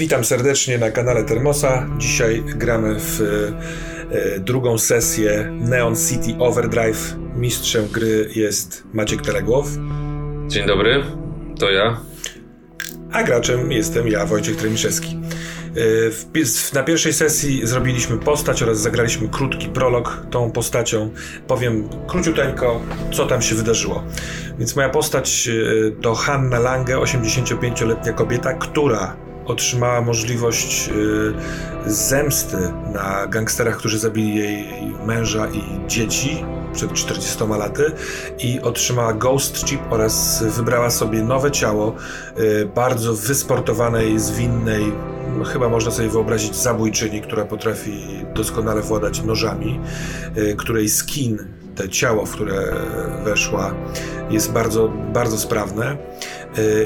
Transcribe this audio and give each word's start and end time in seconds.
Witam 0.00 0.24
serdecznie 0.24 0.78
na 0.78 0.90
kanale 0.90 1.24
Termosa. 1.24 1.86
Dzisiaj 1.98 2.42
gramy 2.46 2.94
w 2.98 3.20
e, 4.10 4.40
drugą 4.40 4.78
sesję 4.78 5.52
Neon 5.60 5.96
City 5.96 6.38
Overdrive. 6.38 7.16
Mistrzem 7.36 7.88
gry 7.88 8.30
jest 8.34 8.84
Maciek 8.92 9.22
Teległow. 9.22 9.66
Dzień 10.46 10.66
dobry, 10.66 11.02
to 11.58 11.70
ja. 11.70 12.00
A 13.12 13.22
graczem 13.22 13.72
jestem 13.72 14.08
ja, 14.08 14.26
Wojciech 14.26 14.56
Tremiszewski. 14.56 15.18
E, 16.36 16.74
na 16.74 16.82
pierwszej 16.82 17.12
sesji 17.12 17.66
zrobiliśmy 17.66 18.18
postać 18.18 18.62
oraz 18.62 18.80
zagraliśmy 18.80 19.28
krótki 19.28 19.68
prolog 19.68 20.26
tą 20.30 20.52
postacią. 20.52 21.10
Powiem 21.46 21.88
króciuteńko, 22.06 22.80
co 23.12 23.26
tam 23.26 23.42
się 23.42 23.54
wydarzyło. 23.54 24.04
Więc 24.58 24.76
moja 24.76 24.88
postać 24.88 25.48
e, 25.48 26.02
to 26.02 26.14
Hanna 26.14 26.58
Lange, 26.58 26.96
85-letnia 26.96 28.12
kobieta, 28.12 28.54
która 28.54 29.29
otrzymała 29.50 30.00
możliwość 30.00 30.90
y, 31.86 31.90
zemsty 31.90 32.56
na 32.92 33.26
gangsterach, 33.26 33.76
którzy 33.76 33.98
zabili 33.98 34.34
jej 34.34 34.66
męża 35.06 35.46
i 35.48 35.88
dzieci 35.88 36.44
przed 36.72 36.92
40 36.92 37.44
laty 37.58 37.92
i 38.38 38.60
otrzymała 38.60 39.12
Ghost 39.12 39.64
Chip 39.64 39.80
oraz 39.90 40.44
wybrała 40.56 40.90
sobie 40.90 41.22
nowe 41.22 41.50
ciało 41.50 41.94
y, 42.38 42.66
bardzo 42.74 43.14
wysportowanej, 43.14 44.18
zwinnej, 44.18 44.92
chyba 45.52 45.68
można 45.68 45.90
sobie 45.90 46.08
wyobrazić 46.08 46.56
zabójczyni, 46.56 47.20
która 47.20 47.44
potrafi 47.44 48.24
doskonale 48.34 48.80
władać 48.80 49.22
nożami, 49.22 49.80
y, 50.36 50.56
której 50.56 50.88
skin, 50.88 51.38
te 51.76 51.88
ciało, 51.88 52.26
w 52.26 52.30
które 52.30 52.72
weszła, 53.24 53.74
jest 54.30 54.52
bardzo, 54.52 54.88
bardzo 55.12 55.38
sprawne. 55.38 55.96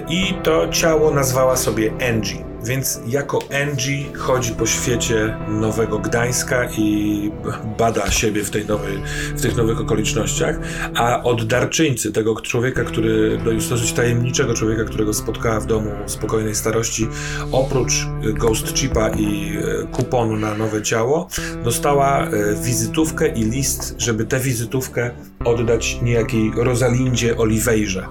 I 0.08 0.34
to 0.42 0.68
ciało 0.68 1.10
nazwała 1.10 1.56
sobie 1.56 1.92
Angie. 2.08 2.53
Więc 2.64 3.00
jako 3.06 3.38
Angie 3.62 4.04
chodzi 4.16 4.52
po 4.52 4.66
świecie 4.66 5.36
Nowego 5.48 5.98
Gdańska 5.98 6.68
i 6.78 7.30
bada 7.78 8.10
siebie 8.10 8.44
w, 8.44 8.50
tej 8.50 8.66
nowej, 8.66 9.02
w 9.36 9.42
tych 9.42 9.56
nowych 9.56 9.80
okolicznościach, 9.80 10.58
a 10.94 11.22
od 11.22 11.46
darczyńcy, 11.46 12.12
tego 12.12 12.40
człowieka, 12.40 12.84
który, 12.84 13.38
dosyć 13.70 13.92
tajemniczego 13.92 14.54
człowieka, 14.54 14.84
którego 14.84 15.14
spotkała 15.14 15.60
w 15.60 15.66
domu 15.66 15.90
spokojnej 16.06 16.54
starości, 16.54 17.08
oprócz 17.52 18.06
Ghost 18.34 18.74
Chipa 18.74 19.08
i 19.08 19.56
e, 19.56 19.86
kuponu 19.86 20.36
na 20.36 20.54
nowe 20.54 20.82
ciało, 20.82 21.28
dostała 21.64 22.26
e, 22.26 22.30
wizytówkę 22.62 23.28
i 23.28 23.44
list, 23.44 23.94
żeby 23.98 24.24
tę 24.24 24.40
wizytówkę 24.40 25.10
oddać 25.44 25.98
niejakiej 26.02 26.52
Rosalindzie 26.56 27.36
Oliveirze. 27.36 28.06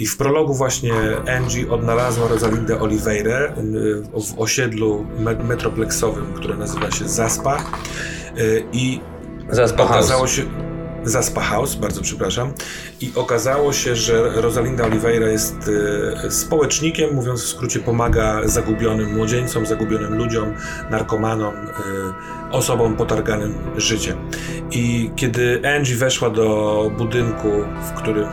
I 0.00 0.06
w 0.06 0.16
prologu 0.16 0.54
właśnie 0.54 0.92
Angie 1.36 1.70
odnalazła 1.70 2.28
Rosalindę 2.28 2.80
Oliveira 2.80 3.38
w 4.12 4.38
osiedlu 4.38 5.06
metroplexowym, 5.44 6.32
które 6.34 6.56
nazywa 6.56 6.90
się 6.90 7.08
Zaspa. 7.08 7.64
Y, 8.38 8.64
I 8.72 9.00
Zaspa 9.50 9.82
okazało 9.82 10.20
House. 10.20 10.32
się. 10.32 10.42
Zaspa 11.04 11.40
House, 11.40 11.74
bardzo 11.74 12.02
przepraszam. 12.02 12.52
I 13.00 13.12
okazało 13.14 13.72
się, 13.72 13.96
że 13.96 14.40
Rosalinda 14.40 14.84
Oliveira 14.84 15.28
jest 15.28 15.56
y, 16.26 16.30
społecznikiem, 16.30 17.14
mówiąc 17.14 17.42
w 17.42 17.48
skrócie, 17.48 17.80
pomaga 17.80 18.40
zagubionym 18.44 19.14
młodzieńcom, 19.14 19.66
zagubionym 19.66 20.14
ludziom, 20.14 20.54
narkomanom, 20.90 21.54
y, 21.54 21.70
osobom 22.50 22.96
potarganym 22.96 23.54
życiem. 23.76 24.16
I 24.70 25.10
kiedy 25.16 25.62
Angie 25.76 25.96
weszła 25.96 26.30
do 26.30 26.90
budynku, 26.98 27.48
w 27.88 27.92
którym 27.92 28.26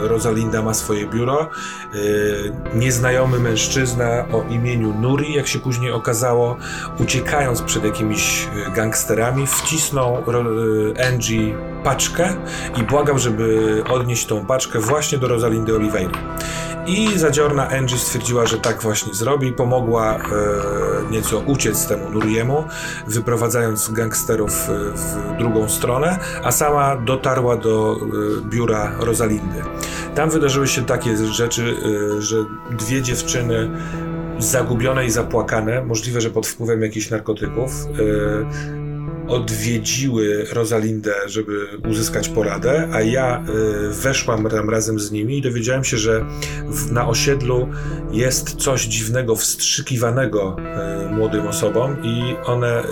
Rosalinda 0.00 0.62
ma 0.62 0.74
swoje 0.74 1.06
biuro. 1.06 1.50
Y, 1.94 2.52
nieznajomy 2.74 3.38
mężczyzna 3.38 4.24
o 4.32 4.44
imieniu 4.50 4.94
Nuri, 5.00 5.34
jak 5.34 5.46
się 5.46 5.58
później 5.58 5.92
okazało, 5.92 6.56
uciekając 6.98 7.62
przed 7.62 7.84
jakimiś 7.84 8.48
y, 8.68 8.70
gangsterami, 8.70 9.46
wcisnął 9.46 10.16
y, 10.16 11.06
Angie 11.08 11.54
paczkę 11.84 12.34
i 12.76 12.82
błagał, 12.82 13.18
żeby 13.18 13.82
odnieść 13.90 14.26
tą 14.26 14.46
paczkę 14.46 14.78
właśnie 14.78 15.18
do 15.18 15.28
Rosalindy 15.28 15.76
Oliveira. 15.76 16.18
I 16.88 17.18
zadziorna 17.18 17.68
Angie 17.68 17.98
stwierdziła, 17.98 18.46
że 18.46 18.58
tak 18.58 18.82
właśnie 18.82 19.14
zrobi. 19.14 19.52
Pomogła 19.52 20.16
e, 20.16 20.20
nieco 21.10 21.38
uciec 21.38 21.86
temu 21.86 22.10
Nuriemu, 22.10 22.64
wyprowadzając 23.06 23.90
gangsterów 23.90 24.52
e, 24.52 24.72
w 24.96 25.36
drugą 25.38 25.68
stronę, 25.68 26.18
a 26.42 26.52
sama 26.52 26.96
dotarła 26.96 27.56
do 27.56 27.96
e, 27.96 28.48
biura 28.48 28.92
Rosalindy. 28.98 29.62
Tam 30.18 30.30
wydarzyły 30.30 30.68
się 30.68 30.84
takie 30.84 31.16
rzeczy, 31.16 31.76
e, 32.16 32.22
że 32.22 32.36
dwie 32.70 33.02
dziewczyny 33.02 33.70
zagubione 34.38 35.06
i 35.06 35.10
zapłakane, 35.10 35.84
możliwe, 35.84 36.20
że 36.20 36.30
pod 36.30 36.46
wpływem 36.46 36.82
jakichś 36.82 37.10
narkotyków, 37.10 37.70
e, 37.84 39.28
odwiedziły 39.28 40.46
Rosalindę, 40.52 41.14
żeby 41.26 41.66
uzyskać 41.88 42.28
poradę, 42.28 42.88
a 42.92 43.00
ja 43.00 43.44
y, 43.88 43.94
weszłam 43.94 44.48
tam 44.48 44.70
razem 44.70 45.00
z 45.00 45.12
nimi 45.12 45.38
i 45.38 45.42
dowiedziałem 45.42 45.84
się, 45.84 45.96
że 45.96 46.24
na 46.90 47.08
osiedlu 47.08 47.68
jest 48.10 48.56
coś 48.56 48.84
dziwnego, 48.84 49.36
wstrzykiwanego 49.36 50.56
y, 51.06 51.14
młodym 51.14 51.46
osobom 51.46 51.96
i 52.02 52.36
one 52.44 52.84
y, 52.84 52.86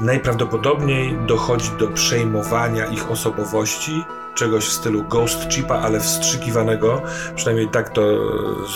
najprawdopodobniej 0.00 1.18
dochodzi 1.26 1.70
do 1.78 1.88
przejmowania 1.88 2.86
ich 2.86 3.10
osobowości 3.10 4.02
czegoś 4.36 4.64
w 4.64 4.72
stylu 4.72 5.04
Ghost 5.04 5.48
Chipa, 5.50 5.74
ale 5.74 6.00
wstrzykiwanego, 6.00 7.02
przynajmniej 7.34 7.68
tak 7.68 7.90
to 7.90 8.02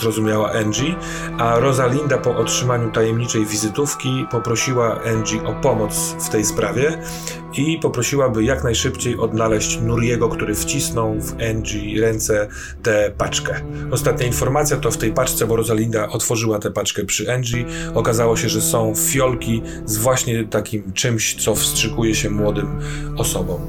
zrozumiała 0.01 0.53
Angie, 0.53 0.95
a 1.39 1.59
Rosalinda 1.59 2.19
po 2.19 2.37
otrzymaniu 2.37 2.91
tajemniczej 2.91 3.47
wizytówki 3.47 4.27
poprosiła 4.31 5.01
Angie 5.05 5.45
o 5.45 5.53
pomoc 5.53 6.17
w 6.21 6.29
tej 6.29 6.45
sprawie 6.45 6.99
i 7.55 7.79
poprosiła, 7.79 8.29
by 8.29 8.45
jak 8.45 8.65
najszybciej 8.65 9.19
odnaleźć 9.19 9.81
Nuriego, 9.81 10.29
który 10.29 10.55
wcisnął 10.55 11.21
w 11.21 11.33
Angie 11.51 12.01
ręce 12.01 12.49
tę 12.83 13.13
paczkę. 13.19 13.61
Ostatnia 13.91 14.27
informacja 14.27 14.77
to 14.77 14.91
w 14.91 14.97
tej 14.97 15.13
paczce, 15.13 15.47
bo 15.47 15.57
Rosalinda 15.57 16.09
otworzyła 16.09 16.59
tę 16.59 16.71
paczkę 16.71 17.05
przy 17.05 17.33
Angie, 17.33 17.65
okazało 17.95 18.37
się, 18.37 18.49
że 18.49 18.61
są 18.61 18.95
fiolki 18.97 19.63
z 19.85 19.97
właśnie 19.97 20.45
takim 20.45 20.93
czymś, 20.93 21.45
co 21.45 21.55
wstrzykuje 21.55 22.15
się 22.15 22.31
młodym 22.31 22.79
osobom 23.17 23.61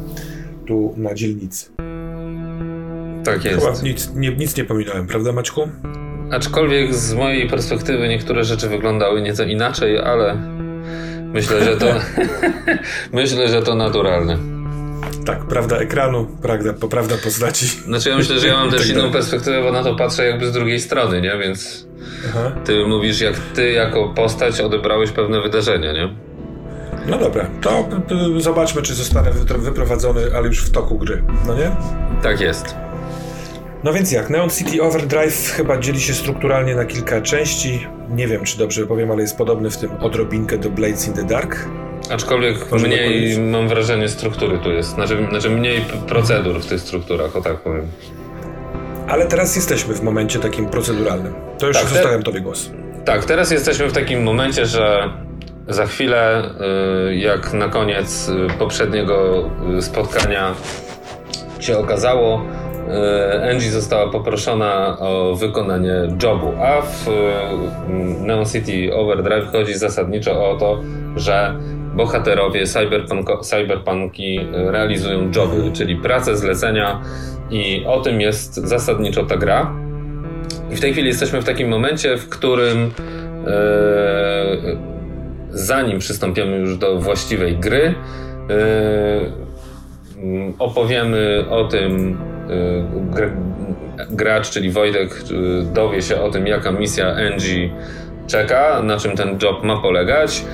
tu 0.67 0.93
na 0.97 1.13
dzielnicy. 1.13 1.71
Tak 3.23 3.45
jest. 3.45 3.59
Chyba 3.59 3.73
nic 3.83 4.11
nie, 4.15 4.31
nic 4.35 4.57
nie 4.57 4.65
pominąłem, 4.65 5.07
prawda 5.07 5.31
Maćku? 5.31 5.69
Aczkolwiek 6.31 6.93
z 6.93 7.13
mojej 7.13 7.49
perspektywy 7.49 8.07
niektóre 8.07 8.43
rzeczy 8.43 8.69
wyglądały 8.69 9.21
nieco 9.21 9.43
inaczej, 9.43 9.99
ale 9.99 10.35
myślę, 11.33 11.63
że 11.63 11.77
to 11.77 11.85
myślę, 13.13 13.47
że 13.47 13.61
to 13.61 13.75
naturalne. 13.75 14.37
Tak, 15.25 15.45
prawda 15.45 15.77
ekranu, 15.77 16.27
prawda, 16.41 16.73
prawda 16.89 17.15
postaci. 17.23 17.65
Znaczy 17.65 18.09
ja 18.09 18.17
myślę, 18.17 18.39
że 18.39 18.47
ja 18.47 18.53
mam 18.53 18.71
też 18.71 18.81
tak 18.81 18.89
inną 18.89 19.11
perspektywę, 19.11 19.63
bo 19.63 19.71
na 19.71 19.83
to 19.83 19.95
patrzę 19.95 20.25
jakby 20.25 20.47
z 20.47 20.51
drugiej 20.51 20.79
strony, 20.79 21.21
nie? 21.21 21.37
Więc 21.37 21.87
Aha. 22.29 22.51
ty 22.65 22.85
mówisz, 22.85 23.21
jak 23.21 23.39
ty 23.39 23.71
jako 23.71 24.09
postać 24.09 24.61
odebrałeś 24.61 25.11
pewne 25.11 25.41
wydarzenia, 25.41 25.93
nie? 25.93 26.09
No 27.07 27.17
dobra, 27.17 27.45
to 27.61 27.89
zobaczmy, 28.37 28.81
czy 28.81 28.93
zostanę 28.93 29.31
wyprowadzony, 29.57 30.21
ale 30.35 30.47
już 30.47 30.65
w 30.65 30.71
toku 30.71 30.97
gry, 30.97 31.23
no 31.47 31.55
nie? 31.55 31.71
Tak 32.23 32.41
jest. 32.41 32.75
No 33.83 33.93
więc 33.93 34.11
jak, 34.11 34.29
Neon 34.29 34.49
City 34.49 34.83
Overdrive 34.83 35.51
chyba 35.55 35.77
dzieli 35.77 36.01
się 36.01 36.13
strukturalnie 36.13 36.75
na 36.75 36.85
kilka 36.85 37.21
części. 37.21 37.87
Nie 38.09 38.27
wiem, 38.27 38.43
czy 38.43 38.57
dobrze 38.57 38.87
powiem, 38.87 39.11
ale 39.11 39.21
jest 39.21 39.37
podobny 39.37 39.69
w 39.69 39.77
tym 39.77 39.91
odrobinkę 39.99 40.57
do 40.57 40.69
Blades 40.69 41.07
in 41.07 41.13
the 41.13 41.23
Dark. 41.23 41.69
Aczkolwiek 42.09 42.71
Może 42.71 42.87
mniej, 42.87 43.39
mam 43.39 43.67
wrażenie, 43.67 44.09
struktury 44.09 44.59
tu 44.59 44.71
jest. 44.71 44.89
Znaczy, 44.89 45.27
znaczy 45.29 45.49
mniej 45.49 45.81
procedur 46.07 46.61
w 46.61 46.65
tych 46.65 46.79
strukturach, 46.79 47.35
o 47.35 47.41
tak 47.41 47.57
powiem. 47.57 47.87
Ale 49.07 49.25
teraz 49.25 49.55
jesteśmy 49.55 49.93
w 49.93 50.03
momencie 50.03 50.39
takim 50.39 50.65
proceduralnym. 50.65 51.33
To 51.59 51.67
już 51.67 51.77
tak, 51.77 51.87
zostawiam 51.87 52.19
te... 52.19 52.25
tobie 52.25 52.41
głos. 52.41 52.69
Tak, 53.05 53.25
teraz 53.25 53.51
jesteśmy 53.51 53.87
w 53.87 53.93
takim 53.93 54.23
momencie, 54.23 54.65
że 54.65 55.13
za 55.71 55.85
chwilę, 55.85 56.43
y, 57.09 57.15
jak 57.15 57.53
na 57.53 57.67
koniec 57.67 58.29
y, 58.29 58.57
poprzedniego 58.59 59.49
y, 59.77 59.81
spotkania 59.81 60.53
się 61.59 61.77
okazało, 61.77 62.41
Angie 63.51 63.71
została 63.71 64.11
poproszona 64.11 64.97
o 64.99 65.35
wykonanie 65.35 65.93
jobu, 66.23 66.53
a 66.61 66.81
w 66.81 67.07
Neon 68.19 68.45
City 68.45 68.95
Overdrive 68.95 69.51
chodzi 69.51 69.73
zasadniczo 69.73 70.49
o 70.49 70.55
to, 70.55 70.81
że 71.15 71.55
bohaterowie 71.95 72.67
cyberpunk 72.67 73.29
cyberpunki 73.41 74.39
realizują 74.53 75.31
joby, 75.35 75.71
czyli 75.73 75.95
pracę, 75.95 76.37
zlecenia 76.37 77.01
i 77.51 77.85
o 77.87 77.99
tym 78.01 78.21
jest 78.21 78.55
zasadniczo 78.55 79.23
ta 79.23 79.37
gra. 79.37 79.75
I 80.71 80.75
w 80.75 80.81
tej 80.81 80.93
chwili 80.93 81.07
jesteśmy 81.07 81.41
w 81.41 81.45
takim 81.45 81.69
momencie, 81.69 82.17
w 82.17 82.29
którym 82.29 82.91
zanim 85.51 85.99
przystąpimy 85.99 86.57
już 86.57 86.77
do 86.77 86.99
właściwej 86.99 87.57
gry, 87.57 87.95
yy, 88.49 90.53
opowiemy 90.59 91.45
o 91.49 91.63
tym, 91.63 92.17
yy, 93.15 93.31
gracz, 94.09 94.49
czyli 94.49 94.71
Wojtek, 94.71 95.23
yy, 95.31 95.63
dowie 95.73 96.01
się 96.01 96.21
o 96.21 96.29
tym, 96.29 96.47
jaka 96.47 96.71
misja 96.71 97.07
Angie 97.07 97.69
czeka, 98.27 98.81
na 98.83 98.97
czym 98.97 99.17
ten 99.17 99.37
job 99.43 99.63
ma 99.63 99.81
polegać. 99.81 100.45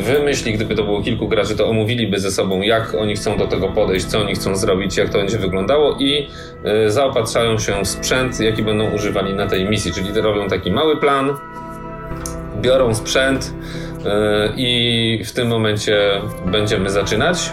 Wymyśli, 0.00 0.52
gdyby 0.52 0.74
to 0.74 0.82
było 0.82 1.02
kilku 1.02 1.28
graczy, 1.28 1.56
to 1.56 1.68
omówiliby 1.68 2.20
ze 2.20 2.30
sobą, 2.30 2.62
jak 2.62 2.94
oni 2.94 3.16
chcą 3.16 3.36
do 3.36 3.46
tego 3.46 3.68
podejść, 3.68 4.06
co 4.06 4.20
oni 4.20 4.34
chcą 4.34 4.56
zrobić, 4.56 4.96
jak 4.96 5.08
to 5.08 5.18
będzie 5.18 5.38
wyglądało 5.38 5.96
i 5.98 6.28
zaopatrzają 6.86 7.58
się 7.58 7.72
w 7.84 7.88
sprzęt, 7.88 8.40
jaki 8.40 8.62
będą 8.62 8.90
używali 8.90 9.34
na 9.34 9.46
tej 9.46 9.68
misji. 9.68 9.92
Czyli 9.92 10.20
robią 10.20 10.48
taki 10.48 10.70
mały 10.70 10.96
plan, 10.96 11.30
biorą 12.60 12.94
sprzęt 12.94 13.54
i 14.56 15.22
w 15.26 15.32
tym 15.32 15.48
momencie 15.48 16.20
będziemy 16.46 16.90
zaczynać. 16.90 17.52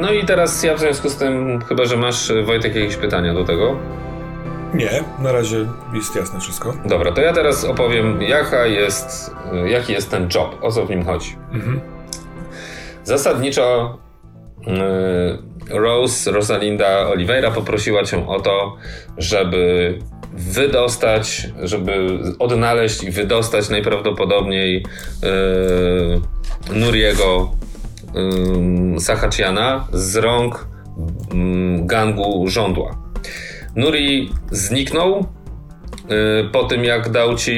No 0.00 0.12
i 0.12 0.24
teraz 0.24 0.62
ja 0.62 0.74
w 0.74 0.80
związku 0.80 1.08
z 1.08 1.16
tym, 1.16 1.62
chyba 1.68 1.84
że 1.84 1.96
masz 1.96 2.32
Wojtek 2.44 2.74
jakieś 2.74 2.96
pytania 2.96 3.34
do 3.34 3.44
tego. 3.44 3.76
Nie, 4.74 5.04
na 5.18 5.32
razie 5.32 5.66
jest 5.94 6.16
jasne 6.16 6.40
wszystko. 6.40 6.74
Dobra, 6.84 7.12
to 7.12 7.20
ja 7.20 7.32
teraz 7.32 7.64
opowiem, 7.64 8.22
jaka 8.22 8.66
jest, 8.66 9.34
jaki 9.66 9.92
jest 9.92 10.10
ten 10.10 10.28
job, 10.34 10.58
o 10.62 10.72
co 10.72 10.86
w 10.86 10.90
nim 10.90 11.04
chodzi. 11.04 11.36
Mhm. 11.52 11.80
Zasadniczo 13.04 13.98
Rose, 15.70 16.30
Rosalinda 16.30 17.08
Oliveira 17.08 17.50
poprosiła 17.50 18.04
cię 18.04 18.28
o 18.28 18.40
to, 18.40 18.76
żeby 19.18 19.98
wydostać, 20.32 21.48
żeby 21.62 22.18
odnaleźć 22.38 23.02
i 23.02 23.10
wydostać 23.10 23.68
najprawdopodobniej 23.68 24.86
yy, 25.22 26.78
Nuriego 26.78 27.50
yy, 28.94 29.00
Sahachiana 29.00 29.88
z 29.92 30.16
rąk 30.16 30.68
gangu 31.80 32.48
żądła. 32.48 33.02
Nuri 33.76 34.30
zniknął 34.50 35.26
po 36.52 36.64
tym, 36.64 36.84
jak 36.84 37.08
dał 37.08 37.36
ci 37.36 37.52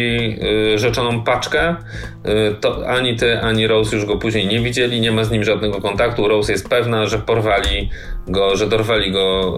y, 0.74 0.78
rzeczoną 0.78 1.24
paczkę, 1.24 1.70
y, 1.70 2.54
to 2.60 2.88
ani 2.88 3.16
ty, 3.16 3.40
ani 3.40 3.66
Rose 3.66 3.96
już 3.96 4.04
go 4.04 4.16
później 4.16 4.46
nie 4.46 4.60
widzieli, 4.60 5.00
nie 5.00 5.12
ma 5.12 5.24
z 5.24 5.30
nim 5.30 5.44
żadnego 5.44 5.80
kontaktu. 5.80 6.28
Rose 6.28 6.52
jest 6.52 6.68
pewna, 6.68 7.06
że 7.06 7.18
porwali 7.18 7.90
go, 8.28 8.56
że 8.56 8.66
dorwali 8.66 9.12
go 9.12 9.54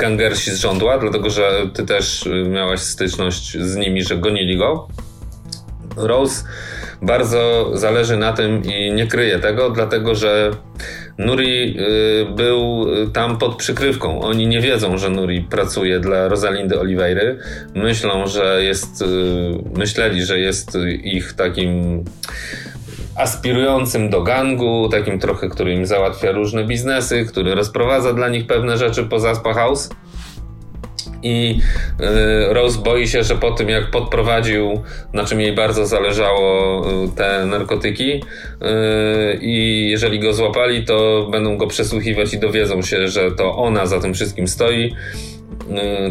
gangersi 0.00 0.50
z 0.50 0.60
żądła, 0.60 0.98
dlatego 0.98 1.30
że 1.30 1.52
ty 1.74 1.86
też 1.86 2.28
miałaś 2.48 2.80
styczność 2.80 3.58
z 3.58 3.76
nimi, 3.76 4.02
że 4.02 4.16
gonili 4.16 4.56
go. 4.56 4.88
Rose 5.96 6.44
bardzo 7.02 7.70
zależy 7.74 8.16
na 8.16 8.32
tym 8.32 8.62
i 8.64 8.92
nie 8.92 9.06
kryje 9.06 9.38
tego, 9.38 9.70
dlatego 9.70 10.14
że 10.14 10.50
Nuri 11.18 11.76
y, 11.78 12.26
był 12.36 12.86
tam 13.12 13.38
pod 13.38 13.56
przykrywką. 13.56 14.20
Oni 14.20 14.46
nie 14.46 14.60
wiedzą, 14.60 14.98
że 14.98 15.10
Nuri 15.10 15.42
pracuje 15.42 16.00
dla 16.00 16.28
Rosalindy 16.28 16.80
Oliveiry. 16.80 17.38
Myślą, 17.74 18.26
że 18.26 18.64
jest, 18.64 19.02
y, 19.02 19.06
myśleli, 19.78 20.22
że 20.24 20.38
jest 20.38 20.78
ich 21.02 21.32
takim 21.32 22.04
aspirującym 23.16 24.10
do 24.10 24.22
gangu, 24.22 24.88
takim 24.88 25.18
trochę, 25.18 25.48
który 25.48 25.72
im 25.72 25.86
załatwia 25.86 26.32
różne 26.32 26.64
biznesy, 26.64 27.24
który 27.24 27.54
rozprowadza 27.54 28.12
dla 28.12 28.28
nich 28.28 28.46
pewne 28.46 28.78
rzeczy 28.78 29.04
poza 29.04 29.34
Spa 29.34 29.54
House 29.54 29.90
i 31.22 31.60
y, 32.00 32.54
Rose 32.54 32.78
boi 32.78 33.08
się, 33.08 33.22
że 33.22 33.36
po 33.36 33.50
tym 33.50 33.68
jak 33.68 33.90
podprowadził, 33.90 34.82
na 35.12 35.24
czym 35.24 35.40
jej 35.40 35.52
bardzo 35.52 35.86
zależało, 35.86 36.82
y, 37.04 37.08
te 37.16 37.46
narkotyki 37.46 38.12
y, 38.12 38.20
i 39.40 39.88
jeżeli 39.90 40.20
go 40.20 40.32
złapali, 40.32 40.84
to 40.84 41.28
będą 41.30 41.56
go 41.56 41.66
przesłuchiwać 41.66 42.34
i 42.34 42.38
dowiedzą 42.38 42.82
się, 42.82 43.08
że 43.08 43.32
to 43.32 43.56
ona 43.56 43.86
za 43.86 44.00
tym 44.00 44.14
wszystkim 44.14 44.48
stoi 44.48 44.94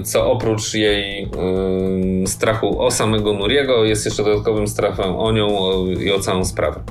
co 0.04 0.32
oprócz 0.32 0.74
jej 0.74 1.30
strachu 2.26 2.82
o 2.82 2.92
samego 2.92 3.34
Nuriego 3.34 3.86
jest 3.86 4.06
jeszcze 4.06 4.24
dodatkowym 4.24 4.68
strachem 4.68 5.16
o 5.16 5.32
nią 5.32 5.48
i 5.88 6.12
o 6.12 6.20
całą 6.20 6.46
sprawę. 6.46 6.84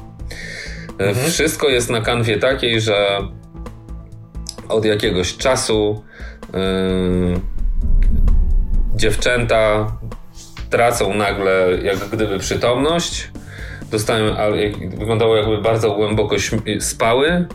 Mhm. 0.99 1.31
Wszystko 1.31 1.69
jest 1.69 1.91
na 1.91 2.01
kanwie 2.01 2.39
takiej, 2.39 2.81
że 2.81 3.19
od 4.69 4.85
jakiegoś 4.85 5.37
czasu 5.37 6.03
dziewczęta 8.99 9.93
tracą 10.71 11.15
nagle 11.15 11.69
jak 11.83 11.99
gdyby 11.99 12.39
przytomność, 12.39 13.31
dostają, 13.91 14.35
wyglądało 14.97 15.37
jakby 15.37 15.63
bardzo 15.63 15.91
głęboko 15.91 16.37
spały. 16.81 17.47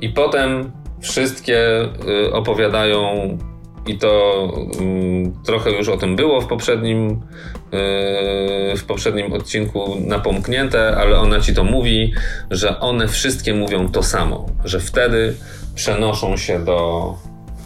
I 0.00 0.08
potem 0.08 0.72
wszystkie 1.00 1.88
y, 2.26 2.32
opowiadają 2.32 3.38
i 3.86 3.98
to 3.98 4.48
mm, 4.80 5.32
trochę 5.44 5.70
już 5.70 5.88
o 5.88 5.96
tym 5.96 6.16
było 6.16 6.40
w 6.40 6.46
poprzednim, 6.46 7.10
y, 7.10 7.16
w 8.76 8.84
poprzednim 8.86 9.32
odcinku 9.32 9.96
napomknięte, 10.06 10.96
ale 10.96 11.18
ona 11.18 11.40
ci 11.40 11.54
to 11.54 11.64
mówi, 11.64 12.12
że 12.50 12.80
one 12.80 13.08
wszystkie 13.08 13.54
mówią 13.54 13.88
to 13.88 14.02
samo, 14.02 14.46
że 14.64 14.80
wtedy 14.80 15.34
przenoszą 15.74 16.36
się 16.36 16.64
do 16.64 17.14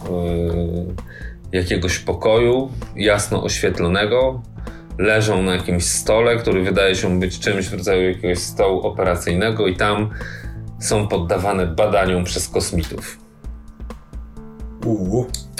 y, 0.05 1.16
jakiegoś 1.57 1.99
pokoju 1.99 2.71
jasno 2.95 3.43
oświetlonego, 3.43 4.41
leżą 4.97 5.43
na 5.43 5.55
jakimś 5.55 5.85
stole, 5.85 6.37
który 6.37 6.63
wydaje 6.63 6.95
się 6.95 7.19
być 7.19 7.39
czymś 7.39 7.69
w 7.69 7.73
rodzaju 7.73 8.09
jakiegoś 8.09 8.39
stołu 8.39 8.81
operacyjnego 8.81 9.67
i 9.67 9.75
tam 9.75 10.09
są 10.79 11.07
poddawane 11.07 11.67
badaniom 11.67 12.23
przez 12.23 12.49
kosmitów. 12.49 13.17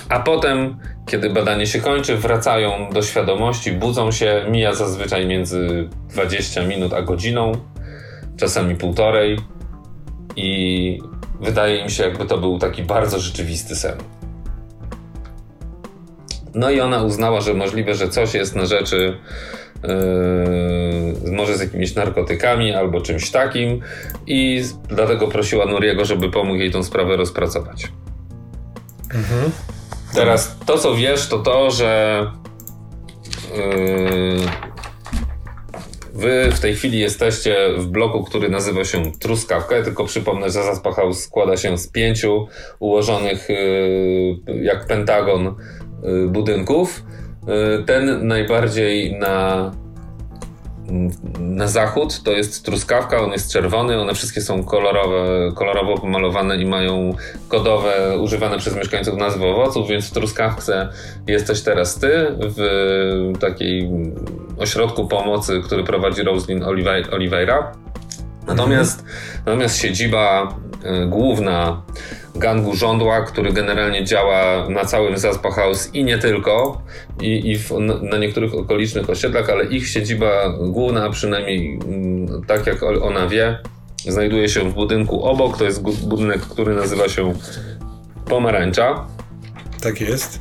A 0.10 0.20
potem, 0.20 0.78
kiedy 1.06 1.30
badanie 1.30 1.68
się 1.68 1.80
kończy, 1.80 2.18
wracają 2.18 2.90
do 2.94 3.02
świadomości, 3.02 3.72
budzą 3.72 4.12
się, 4.12 4.46
mija 4.50 4.74
zazwyczaj 4.74 5.26
między 5.28 5.90
20 6.10 6.64
minut 6.64 6.94
a 6.94 7.02
godziną, 7.02 7.52
czasami 8.38 8.76
półtorej 8.76 9.40
i 10.36 11.00
wydaje 11.42 11.78
im 11.82 11.90
się, 11.90 12.04
jakby 12.04 12.26
to 12.26 12.38
był 12.38 12.60
taki 12.60 12.84
bardzo 12.84 13.20
rzeczywisty 13.20 13.76
sen. 13.76 13.98
No 16.54 16.72
i 16.72 16.80
ona 16.80 17.04
uznała, 17.04 17.42
że 17.42 17.54
możliwe, 17.54 17.96
że 17.96 18.10
coś 18.10 18.34
jest 18.34 18.56
na 18.56 18.66
rzeczy 18.66 19.18
Yy, 19.84 21.32
może 21.32 21.58
z 21.58 21.62
jakimiś 21.62 21.96
narkotykami 21.96 22.74
albo 22.74 23.02
czymś 23.02 23.32
takim 23.32 23.82
i 24.28 24.64
dlatego 24.90 25.28
prosiła 25.28 25.66
Nuriego, 25.66 26.06
żeby 26.06 26.32
pomógł 26.32 26.60
jej 26.60 26.72
tą 26.72 26.84
sprawę 26.84 27.18
rozpracować. 27.18 27.92
Mhm. 29.14 29.52
Teraz 30.14 30.58
to, 30.66 30.78
co 30.78 30.96
wiesz, 30.96 31.28
to 31.28 31.40
to, 31.40 31.72
że 31.72 32.22
yy, 33.58 34.40
wy 36.14 36.52
w 36.52 36.60
tej 36.60 36.76
chwili 36.76 37.00
jesteście 37.00 37.56
w 37.78 37.88
bloku, 37.88 38.24
który 38.24 38.50
nazywa 38.50 38.84
się 38.84 39.12
Truskawka, 39.20 39.84
tylko 39.84 40.06
przypomnę, 40.06 40.50
że 40.50 40.64
Zaspachał 40.64 41.14
składa 41.14 41.58
się 41.58 41.78
z 41.78 41.88
pięciu 41.88 42.48
ułożonych 42.80 43.50
yy, 43.50 44.64
jak 44.64 44.88
pentagon 44.88 45.56
budynków. 46.28 47.04
Y, 47.80 47.84
ten 47.84 48.28
najbardziej 48.28 49.20
na, 49.20 49.72
na 51.40 51.68
zachód 51.68 52.24
to 52.24 52.32
jest 52.32 52.66
truskawka, 52.66 53.22
on 53.22 53.32
jest 53.32 53.52
czerwony, 53.52 54.02
one 54.02 54.14
wszystkie 54.14 54.42
są 54.42 54.64
kolorowe, 54.64 55.52
kolorowo 55.56 55.98
pomalowane 55.98 56.58
i 56.58 56.66
mają 56.66 57.16
kodowe, 57.48 58.18
używane 58.20 58.58
przez 58.58 58.76
mieszkańców 58.76 59.18
nazwy 59.18 59.46
owoców, 59.46 59.88
więc 59.88 60.10
w 60.10 60.14
truskawce 60.14 60.90
jesteś 61.28 61.62
teraz 61.62 62.00
ty, 62.00 62.28
w 62.40 63.34
takiej 63.40 63.92
ośrodku 64.58 65.08
pomocy, 65.08 65.62
który 65.66 65.84
prowadzi 65.84 66.24
Roslyn 66.24 66.64
Oliveira. 67.12 67.72
Natomiast, 68.48 69.00
mhm. 69.00 69.18
natomiast 69.46 69.78
siedziba 69.78 70.56
y, 71.04 71.08
główna 71.08 71.82
gangu 72.36 72.76
żądła, 72.76 73.22
który 73.22 73.54
generalnie 73.54 74.06
działa 74.06 74.70
na 74.70 74.86
całym 74.86 75.18
Zaspa 75.18 75.52
House 75.52 75.90
i 75.94 76.04
nie 76.04 76.18
tylko, 76.18 76.82
i, 77.22 77.52
i 77.52 77.58
w, 77.58 77.72
na 78.02 78.18
niektórych 78.18 78.54
okolicznych 78.54 79.10
osiedlach, 79.10 79.50
ale 79.50 79.66
ich 79.66 79.88
siedziba 79.88 80.50
główna, 80.60 81.06
a 81.06 81.10
przynajmniej 81.10 81.80
mm, 81.88 82.44
tak 82.44 82.68
jak 82.68 82.84
ona 82.84 83.28
wie, 83.28 83.60
znajduje 83.98 84.50
się 84.50 84.70
w 84.70 84.74
budynku 84.74 85.24
obok. 85.24 85.58
To 85.58 85.64
jest 85.64 85.82
budynek, 86.08 86.42
który 86.42 86.76
nazywa 86.76 87.10
się 87.10 87.34
Pomarańcza. 88.26 89.08
Tak 89.82 90.02
jest. 90.02 90.40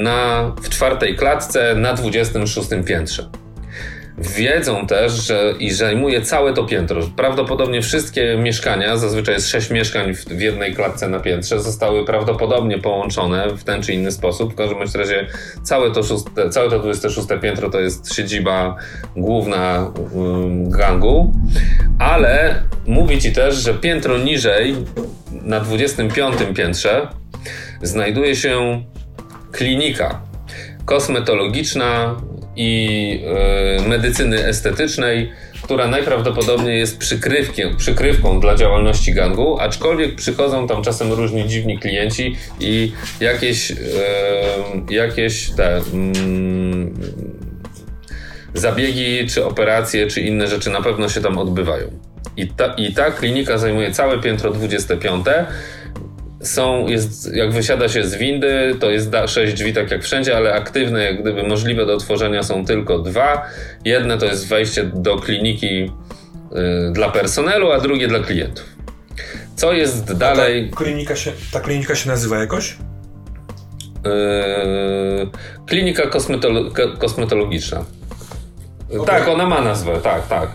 Na, 0.00 0.50
w 0.62 0.68
czwartej 0.68 1.16
klatce 1.16 1.74
na 1.74 1.94
26 1.94 2.68
piętrze. 2.86 3.30
Wiedzą 4.20 4.86
też, 4.86 5.12
że 5.12 5.54
i 5.58 5.70
zajmuje 5.70 6.22
całe 6.22 6.52
to 6.54 6.64
piętro. 6.64 7.00
Prawdopodobnie 7.16 7.82
wszystkie 7.82 8.36
mieszkania, 8.36 8.96
zazwyczaj 8.96 9.34
jest 9.34 9.48
sześć 9.48 9.70
mieszkań 9.70 10.14
w, 10.14 10.24
w, 10.24 10.40
jednej 10.40 10.74
klatce 10.74 11.08
na 11.08 11.20
piętrze, 11.20 11.60
zostały 11.60 12.04
prawdopodobnie 12.04 12.78
połączone 12.78 13.48
w 13.56 13.64
ten 13.64 13.82
czy 13.82 13.92
inny 13.92 14.12
sposób. 14.12 14.52
W 14.52 14.56
każdym 14.56 14.78
razie 14.94 15.26
całe 15.62 15.90
to, 15.90 16.02
szóste, 16.02 16.50
całe 16.50 16.70
to 16.70 16.78
26 16.78 17.28
piętro 17.42 17.70
to 17.70 17.80
jest 17.80 18.14
siedziba 18.14 18.76
główna 19.16 19.92
um, 20.12 20.70
gangu, 20.70 21.32
ale 21.98 22.62
mówi 22.86 23.18
ci 23.18 23.32
też, 23.32 23.54
że 23.54 23.74
piętro 23.74 24.18
niżej, 24.18 24.74
na 25.42 25.60
25 25.60 26.34
piętrze, 26.54 27.08
znajduje 27.82 28.36
się 28.36 28.82
klinika 29.52 30.20
kosmetologiczna 30.84 32.16
i 32.58 33.20
yy, 33.80 33.88
medycyny 33.88 34.46
estetycznej, 34.46 35.32
która 35.62 35.88
najprawdopodobniej 35.88 36.78
jest 36.78 36.98
przykrywką 37.76 38.40
dla 38.40 38.54
działalności 38.54 39.14
gangu, 39.14 39.60
aczkolwiek 39.60 40.14
przychodzą 40.14 40.66
tam 40.66 40.82
czasem 40.82 41.12
różni 41.12 41.48
dziwni 41.48 41.78
klienci 41.78 42.36
i 42.60 42.92
jakieś, 43.20 43.70
yy, 43.70 43.76
jakieś 44.90 45.50
te. 45.50 45.80
Yy, 45.92 47.38
zabiegi, 48.54 49.26
czy 49.26 49.44
operacje, 49.44 50.06
czy 50.06 50.20
inne 50.20 50.48
rzeczy 50.48 50.70
na 50.70 50.82
pewno 50.82 51.08
się 51.08 51.20
tam 51.20 51.38
odbywają. 51.38 51.90
I 52.36 52.48
ta, 52.48 52.74
i 52.74 52.94
ta 52.94 53.10
klinika 53.10 53.58
zajmuje 53.58 53.92
całe 53.92 54.18
piętro 54.18 54.50
25 54.50 55.26
są, 56.40 56.88
jest, 56.88 57.34
jak 57.34 57.52
wysiada 57.52 57.88
się 57.88 58.04
z 58.04 58.14
windy, 58.14 58.76
to 58.80 58.90
jest 58.90 59.10
sześć 59.26 59.54
drzwi 59.54 59.72
tak 59.72 59.90
jak 59.90 60.02
wszędzie, 60.02 60.36
ale 60.36 60.54
aktywne, 60.54 61.04
jak 61.04 61.20
gdyby 61.22 61.42
możliwe 61.42 61.86
do 61.86 61.94
otworzenia 61.94 62.42
są 62.42 62.64
tylko 62.64 62.98
dwa. 62.98 63.46
Jedne 63.84 64.18
to 64.18 64.26
jest 64.26 64.48
wejście 64.48 64.84
do 64.84 65.16
kliniki 65.16 65.84
y, 65.84 65.90
dla 66.92 67.08
personelu, 67.08 67.72
a 67.72 67.80
drugie 67.80 68.08
dla 68.08 68.18
klientów. 68.18 68.64
Co 69.56 69.72
jest 69.72 70.12
dalej? 70.12 70.70
Ta 70.70 70.76
klinika 70.76 71.16
się, 71.16 71.32
ta 71.52 71.60
klinika 71.60 71.94
się 71.94 72.08
nazywa 72.08 72.38
jakoś? 72.38 72.76
Yy, 74.04 75.30
klinika 75.66 76.06
kosmetolo 76.06 76.70
kosmetologiczna. 76.98 77.84
Okay. 78.90 79.06
Tak, 79.06 79.28
ona 79.28 79.46
ma 79.46 79.60
nazwę, 79.60 80.00
tak, 80.02 80.26
tak. 80.26 80.50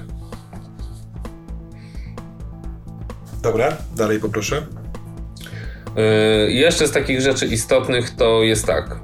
Dobra, 3.42 3.78
dalej 3.96 4.20
poproszę. 4.20 4.66
Yy, 5.95 6.51
jeszcze 6.51 6.88
z 6.88 6.91
takich 6.91 7.21
rzeczy 7.21 7.45
istotnych 7.45 8.09
to 8.09 8.43
jest 8.43 8.67
tak, 8.67 9.00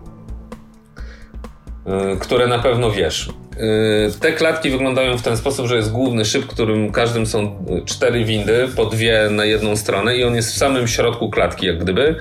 yy, 1.86 2.17
które 2.19 2.48
na 2.48 2.60
pewno 2.60 2.91
wiesz. 2.91 3.29
Yy, 3.58 4.12
te 4.19 4.34
klatki 4.34 4.69
wyglądają 4.69 5.17
w 5.17 5.22
ten 5.22 5.38
sposób, 5.38 5.67
że 5.67 5.75
jest 5.75 5.91
główny 5.91 6.25
szyb, 6.25 6.48
którym 6.48 6.91
każdym 6.91 7.25
są 7.25 7.65
cztery 7.86 8.25
windy, 8.25 8.67
po 8.75 8.86
dwie 8.86 9.27
na 9.31 9.46
jedną 9.46 9.75
stronę 9.75 10.17
i 10.17 10.24
on 10.24 10.36
jest 10.36 10.51
w 10.51 10.58
samym 10.58 10.88
środku 10.88 11.29
klatki, 11.29 11.65
jak 11.65 11.77
gdyby. 11.77 12.15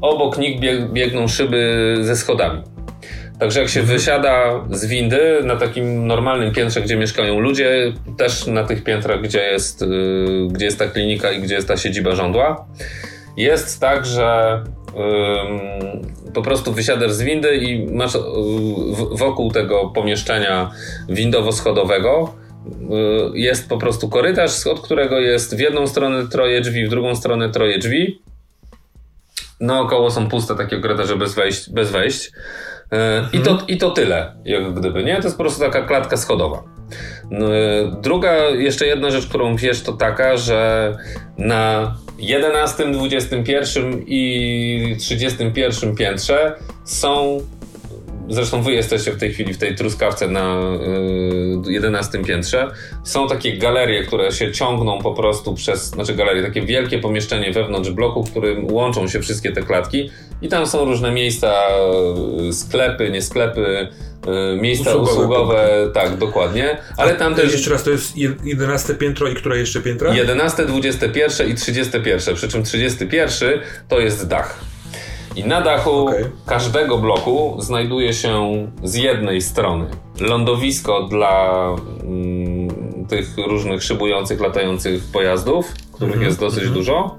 Obok 0.00 0.38
nich 0.38 0.60
biegną 0.92 1.28
szyby 1.28 1.96
ze 2.00 2.16
schodami. 2.16 2.62
Także 3.38 3.60
jak 3.60 3.68
się 3.68 3.80
mhm. 3.80 3.98
wysiada 3.98 4.64
z 4.70 4.86
windy 4.86 5.40
na 5.44 5.56
takim 5.56 6.06
normalnym 6.06 6.52
piętrze, 6.52 6.80
gdzie 6.80 6.96
mieszkają 6.96 7.40
ludzie, 7.40 7.92
też 8.18 8.46
na 8.46 8.64
tych 8.64 8.84
piętrach, 8.84 9.22
gdzie 9.22 9.40
jest, 9.40 9.84
gdzie 10.50 10.64
jest 10.64 10.78
ta 10.78 10.88
klinika 10.88 11.32
i 11.32 11.40
gdzie 11.40 11.54
jest 11.54 11.68
ta 11.68 11.76
siedziba 11.76 12.14
żądła, 12.14 12.66
jest 13.36 13.80
tak, 13.80 14.06
że 14.06 14.62
po 16.34 16.42
prostu 16.42 16.72
wysiadasz 16.72 17.12
z 17.12 17.22
windy 17.22 17.56
i 17.56 17.92
masz 17.92 18.14
y, 18.14 18.18
wokół 19.12 19.50
tego 19.50 19.90
pomieszczenia 19.94 20.70
windowo-schodowego 21.08 22.34
y, 23.34 23.38
jest 23.38 23.68
po 23.68 23.78
prostu 23.78 24.08
korytarz, 24.08 24.66
od 24.66 24.80
którego 24.80 25.20
jest 25.20 25.56
w 25.56 25.58
jedną 25.58 25.86
stronę 25.86 26.26
troje 26.28 26.60
drzwi, 26.60 26.86
w 26.86 26.90
drugą 26.90 27.16
stronę 27.16 27.50
troje 27.50 27.78
drzwi. 27.78 28.22
Naokoło 29.60 30.10
są 30.10 30.28
puste 30.28 30.56
takie 30.56 30.80
korytarze 30.80 31.16
bez 31.16 31.34
wejść. 31.34 31.70
Bez 31.70 31.90
wejść. 31.90 32.30
Mhm. 32.90 33.28
I, 33.32 33.38
to, 33.38 33.50
mhm. 33.50 33.68
I 33.68 33.76
to 33.76 33.90
tyle, 33.90 34.32
jak 34.44 34.74
gdyby, 34.74 35.04
nie? 35.04 35.16
To 35.16 35.22
jest 35.22 35.36
po 35.36 35.42
prostu 35.42 35.60
taka 35.60 35.82
klatka 35.82 36.16
schodowa. 36.16 36.62
Druga, 38.02 38.34
jeszcze 38.34 38.86
jedna 38.86 39.10
rzecz, 39.10 39.26
którą 39.26 39.56
wiesz, 39.56 39.82
to 39.82 39.92
taka, 39.92 40.36
że 40.36 40.92
na 41.38 41.94
11, 42.18 42.92
21 42.92 44.02
i 44.06 44.96
31 44.98 45.94
piętrze 45.94 46.56
są 46.84 47.40
Zresztą 48.28 48.62
wy 48.62 48.72
jesteście 48.72 49.12
w 49.12 49.18
tej 49.18 49.32
chwili 49.32 49.54
w 49.54 49.58
tej 49.58 49.74
truskawce 49.74 50.28
na 50.28 50.58
y, 51.66 51.72
11 51.72 52.18
piętrze. 52.24 52.70
Są 53.04 53.28
takie 53.28 53.58
galerie, 53.58 54.02
które 54.02 54.32
się 54.32 54.52
ciągną 54.52 54.98
po 54.98 55.14
prostu 55.14 55.54
przez, 55.54 55.86
znaczy 55.86 56.14
galerie, 56.14 56.42
takie 56.42 56.62
wielkie 56.62 56.98
pomieszczenie 56.98 57.52
wewnątrz 57.52 57.90
bloku, 57.90 58.24
w 58.24 58.30
którym 58.30 58.72
łączą 58.72 59.08
się 59.08 59.20
wszystkie 59.20 59.52
te 59.52 59.62
klatki 59.62 60.10
i 60.42 60.48
tam 60.48 60.66
są 60.66 60.84
różne 60.84 61.12
miejsca, 61.12 61.54
y, 62.48 62.52
sklepy, 62.52 63.10
nie 63.10 63.22
sklepy, 63.22 63.88
miejsca 64.60 64.94
usługowe, 64.94 65.12
usługowe 65.12 65.90
tak, 65.94 66.16
dokładnie. 66.16 66.78
Ale 66.96 67.14
tam 67.14 67.34
też... 67.34 67.52
Jeszcze 67.52 67.70
raz, 67.70 67.82
to 67.82 67.90
jest 67.90 68.16
11 68.44 68.94
piętro 68.94 69.28
i 69.28 69.34
które 69.34 69.58
jeszcze 69.58 69.80
piętra? 69.80 70.14
11, 70.14 70.66
21 70.66 71.48
i 71.48 71.54
31, 71.54 72.34
przy 72.34 72.48
czym 72.48 72.62
31 72.62 73.60
to 73.88 74.00
jest 74.00 74.28
dach. 74.28 74.60
I 75.36 75.44
na 75.44 75.60
dachu 75.60 76.06
okay. 76.06 76.30
każdego 76.46 76.98
bloku 76.98 77.56
znajduje 77.58 78.14
się 78.14 78.66
z 78.84 78.94
jednej 78.94 79.42
strony 79.42 79.86
lądowisko 80.20 81.02
dla 81.02 81.66
mm, 82.02 83.06
tych 83.08 83.36
różnych 83.46 83.82
szybujących, 83.82 84.40
latających 84.40 85.04
pojazdów, 85.12 85.74
których 85.92 86.14
mm 86.14 86.24
-hmm. 86.24 86.28
jest 86.28 86.40
dosyć 86.40 86.62
mm 86.62 86.72
-hmm. 86.72 86.76
dużo. 86.76 87.18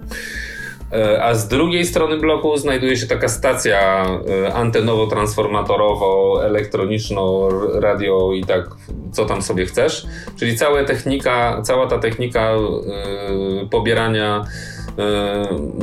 E, 0.91 1.23
a 1.23 1.33
z 1.33 1.47
drugiej 1.47 1.85
strony 1.85 2.17
bloku 2.17 2.57
znajduje 2.57 2.97
się 2.97 3.07
taka 3.07 3.27
stacja 3.27 4.05
e, 4.05 4.53
antenowo-transformatorowo, 4.53 6.43
elektroniczno, 6.43 7.49
radio 7.73 8.33
i 8.33 8.43
tak, 8.43 8.69
co 9.11 9.25
tam 9.25 9.41
sobie 9.41 9.65
chcesz. 9.65 10.05
Czyli 10.39 10.57
cała 10.57 10.83
technika, 10.83 11.61
cała 11.63 11.87
ta 11.87 11.97
technika 11.99 12.51
yy, 12.51 13.67
pobierania 13.69 14.45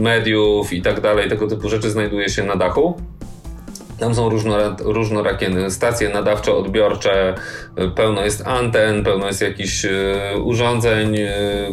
mediów 0.01 0.73
i 0.73 0.83
tak 0.83 1.01
dalej, 1.01 1.29
tego 1.29 1.47
typu 1.47 1.69
rzeczy 1.69 1.91
znajduje 1.91 2.29
się 2.29 2.45
na 2.45 2.57
dachu. 2.57 3.01
Tam 3.99 4.15
są 4.15 4.31
różnorakie 4.79 5.71
stacje 5.71 6.09
nadawczo-odbiorcze, 6.09 7.35
y, 7.79 7.91
pełno 7.91 8.25
jest 8.25 8.47
anten, 8.47 9.05
pełno 9.05 9.27
jest 9.27 9.41
jakichś 9.41 9.85
y, 9.85 10.19
urządzeń, 10.45 11.17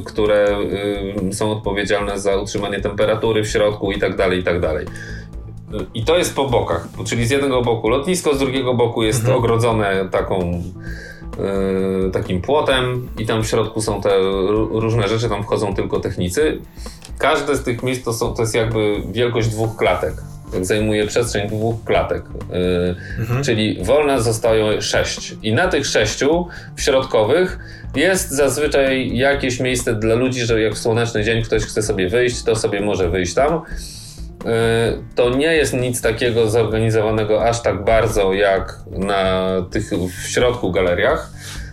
które 0.06 0.58
są 1.32 1.52
odpowiedzialne 1.52 2.20
za 2.20 2.36
utrzymanie 2.36 2.80
temperatury 2.80 3.44
w 3.44 3.48
środku 3.48 3.92
i 3.92 4.00
tak 4.00 4.16
dalej, 4.16 4.40
i 4.40 4.44
tak 4.44 4.60
dalej. 4.60 4.86
I 5.94 6.06
to 6.06 6.18
jest 6.18 6.36
po 6.36 6.50
bokach, 6.50 6.88
czyli 7.06 7.28
z 7.28 7.32
jednego 7.32 7.62
boku 7.62 7.90
lotnisko, 7.90 8.36
z 8.36 8.40
drugiego 8.40 8.74
boku 8.74 9.04
jest 9.04 9.20
mhm. 9.20 9.38
ogrodzone 9.38 10.10
taką 10.12 10.64
takim 12.14 12.42
płotem 12.42 13.08
i 13.20 13.26
tam 13.26 13.44
w 13.44 13.48
środku 13.48 13.82
są 13.82 14.02
te 14.02 14.10
różne 14.72 15.08
rzeczy, 15.08 15.30
tam 15.30 15.44
wchodzą 15.44 15.76
tylko 15.76 16.00
technicy 16.00 16.62
każde 17.22 17.56
z 17.56 17.64
tych 17.64 17.84
miejsc 17.84 18.04
to, 18.04 18.14
są, 18.14 18.34
to 18.34 18.42
jest 18.42 18.56
jakby 18.56 19.04
wielkość 19.12 19.48
dwóch 19.48 19.76
klatek. 19.76 20.14
Zajmuje 20.62 21.08
przestrzeń 21.08 21.48
dwóch 21.48 21.84
klatek. 21.84 22.24
Yy, 22.50 22.96
mhm. 23.20 23.44
Czyli 23.44 23.84
wolne 23.84 24.22
zostają 24.22 24.82
sześć. 24.82 25.36
I 25.44 25.54
na 25.54 25.68
tych 25.68 25.86
sześciu 25.86 26.48
w 26.76 26.82
środkowych 26.82 27.60
jest 27.96 28.30
zazwyczaj 28.32 29.18
jakieś 29.18 29.60
miejsce 29.60 29.96
dla 29.96 30.16
ludzi, 30.16 30.42
że 30.42 30.62
jak 30.62 30.74
w 30.74 30.78
słoneczny 30.78 31.24
dzień 31.24 31.44
ktoś 31.44 31.64
chce 31.64 31.82
sobie 31.82 32.10
wyjść, 32.10 32.44
to 32.44 32.56
sobie 32.56 32.82
może 32.82 33.10
wyjść 33.10 33.34
tam. 33.34 33.54
Yy, 33.54 34.52
to 35.16 35.30
nie 35.30 35.54
jest 35.56 35.74
nic 35.74 36.02
takiego 36.02 36.50
zorganizowanego 36.50 37.44
aż 37.46 37.62
tak 37.62 37.84
bardzo 37.84 38.34
jak 38.34 38.80
na 38.92 39.48
tych 39.72 39.90
w 40.24 40.28
środku 40.28 40.72
galeriach 40.72 41.32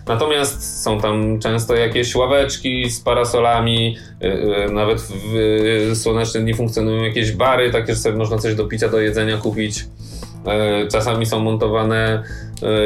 Natomiast 0.09 0.83
są 0.83 1.01
tam 1.01 1.39
często 1.39 1.75
jakieś 1.75 2.15
ławeczki 2.15 2.89
z 2.89 2.99
parasolami, 3.01 3.97
y, 4.23 4.27
y, 4.67 4.71
nawet 4.71 5.01
w 5.01 5.91
słoneczne 5.95 6.41
dni 6.41 6.53
funkcjonują 6.53 7.03
jakieś 7.03 7.31
bary, 7.31 7.71
takie, 7.71 7.93
że 7.93 7.99
sobie 7.99 8.17
można 8.17 8.37
coś 8.37 8.55
do 8.55 8.65
picia, 8.65 8.89
do 8.89 8.99
jedzenia 8.99 9.37
kupić. 9.37 9.79
Y, 9.79 10.87
czasami 10.87 11.25
są 11.25 11.39
montowane 11.39 12.23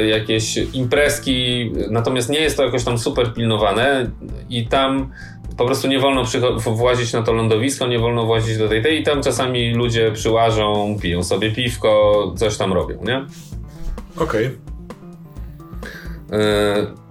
jakieś 0.07 0.57
imprezki, 0.57 1.71
natomiast 1.89 2.29
nie 2.29 2.39
jest 2.39 2.57
to 2.57 2.65
jakoś 2.65 2.83
tam 2.83 2.97
super 2.97 3.33
pilnowane 3.33 4.11
i 4.49 4.67
tam 4.67 5.11
po 5.57 5.65
prostu 5.65 5.87
nie 5.87 5.99
wolno 5.99 6.23
włazić 6.65 7.13
na 7.13 7.23
to 7.23 7.33
lądowisko, 7.33 7.87
nie 7.87 7.99
wolno 7.99 8.25
włazić 8.25 8.57
do 8.57 8.69
tej 8.69 8.83
tej 8.83 9.01
i 9.01 9.03
tam 9.03 9.23
czasami 9.23 9.73
ludzie 9.73 10.11
przyłażą, 10.11 10.97
piją 11.01 11.23
sobie 11.23 11.51
piwko, 11.51 12.33
coś 12.37 12.57
tam 12.57 12.73
robią, 12.73 12.97
nie? 13.03 13.25
Okej. 14.17 14.49
Okay. 16.29 17.02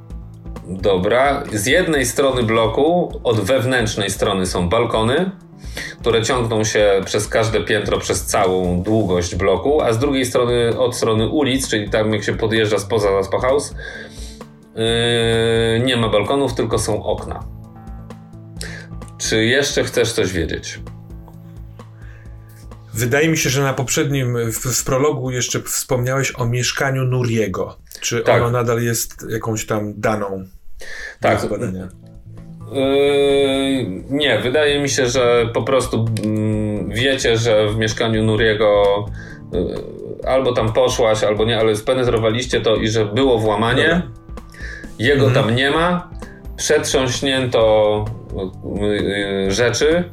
Dobra. 0.68 1.42
Z 1.52 1.66
jednej 1.66 2.06
strony 2.06 2.42
bloku, 2.42 3.20
od 3.24 3.40
wewnętrznej 3.40 4.10
strony 4.10 4.46
są 4.46 4.68
balkony, 4.68 5.30
które 6.00 6.22
ciągną 6.22 6.64
się 6.64 7.00
przez 7.04 7.28
każde 7.28 7.60
piętro, 7.60 7.98
przez 7.98 8.24
całą 8.24 8.82
długość 8.82 9.34
bloku, 9.34 9.80
a 9.80 9.92
z 9.92 9.98
drugiej 9.98 10.26
strony, 10.26 10.78
od 10.78 10.96
strony 10.96 11.28
ulic, 11.28 11.68
czyli 11.68 11.90
tam 11.90 12.12
jak 12.12 12.24
się 12.24 12.34
podjeżdża 12.34 12.78
spoza 12.78 13.10
Raspa 13.10 13.38
House, 13.38 13.74
yy, 14.74 15.84
nie 15.84 15.96
ma 15.96 16.08
balkonów, 16.08 16.54
tylko 16.54 16.78
są 16.78 17.04
okna. 17.04 17.44
Czy 19.18 19.44
jeszcze 19.44 19.84
chcesz 19.84 20.12
coś 20.12 20.32
wiedzieć? 20.32 20.80
Wydaje 22.94 23.28
mi 23.28 23.38
się, 23.38 23.50
że 23.50 23.62
na 23.62 23.74
poprzednim, 23.74 24.52
w, 24.52 24.58
w 24.58 24.84
prologu 24.84 25.30
jeszcze 25.30 25.62
wspomniałeś 25.62 26.32
o 26.36 26.46
mieszkaniu 26.46 27.04
Nuriego. 27.04 27.81
Czy 28.02 28.20
tak. 28.20 28.42
ono 28.42 28.50
nadal 28.50 28.82
jest 28.82 29.26
jakąś 29.30 29.66
tam 29.66 29.94
daną 29.96 30.44
tak. 31.20 31.48
badania? 31.48 31.88
Yy, 32.72 34.02
nie, 34.10 34.38
wydaje 34.38 34.80
mi 34.80 34.88
się, 34.88 35.06
że 35.06 35.50
po 35.54 35.62
prostu 35.62 36.04
yy, 36.24 36.94
wiecie, 36.94 37.36
że 37.36 37.68
w 37.68 37.76
mieszkaniu 37.76 38.22
Nuriego 38.22 38.84
yy, 39.52 39.76
albo 40.26 40.52
tam 40.52 40.72
poszłaś, 40.72 41.24
albo 41.24 41.44
nie, 41.44 41.58
ale 41.58 41.76
spenetrowaliście 41.76 42.60
to 42.60 42.76
i 42.76 42.88
że 42.88 43.04
było 43.04 43.38
włamanie. 43.38 43.88
Dobra. 43.88 44.02
Jego 44.98 45.26
Mhm. 45.26 45.46
tam 45.46 45.56
nie 45.56 45.70
ma. 45.70 46.10
Przetrząśnięto 46.56 48.04
y, 48.82 49.46
y, 49.46 49.50
rzeczy. 49.50 50.04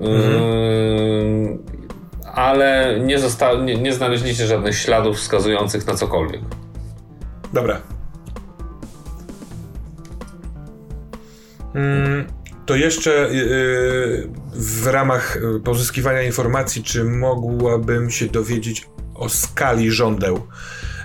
Y, 0.00 1.58
ale 2.34 3.00
nie, 3.00 3.16
nie, 3.64 3.76
nie 3.76 3.92
znaleźliście 3.92 4.46
żadnych 4.46 4.76
śladów 4.76 5.16
wskazujących 5.16 5.86
na 5.86 5.94
cokolwiek. 5.94 6.40
Dobra. 7.54 7.80
Mm, 11.74 12.24
To 12.66 12.76
jeszcze 12.76 13.10
yy, 13.32 14.28
w 14.54 14.86
ramach 14.86 15.36
y, 15.36 15.60
pozyskiwania 15.60 16.22
informacji, 16.22 16.82
czy 16.82 17.04
mogłabym 17.04 18.10
się 18.10 18.26
dowiedzieć 18.26 18.86
o 19.14 19.28
skali 19.28 19.90
żądeł? 19.90 20.46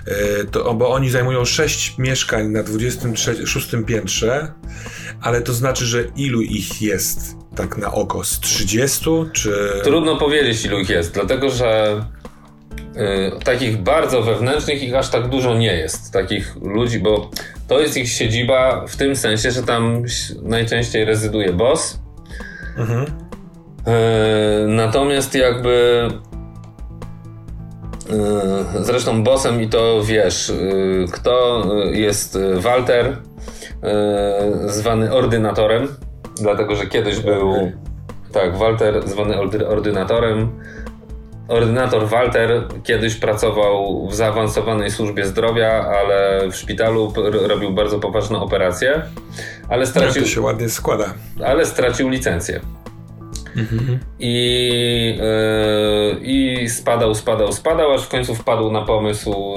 Yy, 0.06 0.44
To, 0.50 0.74
bo 0.74 0.90
oni 0.90 1.10
zajmują 1.10 1.44
6 1.44 1.98
mieszkań 1.98 2.48
na 2.48 2.62
26 2.62 3.70
piętrze, 3.86 4.52
ale 5.20 5.40
to 5.40 5.52
znaczy, 5.52 5.86
że 5.86 6.04
ilu 6.16 6.40
ich 6.42 6.82
jest 6.82 7.36
tak 7.56 7.76
na 7.78 7.92
oko? 7.92 8.24
Z 8.24 8.40
30 8.40 9.10
czy... 9.32 9.52
Trudno 9.84 10.16
powiedzieć, 10.16 10.64
ilu 10.64 10.78
ich 10.78 10.88
jest, 10.88 11.14
dlatego 11.14 11.50
że 11.50 12.00
y, 12.16 12.19
takich 13.44 13.76
bardzo 13.82 14.22
wewnętrznych 14.22 14.82
ich 14.82 14.94
aż 14.94 15.10
tak 15.10 15.28
dużo 15.28 15.54
nie 15.54 15.72
jest. 15.74 16.12
Takich 16.12 16.56
ludzi, 16.62 16.98
bo 17.00 17.30
to 17.68 17.80
jest 17.80 17.96
ich 17.96 18.08
siedziba 18.08 18.84
w 18.88 18.96
tym 18.96 19.16
sensie, 19.16 19.50
że 19.50 19.62
tam 19.62 20.04
najczęściej 20.42 21.04
rezyduje 21.04 21.52
boss. 21.52 21.98
Mhm. 22.76 23.06
E, 23.86 24.66
Natomiast 24.66 25.34
jakby. 25.34 26.08
e, 28.10 28.84
Zresztą 28.84 29.22
bossem 29.24 29.62
i 29.62 29.68
to 29.68 30.02
wiesz, 30.04 30.50
e, 30.50 30.54
kto 31.12 31.64
e, 31.84 31.90
jest 31.96 32.36
e, 32.36 32.60
Walter, 32.60 33.06
e, 33.82 34.40
zwany 34.66 35.12
ordynatorem, 35.12 35.88
dlatego 36.40 36.76
że 36.76 36.86
kiedyś 36.86 37.20
był. 37.20 37.72
Tak, 38.32 38.56
Walter, 38.58 39.08
zwany 39.08 39.34
ordy- 39.34 39.66
ordynatorem. 39.68 40.50
Ordynator 41.50 42.08
Walter 42.08 42.50
kiedyś 42.84 43.14
pracował 43.14 44.06
w 44.08 44.14
zaawansowanej 44.14 44.90
służbie 44.90 45.26
zdrowia, 45.26 45.70
ale 45.70 46.48
w 46.50 46.56
szpitalu 46.56 47.12
robił 47.32 47.70
bardzo 47.72 47.98
poważne 47.98 48.38
operacje, 48.38 49.02
ale 49.68 49.80
No, 49.80 49.86
stracił, 49.86 50.22
to 50.22 50.28
się 50.28 50.40
ładnie 50.40 50.68
składa. 50.68 51.14
ale 51.44 51.66
stracił 51.66 52.08
licencję. 52.08 52.60
I, 54.18 55.18
yy, 56.12 56.20
I 56.22 56.68
spadał, 56.68 57.14
spadał, 57.14 57.52
spadał, 57.52 57.92
aż 57.92 58.02
w 58.02 58.08
końcu 58.08 58.34
wpadł 58.34 58.70
na 58.72 58.82
pomysł 58.82 59.54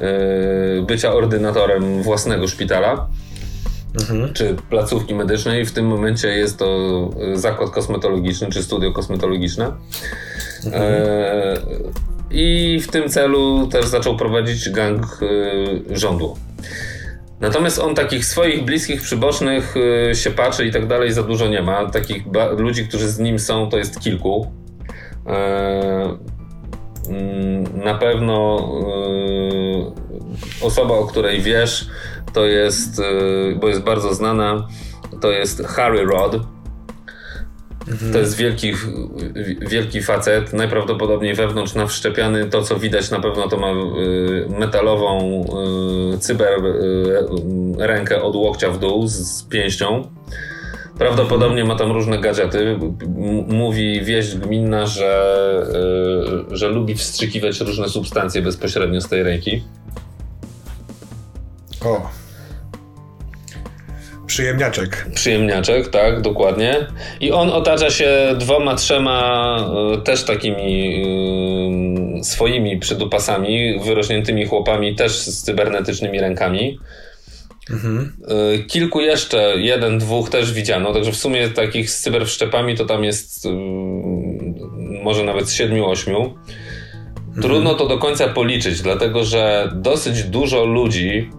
yy, 0.00 0.82
bycia 0.82 1.12
ordynatorem 1.12 2.02
własnego 2.02 2.48
szpitala 2.48 3.06
Mhm. 4.00 4.32
czy 4.32 4.56
placówki 4.70 5.14
medycznej. 5.14 5.64
W 5.66 5.72
tym 5.72 5.86
momencie 5.86 6.28
jest 6.28 6.58
to 6.58 6.66
zakład 7.34 7.70
kosmetologiczny 7.70 8.50
czy 8.50 8.62
studio 8.62 8.92
kosmetologiczne. 8.92 9.72
Yy, 10.64 10.72
I 12.30 12.80
w 12.80 12.88
tym 12.88 13.08
celu 13.08 13.66
też 13.66 13.86
zaczął 13.86 14.16
prowadzić 14.16 14.70
gang 14.70 15.18
yy, 15.20 15.98
rządu. 15.98 16.36
Natomiast 17.40 17.78
on 17.78 17.94
takich 17.94 18.24
swoich 18.24 18.64
bliskich, 18.64 19.02
przybocznych 19.02 19.74
y, 20.10 20.14
się 20.14 20.30
patrzy 20.30 20.66
i 20.66 20.72
tak 20.72 20.86
dalej 20.86 21.12
za 21.12 21.22
dużo 21.22 21.48
nie 21.48 21.62
ma. 21.62 21.90
Takich 21.90 22.22
ludzi, 22.58 22.88
którzy 22.88 23.08
z 23.08 23.18
nim 23.18 23.38
są, 23.38 23.68
to 23.68 23.78
jest 23.78 24.00
kilku. 24.00 24.52
E, 25.26 26.18
mm, 27.08 27.84
na 27.84 27.94
pewno 27.94 28.68
osoba, 30.60 30.94
o 30.94 31.06
której 31.06 31.40
wiesz, 31.40 31.86
to 32.32 32.44
jest, 32.44 33.02
bo 33.60 33.68
jest 33.68 33.82
bardzo 33.82 34.14
znana, 34.14 34.68
to 35.20 35.30
jest 35.30 35.62
Harry 35.66 36.04
Rod. 36.04 36.36
To 38.12 38.18
jest 38.18 38.36
wielki, 38.36 38.72
wielki 39.60 40.02
facet, 40.02 40.52
najprawdopodobniej 40.52 41.34
wewnątrz 41.34 41.74
nawszczepiany. 41.74 42.46
To, 42.46 42.62
co 42.62 42.76
widać, 42.78 43.10
na 43.10 43.20
pewno 43.20 43.48
to 43.48 43.56
ma 43.56 43.72
y, 43.72 44.58
metalową 44.58 45.44
y, 46.14 46.18
cyber 46.18 46.66
y, 46.66 47.86
rękę 47.86 48.22
od 48.22 48.36
łokcia 48.36 48.70
w 48.70 48.78
dół 48.78 49.06
z, 49.06 49.42
pięścią. 49.42 50.10
Prawdopodobnie 50.98 51.64
ma 51.64 51.76
tam 51.76 51.92
różne 51.92 52.18
gadżety. 52.18 52.78
Mówi 53.48 54.04
wieść 54.04 54.36
gminna, 54.36 54.86
że, 54.86 55.66
że 56.50 56.68
lubi 56.68 56.94
wstrzykiwać 56.94 57.60
różne 57.60 57.88
substancje 57.88 58.42
bezpośrednio 58.42 59.00
z 59.00 59.08
tej 59.08 59.22
ręki. 59.22 59.62
O. 61.84 62.21
Przyjemniaczek. 64.26 65.06
Przyjemniaczek, 65.14 65.88
tak, 65.88 66.20
dokładnie. 66.20 66.86
I 67.20 67.32
on 67.32 67.50
otacza 67.50 67.90
się 67.90 68.34
dwoma, 68.38 68.74
trzema 68.74 69.56
y, 69.98 70.02
też 70.02 70.24
takimi 70.24 71.02
y, 72.20 72.24
swoimi 72.24 72.78
przydupasami, 72.78 73.80
wyrośniętymi 73.84 74.46
chłopami, 74.46 74.94
też 74.94 75.18
z 75.18 75.42
cybernetycznymi 75.42 76.20
rękami. 76.20 76.78
Mhm. 77.70 78.12
Y, 78.54 78.64
Kilku 78.64 79.00
jeszcze, 79.00 79.54
jeden, 79.56 79.98
dwóch 79.98 80.30
też 80.30 80.52
widziano, 80.52 80.92
także 80.92 81.12
w 81.12 81.16
sumie 81.16 81.48
takich 81.48 81.90
z 81.90 82.02
cyberwszczepami 82.02 82.76
to 82.76 82.84
tam 82.84 83.04
jest 83.04 83.46
y, 83.46 83.48
może 85.02 85.24
nawet 85.24 85.48
z 85.48 85.54
siedmiu, 85.54 85.86
ośmiu. 85.86 86.34
Trudno 87.42 87.74
to 87.74 87.88
do 87.88 87.98
końca 87.98 88.28
policzyć, 88.28 88.82
dlatego 88.82 89.24
że 89.24 89.72
dosyć 89.74 90.22
dużo 90.22 90.64
ludzi, 90.64 91.30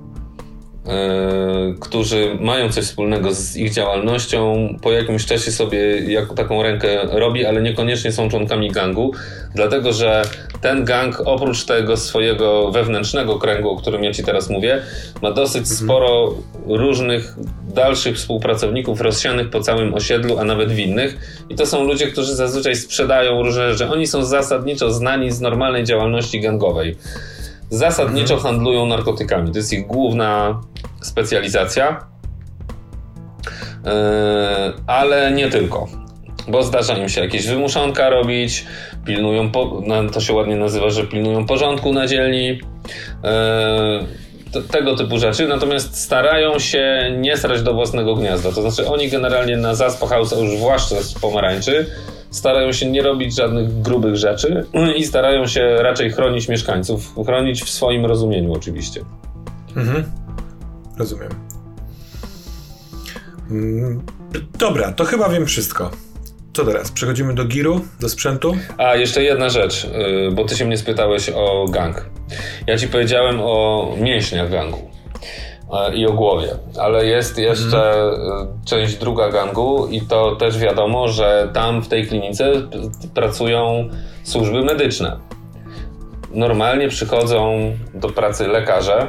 którzy 1.79 2.37
mają 2.39 2.71
coś 2.71 2.85
wspólnego 2.85 3.33
z 3.33 3.55
ich 3.55 3.73
działalnością, 3.73 4.67
po 4.81 4.91
jakimś 4.91 5.25
czasie 5.25 5.51
sobie 5.51 5.99
jako 5.99 6.33
taką 6.35 6.63
rękę 6.63 6.99
robi, 7.11 7.45
ale 7.45 7.61
niekoniecznie 7.61 8.11
są 8.11 8.29
członkami 8.29 8.71
gangu, 8.71 9.11
dlatego 9.55 9.93
że 9.93 10.21
ten 10.61 10.85
gang 10.85 11.21
oprócz 11.25 11.65
tego 11.65 11.97
swojego 11.97 12.71
wewnętrznego 12.71 13.39
kręgu, 13.39 13.69
o 13.69 13.75
którym 13.75 14.03
ja 14.03 14.13
ci 14.13 14.23
teraz 14.23 14.49
mówię, 14.49 14.81
ma 15.21 15.31
dosyć 15.31 15.69
sporo 15.69 16.33
różnych 16.67 17.35
dalszych 17.73 18.15
współpracowników 18.15 19.01
rozsianych 19.01 19.49
po 19.49 19.59
całym 19.59 19.93
osiedlu, 19.93 20.39
a 20.39 20.43
nawet 20.43 20.71
w 20.71 20.79
innych. 20.79 21.17
I 21.49 21.55
to 21.55 21.65
są 21.65 21.83
ludzie, 21.83 22.07
którzy 22.07 22.35
zazwyczaj 22.35 22.75
sprzedają 22.75 23.43
różne 23.43 23.73
rzeczy. 23.73 23.91
Oni 23.91 24.07
są 24.07 24.23
zasadniczo 24.23 24.91
znani 24.91 25.31
z 25.31 25.41
normalnej 25.41 25.83
działalności 25.83 26.41
gangowej. 26.41 26.95
Zasadniczo 27.73 28.37
handlują 28.37 28.85
narkotykami. 28.85 29.51
To 29.51 29.57
jest 29.57 29.73
ich 29.73 29.87
główna 29.87 30.61
specjalizacja. 31.01 32.05
Yy, 33.85 33.91
ale 34.87 35.31
nie 35.31 35.49
tylko. 35.49 35.87
Bo 36.47 36.63
zdarza 36.63 36.97
im 36.97 37.09
się 37.09 37.21
jakieś 37.21 37.47
wymuszonka 37.47 38.09
robić, 38.09 38.65
pilnują, 39.05 39.51
po, 39.51 39.81
no, 39.87 40.09
to 40.09 40.21
się 40.21 40.33
ładnie 40.33 40.55
nazywa, 40.55 40.89
że 40.89 41.03
pilnują 41.03 41.45
porządku 41.45 41.93
na 41.93 42.07
dzielni. 42.07 42.47
Yy, 42.47 42.59
t- 44.53 44.61
tego 44.71 44.95
typu 44.95 45.19
rzeczy, 45.19 45.47
natomiast 45.47 45.97
starają 46.01 46.59
się 46.59 47.11
nie 47.19 47.37
srać 47.37 47.61
do 47.61 47.73
własnego 47.73 48.15
gniazda. 48.15 48.51
To 48.51 48.61
znaczy 48.71 48.89
oni 48.89 49.09
generalnie 49.09 49.57
na 49.57 49.75
Zaspa 49.75 50.07
House, 50.07 50.33
a 50.33 50.39
już 50.39 50.57
zwłaszcza 50.57 50.95
z 50.95 51.13
pomarańczy, 51.13 51.85
starają 52.33 52.71
się 52.71 52.91
nie 52.91 53.01
robić 53.01 53.35
żadnych 53.35 53.81
grubych 53.81 54.15
rzeczy 54.15 54.65
i 54.95 55.05
starają 55.05 55.47
się 55.47 55.75
raczej 55.79 56.11
chronić 56.11 56.47
mieszkańców. 56.49 57.15
Chronić 57.25 57.63
w 57.63 57.69
swoim 57.69 58.05
rozumieniu 58.05 58.53
oczywiście. 58.53 59.01
Mhm. 59.75 60.03
Rozumiem. 60.97 61.29
Mm, 63.51 64.01
Dobra, 64.59 64.91
to 64.91 65.05
chyba 65.05 65.29
wiem 65.29 65.45
wszystko. 65.45 65.91
Co 66.53 66.65
teraz? 66.65 66.91
Przechodzimy 66.91 67.33
do 67.33 67.45
giru, 67.45 67.81
do 67.99 68.09
sprzętu? 68.09 68.55
A, 68.77 68.95
jeszcze 68.95 69.23
jedna 69.23 69.49
rzecz, 69.49 69.83
yy, 69.83 70.31
bo 70.31 70.45
ty 70.45 70.55
się 70.57 70.65
mnie 70.65 70.77
spytałeś 70.77 71.29
o 71.29 71.67
gang. 71.69 72.09
Ja 72.67 72.77
ci 72.77 72.87
powiedziałem 72.87 73.39
o 73.41 73.87
mięśniach 73.99 74.51
gangu 74.51 74.89
i 75.93 76.05
o 76.07 76.13
głowie, 76.13 76.47
ale 76.79 77.05
jest 77.05 77.37
jeszcze 77.37 78.11
yy, 78.41 78.47
część 78.65 78.95
druga 78.95 79.29
gangu 79.29 79.87
i 79.87 80.01
to 80.01 80.35
też 80.35 80.59
wiadomo, 80.59 81.07
że 81.07 81.49
tam 81.53 81.81
w 81.81 81.87
tej 81.87 82.07
klinice 82.07 82.51
pracują 83.13 83.89
służby 84.23 84.63
medyczne. 84.63 85.19
Normalnie 86.33 86.89
przychodzą 86.89 87.71
do 87.93 88.09
pracy 88.09 88.47
lekarze, 88.47 89.07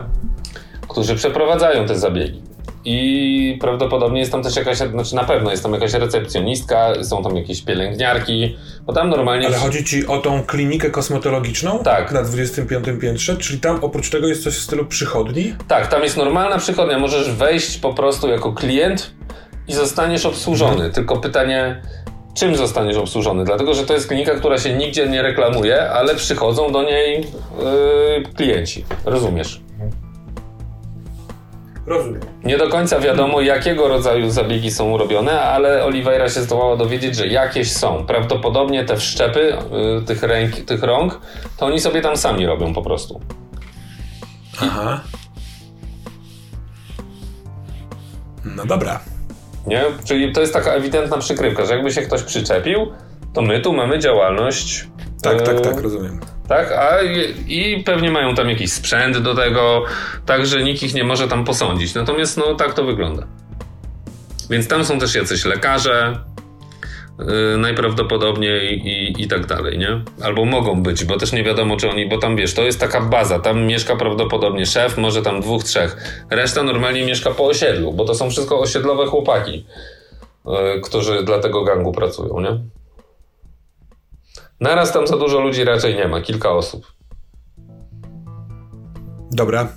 którzy 0.88 1.14
przeprowadzają 1.14 1.87
te 1.87 1.98
zabiegi. 1.98 2.43
I 2.84 3.58
prawdopodobnie 3.60 4.20
jest 4.20 4.32
tam 4.32 4.42
też 4.42 4.56
jakaś, 4.56 4.78
znaczy 4.78 5.14
na 5.14 5.24
pewno 5.24 5.50
jest 5.50 5.62
tam 5.62 5.72
jakaś 5.72 5.92
recepcjonistka, 5.92 7.04
są 7.04 7.22
tam 7.22 7.36
jakieś 7.36 7.62
pielęgniarki, 7.62 8.56
bo 8.86 8.92
tam 8.92 9.10
normalnie. 9.10 9.46
Ale 9.46 9.56
chodzi 9.56 9.84
ci 9.84 10.06
o 10.06 10.18
tą 10.18 10.42
klinikę 10.42 10.90
kosmetologiczną? 10.90 11.78
Tak. 11.78 12.12
Na 12.12 12.22
25 12.22 12.84
piętrze? 13.00 13.36
Czyli 13.36 13.60
tam 13.60 13.78
oprócz 13.84 14.10
tego 14.10 14.28
jest 14.28 14.44
coś 14.44 14.54
w 14.54 14.60
stylu 14.60 14.86
przychodni? 14.86 15.54
Tak, 15.68 15.86
tam 15.86 16.02
jest 16.02 16.16
normalna 16.16 16.58
przychodnia. 16.58 16.98
Możesz 16.98 17.30
wejść 17.30 17.78
po 17.78 17.94
prostu 17.94 18.28
jako 18.28 18.52
klient 18.52 19.10
i 19.68 19.72
zostaniesz 19.72 20.26
obsłużony. 20.26 20.90
Tylko 20.90 21.16
pytanie, 21.16 21.82
czym 22.34 22.56
zostaniesz 22.56 22.96
obsłużony? 22.96 23.44
Dlatego, 23.44 23.74
że 23.74 23.86
to 23.86 23.94
jest 23.94 24.08
klinika, 24.08 24.34
która 24.34 24.58
się 24.58 24.74
nigdzie 24.74 25.08
nie 25.08 25.22
reklamuje, 25.22 25.90
ale 25.90 26.14
przychodzą 26.14 26.72
do 26.72 26.82
niej 26.82 27.20
yy, 27.20 28.22
klienci. 28.36 28.84
Rozumiesz? 29.04 29.63
Rozumiem. 31.86 32.20
Nie 32.44 32.58
do 32.58 32.68
końca 32.68 33.00
wiadomo, 33.00 33.40
jakiego 33.40 33.88
rodzaju 33.88 34.30
zabiegi 34.30 34.70
są 34.70 34.98
robione, 34.98 35.40
ale 35.40 35.84
Oliveira 35.84 36.28
się 36.28 36.40
zdołała 36.40 36.76
dowiedzieć, 36.76 37.16
że 37.16 37.26
jakieś 37.26 37.72
są. 37.72 38.06
Prawdopodobnie 38.06 38.84
te 38.84 38.96
wszczepy 38.96 39.56
yy, 39.72 40.02
tych, 40.02 40.22
ręk, 40.22 40.56
tych 40.56 40.82
rąk, 40.82 41.20
to 41.56 41.66
oni 41.66 41.80
sobie 41.80 42.00
tam 42.00 42.16
sami 42.16 42.46
robią 42.46 42.74
po 42.74 42.82
prostu. 42.82 43.20
Aha. 44.60 45.00
No 48.44 48.66
dobra. 48.66 49.00
Nie? 49.66 49.84
Czyli 50.04 50.32
to 50.32 50.40
jest 50.40 50.52
taka 50.52 50.70
ewidentna 50.72 51.18
przykrywka, 51.18 51.66
że 51.66 51.74
jakby 51.74 51.92
się 51.92 52.02
ktoś 52.02 52.22
przyczepił, 52.22 52.86
to 53.32 53.42
my 53.42 53.60
tu 53.60 53.72
mamy 53.72 53.98
działalność. 53.98 54.88
Tak, 55.22 55.42
tak, 55.42 55.54
yy, 55.54 55.60
tak, 55.60 55.80
rozumiem. 55.80 56.20
Tak, 56.48 56.72
a 56.72 57.02
i 57.48 57.83
pewnie 57.87 58.11
mają 58.11 58.35
tam 58.35 58.48
jakiś 58.48 58.72
sprzęt 58.72 59.18
do 59.18 59.35
tego, 59.35 59.85
tak, 60.26 60.46
że 60.46 60.62
nikt 60.62 60.83
ich 60.83 60.94
nie 60.94 61.04
może 61.04 61.28
tam 61.28 61.44
posądzić. 61.44 61.94
Natomiast 61.94 62.37
no 62.37 62.54
tak 62.54 62.74
to 62.74 62.85
wygląda. 62.85 63.26
Więc 64.50 64.68
tam 64.68 64.85
są 64.85 64.98
też 64.98 65.14
jacyś 65.14 65.44
lekarze, 65.44 66.18
yy, 67.18 67.59
najprawdopodobniej 67.59 68.78
i, 68.88 69.22
i 69.22 69.28
tak 69.28 69.46
dalej, 69.46 69.78
nie? 69.78 70.00
Albo 70.22 70.44
mogą 70.44 70.83
być, 70.83 71.04
bo 71.04 71.16
też 71.18 71.33
nie 71.33 71.44
wiadomo, 71.44 71.76
czy 71.76 71.90
oni, 71.90 72.09
bo 72.09 72.18
tam 72.18 72.37
wiesz, 72.37 72.54
to 72.54 72.62
jest 72.62 72.80
taka 72.80 73.00
baza, 73.00 73.38
tam 73.38 73.66
mieszka 73.66 73.96
prawdopodobnie 73.96 74.66
szef, 74.66 74.96
może 74.96 75.22
tam 75.22 75.40
dwóch, 75.40 75.64
trzech. 75.64 75.96
Reszta 76.30 76.62
normalnie 76.62 77.07
mieszka 77.07 77.30
po 77.30 77.46
osiedlu, 77.46 77.92
bo 77.92 78.04
to 78.04 78.14
są 78.14 78.30
wszystko 78.30 78.61
osiedlowe 78.61 79.07
chłopaki, 79.07 79.66
yy, 80.46 80.80
którzy 80.80 81.22
dla 81.22 81.38
tego 81.38 81.64
gangu 81.64 81.92
pracują, 81.92 82.40
nie? 82.40 82.83
Naraz 84.60 84.92
tam 84.92 85.06
za 85.06 85.16
dużo 85.16 85.40
ludzi 85.40 85.64
raczej 85.64 85.94
nie 85.94 86.08
ma, 86.08 86.20
kilka 86.20 86.50
osób. 86.50 86.92
Dobra. 89.30 89.68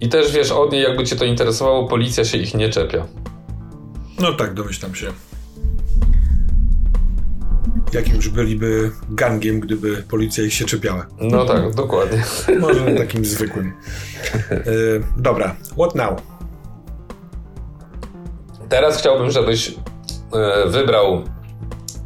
I 0.00 0.08
też 0.08 0.32
wiesz, 0.32 0.50
od 0.50 0.72
niej 0.72 0.82
jakby 0.82 1.04
cię 1.04 1.16
to 1.16 1.24
interesowało, 1.24 1.88
policja 1.88 2.24
się 2.24 2.38
ich 2.38 2.54
nie 2.54 2.68
czepia. 2.68 3.06
No 4.18 4.32
tak, 4.32 4.54
domyślam 4.54 4.94
się. 4.94 5.06
Jakimś 7.92 8.28
byliby 8.28 8.90
gangiem, 9.10 9.60
gdyby 9.60 9.96
policja 9.96 10.44
ich 10.44 10.54
się 10.54 10.64
czepiała. 10.64 11.06
No 11.20 11.44
tak, 11.44 11.74
dokładnie. 11.74 12.24
Może 12.60 12.94
takim 12.94 13.24
zwykłym. 13.24 13.72
Y, 14.50 15.02
dobra, 15.16 15.56
what 15.72 15.94
now? 15.94 16.22
Teraz 18.68 18.98
chciałbym, 18.98 19.30
żebyś 19.30 19.74
e, 20.32 20.68
wybrał 20.68 21.24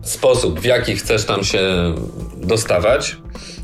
sposób, 0.05 0.61
w 0.61 0.65
jaki 0.65 0.97
chcesz 0.97 1.25
tam 1.25 1.45
się 1.45 1.95
dostawać, 2.37 3.17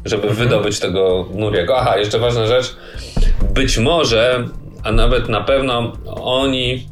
żeby 0.04 0.34
wydobyć 0.34 0.80
tego 0.80 1.28
Nuriego. 1.34 1.78
Aha, 1.78 1.98
jeszcze 1.98 2.18
ważna 2.18 2.46
rzecz. 2.46 2.76
Być 3.54 3.78
może, 3.78 4.48
a 4.82 4.92
nawet 4.92 5.28
na 5.28 5.40
pewno 5.40 5.92
oni 6.22 6.88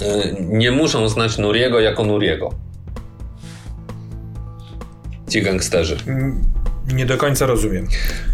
e, 0.00 0.34
nie 0.40 0.70
muszą 0.70 1.08
znać 1.08 1.38
Nuriego 1.38 1.80
jako 1.80 2.04
Nuriego. 2.04 2.50
Ci 5.30 5.42
gangsterzy. 5.42 5.96
Nie 6.92 7.06
do 7.06 7.16
końca 7.16 7.46
rozumiem. 7.46 7.88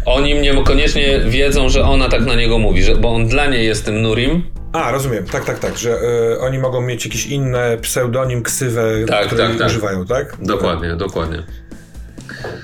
Oni 0.05 0.35
mnie 0.35 0.63
koniecznie 0.63 1.19
wiedzą, 1.19 1.69
że 1.69 1.83
ona 1.83 2.09
tak 2.09 2.25
na 2.25 2.35
niego 2.35 2.59
mówi, 2.59 2.83
że, 2.83 2.95
bo 2.95 3.09
on 3.09 3.27
dla 3.27 3.45
niej 3.45 3.65
jest 3.65 3.85
tym 3.85 4.01
Nurim. 4.01 4.43
A, 4.75 4.91
rozumiem, 4.91 5.25
tak, 5.25 5.45
tak, 5.45 5.59
tak, 5.59 5.77
że 5.77 6.01
y, 6.33 6.39
oni 6.39 6.59
mogą 6.59 6.81
mieć 6.81 7.05
jakiś 7.05 7.25
inny 7.25 7.77
pseudonim, 7.81 8.43
ksywę, 8.43 8.91
Tak, 9.07 9.27
której 9.27 9.47
tak, 9.47 9.57
tak. 9.57 9.67
używają, 9.67 10.05
tak? 10.05 10.37
Dokładnie, 10.39 10.95
dokładnie. 10.95 11.43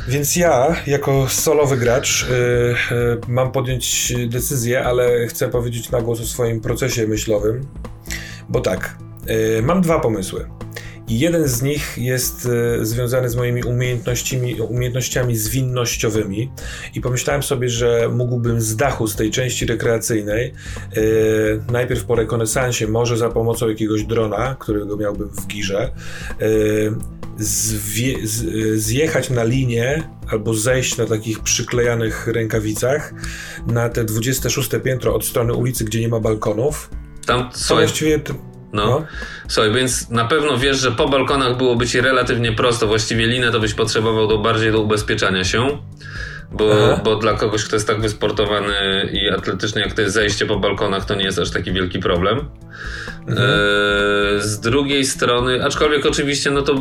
Więc 0.08 0.36
ja, 0.36 0.76
jako 0.88 1.28
solowy 1.30 1.78
gracz, 1.78 2.24
y, 2.24 2.26
y, 2.96 3.18
mam 3.28 3.52
podjąć 3.52 4.14
decyzję, 4.28 4.84
ale 4.84 5.28
chcę 5.28 5.50
powiedzieć 5.50 5.90
na 5.90 6.02
głos 6.02 6.22
o 6.22 6.26
swoim 6.26 6.62
procesie 6.62 7.08
myślowym, 7.08 7.66
bo 8.50 8.60
tak, 8.62 8.96
mam 9.64 9.82
dwa 9.82 10.00
pomysły. 10.00 10.46
I 11.12 11.20
jeden 11.20 11.48
z 11.48 11.62
nich 11.62 11.98
jest 11.98 12.46
y, 12.82 12.86
związany 12.86 13.30
z 13.30 13.36
moimi 13.36 13.64
umiejętnościami, 13.64 14.62
umiejętnościami 14.62 15.36
zwinnościowymi 15.36 16.52
i 16.96 17.02
pomyślałem 17.02 17.44
sobie, 17.44 17.70
że 17.70 18.10
mógłbym 18.14 18.62
z 18.62 18.76
dachu, 18.76 19.08
z 19.08 19.16
tej 19.16 19.32
części 19.32 19.66
rekreacyjnej, 19.66 20.54
y, 20.98 21.62
najpierw 21.72 22.04
po 22.04 22.16
rekonesansie, 22.16 22.88
może 22.88 23.18
za 23.18 23.30
pomocą 23.30 23.70
jakiegoś 23.70 24.04
drona, 24.04 24.56
którego 24.60 24.98
miałbym 24.98 25.30
w 25.30 25.48
girze, 25.48 25.92
y, 26.42 26.92
zwie, 27.38 28.28
z, 28.28 28.80
zjechać 28.82 29.30
na 29.30 29.44
linię 29.44 30.04
albo 30.30 30.54
zejść 30.54 30.98
na 30.98 31.06
takich 31.06 31.40
przyklejanych 31.40 32.28
rękawicach 32.28 33.14
na 33.68 33.90
te 33.90 34.04
26 34.04 34.70
piętro 34.84 35.16
od 35.16 35.26
strony 35.26 35.54
ulicy, 35.54 35.86
gdzie 35.86 36.00
nie 36.00 36.10
ma 36.10 36.20
balkonów. 36.20 36.90
Tam, 37.26 37.50
To 37.52 37.58
słuchaj, 37.58 37.86
właściwie... 37.86 38.20
no. 38.74 38.86
no. 38.86 39.06
Słuchaj, 39.48 39.72
więc 39.72 40.10
na 40.10 40.26
pewno 40.26 40.58
wiesz, 40.58 40.78
że 40.78 40.92
po 40.92 41.10
balkonach 41.10 41.58
byłoby 41.58 41.88
ci 41.88 42.02
relatywnie 42.02 42.52
prosto. 42.52 42.88
Właściwie 42.88 43.28
linę 43.28 43.52
to 43.52 43.60
byś 43.60 43.74
potrzebował 43.74 44.28
do 44.28 44.38
bardziej 44.38 44.72
do 44.72 44.82
ubezpieczania 44.82 45.44
się. 45.44 45.78
Bo, 46.52 46.72
Aha. 46.74 47.02
bo 47.04 47.16
dla 47.16 47.34
kogoś, 47.34 47.64
kto 47.64 47.76
jest 47.76 47.88
tak 47.88 48.02
wysportowany 48.02 49.10
i 49.12 49.30
atletyczny 49.30 49.82
jak 49.82 49.94
to 49.94 50.02
jest 50.02 50.14
zejście 50.14 50.46
po 50.46 50.60
balkonach, 50.60 51.06
to 51.06 51.16
nie 51.16 51.24
jest 51.24 51.40
aż 51.40 51.52
taki 51.52 51.74
wielki 51.74 52.00
problem. 52.00 52.38
Mhm. 53.28 53.38
E, 53.38 54.42
z 54.42 54.60
drugiej 54.60 55.06
strony, 55.06 55.66
aczkolwiek 55.66 56.06
oczywiście, 56.06 56.52
no 56.52 56.62
to 56.62 56.76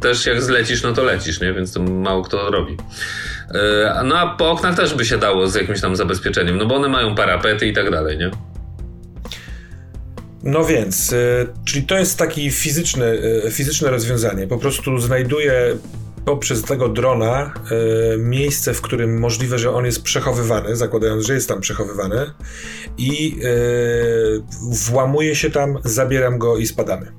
też 0.00 0.26
jak 0.26 0.42
zlecisz, 0.42 0.82
no 0.82 0.92
to 0.92 1.04
lecisz, 1.04 1.40
nie? 1.40 1.52
Więc 1.52 1.72
to 1.72 1.82
mało 1.82 2.22
kto 2.22 2.50
robi. 2.50 2.76
E, 3.54 4.02
no 4.04 4.18
a 4.18 4.36
po 4.36 4.50
oknach 4.50 4.76
też 4.76 4.94
by 4.94 5.04
się 5.04 5.18
dało 5.18 5.46
z 5.46 5.54
jakimś 5.54 5.80
tam 5.80 5.96
zabezpieczeniem, 5.96 6.58
no 6.58 6.66
bo 6.66 6.74
one 6.74 6.88
mają 6.88 7.14
parapety 7.14 7.66
i 7.66 7.72
tak 7.72 7.90
dalej, 7.90 8.18
nie? 8.18 8.30
No 10.44 10.64
więc, 10.64 11.12
y, 11.12 11.46
czyli 11.64 11.86
to 11.86 11.98
jest 11.98 12.18
taki 12.18 12.50
fizyczny, 12.50 13.06
y, 13.46 13.50
fizyczne 13.50 13.90
rozwiązanie. 13.90 14.46
Po 14.46 14.58
prostu 14.58 14.98
znajduję 14.98 15.76
poprzez 16.24 16.62
tego 16.62 16.88
drona 16.88 17.54
y, 18.14 18.18
miejsce, 18.18 18.74
w 18.74 18.80
którym 18.80 19.18
możliwe, 19.18 19.58
że 19.58 19.70
on 19.70 19.84
jest 19.84 20.02
przechowywany, 20.02 20.76
zakładając, 20.76 21.26
że 21.26 21.34
jest 21.34 21.48
tam 21.48 21.60
przechowywany 21.60 22.26
i 22.98 23.36
włamuję 24.70 25.36
się 25.36 25.50
tam, 25.50 25.78
zabieram 25.84 26.38
go 26.38 26.56
i 26.56 26.66
spadamy. 26.66 27.12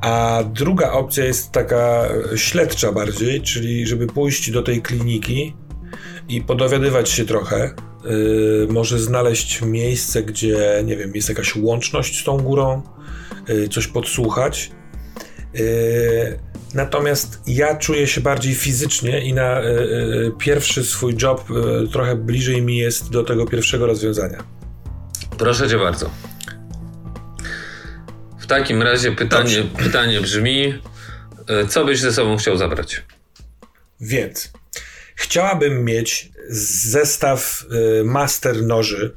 A 0.00 0.44
druga 0.54 0.92
opcja 0.92 1.24
jest 1.24 1.52
taka 1.52 2.08
śledcza 2.36 2.92
bardziej, 2.92 3.42
czyli 3.42 3.86
żeby 3.86 4.06
pójść 4.06 4.50
do 4.50 4.62
tej 4.62 4.82
kliniki 4.82 5.54
i 6.30 6.40
podowiadywać 6.40 7.10
się 7.10 7.24
trochę. 7.24 7.74
Yy, 8.04 8.66
może 8.70 8.98
znaleźć 8.98 9.62
miejsce, 9.62 10.22
gdzie, 10.22 10.82
nie 10.84 10.96
wiem, 10.96 11.14
jest 11.14 11.28
jakaś 11.28 11.56
łączność 11.56 12.20
z 12.20 12.24
tą 12.24 12.38
górą, 12.38 12.82
yy, 13.48 13.68
coś 13.68 13.86
podsłuchać. 13.86 14.70
Yy, 15.54 16.38
natomiast 16.74 17.40
ja 17.46 17.76
czuję 17.76 18.06
się 18.06 18.20
bardziej 18.20 18.54
fizycznie 18.54 19.24
i 19.24 19.32
na 19.32 19.60
yy, 19.60 19.70
yy, 19.70 20.32
pierwszy 20.38 20.84
swój 20.84 21.16
job 21.22 21.50
yy, 21.50 21.88
trochę 21.92 22.16
bliżej 22.16 22.62
mi 22.62 22.76
jest 22.76 23.10
do 23.10 23.24
tego 23.24 23.46
pierwszego 23.46 23.86
rozwiązania. 23.86 24.44
Proszę 25.38 25.68
cię 25.68 25.78
bardzo. 25.78 26.10
W 28.38 28.46
takim 28.46 28.82
razie 28.82 29.12
pytanie, 29.12 29.62
pytanie 29.78 30.20
brzmi, 30.20 30.74
co 31.68 31.84
byś 31.84 32.00
ze 32.00 32.12
sobą 32.12 32.36
chciał 32.36 32.56
zabrać? 32.56 33.02
Więc 34.00 34.52
chciałabym 35.20 35.84
mieć 35.84 36.32
zestaw 36.48 37.64
y, 38.00 38.04
master 38.04 38.62
noży. 38.62 39.16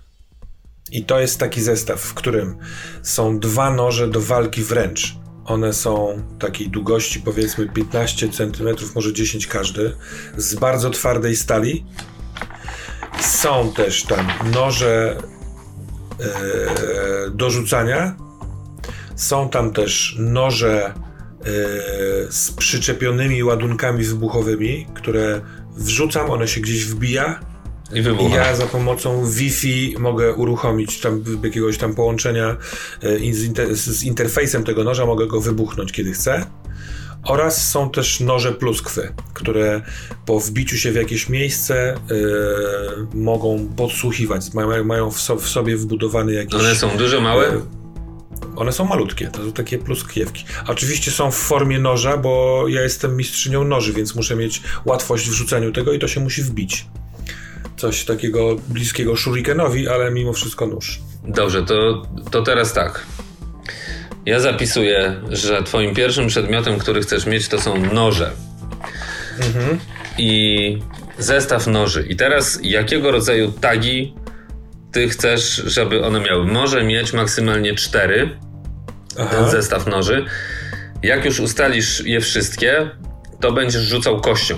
I 0.91 1.05
to 1.05 1.19
jest 1.19 1.39
taki 1.39 1.61
zestaw, 1.61 2.01
w 2.01 2.13
którym 2.13 2.57
są 3.03 3.39
dwa 3.39 3.71
noże 3.71 4.07
do 4.07 4.21
walki 4.21 4.63
wręcz. 4.63 5.15
One 5.45 5.73
są 5.73 6.23
takiej 6.39 6.69
długości 6.69 7.19
powiedzmy 7.19 7.69
15 7.69 8.29
cm, 8.29 8.67
może 8.95 9.13
10 9.13 9.47
każdy, 9.47 9.95
z 10.37 10.55
bardzo 10.55 10.89
twardej 10.89 11.35
stali. 11.35 11.85
Są 13.21 13.73
też 13.73 14.03
tam 14.03 14.27
noże 14.53 15.17
e, 16.19 17.29
do 17.31 17.49
rzucania. 17.49 18.15
Są 19.15 19.49
tam 19.49 19.73
też 19.73 20.15
noże 20.19 20.85
e, 20.85 20.93
z 22.31 22.51
przyczepionymi 22.57 23.43
ładunkami 23.43 24.03
wybuchowymi, 24.03 24.87
które 24.95 25.41
wrzucam, 25.75 26.29
one 26.29 26.47
się 26.47 26.61
gdzieś 26.61 26.85
wbija 26.85 27.39
I 27.93 27.97
i 27.97 28.01
wybucha. 28.01 28.35
ja 28.35 28.55
za 28.55 28.65
pomocą 28.65 29.25
Wi-Fi 29.25 29.95
mogę 29.99 30.33
uruchomić 30.33 30.99
tam 30.99 31.23
jakiegoś 31.43 31.77
tam 31.77 31.95
połączenia 31.95 32.57
e, 33.03 33.33
z, 33.33 33.43
inter, 33.43 33.75
z 33.75 34.03
interfejsem 34.03 34.63
tego 34.63 34.83
noża, 34.83 35.05
mogę 35.05 35.27
go 35.27 35.41
wybuchnąć 35.41 35.91
kiedy 35.91 36.11
chcę. 36.11 36.45
Oraz 37.23 37.71
są 37.71 37.89
też 37.89 38.19
noże 38.19 38.51
pluskwy, 38.51 39.13
które 39.33 39.81
po 40.25 40.39
wbiciu 40.39 40.77
się 40.77 40.91
w 40.91 40.95
jakieś 40.95 41.29
miejsce 41.29 41.93
e, 41.93 41.97
mogą 43.13 43.69
podsłuchiwać. 43.77 44.53
Mają, 44.53 44.83
mają 44.83 45.11
w, 45.11 45.21
so, 45.21 45.35
w 45.35 45.49
sobie 45.49 45.77
wbudowany 45.77 46.33
jakiś. 46.33 46.59
One 46.59 46.75
są 46.75 46.97
duże, 46.97 47.21
małe? 47.21 47.61
One 48.55 48.71
są 48.71 48.85
malutkie, 48.85 49.27
to 49.27 49.45
są 49.45 49.51
takie 49.51 49.77
pluskiewki. 49.77 50.45
Oczywiście 50.67 51.11
są 51.11 51.31
w 51.31 51.35
formie 51.35 51.79
noża, 51.79 52.17
bo 52.17 52.63
ja 52.67 52.81
jestem 52.81 53.17
mistrzynią 53.17 53.63
noży, 53.63 53.93
więc 53.93 54.15
muszę 54.15 54.35
mieć 54.35 54.61
łatwość 54.85 55.29
w 55.29 55.33
rzuceniu 55.33 55.71
tego 55.71 55.93
i 55.93 55.99
to 55.99 56.07
się 56.07 56.19
musi 56.19 56.43
wbić. 56.43 56.85
Coś 57.77 58.05
takiego 58.05 58.55
bliskiego 58.69 59.15
shurikenowi, 59.15 59.87
ale 59.87 60.11
mimo 60.11 60.33
wszystko 60.33 60.67
nóż. 60.67 60.99
Dobrze, 61.27 61.63
to, 61.63 62.07
to 62.31 62.41
teraz 62.41 62.73
tak. 62.73 63.05
Ja 64.25 64.39
zapisuję, 64.39 65.21
że 65.29 65.63
twoim 65.63 65.95
pierwszym 65.95 66.27
przedmiotem, 66.27 66.79
który 66.79 67.01
chcesz 67.01 67.25
mieć, 67.25 67.47
to 67.47 67.61
są 67.61 67.85
noże. 67.93 68.31
Mhm. 69.39 69.79
I 70.17 70.77
zestaw 71.17 71.67
noży. 71.67 72.05
I 72.09 72.15
teraz 72.15 72.59
jakiego 72.63 73.11
rodzaju 73.11 73.51
tagi 73.51 74.13
ty 74.91 75.09
chcesz, 75.09 75.55
żeby 75.65 76.05
one 76.05 76.19
miały? 76.19 76.45
Może 76.45 76.83
mieć 76.83 77.13
maksymalnie 77.13 77.75
cztery. 77.75 78.29
Aha. 79.19 79.35
Ten 79.35 79.49
zestaw 79.49 79.87
noży. 79.87 80.25
Jak 81.03 81.25
już 81.25 81.39
ustalisz 81.39 82.05
je 82.05 82.21
wszystkie, 82.21 82.89
to 83.39 83.51
będziesz 83.51 83.81
rzucał 83.81 84.21
kością. 84.21 84.57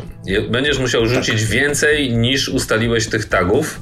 Będziesz 0.50 0.80
musiał 0.80 1.06
rzucić 1.06 1.41
tak. 1.41 1.50
więcej 1.50 2.13
niż 2.13 2.50
ustaliłeś 2.50 3.08
tych 3.08 3.26
tagów. 3.26 3.80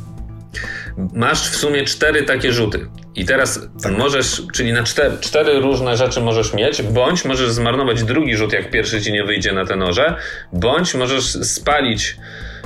Masz 1.13 1.49
w 1.49 1.55
sumie 1.55 1.83
cztery 1.83 2.23
takie 2.23 2.51
rzuty. 2.51 2.87
I 3.15 3.25
teraz 3.25 3.67
tak. 3.83 3.97
możesz, 3.97 4.41
czyli 4.53 4.73
na 4.73 4.83
cztery, 4.83 5.17
cztery, 5.21 5.59
różne 5.59 5.97
rzeczy 5.97 6.21
możesz 6.21 6.53
mieć, 6.53 6.81
bądź 6.81 7.25
możesz 7.25 7.51
zmarnować 7.51 8.03
drugi 8.03 8.35
rzut, 8.35 8.53
jak 8.53 8.71
pierwszy 8.71 9.01
ci 9.01 9.11
nie 9.11 9.23
wyjdzie 9.23 9.51
na 9.51 9.65
te 9.65 9.75
noże, 9.75 10.15
bądź 10.53 10.95
możesz 10.95 11.23
spalić 11.23 12.17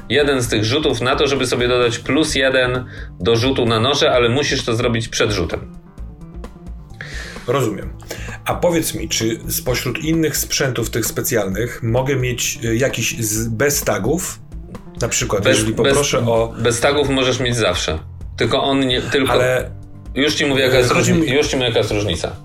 jeden 0.09 0.41
z 0.41 0.47
tych 0.47 0.65
rzutów 0.65 1.01
na 1.01 1.15
to, 1.15 1.27
żeby 1.27 1.47
sobie 1.47 1.67
dodać 1.67 1.99
plus 1.99 2.35
jeden 2.35 2.85
do 3.19 3.35
rzutu 3.35 3.65
na 3.65 3.79
noże, 3.79 4.11
ale 4.11 4.29
musisz 4.29 4.65
to 4.65 4.75
zrobić 4.75 5.07
przed 5.07 5.31
rzutem. 5.31 5.76
Rozumiem. 7.47 7.93
A 8.45 8.55
powiedz 8.55 8.93
mi, 8.95 9.09
czy 9.09 9.39
spośród 9.49 10.03
innych 10.03 10.37
sprzętów 10.37 10.89
tych 10.89 11.05
specjalnych 11.05 11.83
mogę 11.83 12.15
mieć 12.15 12.59
y, 12.63 12.77
jakiś 12.77 13.19
z, 13.19 13.47
bez 13.47 13.81
tagów? 13.81 14.39
Na 15.01 15.07
przykład, 15.07 15.43
bez, 15.43 15.57
jeżeli 15.57 15.73
poproszę 15.73 16.17
bez, 16.17 16.27
o. 16.27 16.53
Bez 16.59 16.79
tagów 16.79 17.09
możesz 17.09 17.39
mieć 17.39 17.55
zawsze. 17.55 17.99
Tylko 18.37 18.63
on 18.63 18.87
nie. 18.87 19.01
Tylko... 19.01 19.31
Ale. 19.31 19.71
Już 20.15 20.35
ci 20.35 20.45
mówię, 20.45 20.63
jaka 20.63 20.77
jest, 20.77 20.91
różnica. 20.91 21.33
Już 21.33 21.47
ci 21.47 21.55
mówię, 21.55 21.67
jaka 21.67 21.79
jest 21.79 21.91
różnica. 21.91 22.35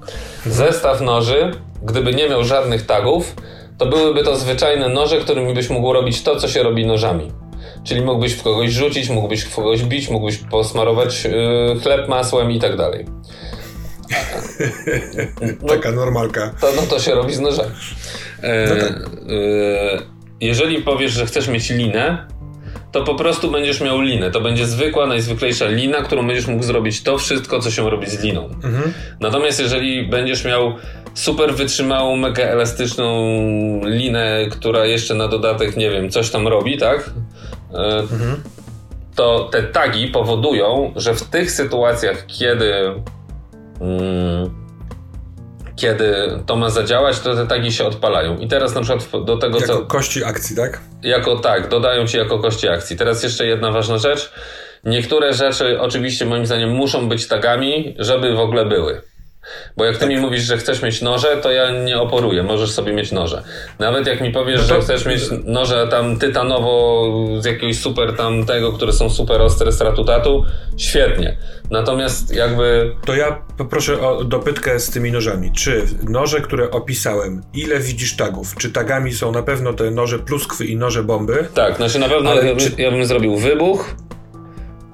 Zestaw 0.47 1.01
noży, 1.01 1.53
gdyby 1.83 2.15
nie 2.15 2.29
miał 2.29 2.45
żadnych 2.45 2.87
tagów, 2.87 3.37
to 3.79 3.87
byłyby 3.87 4.25
to 4.25 4.37
zwyczajne 4.37 4.89
noże, 4.89 5.21
którymi 5.21 5.55
byś 5.55 5.71
mógł 5.71 5.93
robić 5.93 6.23
to, 6.23 6.37
co 6.37 6.49
się 6.49 6.63
robi 6.63 6.87
nożami. 6.87 7.33
Czyli 7.85 8.01
mógłbyś 8.01 8.33
w 8.33 8.43
kogoś 8.43 8.71
rzucić, 8.71 9.09
mógłbyś 9.09 9.43
w 9.43 9.55
kogoś 9.55 9.83
bić, 9.83 10.11
mógłbyś 10.11 10.37
posmarować 10.37 11.25
yy, 11.25 11.81
chleb 11.83 12.09
masłem 12.09 12.51
i 12.51 12.61
tak 12.61 12.77
dalej. 12.77 13.07
No, 15.63 15.69
Taka 15.75 15.91
normalka. 15.91 16.55
To, 16.61 16.67
no 16.77 16.83
to 16.83 17.01
się 17.01 17.15
robi 17.15 17.35
z 17.35 17.41
nożem. 17.41 17.71
E, 18.43 18.67
no 18.69 18.75
tak. 18.77 18.93
e, 18.93 19.03
jeżeli 20.41 20.83
powiesz, 20.83 21.13
że 21.13 21.27
chcesz 21.27 21.49
mieć 21.49 21.71
linę, 21.71 22.27
to 22.93 23.05
po 23.05 23.15
prostu 23.15 23.51
będziesz 23.51 23.81
miał 23.81 24.01
linę. 24.01 24.31
To 24.31 24.41
będzie 24.41 24.67
zwykła, 24.67 25.07
najzwyklejsza 25.07 25.67
lina, 25.67 26.03
którą 26.03 26.27
będziesz 26.27 26.47
mógł 26.47 26.63
zrobić 26.63 27.03
to 27.03 27.19
wszystko, 27.19 27.61
co 27.61 27.71
się 27.71 27.91
robi 27.91 28.11
z 28.11 28.23
liną. 28.23 28.45
Mhm. 28.65 28.93
Natomiast 29.21 29.61
jeżeli 29.61 30.07
będziesz 30.07 30.45
miał 30.45 30.75
super 31.15 31.55
wytrzymałą, 31.55 32.17
mega 32.17 32.43
elastyczną 32.43 33.35
linę, 33.85 34.47
która 34.51 34.87
jeszcze 34.87 35.15
na 35.15 35.29
dodatek, 35.29 35.77
nie 35.77 35.91
wiem, 35.91 36.11
coś 36.11 36.31
tam 36.31 36.49
robi, 36.49 36.79
tak? 36.79 37.11
E, 37.75 37.77
mhm. 37.99 38.43
To 39.15 39.49
te 39.53 39.63
tagi 39.63 40.09
powodują, 40.09 40.93
że 40.97 41.15
w 41.15 41.23
tych 41.23 41.53
sytuacjach, 41.53 42.27
kiedy 42.27 42.73
kiedy 45.77 46.15
to 46.47 46.57
ma 46.57 46.71
zadziałać, 46.71 47.21
to 47.21 47.35
te 47.35 47.47
tagi 47.47 47.73
się 47.73 47.85
odpalają. 47.85 48.39
I 48.39 48.49
teraz 48.49 48.75
na 48.75 48.81
przykład 48.81 49.25
do 49.25 49.37
tego, 49.37 49.55
jako 49.55 49.67
co... 49.67 49.75
Jako 49.75 49.87
kości 49.87 50.25
akcji, 50.25 50.57
tak? 50.57 50.81
Jako 51.03 51.37
tak, 51.37 51.69
dodają 51.69 52.07
ci 52.07 52.17
jako 52.17 52.39
kości 52.39 52.69
akcji. 52.69 52.97
Teraz 52.97 53.23
jeszcze 53.23 53.47
jedna 53.47 53.73
ważna 53.73 53.99
rzecz. 53.99 54.33
Niektóre 54.85 55.33
rzeczy 55.33 55.81
oczywiście 55.81 56.27
moim 56.27 56.47
zdaniem 56.47 56.71
muszą 56.71 57.09
być 57.09 57.29
tagami, 57.29 57.95
żeby 57.99 58.35
w 58.35 58.41
ogóle 58.41 58.67
były. 58.67 59.03
Bo 59.77 59.85
jak 59.85 59.95
ty 59.95 60.01
tak. 60.01 60.09
mi 60.09 60.17
mówisz, 60.17 60.43
że 60.43 60.57
chcesz 60.57 60.83
mieć 60.83 61.03
noże, 61.03 61.37
to 61.37 61.53
ja 61.53 61.71
nie 61.71 61.99
oporuję, 61.99 62.43
możesz 62.43 62.71
sobie 62.71 62.93
mieć 62.93 63.13
noże. 63.13 63.43
Nawet 63.79 64.07
jak 64.07 64.21
mi 64.21 64.31
powiesz, 64.31 64.61
no 64.61 64.69
to... 64.69 64.75
że 64.75 64.81
chcesz 64.81 65.07
mieć 65.07 65.23
noże 65.45 65.89
tam 65.91 66.19
tytanowo 66.19 67.09
z 67.41 67.45
jakiegoś 67.45 67.79
super 67.79 68.17
tam 68.17 68.47
tego, 68.47 68.73
które 68.73 68.93
są 68.93 69.11
super 69.11 69.41
ostre 69.41 69.73
z 69.73 69.81
ratutatu, 69.81 70.45
świetnie. 70.77 71.37
Natomiast 71.71 72.35
jakby... 72.35 72.95
To 73.05 73.15
ja 73.15 73.43
poproszę 73.59 74.01
o 74.01 74.25
dopytkę 74.25 74.81
z 74.81 74.91
tymi 74.91 75.13
nożami. 75.13 75.53
Czy 75.53 75.87
noże, 76.09 76.41
które 76.41 76.71
opisałem, 76.71 77.43
ile 77.55 77.81
widzisz 77.81 78.17
tagów? 78.17 78.55
Czy 78.59 78.73
tagami 78.73 79.13
są 79.13 79.33
na 79.33 79.43
pewno 79.43 79.73
te 79.73 79.91
noże 79.91 80.19
pluskwy 80.19 80.65
i 80.65 80.77
noże 80.77 81.03
bomby? 81.03 81.49
Tak, 81.55 81.77
znaczy 81.77 81.99
na 81.99 82.09
pewno 82.09 82.35
ja, 82.35 82.57
czy... 82.57 82.83
ja 82.83 82.91
bym 82.91 83.07
zrobił 83.07 83.37
wybuch, 83.37 83.95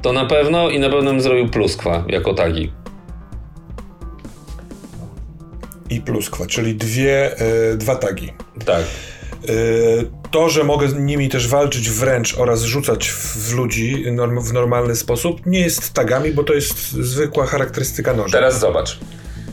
to 0.03 0.13
na 0.13 0.27
pewno 0.27 0.71
i 0.71 0.79
na 0.79 0.91
pewno 0.91 1.11
bym 1.11 1.21
zrobił 1.21 1.49
pluskwa 1.49 2.05
jako 2.09 2.35
tagi 2.35 2.73
i 5.91 6.01
pluskwa, 6.01 6.47
czyli 6.47 6.75
dwie, 6.75 7.37
e, 7.37 7.77
dwa 7.77 7.97
tagi. 7.97 8.33
Tak. 8.65 8.83
E, 8.83 9.53
to, 10.31 10.49
że 10.49 10.65
mogę 10.65 10.89
nimi 10.89 11.29
też 11.29 11.49
walczyć 11.49 11.91
wręcz 11.91 12.39
oraz 12.39 12.63
rzucać 12.63 13.11
w 13.11 13.55
ludzi 13.55 14.05
w 14.41 14.53
normalny 14.53 14.97
sposób, 14.97 15.47
nie 15.47 15.61
jest 15.61 15.93
tagami, 15.93 16.31
bo 16.31 16.45
to 16.45 16.55
jest 16.55 16.93
zwykła 16.93 17.47
charakterystyka 17.47 18.15
noża. 18.15 18.39
Teraz 18.39 18.61
zobacz. 18.61 18.99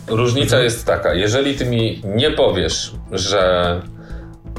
Różnica 0.08 0.56
mhm. 0.56 0.63
jest 0.63 0.86
taka, 0.86 1.13
jeżeli 1.13 1.58
ty 1.58 1.65
mi 1.65 2.02
nie 2.06 2.32
powiesz, 2.32 2.93
że, 3.12 3.82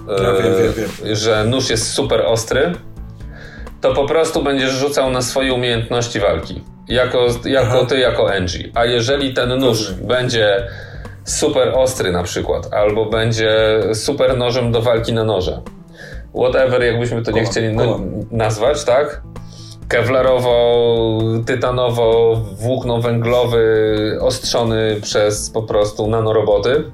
ja 0.09 0.33
wiem, 0.33 0.55
wiem, 0.59 0.73
wiem. 0.77 1.17
że 1.17 1.45
nóż 1.45 1.71
jest 1.71 1.91
super 1.91 2.23
ostry, 2.27 2.73
to 3.81 3.95
po 3.95 4.07
prostu 4.07 4.43
będziesz 4.43 4.73
rzucał 4.73 5.11
na 5.11 5.23
swoje 5.23 5.53
umiejętności 5.53 6.21
walki. 6.21 6.63
Jako, 6.89 7.27
jako 7.45 7.87
ty, 7.87 7.99
jako 7.99 8.35
Angie. 8.35 8.71
A 8.75 8.85
jeżeli 8.85 9.35
ten 9.35 9.59
nóż 9.59 9.93
będzie 9.93 10.69
super 11.27 11.69
ostry 11.75 12.13
na 12.13 12.23
przykład, 12.23 12.75
albo 12.75 13.07
będzie 13.07 13.81
super 13.95 14.37
nożem 14.37 14.73
do 14.73 14.83
walki 14.83 15.13
na 15.13 15.25
noże. 15.25 15.63
Whatever, 16.35 16.83
jakbyśmy 16.83 17.23
to 17.23 17.31
nie 17.31 17.45
chcieli 17.45 17.77
nazwać, 18.31 18.85
tak? 18.85 19.23
Kevlarowo, 19.89 21.19
tytanowo, 21.47 22.41
włókno 22.53 23.01
węglowy, 23.01 24.19
ostrzony 24.21 24.97
przez 25.03 25.51
po 25.51 25.63
prostu 25.63 26.07
nanoroboty, 26.07 26.85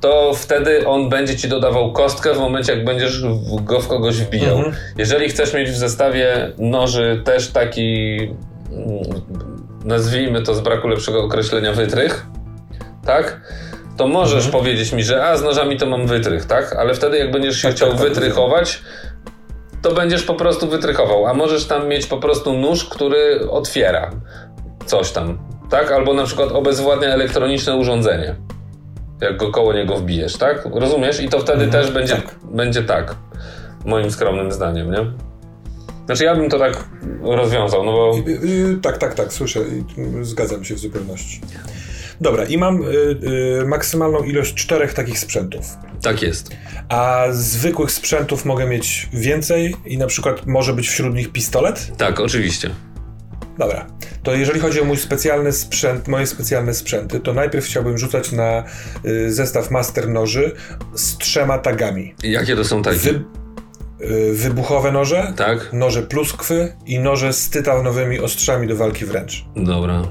to 0.00 0.32
wtedy 0.34 0.86
on 0.86 1.08
będzie 1.08 1.36
ci 1.36 1.48
dodawał 1.48 1.92
kostkę 1.92 2.34
w 2.34 2.38
momencie, 2.38 2.72
jak 2.72 2.84
będziesz 2.84 3.22
go 3.62 3.80
w 3.80 3.88
kogoś 3.88 4.16
wbijał. 4.16 4.56
Mhm. 4.56 4.74
Jeżeli 4.98 5.28
chcesz 5.28 5.54
mieć 5.54 5.70
w 5.70 5.76
zestawie 5.76 6.52
noży 6.58 7.22
też 7.24 7.48
taki, 7.48 8.18
mm, 8.72 9.02
nazwijmy 9.84 10.42
to 10.42 10.54
z 10.54 10.60
braku 10.60 10.88
lepszego 10.88 11.24
określenia, 11.24 11.72
wytrych, 11.72 12.26
tak? 13.08 13.40
To 13.96 14.08
możesz 14.08 14.46
mhm. 14.46 14.52
powiedzieć 14.52 14.92
mi, 14.92 15.04
że 15.04 15.24
a 15.24 15.36
z 15.36 15.42
nożami 15.42 15.76
to 15.76 15.86
mam 15.86 16.06
wytrych, 16.06 16.44
tak? 16.44 16.76
Ale 16.76 16.94
wtedy 16.94 17.18
jak 17.18 17.30
będziesz 17.30 17.56
się 17.56 17.68
tak, 17.68 17.76
chciał 17.76 17.90
tak, 17.90 17.98
tak, 17.98 18.08
wytrychować, 18.08 18.82
to 19.82 19.94
będziesz 19.94 20.22
po 20.22 20.34
prostu 20.34 20.68
wytrychował, 20.68 21.26
a 21.26 21.34
możesz 21.34 21.66
tam 21.66 21.88
mieć 21.88 22.06
po 22.06 22.18
prostu 22.18 22.52
nóż, 22.52 22.84
który 22.84 23.50
otwiera 23.50 24.10
coś 24.86 25.12
tam, 25.12 25.38
tak? 25.70 25.92
Albo 25.92 26.14
na 26.14 26.24
przykład 26.24 26.52
obezwładnia 26.52 27.08
elektroniczne 27.08 27.76
urządzenie, 27.76 28.34
jak 29.20 29.36
go 29.36 29.50
koło 29.50 29.72
niego 29.72 29.96
wbijesz, 29.96 30.36
tak? 30.36 30.68
Rozumiesz? 30.72 31.20
I 31.20 31.28
to 31.28 31.38
wtedy 31.38 31.64
mhm. 31.64 31.82
też 31.82 31.92
będzie 31.92 32.14
tak. 32.14 32.34
będzie 32.44 32.82
tak, 32.82 33.14
moim 33.84 34.10
skromnym 34.10 34.52
zdaniem, 34.52 34.90
nie? 34.90 35.12
Znaczy 36.06 36.24
ja 36.24 36.36
bym 36.36 36.50
to 36.50 36.58
tak 36.58 36.84
rozwiązał, 37.22 37.84
no 37.84 37.92
bo... 37.92 38.14
Tak, 38.82 38.98
tak, 38.98 39.14
tak, 39.14 39.32
słyszę, 39.32 39.60
zgadzam 40.22 40.64
się 40.64 40.74
w 40.74 40.78
zupełności. 40.78 41.40
Dobra, 42.20 42.44
i 42.44 42.58
mam 42.58 42.82
y, 42.82 42.86
y, 43.62 43.66
maksymalną 43.66 44.22
ilość 44.22 44.54
czterech 44.54 44.94
takich 44.94 45.18
sprzętów. 45.18 45.64
Tak 46.02 46.22
jest. 46.22 46.50
A 46.88 47.24
zwykłych 47.30 47.90
sprzętów 47.90 48.44
mogę 48.44 48.66
mieć 48.66 49.08
więcej 49.12 49.76
i 49.86 49.98
na 49.98 50.06
przykład 50.06 50.46
może 50.46 50.72
być 50.72 50.88
wśród 50.88 51.14
nich 51.14 51.32
pistolet? 51.32 51.92
Tak, 51.96 52.20
oczywiście. 52.20 52.70
Dobra, 53.58 53.86
to 54.22 54.34
jeżeli 54.34 54.60
chodzi 54.60 54.80
o 54.80 54.84
mój 54.84 54.96
specjalny 54.96 55.52
sprzęt, 55.52 56.08
moje 56.08 56.26
specjalne 56.26 56.74
sprzęty, 56.74 57.20
to 57.20 57.34
najpierw 57.34 57.66
chciałbym 57.66 57.98
rzucać 57.98 58.32
na 58.32 58.64
y, 59.04 59.32
zestaw 59.32 59.70
master 59.70 60.08
noży 60.08 60.52
z 60.94 61.16
trzema 61.18 61.58
tagami. 61.58 62.14
Jakie 62.22 62.56
to 62.56 62.64
są 62.64 62.82
tagi? 62.82 62.98
Wy, 62.98 63.24
y, 64.00 64.32
wybuchowe 64.34 64.92
noże, 64.92 65.32
tak. 65.36 65.72
noże 65.72 66.02
pluskwy 66.02 66.72
i 66.86 66.98
noże 66.98 67.32
z 67.32 67.50
tytanowymi 67.50 68.18
ostrzami 68.18 68.66
do 68.66 68.76
walki 68.76 69.04
wręcz. 69.04 69.44
Dobra, 69.56 70.02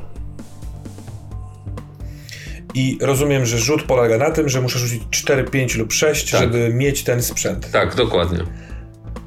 i 2.78 2.98
rozumiem, 3.02 3.46
że 3.46 3.58
rzut 3.58 3.84
polega 3.84 4.18
na 4.18 4.32
tym, 4.32 4.50
że 4.50 4.62
muszę 4.62 4.80
rzucić 4.80 5.04
4, 5.12 5.44
5 5.44 5.76
lub 5.76 5.94
6, 5.94 6.32
tak. 6.32 6.42
żeby 6.42 6.74
mieć 6.74 7.04
ten 7.04 7.24
sprzęt. 7.24 7.72
Tak, 7.72 7.96
dokładnie. 7.96 8.40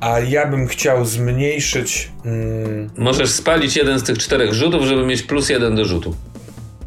A 0.00 0.20
ja 0.20 0.46
bym 0.46 0.66
chciał 0.66 1.04
zmniejszyć. 1.04 2.12
Mm... 2.24 2.90
Możesz 2.98 3.30
spalić 3.30 3.76
jeden 3.76 3.98
z 3.98 4.02
tych 4.02 4.18
czterech 4.18 4.52
rzutów, 4.52 4.84
żeby 4.84 5.06
mieć 5.06 5.22
plus 5.22 5.48
jeden 5.48 5.76
do 5.76 5.84
rzutu. 5.84 6.16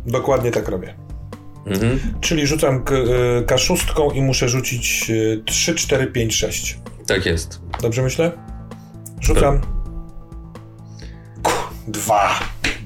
Dokładnie 0.05 0.51
tak 0.51 0.67
robię. 0.67 0.95
Mhm. 1.65 1.99
Czyli 2.21 2.47
rzucam 2.47 2.83
K6 3.45 4.15
i 4.15 4.21
muszę 4.21 4.49
rzucić 4.49 5.11
3, 5.45 5.75
4, 5.75 6.07
5, 6.07 6.35
6. 6.35 6.77
Tak 7.07 7.25
jest. 7.25 7.61
Dobrze 7.81 8.01
myślę? 8.01 8.31
Rzucam. 9.21 9.61
Dwa. 11.87 12.39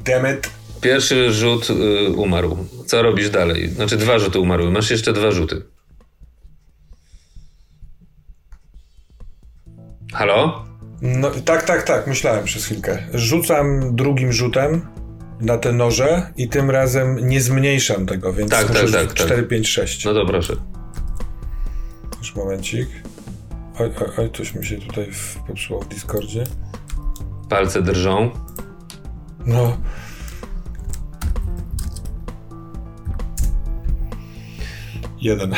Demet. 0.06 0.57
Pierwszy 0.82 1.34
rzut 1.34 1.70
y, 1.70 2.10
umarł. 2.10 2.58
Co 2.86 3.02
robisz 3.02 3.30
dalej? 3.30 3.70
Znaczy 3.70 3.98
dwa 3.98 4.20
rzuty 4.20 4.40
umarły. 4.40 4.72
Masz 4.72 4.92
jeszcze 4.92 5.14
dwa 5.14 5.32
rzuty. 5.32 5.62
Halo? 10.14 10.66
No 11.02 11.32
tak, 11.32 11.64
tak, 11.64 11.84
tak. 11.84 12.08
Myślałem 12.08 12.46
przez 12.46 12.66
chwilkę. 12.66 13.04
Rzucam 13.14 13.96
drugim 13.96 14.34
rzutem 14.34 14.82
na 15.42 15.58
te 15.58 15.74
noże 15.74 16.32
i 16.38 16.50
tym 16.50 16.72
razem 16.72 17.30
nie 17.30 17.42
zmniejszam 17.42 18.06
tego, 18.06 18.34
więc 18.34 18.52
tak, 18.52 18.68
tak, 18.68 18.92
tak, 18.92 19.14
4, 19.14 19.36
tak. 19.36 19.48
5, 19.48 19.68
6. 19.68 20.06
No 20.06 20.14
to 20.14 20.26
proszę. 20.26 20.56
Już 22.20 22.36
momencik. 22.36 22.90
Oj, 23.80 23.92
oj, 24.02 24.10
oj, 24.18 24.32
coś 24.38 24.56
mi 24.56 24.66
się 24.66 24.78
tutaj 24.78 25.10
popsuło 25.48 25.82
w 25.82 25.88
Discordzie. 25.88 26.44
Palce 27.50 27.82
drżą. 27.82 28.32
No. 29.46 29.78
Jeden. 35.22 35.56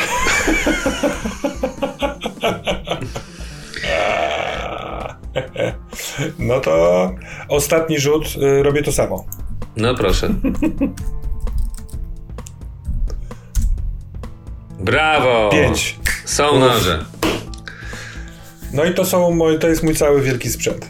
No 6.40 6.60
to 6.60 7.12
ostatni 7.50 8.00
rzut 8.00 8.26
y, 8.36 8.64
robię 8.64 8.84
to 8.84 8.92
samo. 8.92 9.26
No 9.78 9.96
proszę. 9.96 10.30
Brawo! 14.80 15.50
Pięć. 15.52 16.00
Są 16.26 16.60
noże. 16.60 17.06
No 18.74 18.86
i 18.86 18.94
to 18.94 19.06
są 19.06 19.32
moje, 19.32 19.60
to 19.60 19.68
jest 19.68 19.84
mój 19.84 19.96
cały 19.96 20.22
wielki 20.22 20.50
sprzęt. 20.50 20.88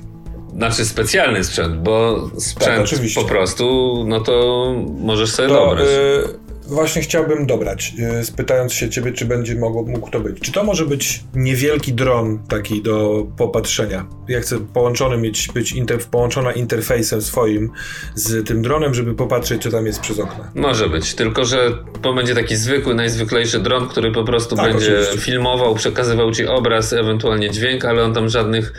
Znaczy 0.55 0.85
specjalny 0.85 1.43
sprzęt, 1.43 1.75
bo 1.75 2.29
sprzęt 2.37 2.89
tak, 2.89 2.99
po 3.15 3.23
prostu, 3.23 3.95
no 4.07 4.19
to 4.19 4.73
możesz 4.99 5.31
sobie 5.31 5.47
dobrać. 5.47 5.87
Y 5.87 6.48
właśnie 6.69 7.01
chciałbym 7.01 7.45
dobrać, 7.45 7.93
y, 8.19 8.25
spytając 8.25 8.73
się 8.73 8.89
ciebie, 8.89 9.11
czy 9.11 9.25
będzie 9.25 9.55
mogło, 9.55 9.83
mógł 9.83 10.09
to 10.09 10.19
być. 10.19 10.39
Czy 10.39 10.51
to 10.51 10.63
może 10.63 10.85
być 10.85 11.23
niewielki 11.35 11.93
dron 11.93 12.39
taki 12.47 12.81
do 12.81 13.25
popatrzenia? 13.37 14.05
Ja 14.27 14.41
chcę 14.41 14.59
połączony 14.59 15.17
mieć, 15.17 15.47
być 15.53 15.71
inter, 15.71 15.99
połączona 15.99 16.51
interfejsem 16.51 17.21
swoim 17.21 17.71
z 18.15 18.47
tym 18.47 18.61
dronem, 18.61 18.93
żeby 18.93 19.15
popatrzeć, 19.15 19.63
co 19.63 19.71
tam 19.71 19.85
jest 19.85 19.99
przez 19.99 20.19
okno. 20.19 20.43
Może 20.55 20.89
być, 20.89 21.13
tylko 21.13 21.45
że 21.45 21.77
to 22.01 22.13
będzie 22.13 22.35
taki 22.35 22.55
zwykły, 22.55 22.95
najzwyklejszy 22.95 23.59
dron, 23.59 23.87
który 23.87 24.11
po 24.11 24.23
prostu 24.23 24.55
tak, 24.55 24.71
będzie 24.71 24.99
oczywiście. 24.99 25.25
filmował, 25.25 25.75
przekazywał 25.75 26.31
ci 26.31 26.47
obraz, 26.47 26.93
ewentualnie 26.93 27.51
dźwięk, 27.51 27.85
ale 27.85 28.03
on 28.03 28.13
tam 28.13 28.29
żadnych 28.29 28.73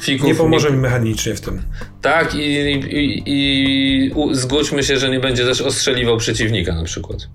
fików. 0.00 0.26
Nie 0.26 0.34
pomoże 0.34 0.70
mi 0.70 0.78
mechanicznie 0.78 1.34
w 1.34 1.40
tym. 1.40 1.62
Tak, 2.02 2.34
i, 2.34 2.38
i, 2.38 2.98
i, 2.98 3.22
i 3.26 4.10
zgódźmy 4.32 4.82
się, 4.82 4.98
że 4.98 5.10
nie 5.10 5.20
będzie 5.20 5.44
też 5.44 5.60
ostrzeliwał 5.60 6.16
przeciwnika 6.16 6.74
na 6.74 6.84
przykład. 6.84 7.28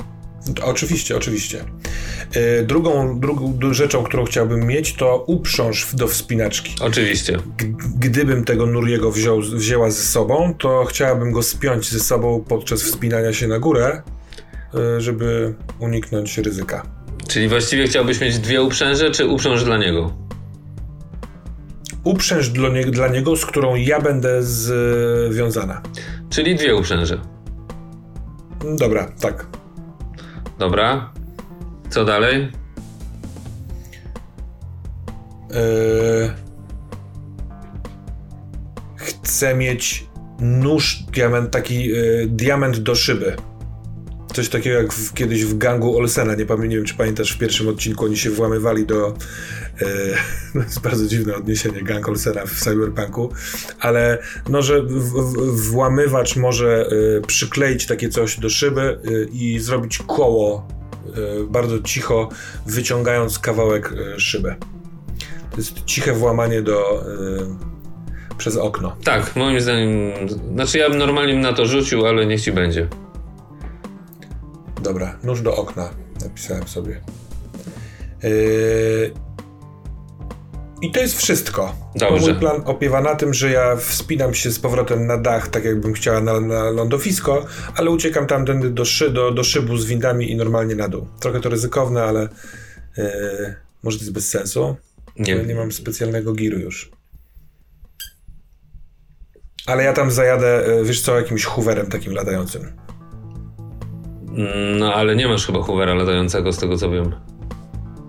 Oczywiście, 0.64 1.18
oczywiście. 1.18 1.64
E, 2.34 2.64
drugą, 2.64 3.20
drugą 3.20 3.74
rzeczą, 3.74 4.04
którą 4.04 4.26
chciałbym 4.26 4.68
mieć, 4.68 4.94
to 4.94 5.24
uprząż 5.28 5.96
do 5.96 6.08
wspinaczki. 6.08 6.76
Oczywiście. 6.80 7.38
gdybym 7.96 8.44
tego 8.46 8.66
Nuriego 8.66 9.12
wziął, 9.12 9.42
wzięła 9.42 9.92
ze 9.92 10.04
sobą, 10.04 10.56
to 10.60 10.86
chciałabym 10.86 11.32
go 11.32 11.44
spiąć 11.44 11.90
ze 11.90 12.00
sobą 12.00 12.46
podczas 12.50 12.84
wspinania 12.84 13.34
się 13.34 13.48
na 13.48 13.60
górę, 13.60 14.02
e, 14.74 15.02
żeby 15.02 15.54
uniknąć 15.80 16.38
ryzyka. 16.38 16.86
Czyli 17.28 17.48
właściwie 17.48 17.88
chciałbyś 17.88 18.22
mieć 18.22 18.40
dwie 18.40 18.62
uprzęże, 18.62 19.12
czy 19.12 19.28
uprząż 19.28 19.64
dla 19.64 19.78
niego? 19.78 20.27
Uprzęż 22.08 22.50
dla, 22.50 22.70
nie, 22.70 22.86
dla 22.86 23.08
niego, 23.08 23.36
z 23.36 23.46
którą 23.46 23.76
ja 23.76 24.02
będę 24.02 24.44
związana. 24.44 25.82
Czyli 26.30 26.56
dwie 26.56 26.76
uprzęże. 26.76 27.22
Dobra, 28.80 29.12
tak. 29.20 29.46
Dobra. 30.60 31.14
Co 31.90 32.06
dalej? 32.06 32.52
Yy... 35.50 36.32
Chcę 38.96 39.56
mieć 39.56 40.08
nóż, 40.40 41.04
diament, 41.14 41.52
taki 41.52 41.88
yy, 41.88 42.28
diament 42.28 42.80
do 42.80 42.96
szyby. 42.96 43.36
Coś 44.34 44.50
takiego 44.50 44.78
jak 44.78 44.94
w, 44.94 45.14
kiedyś 45.14 45.46
w 45.46 45.58
gangu 45.58 45.98
Olsena, 45.98 46.36
nie, 46.36 46.46
pamiętam, 46.46 46.70
nie 46.70 46.76
wiem 46.76 46.86
czy 46.86 46.96
pamiętasz, 46.96 47.32
w 47.32 47.38
pierwszym 47.38 47.68
odcinku 47.68 48.06
oni 48.06 48.18
się 48.18 48.30
włamywali 48.30 48.86
do... 48.86 49.14
E, 49.82 49.86
to 50.54 50.60
jest 50.64 50.82
bardzo 50.82 51.08
dziwne 51.08 51.36
odniesienie 51.36 51.82
gang 51.82 52.10
Olsena 52.10 52.46
w 52.46 52.60
Cyberpunku, 52.60 53.32
ale 53.80 54.18
no, 54.50 54.62
że 54.62 54.82
w, 54.82 54.90
w, 54.90 55.72
włamywacz 55.72 56.36
może 56.36 56.90
e, 57.18 57.22
przykleić 57.22 57.88
takie 57.88 58.10
coś 58.10 58.40
do 58.40 58.50
szyby 58.50 58.82
e, 58.82 59.24
i 59.32 59.60
zrobić 59.60 59.98
koło 59.98 60.68
bardzo 61.50 61.80
cicho, 61.80 62.30
wyciągając 62.66 63.40
kawałek 63.40 63.94
szyby. 64.18 64.56
To 65.52 65.58
jest 65.58 65.86
ciche 65.86 66.14
włamanie 66.14 66.62
do 66.62 67.06
przez 68.38 68.58
okno. 68.58 68.96
Tak, 69.04 69.36
moim 69.36 69.62
zdaniem. 69.62 70.12
Znaczy, 70.54 70.78
ja 70.78 70.90
bym 70.90 70.98
normalnie 70.98 71.36
na 71.36 71.54
to 71.54 71.66
rzucił, 71.66 72.06
ale 72.06 72.26
niech 72.26 72.42
ci 72.42 72.52
będzie. 72.52 72.88
Dobra, 74.84 75.18
nóż 75.24 75.42
do 75.42 75.56
okna. 75.56 75.90
Napisałem 76.22 76.68
sobie. 76.68 77.02
Yy... 78.24 79.27
I 80.82 80.92
to 80.92 81.00
jest 81.00 81.18
wszystko. 81.18 81.76
Dobrze. 81.96 82.32
Mój 82.32 82.40
plan 82.40 82.62
opiewa 82.66 83.02
na 83.02 83.16
tym, 83.16 83.34
że 83.34 83.52
ja 83.52 83.76
wspinam 83.76 84.34
się 84.34 84.52
z 84.52 84.60
powrotem 84.60 85.08
na 85.08 85.18
dach, 85.18 85.48
tak 85.48 85.66
jakbym 85.66 85.94
chciała 85.94 86.22
na, 86.22 86.40
na 86.40 86.70
lądowisko, 86.70 87.46
ale 87.76 87.90
uciekam 87.90 88.28
tamtędy 88.28 88.70
do, 88.70 88.86
szy, 88.86 89.10
do, 89.10 89.32
do 89.32 89.44
szybu 89.44 89.78
z 89.78 89.86
windami 89.86 90.32
i 90.32 90.36
normalnie 90.36 90.76
na 90.76 90.88
dół. 90.88 91.08
Trochę 91.20 91.40
to 91.40 91.50
ryzykowne, 91.50 92.04
ale 92.04 92.30
yy... 92.98 93.06
może 93.84 93.98
to 93.98 94.04
jest 94.04 94.14
bez 94.14 94.30
sensu. 94.30 94.76
Nie. 95.20 95.36
nie 95.36 95.56
mam 95.56 95.72
specjalnego 95.72 96.34
giru 96.34 96.60
już. 96.60 96.92
Ale 99.66 99.84
ja 99.84 99.94
tam 99.94 100.12
zajadę, 100.12 100.64
yy, 100.68 100.86
wiesz 100.86 101.02
co, 101.02 101.16
jakimś 101.16 101.46
hooverem 101.46 101.88
takim 101.88 102.14
latającym. 102.14 102.72
No, 104.80 104.94
ale 104.94 105.16
nie 105.16 105.28
masz 105.28 105.46
chyba 105.46 105.64
Hoovera 105.64 105.94
latającego, 105.94 106.54
z 106.54 106.58
tego 106.58 106.78
co 106.78 106.92
wiem. 106.92 107.16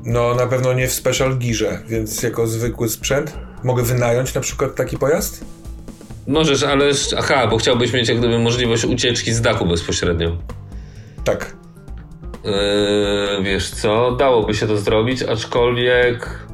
No, 0.08 0.34
na 0.34 0.46
pewno 0.46 0.72
nie 0.72 0.88
w 0.88 0.92
Special 0.92 1.38
Gearze, 1.38 1.82
więc 1.88 2.22
jako 2.22 2.46
zwykły 2.46 2.88
sprzęt 2.88 3.36
mogę 3.64 3.82
wynająć 3.82 4.34
na 4.34 4.40
przykład 4.40 4.74
taki 4.74 4.98
pojazd? 4.98 5.44
Możesz, 6.26 6.62
ale... 6.62 6.84
Aha, 7.18 7.46
bo 7.46 7.58
chciałbyś 7.58 7.92
mieć 7.92 8.08
jak 8.08 8.18
gdyby 8.18 8.38
możliwość 8.38 8.84
ucieczki 8.84 9.32
z 9.32 9.40
dachu 9.40 9.66
bezpośrednio. 9.66 10.36
Tak. 11.24 11.56
Yy, 12.44 13.44
wiesz 13.44 13.70
co, 13.70 14.12
dałoby 14.12 14.54
się 14.54 14.66
to 14.66 14.76
zrobić, 14.76 15.22
aczkolwiek... 15.22 16.47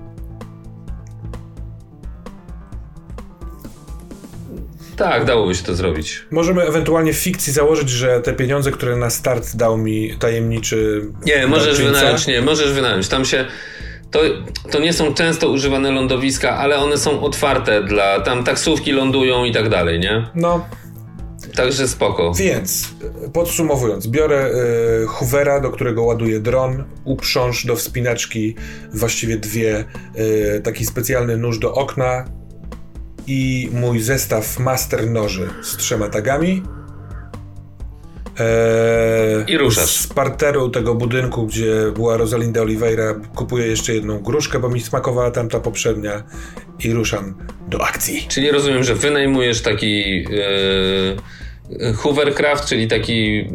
Tak, 4.97 5.25
dałoby 5.25 5.55
się 5.55 5.65
to 5.65 5.75
zrobić. 5.75 6.23
Możemy 6.31 6.63
ewentualnie 6.63 7.13
w 7.13 7.17
fikcji 7.17 7.53
założyć, 7.53 7.91
że 7.91 8.21
te 8.21 8.33
pieniądze, 8.33 8.71
które 8.71 8.97
na 8.97 9.11
start 9.11 9.57
dał 9.57 9.79
mi 9.79 10.15
tajemniczy. 10.19 11.07
Nie, 11.27 11.47
możesz 11.47 11.83
wynająć, 11.83 12.27
nie, 12.27 12.43
możesz 12.43 12.73
wynająć. 12.73 13.09
Tam 13.09 13.25
się. 13.25 13.45
To, 14.11 14.21
to 14.71 14.79
nie 14.79 14.93
są 14.93 15.15
często 15.15 15.49
używane 15.49 15.91
lądowiska, 15.91 16.57
ale 16.57 16.77
one 16.77 16.99
są 16.99 17.21
otwarte 17.21 17.83
dla. 17.83 18.21
Tam 18.21 18.45
taksówki 18.45 18.93
lądują 18.93 19.45
i 19.45 19.53
tak 19.53 19.69
dalej, 19.69 20.01
nie? 20.01 20.27
No. 20.35 20.67
Także 21.57 21.89
spoko. 21.89 22.33
Więc 22.35 22.95
podsumowując, 23.33 24.07
biorę 24.07 24.51
y, 25.03 25.07
Hoovera, 25.07 25.61
do 25.61 25.71
którego 25.71 26.03
ładuję 26.03 26.41
dron, 26.41 26.85
uprząż 27.05 27.67
do 27.67 27.77
wspinaczki 27.77 28.55
właściwie 28.93 29.37
dwie, 29.37 29.85
y, 30.57 30.61
taki 30.65 30.87
specjalny 30.87 31.37
nóż 31.37 31.59
do 31.59 31.75
okna, 31.75 32.25
i 33.27 33.69
mój 33.73 34.01
zestaw 34.01 34.59
master 34.59 35.11
noży 35.11 35.49
z 35.63 35.77
trzema 35.77 36.09
tagami. 36.09 36.63
Eee, 38.39 39.55
I 39.55 39.59
ruszasz. 39.59 39.91
Z 39.91 40.07
parteru 40.07 40.71
tego 40.71 40.95
budynku, 40.95 41.47
gdzie 41.47 41.75
była 41.95 42.17
Rosalinda 42.17 42.63
Oliveira, 42.63 43.15
kupuję 43.35 43.67
jeszcze 43.67 43.95
jedną 43.95 44.19
gruszkę, 44.19 44.59
bo 44.59 44.69
mi 44.69 44.81
smakowała 44.81 45.31
tamta 45.31 45.61
poprzednia 45.61 46.23
i 46.85 46.93
ruszam 46.93 47.35
do 47.69 47.85
akcji. 47.85 48.27
Czyli 48.29 48.51
rozumiem, 48.51 48.85
że 48.85 48.95
wynajmujesz 48.95 49.63
taki 49.63 50.23
yy, 50.23 51.95
hovercraft, 51.95 52.65
czyli 52.65 52.89
taki 52.89 53.49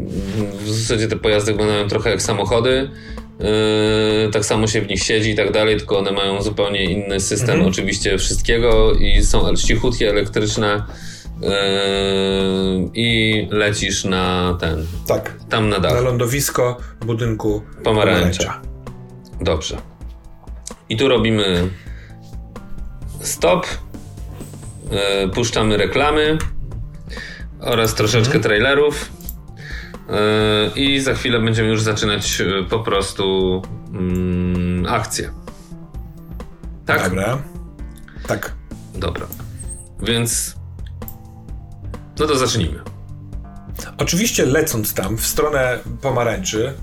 w 0.64 0.70
zasadzie 0.70 1.08
te 1.08 1.16
pojazdy 1.16 1.52
wyglądają 1.52 1.88
trochę 1.88 2.10
jak 2.10 2.22
samochody 2.22 2.90
Yy, 3.40 4.32
tak 4.32 4.46
samo 4.46 4.68
się 4.68 4.82
w 4.82 4.88
nich 4.88 5.04
siedzi 5.04 5.30
i 5.30 5.36
tak 5.36 5.52
dalej, 5.52 5.78
tylko 5.78 5.98
one 5.98 6.12
mają 6.12 6.42
zupełnie 6.42 6.84
inny 6.84 7.20
system 7.20 7.50
mhm. 7.50 7.70
oczywiście 7.70 8.18
wszystkiego 8.18 8.94
i 8.94 9.24
są 9.24 9.56
cichutkie, 9.56 10.10
elektryczne 10.10 10.84
i 12.94 13.48
lecisz 13.52 14.04
na 14.06 14.58
ten. 14.60 14.86
Tak. 15.08 15.34
Tam 15.50 15.70
na 15.70 15.80
dach. 15.80 15.94
Na 15.94 16.02
lądowisko 16.02 16.78
budynku 17.06 17.62
Pomarańcza. 17.84 17.84
pomarańcza. 17.84 18.62
Dobrze. 19.42 19.78
I 20.90 20.98
tu 20.98 21.08
robimy 21.08 21.70
stop. 23.22 23.68
e, 24.92 25.28
Puszczamy 25.28 25.78
reklamy 25.78 26.38
oraz 27.60 27.96
troszeczkę 27.96 28.40
trailerów. 28.40 29.12
E, 30.10 30.70
I 30.76 31.00
za 31.00 31.14
chwilę 31.14 31.40
będziemy 31.40 31.70
już 31.70 31.82
zaczynać 31.82 32.42
e, 32.42 32.64
po 32.70 32.80
prostu 32.80 33.62
mm, 33.94 34.86
akcję. 34.86 35.32
Tak? 36.86 37.04
Dobra. 37.04 37.42
Tak. 38.28 38.54
Dobra. 38.96 39.28
Więc. 40.04 40.56
No 42.20 42.28
to 42.28 42.38
zacznijmy. 42.38 42.80
Oczywiście 43.98 44.46
lecąc 44.46 44.94
tam 44.94 45.18
w 45.18 45.26
stronę 45.26 45.80
pomarańczy, 46.02 46.74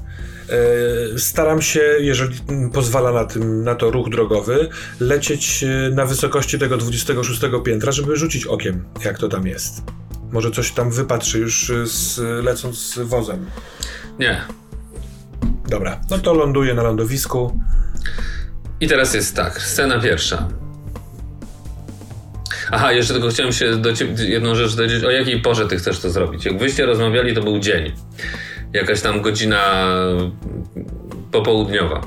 e, 1.14 1.18
staram 1.18 1.62
się, 1.62 1.81
jeżeli 2.01 2.37
pozwala 2.72 3.12
na, 3.12 3.24
tym, 3.24 3.64
na 3.64 3.74
to 3.74 3.91
ruch 3.91 4.11
drogowy, 4.11 4.68
lecieć 5.01 5.64
na 5.93 6.07
wysokości 6.07 6.59
tego 6.59 6.77
26 6.77 7.41
piętra, 7.64 7.93
żeby 7.93 8.16
rzucić 8.16 8.47
okiem, 8.47 8.85
jak 9.05 9.18
to 9.18 9.29
tam 9.29 9.47
jest. 9.47 9.83
Może 10.37 10.51
coś 10.51 10.72
tam 10.72 10.91
wypatrzy 10.91 11.39
już 11.39 11.70
e, 11.70 11.87
z, 11.87 12.18
lecąc 12.45 12.78
z 12.78 12.99
wozem. 12.99 13.51
Nie. 14.18 14.45
Dobra, 15.68 16.01
no 16.11 16.18
to 16.18 16.34
ląduję 16.34 16.74
na 16.74 16.82
lądowisku. 16.82 17.61
I 18.80 18.89
teraz 18.89 19.14
jest 19.14 19.37
tak, 19.37 19.62
scena 19.62 20.01
pierwsza. 20.01 20.49
Aha, 22.70 22.93
jeszcze 22.93 23.14
tylko 23.14 23.28
chciałem 23.28 23.53
się 23.53 23.76
do 23.76 23.93
ciebie 23.93 24.24
jedną 24.24 24.55
rzecz 24.55 24.74
dowiedzieć, 24.74 25.05
o 25.05 25.11
jakiej 25.11 25.41
porze 25.41 25.68
ty 25.68 25.76
chcesz 25.76 25.99
to 25.99 26.11
zrobić. 26.11 26.45
Jak 26.45 26.59
wyście 26.59 26.87
rozmawiali, 26.87 27.34
to 27.34 27.43
był 27.43 27.59
dzień. 27.59 27.93
Jakaś 28.72 29.01
tam 29.01 29.22
godzina 29.22 29.87
popołudniowa. 31.32 32.07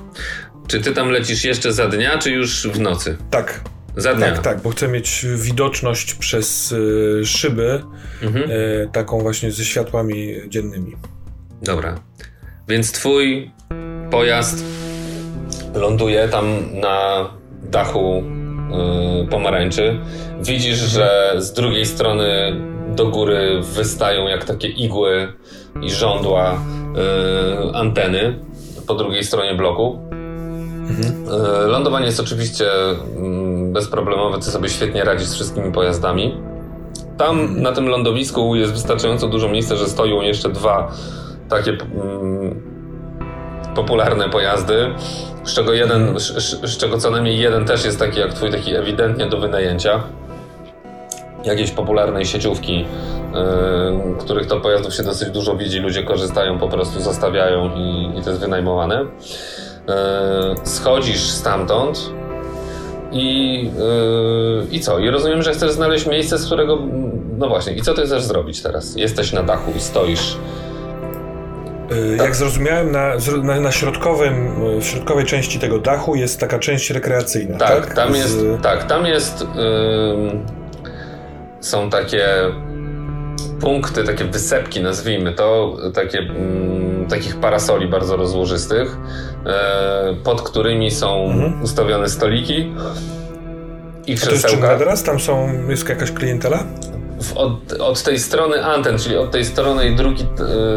Czy 0.68 0.82
ty 0.82 0.92
tam 0.92 1.10
lecisz 1.10 1.44
jeszcze 1.44 1.74
za 1.74 1.88
dnia, 1.88 2.18
czy 2.18 2.32
już 2.32 2.68
w 2.68 2.80
nocy? 2.80 3.18
Tak, 3.30 3.62
Za 4.02 4.14
dnia. 4.14 4.32
tak, 4.32 4.40
tak, 4.44 4.62
bo 4.62 4.70
chcę 4.70 4.88
mieć 4.88 5.26
widoczność 5.36 6.14
przez 6.14 6.76
e, 7.22 7.26
szyby, 7.26 7.82
Mhm. 8.22 8.50
e, 8.52 8.88
taką 8.88 9.20
właśnie 9.20 9.52
ze 9.52 9.66
światłami 9.66 10.36
dziennymi. 10.48 10.96
Dobra. 11.62 11.96
Więc 12.68 12.92
twój 12.92 13.52
pojazd 14.12 14.66
ląduje 15.76 16.28
tam 16.28 16.46
na 16.80 17.30
dachu 17.64 18.24
yy, 19.22 19.28
pomarańczy. 19.28 20.00
Widzisz, 20.42 20.78
że 20.78 21.36
z 21.38 21.54
drugiej 21.54 21.86
strony 21.86 22.56
do 22.96 23.08
góry 23.08 23.62
wystają 23.74 24.28
jak 24.28 24.46
takie 24.46 24.68
igły 24.68 25.34
i 25.82 25.92
żądła 25.92 26.62
yy, 27.66 27.76
anteny 27.76 28.40
po 28.88 28.96
drugiej 28.96 29.24
stronie 29.24 29.56
bloku. 29.56 30.00
Yy, 31.62 31.68
lądowanie 31.68 32.06
jest 32.06 32.20
oczywiście 32.20 32.66
mm, 33.18 33.49
bezproblemowe, 33.74 34.38
ty 34.40 34.44
sobie 34.46 34.70
świetnie 34.70 35.04
radzisz 35.04 35.28
z 35.28 35.34
wszystkimi 35.36 35.72
pojazdami. 35.72 36.38
Tam 37.18 37.62
na 37.62 37.72
tym 37.72 37.88
lądowisku 37.88 38.56
jest 38.56 38.74
wystarczająco 38.74 39.28
dużo 39.28 39.50
miejsca, 39.50 39.76
że 39.76 39.86
stoją 39.88 40.22
jeszcze 40.22 40.50
dwa 40.50 40.92
takie 41.50 41.72
mm, 41.72 42.62
popularne 43.76 44.30
pojazdy, 44.30 44.88
z 45.44 45.54
czego 45.54 45.74
jeden, 45.74 46.20
z, 46.20 46.24
z- 46.24 46.72
z 46.72 46.78
czego 46.78 46.98
co 46.98 47.12
najmniej 47.12 47.40
jeden 47.40 47.66
też 47.66 47.86
jest 47.86 48.00
taki 48.00 48.20
jak 48.20 48.34
twój, 48.34 48.52
taki 48.52 48.76
ewidentnie 48.76 49.26
do 49.26 49.38
wynajęcia. 49.40 50.04
Jakiejś 51.44 51.72
popularnej 51.72 52.26
sieciówki, 52.26 52.78
yy, 52.80 54.16
których 54.20 54.48
to 54.48 54.60
pojazdów 54.60 54.94
się 54.94 55.04
dosyć 55.04 55.30
dużo 55.30 55.56
widzi, 55.56 55.80
ludzie 55.80 56.04
korzystają, 56.04 56.60
po 56.60 56.68
prostu 56.68 57.02
zostawiają 57.02 57.76
i, 57.76 58.12
i 58.20 58.22
to 58.24 58.30
jest 58.30 58.42
wynajmowane. 58.42 59.02
Yy, 59.02 59.06
schodzisz 60.64 61.22
stamtąd 61.22 62.12
i, 63.12 63.64
yy, 63.66 64.66
i 64.72 64.80
co? 64.80 65.00
I 65.00 65.10
rozumiem, 65.10 65.42
że 65.44 65.52
chcesz 65.52 65.72
znaleźć 65.72 66.08
miejsce, 66.08 66.38
z 66.38 66.46
którego. 66.46 66.78
No 67.38 67.50
właśnie, 67.50 67.74
i 67.74 67.82
co 67.82 67.94
ty 67.94 68.02
chcesz 68.02 68.24
zrobić 68.24 68.62
teraz? 68.62 68.96
Jesteś 68.96 69.34
na 69.34 69.44
dachu 69.44 69.72
i 69.78 69.80
stoisz. 69.80 70.38
Tak. 71.90 71.98
Jak 72.26 72.36
zrozumiałem, 72.36 72.92
na, 72.92 73.14
na, 73.44 73.60
na 73.60 73.72
środkowym, 73.72 74.64
y, 74.78 74.82
w 74.82 74.86
środkowej 74.86 75.26
części 75.26 75.60
tego 75.60 75.80
dachu 75.80 76.16
jest 76.16 76.40
taka 76.40 76.60
część 76.60 76.90
rekreacyjna, 76.90 77.58
tak? 77.58 77.86
Tak, 77.86 77.94
tam 77.96 78.14
Z- 78.14 78.18
jest. 78.18 78.38
Tak, 78.64 78.84
tam 78.88 79.06
jest. 79.06 79.42
ym, 79.42 80.46
są 81.60 81.90
takie 81.90 82.26
punkty, 83.62 84.04
takie 84.04 84.26
wysepki, 84.26 84.82
nazwijmy 84.82 85.34
to, 85.34 85.78
takie, 85.94 86.20
mm, 86.20 86.99
takich 87.10 87.36
parasoli 87.36 87.88
bardzo 87.88 88.16
rozłożystych, 88.18 88.98
e, 89.46 90.16
pod 90.24 90.42
którymi 90.42 90.92
są 90.92 91.26
Mhm. 91.26 91.62
ustawione 91.64 92.10
stoliki 92.10 92.72
i 94.08 94.14
A 94.14 94.16
krzesełka. 94.16 94.78
teraz? 94.78 95.04
Tam 95.04 95.20
są, 95.20 95.50
jest 95.70 95.90
jakaś 95.90 96.12
klientela? 96.12 96.64
Od, 97.36 97.74
od 97.80 98.04
tej 98.04 98.20
strony 98.20 98.66
anten, 98.66 98.98
czyli 99.00 99.18
od 99.18 99.32
tej 99.32 99.46
strony 99.46 99.90
i 99.90 99.96
drugi, 99.96 100.26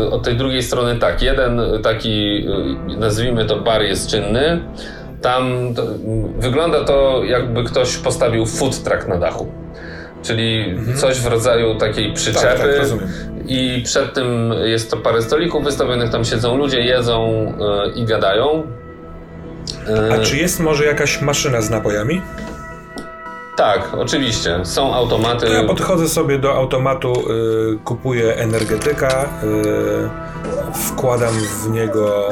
y, 0.04 0.10
od 0.10 0.22
tej 0.22 0.36
drugiej 0.36 0.62
strony 0.62 0.98
tak. 0.98 1.22
Jeden 1.22 1.60
taki, 1.82 2.46
y, 2.92 2.96
nazwijmy 2.98 3.44
to 3.44 3.60
bar 3.60 3.82
jest 3.82 4.10
czynny. 4.10 4.60
Tam 5.20 5.74
to, 5.74 5.82
wygląda 6.38 6.84
to 6.84 7.24
jakby 7.24 7.64
ktoś 7.64 7.96
postawił 7.96 8.46
food 8.46 8.82
truck 8.82 9.08
na 9.08 9.16
dachu. 9.18 9.46
Czyli 10.22 10.76
coś 10.96 11.20
w 11.20 11.26
rodzaju 11.26 11.74
takiej 11.74 12.12
przyczepy. 12.12 12.48
Mhm. 12.48 12.60
Tak, 12.60 12.70
tak, 12.70 12.78
rozumiem. 12.78 13.08
I 13.46 13.82
przed 13.84 14.14
tym 14.14 14.54
jest 14.64 14.90
to 14.90 14.96
parę 14.96 15.22
stolików 15.22 15.64
wystawionych, 15.64 16.10
tam 16.10 16.24
siedzą 16.24 16.56
ludzie, 16.56 16.80
jedzą 16.80 17.46
y, 17.86 17.90
i 17.90 18.04
gadają. 18.04 18.62
Y, 19.88 20.12
A 20.12 20.18
czy 20.18 20.36
jest 20.36 20.60
może 20.60 20.84
jakaś 20.84 21.20
maszyna 21.20 21.62
z 21.62 21.70
napojami? 21.70 22.20
Tak, 23.56 23.94
oczywiście. 23.98 24.60
Są 24.64 24.94
automaty. 24.94 25.46
To 25.46 25.52
ja 25.52 25.64
podchodzę 25.64 26.08
sobie 26.08 26.38
do 26.38 26.54
automatu, 26.54 27.12
y, 27.12 27.78
kupuję 27.84 28.36
energetyka, 28.36 29.28
wkładam 30.74 31.34
w 31.64 31.70
niego 31.70 32.28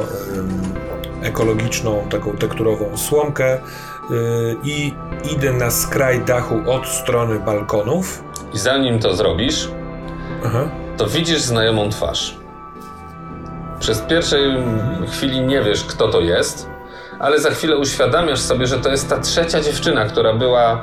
ekologiczną, 1.23 2.07
taką 2.11 2.33
tekturową 2.37 2.97
słomkę 2.97 3.59
i 4.65 4.95
idę 5.35 5.53
na 5.53 5.71
skraj 5.71 6.21
dachu 6.25 6.55
od 6.67 6.87
strony 6.87 7.41
balkonów. 7.41 8.25
I 8.55 8.59
zanim 8.59 8.99
to 8.99 9.15
zrobisz, 9.15 9.69
Aha. 10.45 10.69
to 10.97 11.07
widzisz 11.07 11.41
znajomą 11.41 11.91
twarz. 11.91 12.37
Przez 13.81 14.01
pierwszej 14.01 14.57
chwili 15.11 15.41
nie 15.41 15.63
wiesz, 15.63 15.85
kto 15.85 16.09
to 16.09 16.21
jest, 16.21 16.71
ale 17.19 17.41
za 17.41 17.51
chwilę 17.51 17.77
uświadamiasz 17.77 18.41
sobie, 18.41 18.67
że 18.67 18.79
to 18.79 18.91
jest 18.91 19.09
ta 19.09 19.19
trzecia 19.19 19.61
dziewczyna, 19.61 20.05
która 20.05 20.35
była 20.35 20.73
e, 20.73 20.79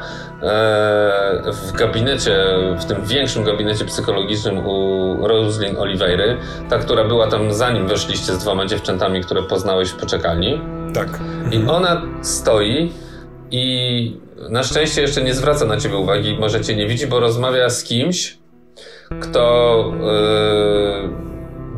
w 1.51 1.71
gabinecie, 1.71 2.45
w 2.79 2.85
tym 2.85 3.05
większym 3.05 3.43
gabinecie 3.43 3.85
psychologicznym 3.85 4.57
u 4.67 5.27
Roslyn 5.27 5.77
Oliveiry. 5.77 6.37
Ta, 6.69 6.77
która 6.77 7.03
była 7.03 7.27
tam 7.27 7.53
zanim 7.53 7.87
weszliście 7.87 8.33
z 8.33 8.37
dwoma 8.37 8.65
dziewczętami, 8.65 9.23
które 9.23 9.43
poznałeś 9.43 9.89
w 9.89 9.95
poczekalni. 9.95 10.61
Tak. 10.93 11.07
I 11.51 11.67
ona 11.67 12.01
stoi 12.21 12.93
i 13.51 14.17
na 14.49 14.63
szczęście 14.63 15.01
jeszcze 15.01 15.23
nie 15.23 15.33
zwraca 15.33 15.65
na 15.65 15.77
ciebie 15.77 15.95
uwagi, 15.95 16.37
może 16.39 16.61
cię 16.61 16.75
nie 16.75 16.87
widzi, 16.87 17.07
bo 17.07 17.19
rozmawia 17.19 17.69
z 17.69 17.83
kimś, 17.83 18.37
kto 19.21 19.93
yy, 20.01 21.27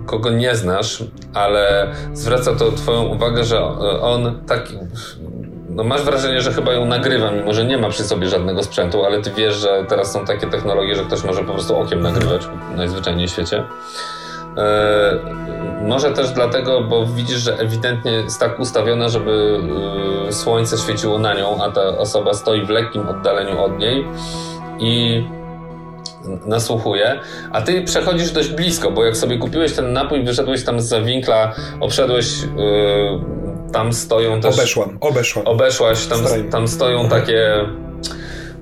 kogo 0.06 0.30
nie 0.30 0.56
znasz, 0.56 1.04
ale 1.34 1.92
zwraca 2.14 2.56
to 2.56 2.72
twoją 2.72 3.04
uwagę, 3.04 3.44
że 3.44 3.58
e, 3.58 4.02
on 4.02 4.42
tak 4.48 4.70
no 5.70 5.84
masz 5.84 6.04
wrażenie, 6.04 6.42
że 6.42 6.54
chyba 6.54 6.74
ją 6.74 6.86
nagrywa, 6.86 7.32
mimo 7.32 7.54
że 7.54 7.66
nie 7.66 7.78
ma 7.78 7.90
przy 7.90 8.04
sobie 8.04 8.28
żadnego 8.28 8.64
sprzętu, 8.64 9.06
ale 9.06 9.22
ty 9.22 9.32
wiesz, 9.32 9.56
że 9.56 9.86
teraz 9.90 10.12
są 10.12 10.26
takie 10.26 10.48
technologie, 10.48 10.96
że 10.96 11.04
ktoś 11.04 11.24
może 11.24 11.44
po 11.44 11.54
prostu 11.54 11.78
okiem 11.78 12.02
nagrywać 12.02 12.42
najzwyczajniej 12.76 13.28
w 13.28 13.32
świecie. 13.32 13.64
E, 14.60 15.20
może 15.82 16.12
też 16.12 16.32
dlatego, 16.32 16.82
bo 16.82 17.06
widzisz, 17.06 17.40
że 17.40 17.58
ewidentnie 17.58 18.12
jest 18.12 18.40
tak 18.40 18.60
ustawiona, 18.60 19.10
żeby 19.10 19.60
e, 20.28 20.34
słońce 20.34 20.78
świeciło 20.78 21.20
na 21.20 21.34
nią, 21.34 21.64
a 21.64 21.72
ta 21.72 21.88
osoba 21.88 22.34
stoi 22.34 22.66
w 22.66 22.70
lekkim 22.70 23.08
oddaleniu 23.08 23.64
od 23.64 23.80
niej 23.80 24.06
i 24.80 25.24
nasłuchuje, 26.46 27.20
a 27.52 27.62
ty 27.62 27.82
przechodzisz 27.82 28.32
dość 28.32 28.50
blisko, 28.50 28.92
bo 28.92 29.04
jak 29.06 29.18
sobie 29.18 29.38
kupiłeś 29.38 29.74
ten 29.74 29.94
napój, 29.94 30.24
wyszedłeś 30.24 30.66
tam 30.66 30.82
z 30.82 31.06
winkla, 31.06 31.54
obszedłeś, 31.80 32.44
e, 32.44 33.72
tam 33.74 33.94
stoją 33.94 34.42
też... 34.42 34.56
Obeszłam, 34.56 34.98
obeszłam. 35.02 35.48
Obeszłaś, 35.48 36.06
tam, 36.06 36.20
tam 36.52 36.68
stoją 36.68 37.10
takie. 37.10 37.66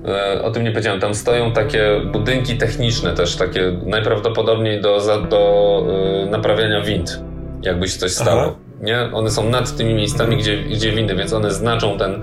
E, 0.08 0.42
O 0.42 0.50
tym 0.50 0.64
nie 0.64 0.70
powiedziałem. 0.70 1.00
Tam 1.00 1.14
stoją 1.14 1.52
takie 1.52 2.00
budynki 2.12 2.58
techniczne 2.58 3.14
też, 3.14 3.36
takie 3.36 3.72
najprawdopodobniej 3.86 4.80
do, 4.80 5.00
do 5.30 5.82
e, 6.26 6.30
naprawiania 6.30 6.80
wind, 6.80 7.22
jakby 7.62 7.88
się 7.88 7.98
coś 7.98 8.10
stało. 8.12 8.40
Aha. 8.42 8.54
Nie? 8.80 9.10
One 9.12 9.30
są 9.30 9.50
nad 9.50 9.76
tymi 9.76 9.94
miejscami, 9.94 10.36
gdzie, 10.36 10.56
gdzie 10.62 10.92
windy, 10.92 11.14
więc 11.14 11.32
one 11.32 11.50
znaczą 11.50 11.98
ten, 11.98 12.22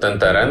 ten 0.00 0.18
teren. 0.18 0.50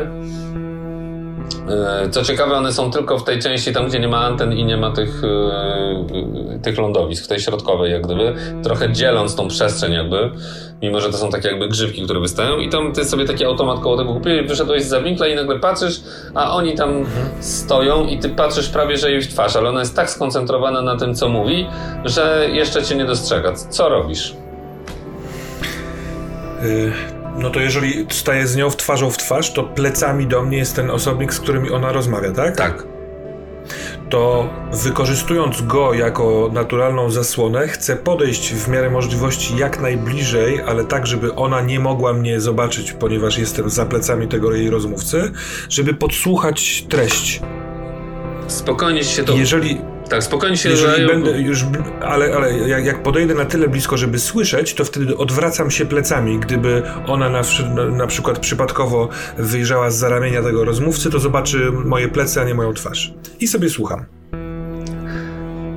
E, 1.69 2.09
co 2.09 2.23
ciekawe, 2.23 2.55
one 2.55 2.73
są 2.73 2.91
tylko 2.91 3.19
w 3.19 3.23
tej 3.23 3.39
części 3.39 3.73
tam, 3.73 3.87
gdzie 3.87 3.99
nie 3.99 4.07
ma 4.07 4.17
anten 4.17 4.53
i 4.53 4.65
nie 4.65 4.77
ma 4.77 4.91
tych, 4.91 5.21
yy, 5.21 6.59
tych 6.59 6.77
lądowisk, 6.77 7.25
w 7.25 7.27
tej 7.27 7.39
środkowej 7.39 7.91
jak 7.91 8.01
gdyby, 8.01 8.35
trochę 8.63 8.91
dzieląc 8.91 9.35
tą 9.35 9.47
przestrzeń 9.47 9.93
jakby, 9.93 10.31
mimo 10.81 11.01
że 11.01 11.09
to 11.09 11.17
są 11.17 11.29
takie 11.29 11.47
jakby 11.47 11.67
grzybki, 11.67 12.03
które 12.03 12.19
wystają 12.19 12.57
i 12.57 12.69
tam 12.69 12.93
ty 12.93 13.05
sobie 13.05 13.25
taki 13.25 13.45
automat 13.45 13.79
koło 13.79 13.97
tego 13.97 14.13
kupiłeś, 14.13 14.47
wyszedłeś 14.47 14.83
z 14.83 15.03
winkla 15.03 15.27
i 15.27 15.35
nagle 15.35 15.59
patrzysz, 15.59 16.01
a 16.35 16.55
oni 16.55 16.75
tam 16.75 17.05
stoją 17.39 18.07
i 18.07 18.19
ty 18.19 18.29
patrzysz 18.29 18.69
prawie, 18.69 18.97
że 18.97 19.11
jej 19.11 19.21
w 19.21 19.27
twarz, 19.27 19.55
ale 19.55 19.69
ona 19.69 19.79
jest 19.79 19.95
tak 19.95 20.09
skoncentrowana 20.09 20.81
na 20.81 20.95
tym, 20.95 21.15
co 21.15 21.29
mówi, 21.29 21.67
że 22.05 22.47
jeszcze 22.51 22.83
cię 22.83 22.95
nie 22.95 23.05
dostrzega. 23.05 23.53
Co 23.53 23.89
robisz? 23.89 24.35
Yy 26.61 27.18
no 27.41 27.49
to 27.49 27.59
jeżeli 27.59 28.05
staję 28.09 28.47
z 28.47 28.55
nią 28.55 28.69
w 28.69 28.77
twarzą 28.77 29.11
w 29.11 29.17
twarz, 29.17 29.53
to 29.53 29.63
plecami 29.63 30.27
do 30.27 30.41
mnie 30.41 30.57
jest 30.57 30.75
ten 30.75 30.89
osobnik, 30.91 31.33
z 31.33 31.39
którym 31.39 31.73
ona 31.73 31.91
rozmawia, 31.91 32.31
tak? 32.31 32.57
Tak. 32.57 32.83
To 34.09 34.49
wykorzystując 34.83 35.61
go 35.61 35.93
jako 35.93 36.49
naturalną 36.53 37.11
zasłonę, 37.11 37.67
chcę 37.67 37.95
podejść 37.95 38.53
w 38.53 38.67
miarę 38.67 38.89
możliwości 38.89 39.57
jak 39.57 39.81
najbliżej, 39.81 40.61
ale 40.61 40.85
tak, 40.85 41.07
żeby 41.07 41.35
ona 41.35 41.61
nie 41.61 41.79
mogła 41.79 42.13
mnie 42.13 42.41
zobaczyć, 42.41 42.91
ponieważ 42.91 43.37
jestem 43.37 43.69
za 43.69 43.85
plecami 43.85 44.27
tego 44.27 44.53
jej 44.53 44.69
rozmówcy, 44.69 45.31
żeby 45.69 45.93
podsłuchać 45.93 46.85
treść. 46.89 47.41
Spokojnie 48.47 49.03
się 49.03 49.23
to. 49.23 49.33
Jeżeli 49.33 49.81
tak, 50.09 50.23
spokojnie 50.23 50.57
się 50.57 50.69
Jeżeli 50.69 51.07
będę 51.07 51.41
już, 51.41 51.65
ale, 52.01 52.35
ale 52.35 52.59
jak, 52.59 52.85
jak 52.85 53.03
podejdę 53.03 53.33
na 53.33 53.45
tyle 53.45 53.67
blisko, 53.67 53.97
żeby 53.97 54.19
słyszeć, 54.19 54.73
to 54.73 54.85
wtedy 54.85 55.17
odwracam 55.17 55.71
się 55.71 55.85
plecami. 55.85 56.39
Gdyby 56.39 56.83
ona 57.07 57.29
na, 57.29 57.41
na 57.91 58.07
przykład 58.07 58.39
przypadkowo 58.39 59.09
wyjrzała 59.37 59.91
z 59.91 59.99
za 59.99 60.09
ramienia 60.09 60.43
tego 60.43 60.65
rozmówcy, 60.65 61.09
to 61.09 61.19
zobaczy 61.19 61.71
moje 61.71 62.07
plecy, 62.07 62.41
a 62.41 62.43
nie 62.43 62.53
moją 62.53 62.73
twarz. 62.73 63.13
I 63.39 63.47
sobie 63.47 63.69
słucham. 63.69 64.05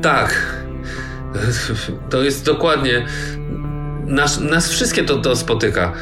Tak. 0.03 0.57
To 2.11 2.23
jest 2.23 2.45
dokładnie. 2.45 3.07
Nas, 4.07 4.41
nas 4.41 4.71
wszystkie 4.71 5.05
to, 5.05 5.19
to 5.19 5.37
spotyka. 5.37 5.93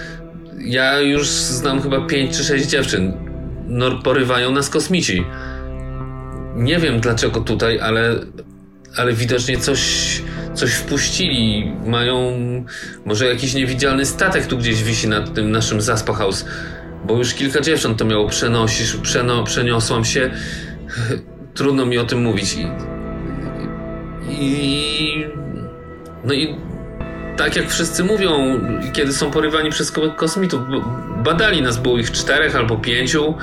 Ja 0.58 1.00
już 1.00 1.26
znam 1.28 1.82
chyba 1.82 2.06
pięć 2.06 2.36
czy 2.36 2.44
sześć 2.44 2.66
dziewczyn. 2.66 3.12
No, 3.68 4.02
porywają 4.02 4.50
nas 4.50 4.70
kosmici 4.70 5.24
nie 6.60 6.78
wiem 6.78 7.00
dlaczego 7.00 7.40
tutaj, 7.40 7.80
ale, 7.80 8.14
ale 8.96 9.12
widocznie 9.12 9.58
coś, 9.58 9.80
coś 10.54 10.72
wpuścili. 10.72 11.72
Mają 11.86 12.36
może 13.04 13.26
jakiś 13.26 13.54
niewidzialny 13.54 14.06
statek 14.06 14.46
tu 14.46 14.58
gdzieś 14.58 14.82
wisi 14.82 15.08
nad 15.08 15.34
tym 15.34 15.50
naszym 15.50 15.80
Zaspa 15.80 16.12
House. 16.12 16.44
Bo 17.06 17.16
już 17.16 17.34
kilka 17.34 17.60
dziewcząt 17.60 17.98
to 17.98 18.04
miało 18.04 18.28
przenosisz, 18.28 18.96
przeno, 18.96 19.44
przeniosłam 19.44 20.04
się. 20.04 20.30
Trudno 21.54 21.86
mi 21.86 21.98
o 21.98 22.04
tym 22.04 22.22
mówić. 22.22 22.54
I, 22.54 22.66
i 24.30 25.26
no 26.24 26.34
i 26.34 26.56
tak 27.36 27.56
jak 27.56 27.70
wszyscy 27.70 28.04
mówią, 28.04 28.60
kiedy 28.92 29.12
są 29.12 29.30
porywani 29.30 29.70
przez 29.70 29.92
kosmitów, 30.16 30.60
badali 31.24 31.62
nas, 31.62 31.78
było 31.78 31.98
ich 31.98 32.10
czterech 32.10 32.56
albo 32.56 32.76
pięciu 32.76 33.34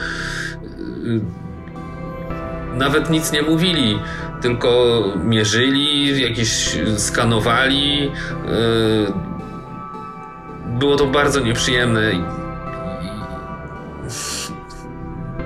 nawet 2.77 3.09
nic 3.09 3.31
nie 3.31 3.41
mówili, 3.41 3.99
tylko 4.41 5.03
mierzyli, 5.23 6.21
jakieś 6.21 6.77
skanowali. 6.97 8.03
Yy, 8.03 8.11
było 10.65 10.95
to 10.95 11.07
bardzo 11.07 11.39
nieprzyjemne. 11.39 12.11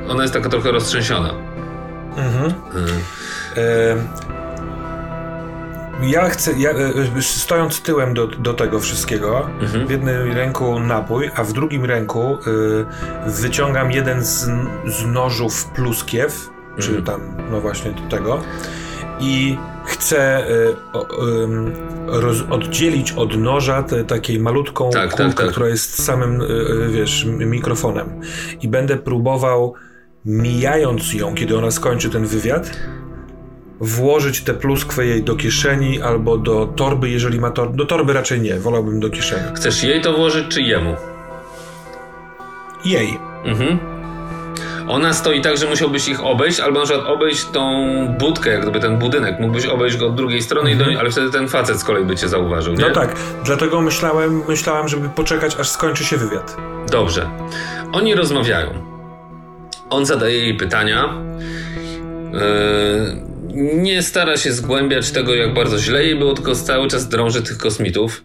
Ona 0.10 0.22
jest 0.22 0.34
taka 0.34 0.50
trochę 0.50 0.72
roztrzęsiona. 0.72 1.34
Mhm. 2.18 2.54
Yy. 3.56 4.32
Ja 6.02 6.30
chcę, 6.30 6.54
ja, 6.58 6.72
e, 6.72 7.22
stojąc 7.22 7.82
tyłem 7.82 8.14
do, 8.14 8.28
do 8.28 8.54
tego 8.54 8.80
wszystkiego, 8.80 9.50
mhm. 9.60 9.88
w 9.88 9.92
jednym 9.92 10.32
ręku 10.32 10.80
napój, 10.80 11.32
a 11.36 11.44
w 11.44 11.54
drugim 11.54 11.86
ręku 11.86 12.38
y, 13.28 13.32
wyciągam 13.32 13.92
jeden 13.92 14.26
z, 14.26 14.50
z 14.86 15.06
nożów 15.06 15.66
pluskiew 15.66 16.50
czy 16.80 16.88
mhm. 16.88 17.04
tam, 17.04 17.22
no 17.52 17.62
właśnie 17.62 17.92
do 17.92 18.18
tego. 18.18 18.42
I 19.20 19.58
chcę 19.86 20.48
y, 20.50 20.76
roz, 22.08 22.38
oddzielić 22.50 23.12
od 23.12 23.38
noża 23.38 23.84
tę 23.84 24.04
takiej 24.04 24.40
malutką 24.40 24.90
tak, 24.90 25.02
tak 25.02 25.10
kulkę, 25.10 25.34
tak, 25.34 25.46
tak. 25.46 25.52
która 25.52 25.68
jest 25.68 26.04
samym, 26.04 26.42
y, 26.42 26.46
y, 26.46 26.90
wiesz, 26.92 27.26
mikrofonem. 27.26 28.22
I 28.62 28.68
będę 28.68 28.98
próbował, 28.98 29.74
mijając 30.26 31.14
ją, 31.14 31.36
kiedy 31.36 31.58
ona 31.58 31.72
skończy 31.72 32.10
ten 32.10 32.26
wywiad, 32.26 32.72
włożyć 33.80 34.42
tę 34.42 34.54
pluskwę 34.54 35.06
jej 35.06 35.24
do 35.24 35.36
kieszeni 35.36 36.02
albo 36.02 36.38
do 36.38 36.66
torby, 36.66 37.10
jeżeli 37.10 37.40
ma 37.40 37.52
torby. 37.52 37.78
Do 37.78 37.86
torby 37.86 38.14
raczej 38.14 38.42
nie, 38.42 38.60
wolałbym 38.60 39.00
do 39.00 39.10
kieszeni. 39.10 39.56
Chcesz 39.56 39.84
jej 39.84 40.02
to 40.02 40.14
włożyć, 40.14 40.48
czy 40.48 40.62
jemu? 40.62 40.96
Jej. 42.86 43.20
Mhm. 43.46 44.01
Ona 44.92 45.14
stoi 45.14 45.42
tak, 45.42 45.58
że 45.58 45.68
musiałbyś 45.68 46.08
ich 46.08 46.24
obejść, 46.26 46.60
albo 46.60 46.80
na 46.80 46.86
przykład 46.86 47.08
obejść 47.08 47.46
tą 47.46 47.86
budkę, 48.20 48.50
jak 48.50 48.62
gdyby 48.62 48.80
ten 48.80 48.98
budynek. 48.98 49.40
Mógłbyś 49.40 49.66
obejść 49.66 49.98
go 49.98 50.08
od 50.08 50.16
drugiej 50.16 50.42
strony, 50.42 50.72
mhm. 50.72 50.98
ale 50.98 51.12
wtedy 51.12 51.32
ten 51.32 51.48
facet 51.48 51.80
z 51.80 51.84
kolei 51.84 52.06
by 52.06 52.16
cię 52.16 52.28
zauważył, 52.28 52.74
nie? 52.74 52.88
No 52.88 52.94
tak, 52.94 53.16
dlatego 53.46 53.82
myślałem, 53.82 54.44
myślałem, 54.48 54.88
żeby 54.88 55.10
poczekać, 55.10 55.56
aż 55.60 55.70
skończy 55.70 56.04
się 56.04 56.18
wywiad. 56.18 56.58
Dobrze. 56.92 57.30
Oni 57.92 58.16
rozmawiają. 58.16 58.70
On 59.90 60.06
zadaje 60.06 60.40
jej 60.40 60.58
pytania. 60.58 61.14
Yy, 62.34 63.76
nie 63.76 64.02
stara 64.02 64.38
się 64.38 64.52
zgłębiać 64.52 65.12
tego, 65.12 65.36
jak 65.36 65.54
bardzo 65.54 65.78
źle 65.78 66.04
jej 66.04 66.16
było, 66.16 66.34
tylko 66.34 66.56
cały 66.56 66.88
czas 66.88 67.08
drąży 67.08 67.42
tych 67.42 67.58
kosmitów. 67.58 68.24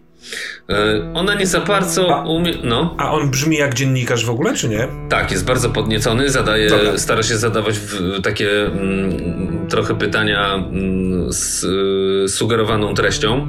E, 0.69 1.11
ona 1.13 1.35
nie 1.35 1.47
za 1.47 1.61
bardzo 1.61 2.23
umie. 2.27 2.53
No. 2.63 2.95
A 2.97 3.11
on 3.11 3.31
brzmi 3.31 3.57
jak 3.57 3.73
dziennikarz 3.73 4.25
w 4.25 4.29
ogóle, 4.29 4.53
czy 4.53 4.69
nie? 4.69 4.87
Tak, 5.09 5.31
jest 5.31 5.45
bardzo 5.45 5.69
podniecony, 5.69 6.29
zadaje, 6.29 6.69
stara 6.95 7.23
się 7.23 7.37
zadawać 7.37 7.75
takie 8.23 8.65
mm, 8.65 9.67
trochę 9.69 9.95
pytania 9.95 10.55
mm, 10.55 11.33
z 11.33 11.63
y, 11.63 12.29
sugerowaną 12.29 12.93
treścią. 12.93 13.47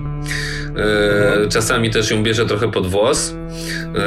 E, 0.76 0.83
mhm. 1.31 1.51
czasami 1.51 1.91
też 1.91 2.11
ją 2.11 2.22
bierze 2.22 2.47
trochę 2.47 2.70
pod 2.70 2.87
włos. 2.87 3.35
E, 3.35 4.03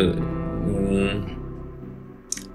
mm, 0.00 1.35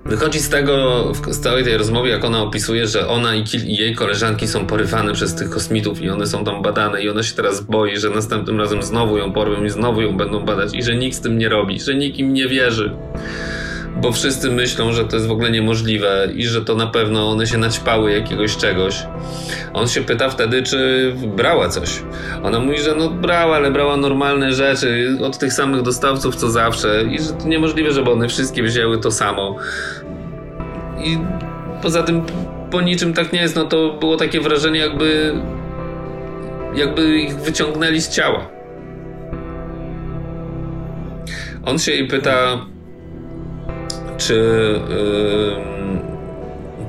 Wychodzi 0.05 0.39
z 0.39 0.49
tego, 0.49 1.03
z 1.27 1.39
całej 1.39 1.63
tej 1.63 1.77
rozmowy, 1.77 2.09
jak 2.09 2.25
ona 2.25 2.41
opisuje, 2.41 2.87
że 2.87 3.07
ona 3.07 3.35
i, 3.35 3.43
i, 3.65 3.75
jej 3.77 3.95
koleżanki 3.95 4.47
są 4.47 4.65
porywane 4.65 5.13
przez 5.13 5.35
tych 5.35 5.49
kosmitów 5.49 6.01
i 6.01 6.09
one 6.09 6.27
są 6.27 6.43
tam 6.43 6.61
badane 6.61 7.03
i 7.03 7.09
ona 7.09 7.23
się 7.23 7.35
teraz 7.35 7.61
boi, 7.61 7.97
że 7.97 8.09
następnym 8.09 8.59
razem 8.59 8.83
znowu 8.83 9.17
ją 9.17 9.33
porwią 9.33 9.63
i 9.63 9.69
znowu 9.69 10.01
ją 10.01 10.17
będą 10.17 10.45
badać 10.45 10.73
i 10.73 10.83
że 10.83 10.95
nikt 10.95 11.17
z 11.17 11.21
tym 11.21 11.37
nie 11.37 11.49
robi, 11.49 11.79
że 11.79 11.95
nikt 11.95 12.17
im 12.17 12.33
nie 12.33 12.47
wierzy 12.47 12.91
bo 13.95 14.11
wszyscy 14.11 14.51
myślą, 14.51 14.93
że 14.93 15.05
to 15.05 15.15
jest 15.15 15.27
w 15.27 15.31
ogóle 15.31 15.51
niemożliwe 15.51 16.27
i 16.35 16.45
że 16.45 16.65
to 16.65 16.75
na 16.75 16.87
pewno 16.87 17.29
one 17.29 17.47
się 17.47 17.57
naćpały 17.57 18.11
jakiegoś 18.11 18.57
czegoś. 18.57 19.05
On 19.73 19.87
się 19.87 20.01
pyta 20.01 20.29
wtedy, 20.29 20.63
czy 20.63 21.11
brała 21.27 21.69
coś. 21.69 22.03
Ona 22.43 22.59
mówi, 22.59 22.77
że 22.77 22.95
no 22.95 23.09
brała, 23.09 23.55
ale 23.55 23.71
brała 23.71 23.97
normalne 23.97 24.53
rzeczy 24.53 25.17
od 25.23 25.37
tych 25.37 25.53
samych 25.53 25.81
dostawców 25.81 26.35
co 26.35 26.49
zawsze 26.49 27.03
i 27.11 27.19
że 27.19 27.33
to 27.33 27.47
niemożliwe, 27.47 27.91
żeby 27.91 28.11
one 28.11 28.27
wszystkie 28.27 28.63
wzięły 28.63 28.97
to 28.97 29.11
samo. 29.11 29.55
I 31.03 31.17
poza 31.81 32.03
tym 32.03 32.21
po 32.71 32.81
niczym 32.81 33.13
tak 33.13 33.33
nie 33.33 33.41
jest, 33.41 33.55
no 33.55 33.65
to 33.65 33.93
było 33.99 34.17
takie 34.17 34.41
wrażenie 34.41 34.79
jakby 34.79 35.33
jakby 36.75 37.21
ich 37.21 37.35
wyciągnęli 37.35 38.01
z 38.01 38.09
ciała. 38.09 38.49
On 41.65 41.79
się 41.79 41.91
jej 41.91 42.07
pyta, 42.07 42.65
czy, 44.22 44.80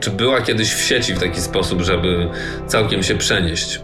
czy 0.00 0.10
była 0.10 0.40
kiedyś 0.40 0.74
w 0.74 0.80
sieci 0.80 1.14
w 1.14 1.18
taki 1.18 1.40
sposób, 1.40 1.82
żeby 1.82 2.28
całkiem 2.66 3.02
się 3.02 3.14
przenieść 3.14 3.80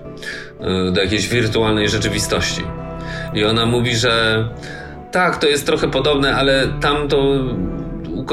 yy, 0.60 0.92
do 0.92 1.02
jakiejś 1.02 1.28
wirtualnej 1.28 1.88
rzeczywistości. 1.88 2.62
I 3.34 3.44
ona 3.44 3.66
mówi, 3.66 3.96
że 3.96 4.44
tak, 5.12 5.36
to 5.36 5.46
jest 5.46 5.66
trochę 5.66 5.90
podobne, 5.90 6.36
ale 6.36 6.68
tam 6.80 7.08
to 7.08 7.16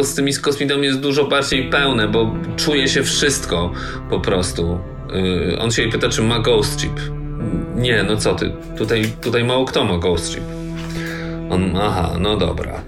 z 0.04 0.16
tymi 0.16 0.34
kosmitami 0.34 0.86
jest 0.86 1.00
dużo 1.00 1.26
bardziej 1.26 1.70
pełne, 1.70 2.08
bo 2.08 2.36
czuje 2.58 2.88
się 2.88 3.04
wszystko 3.04 3.72
po 4.10 4.20
prostu. 4.20 4.80
Yy, 5.14 5.60
on 5.60 5.72
się 5.72 5.82
jej 5.82 5.92
pyta, 5.92 6.10
czy 6.10 6.22
ma 6.22 6.40
Ghost 6.40 6.82
Chip. 6.82 7.00
Nie, 7.76 8.04
no 8.04 8.18
co 8.18 8.36
ty, 8.36 8.52
tutaj, 8.78 9.06
tutaj 9.22 9.44
mało 9.44 9.66
kto 9.66 9.86
ma 9.86 9.98
Ghost 9.98 10.34
Chip. 10.34 10.44
On, 11.50 11.78
aha, 11.78 12.12
no 12.20 12.38
dobra. 12.38 12.82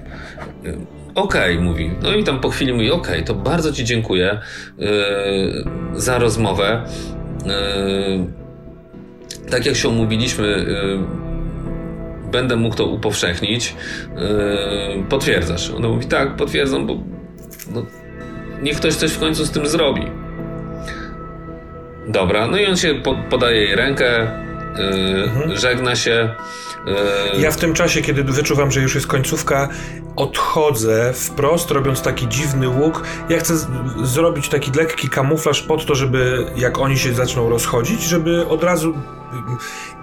Okej, 1.17 1.53
okay, 1.53 1.65
mówi. 1.65 1.91
No 2.01 2.15
i 2.15 2.23
tam 2.23 2.39
po 2.39 2.49
chwili 2.49 2.73
mówi, 2.73 2.91
okej, 2.91 3.13
okay, 3.13 3.23
to 3.23 3.35
bardzo 3.35 3.73
Ci 3.73 3.85
dziękuję 3.85 4.39
yy, 4.77 4.87
za 5.95 6.19
rozmowę. 6.19 6.83
Yy, 7.45 7.51
tak 9.49 9.65
jak 9.65 9.75
się 9.75 9.89
umówiliśmy, 9.89 10.47
yy, 10.47 10.99
będę 12.31 12.55
mógł 12.55 12.75
to 12.75 12.85
upowszechnić. 12.85 13.75
Yy, 14.15 15.03
potwierdzasz? 15.09 15.71
Ona 15.71 15.87
mówi, 15.87 16.05
tak, 16.05 16.35
potwierdzam, 16.35 16.87
bo 16.87 16.97
no, 17.73 17.85
niech 18.61 18.77
ktoś 18.77 18.93
coś 18.93 19.11
w 19.11 19.19
końcu 19.19 19.45
z 19.45 19.51
tym 19.51 19.67
zrobi. 19.67 20.03
Dobra, 22.07 22.47
no 22.47 22.57
i 22.57 22.65
on 22.65 22.77
się 22.77 22.95
po, 22.95 23.15
podaje 23.29 23.61
jej 23.61 23.75
rękę, 23.75 24.27
mhm. 24.79 25.57
żegna 25.57 25.95
się. 25.95 26.35
Yy... 26.85 27.41
Ja 27.41 27.51
w 27.51 27.57
tym 27.57 27.73
czasie, 27.73 28.01
kiedy 28.01 28.23
wyczuwam, 28.23 28.71
że 28.71 28.81
już 28.81 28.95
jest 28.95 29.07
końcówka, 29.07 29.69
odchodzę 30.15 31.13
wprost, 31.13 31.71
robiąc 31.71 32.01
taki 32.01 32.27
dziwny 32.27 32.69
łuk. 32.69 33.03
Ja 33.29 33.39
chcę 33.39 33.53
zrobić 34.03 34.49
taki 34.49 34.71
lekki 34.71 35.09
kamuflaż 35.09 35.61
pod 35.61 35.85
to, 35.85 35.95
żeby 35.95 36.45
jak 36.55 36.77
oni 36.79 36.97
się 36.97 37.13
zaczną 37.13 37.49
rozchodzić, 37.49 38.03
żeby 38.03 38.47
od 38.47 38.63
razu 38.63 38.93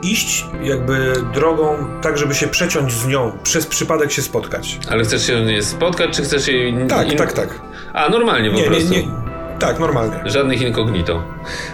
iść 0.02 0.46
jakby 0.62 1.12
drogą 1.34 1.76
tak, 2.02 2.18
żeby 2.18 2.34
się 2.34 2.46
przeciąć 2.46 2.92
z 2.92 3.06
nią, 3.06 3.38
przez 3.42 3.66
przypadek 3.66 4.12
się 4.12 4.22
spotkać. 4.22 4.78
Ale 4.90 5.04
chcesz 5.04 5.26
się 5.26 5.44
nie 5.44 5.62
spotkać, 5.62 6.16
czy 6.16 6.22
chcesz 6.22 6.48
jej... 6.48 6.74
Tak, 6.88 7.14
tak, 7.14 7.32
tak. 7.32 7.60
A, 7.92 8.08
normalnie 8.08 8.50
po 8.50 8.56
nie, 8.56 8.64
prostu. 8.64 8.90
Nie, 8.90 9.02
nie. 9.02 9.33
Tak, 9.66 9.78
normalnie. 9.78 10.16
Żadnych 10.24 10.62
inkognito. 10.62 11.22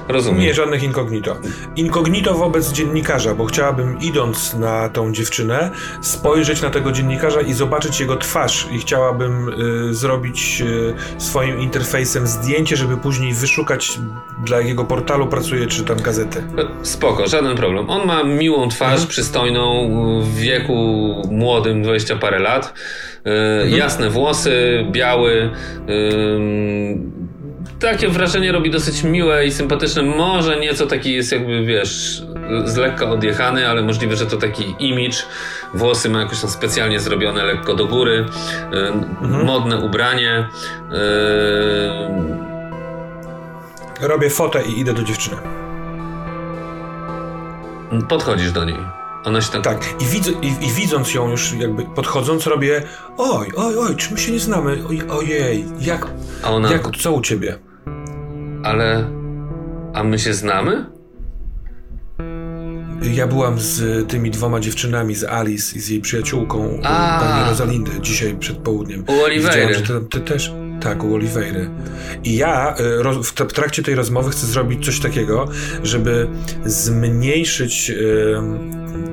Rozumiem. 0.09 0.41
Nie, 0.41 0.55
żadnych 0.55 0.82
inkognito. 0.82 1.36
Inkognito 1.76 2.34
wobec 2.34 2.72
dziennikarza, 2.72 3.34
bo 3.34 3.45
chciałabym 3.45 4.01
idąc 4.01 4.55
na 4.55 4.88
tą 4.88 5.12
dziewczynę, 5.12 5.70
spojrzeć 6.01 6.62
na 6.62 6.70
tego 6.70 6.93
dziennikarza 6.93 7.41
i 7.41 7.53
zobaczyć 7.53 8.01
jego 8.01 8.16
twarz 8.16 8.68
i 8.72 8.78
chciałabym 8.78 9.49
y, 9.49 9.95
zrobić 9.95 10.62
y, 10.66 10.95
swoim 11.18 11.61
interfejsem 11.61 12.26
zdjęcie, 12.26 12.76
żeby 12.76 12.97
później 12.97 13.34
wyszukać 13.34 13.99
dla 14.45 14.61
jakiego 14.61 14.84
portalu 14.84 15.26
pracuje, 15.26 15.66
czy 15.66 15.84
tam 15.84 16.03
gazety. 16.03 16.43
No, 16.57 16.62
spoko, 16.82 17.28
żaden 17.28 17.57
problem. 17.57 17.91
On 17.91 18.07
ma 18.07 18.24
miłą 18.24 18.68
twarz, 18.68 18.93
mhm. 18.93 19.09
przystojną, 19.09 19.91
w 20.22 20.34
wieku 20.34 20.72
młodym, 21.30 21.82
20 21.82 22.16
parę 22.16 22.38
lat. 22.38 22.74
Y, 23.26 23.30
mhm. 23.30 23.70
Jasne 23.70 24.11
włosy, 24.11 24.86
biały, 24.93 25.51
takie 27.80 28.08
wrażenie 28.08 28.52
robi 28.52 28.70
dosyć 28.70 29.02
miłe 29.02 29.46
i 29.46 29.52
sympatyczne. 29.52 30.02
Może 30.02 30.60
nieco 30.60 30.86
taki 30.86 31.12
jest 31.12 31.32
jakby, 31.32 31.64
wiesz, 31.64 32.22
z 32.64 32.76
lekka 32.76 33.10
odjechany, 33.10 33.68
ale 33.68 33.82
możliwe, 33.82 34.16
że 34.16 34.26
to 34.26 34.36
taki 34.36 34.74
image. 34.78 35.16
Włosy 35.74 36.08
ma 36.08 36.20
jakoś 36.20 36.40
tam 36.40 36.50
specjalnie 36.50 37.00
zrobione 37.00 37.44
lekko 37.44 37.74
do 37.74 37.86
góry. 37.86 38.26
Mhm. 38.72 39.44
Modne 39.46 39.78
ubranie. 39.78 40.48
Robię 44.00 44.30
fotę 44.30 44.62
i 44.62 44.80
idę 44.80 44.92
do 44.92 45.02
dziewczyny. 45.02 45.36
Podchodzisz 48.08 48.52
do 48.52 48.64
niej. 48.64 48.78
Ona 49.24 49.40
się 49.40 49.52
tam... 49.52 49.62
Tak, 49.62 49.78
I, 50.00 50.04
i, 50.46 50.66
i, 50.66 50.70
widząc 50.70 51.14
ją 51.14 51.30
już 51.30 51.52
jakby 51.52 51.82
podchodząc 51.84 52.46
robię 52.46 52.82
oj, 53.16 53.48
oj, 53.56 53.74
oj, 53.78 53.96
czy 53.96 54.12
my 54.12 54.18
się 54.18 54.32
nie 54.32 54.40
znamy? 54.40 54.78
Oj, 54.88 55.02
ojej, 55.10 55.64
jak, 55.80 56.06
A 56.42 56.50
ona... 56.50 56.72
jak, 56.72 56.96
co 56.96 57.12
u 57.12 57.20
ciebie? 57.20 57.58
Ale. 58.62 59.11
A 59.94 60.04
my 60.04 60.18
się 60.18 60.34
znamy? 60.34 60.86
Ja 63.14 63.26
byłam 63.26 63.58
z 63.58 64.08
tymi 64.08 64.30
dwoma 64.30 64.61
dziewczynami, 64.61 65.14
z 65.14 65.24
Alice 65.24 65.76
i 65.76 65.80
z 65.80 65.88
jej 65.88 66.00
przyjaciółką, 66.00 66.80
A. 66.82 67.18
pani 67.20 67.50
Rosalindy, 67.50 67.90
dzisiaj 68.00 68.36
przed 68.38 68.56
południem. 68.56 69.04
U 69.08 69.24
Oliveira. 69.24 69.80
Ty, 69.80 70.00
ty, 70.11 70.20
też. 70.20 70.52
Tak, 70.80 71.04
u. 71.04 71.18
I 72.24 72.36
ja 72.36 72.74
y, 72.80 73.22
w 73.48 73.52
trakcie 73.52 73.82
tej 73.82 73.94
rozmowy 73.94 74.30
chcę 74.30 74.46
zrobić 74.46 74.84
coś 74.84 75.00
takiego, 75.00 75.48
żeby 75.82 76.28
zmniejszyć 76.64 77.92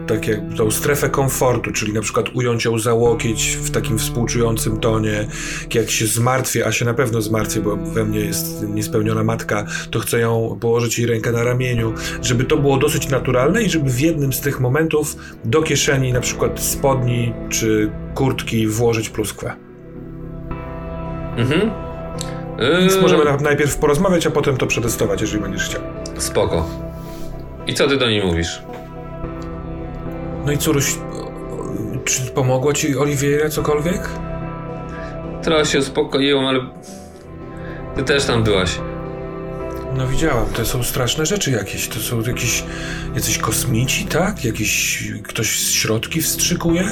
tak 0.08 0.28
jak 0.28 0.40
tą 0.58 0.72
strefę 0.72 1.10
komfortu, 1.10 1.72
czyli 1.72 1.94
na 1.94 2.02
przykład 2.02 2.30
ująć 2.34 2.66
ją 2.66 2.80
za 2.80 2.94
łokieć 2.94 3.58
w 3.62 3.72
takim 3.72 3.98
współczującym 3.98 4.80
tonie, 4.80 5.28
jak 5.74 5.90
się 5.90 6.06
zmartwię, 6.06 6.68
a 6.68 6.72
się 6.72 6.86
na 6.86 6.94
pewno 6.94 7.22
zmartwię, 7.22 7.62
bo 7.62 7.76
we 7.76 8.06
mnie 8.06 8.20
jest 8.20 8.68
niespełniona 8.68 9.24
matka, 9.24 9.66
to 9.92 10.00
chcę 10.00 10.20
ją 10.20 10.58
położyć 10.62 11.00
jej 11.00 11.08
rękę 11.08 11.32
na 11.32 11.44
ramieniu, 11.44 11.94
żeby 12.22 12.44
to 12.44 12.58
było 12.58 12.78
dosyć 12.78 13.10
naturalne 13.10 13.64
i 13.64 13.70
żeby 13.70 13.90
w 13.90 14.00
jednym 14.00 14.34
z 14.34 14.42
tych 14.42 14.60
momentów 14.60 15.16
do 15.46 15.62
kieszeni 15.62 16.14
na 16.14 16.22
przykład 16.22 16.60
spodni 16.60 17.34
czy 17.50 17.92
kurtki 18.16 18.68
włożyć 18.68 19.10
pluskwę. 19.10 19.67
Mhm. 21.38 21.72
Więc 22.82 22.96
yy... 22.96 23.02
możemy 23.02 23.24
najpierw 23.42 23.78
porozmawiać, 23.78 24.28
a 24.28 24.32
potem 24.32 24.58
to 24.58 24.68
przetestować, 24.68 25.22
jeżeli 25.22 25.42
będziesz 25.42 25.66
chciał. 25.66 25.82
Spoko. 26.18 26.70
I 27.68 27.74
co 27.74 27.88
ty 27.88 27.98
do 27.98 28.10
niej 28.10 28.24
mówisz? 28.26 28.62
No 30.46 30.52
i 30.52 30.58
córuś, 30.58 30.96
czy 32.06 32.22
pomogło 32.22 32.74
ci 32.74 32.98
Oliwiera 32.98 33.50
cokolwiek? 33.50 34.10
Trochę 35.44 35.66
się 35.66 35.80
uspokoiłem, 35.80 36.46
ale 36.46 36.60
ty 37.96 38.04
też 38.04 38.26
tam 38.26 38.44
byłaś. 38.44 38.80
No 39.98 40.08
widziałam, 40.08 40.46
to 40.46 40.66
są 40.66 40.84
straszne 40.84 41.26
rzeczy 41.26 41.52
jakieś. 41.52 41.88
To 41.88 42.00
są 42.00 42.22
jakieś 42.22 42.64
jacyś 43.16 43.38
kosmici, 43.38 44.06
tak? 44.06 44.46
Jakiś 44.46 45.04
ktoś 45.24 45.60
z 45.60 45.72
środki 45.72 46.22
wstrzykuje? 46.22 46.84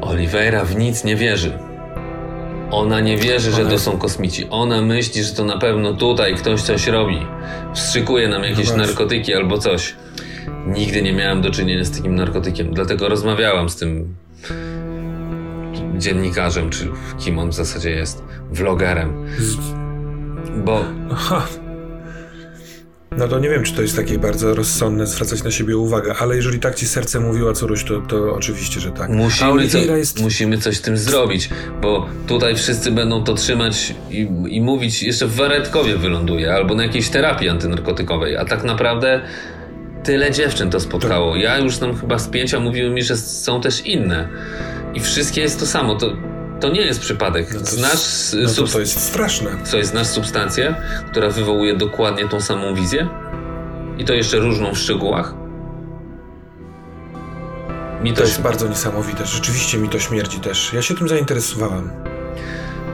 Oliveira 0.00 0.64
w 0.64 0.76
nic 0.76 1.04
nie 1.04 1.16
wierzy. 1.16 1.67
Ona 2.70 3.00
nie 3.00 3.16
wierzy, 3.16 3.52
że 3.52 3.66
to 3.66 3.78
są 3.78 3.98
kosmici. 3.98 4.46
Ona 4.50 4.82
myśli, 4.82 5.24
że 5.24 5.32
to 5.32 5.44
na 5.44 5.58
pewno 5.58 5.94
tutaj 5.94 6.34
ktoś 6.34 6.62
coś 6.62 6.86
robi. 6.86 7.18
Wstrzykuje 7.74 8.28
nam 8.28 8.44
jakieś 8.44 8.70
no 8.70 8.76
narkotyki 8.76 9.34
albo 9.34 9.58
coś. 9.58 9.94
Nigdy 10.66 11.02
nie 11.02 11.12
miałem 11.12 11.42
do 11.42 11.50
czynienia 11.50 11.84
z 11.84 11.90
takim 11.90 12.14
narkotykiem, 12.14 12.74
dlatego 12.74 13.08
rozmawiałam 13.08 13.68
z 13.68 13.76
tym 13.76 14.14
dziennikarzem, 15.96 16.70
czy 16.70 16.88
kim 17.18 17.38
on 17.38 17.50
w 17.50 17.54
zasadzie 17.54 17.90
jest, 17.90 18.24
vlogerem. 18.52 19.26
Bo. 20.64 20.84
No 23.16 23.28
to 23.28 23.38
nie 23.38 23.48
wiem, 23.48 23.62
czy 23.62 23.74
to 23.74 23.82
jest 23.82 23.96
takie 23.96 24.18
bardzo 24.18 24.54
rozsądne 24.54 25.06
zwracać 25.06 25.42
na 25.42 25.50
siebie 25.50 25.76
uwagę, 25.76 26.14
ale 26.18 26.36
jeżeli 26.36 26.60
tak 26.60 26.74
ci 26.74 26.86
serce 26.86 27.20
mówiła 27.20 27.52
Curuś, 27.52 27.84
to, 27.84 28.00
to 28.00 28.34
oczywiście, 28.34 28.80
że 28.80 28.90
tak. 28.90 29.10
Musimy, 29.10 29.68
co, 29.68 29.78
jest... 29.78 30.22
musimy 30.22 30.58
coś 30.58 30.76
z 30.76 30.80
tym 30.80 30.96
zrobić, 30.96 31.50
bo 31.82 32.06
tutaj 32.26 32.56
wszyscy 32.56 32.92
będą 32.92 33.24
to 33.24 33.34
trzymać 33.34 33.94
i, 34.10 34.28
i 34.48 34.60
mówić, 34.60 35.02
jeszcze 35.02 35.26
w 35.26 35.34
Waretkowie 35.34 35.96
wyląduje, 35.96 36.52
albo 36.52 36.74
na 36.74 36.82
jakiejś 36.82 37.08
terapii 37.08 37.48
antynarkotykowej, 37.48 38.36
a 38.36 38.44
tak 38.44 38.64
naprawdę 38.64 39.20
tyle 40.04 40.30
dziewczyn 40.30 40.70
to 40.70 40.80
spotkało. 40.80 41.36
Ja 41.36 41.58
już 41.58 41.78
tam 41.78 41.96
chyba 41.96 42.18
z 42.18 42.28
pięcia 42.28 42.60
mówiły 42.60 42.90
mi, 42.90 43.02
że 43.02 43.16
są 43.16 43.60
też 43.60 43.86
inne. 43.86 44.28
I 44.94 45.00
wszystkie 45.00 45.40
jest 45.40 45.60
to 45.60 45.66
samo. 45.66 45.94
To, 45.94 46.12
to 46.60 46.68
nie 46.68 46.80
jest 46.80 47.00
przypadek. 47.00 47.54
No 47.54 47.60
to, 47.60 47.66
znasz 47.66 48.32
no 48.42 48.66
to, 48.66 48.72
to 48.72 48.80
jest 48.80 49.00
straszne. 49.00 49.50
Co 49.64 49.76
jest, 49.76 49.90
znasz 49.90 50.06
substancję, 50.06 50.74
która 51.10 51.30
wywołuje 51.30 51.76
dokładnie 51.76 52.28
tą 52.28 52.40
samą 52.40 52.74
wizję? 52.74 53.08
I 53.98 54.04
to 54.04 54.14
jeszcze 54.14 54.38
różną 54.38 54.74
w 54.74 54.78
szczegółach? 54.78 55.34
Mi 58.02 58.12
to, 58.12 58.16
to 58.16 58.22
jest 58.22 58.40
bardzo 58.40 58.68
niesamowite. 58.68 59.26
Rzeczywiście 59.26 59.78
mi 59.78 59.88
to 59.88 59.98
śmierdzi 59.98 60.40
też. 60.40 60.72
Ja 60.72 60.82
się 60.82 60.94
tym 60.94 61.08
zainteresowałem. 61.08 62.07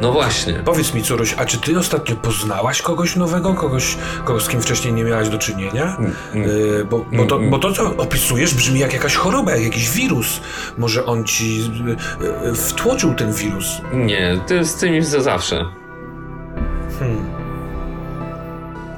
No 0.01 0.13
właśnie. 0.13 0.55
Powiedz 0.65 0.95
mi, 0.95 1.03
Curuś, 1.03 1.35
a 1.39 1.45
czy 1.45 1.59
ty 1.59 1.79
ostatnio 1.79 2.17
poznałaś 2.17 2.83
kogoś 2.83 3.17
nowego, 3.17 3.55
kogoś, 3.55 3.97
kogoś 4.25 4.43
z 4.43 4.49
kim 4.49 4.61
wcześniej 4.61 4.95
nie 4.95 5.05
miałaś 5.05 5.29
do 5.29 5.39
czynienia? 5.39 5.97
Mm, 5.99 6.13
mm, 6.35 6.49
yy, 6.49 6.85
bo, 6.91 7.05
bo, 7.13 7.27
to, 7.27 7.37
mm, 7.37 7.51
bo 7.51 7.59
to, 7.59 7.73
co 7.73 7.97
opisujesz, 7.97 8.55
brzmi 8.55 8.81
jak 8.81 8.93
jakaś 8.93 9.15
choroba, 9.15 9.53
jak 9.53 9.63
jakiś 9.63 9.91
wirus. 9.91 10.41
Może 10.79 11.07
on 11.07 11.25
ci 11.25 11.59
yy, 11.59 12.55
wtłoczył 12.55 13.15
ten 13.15 13.33
wirus? 13.33 13.67
Nie, 13.93 14.41
ty 14.47 14.65
z 14.65 14.75
tym 14.75 14.95
jest 14.95 15.11
za 15.11 15.21
zawsze. 15.21 15.65
Hmm. 16.99 17.25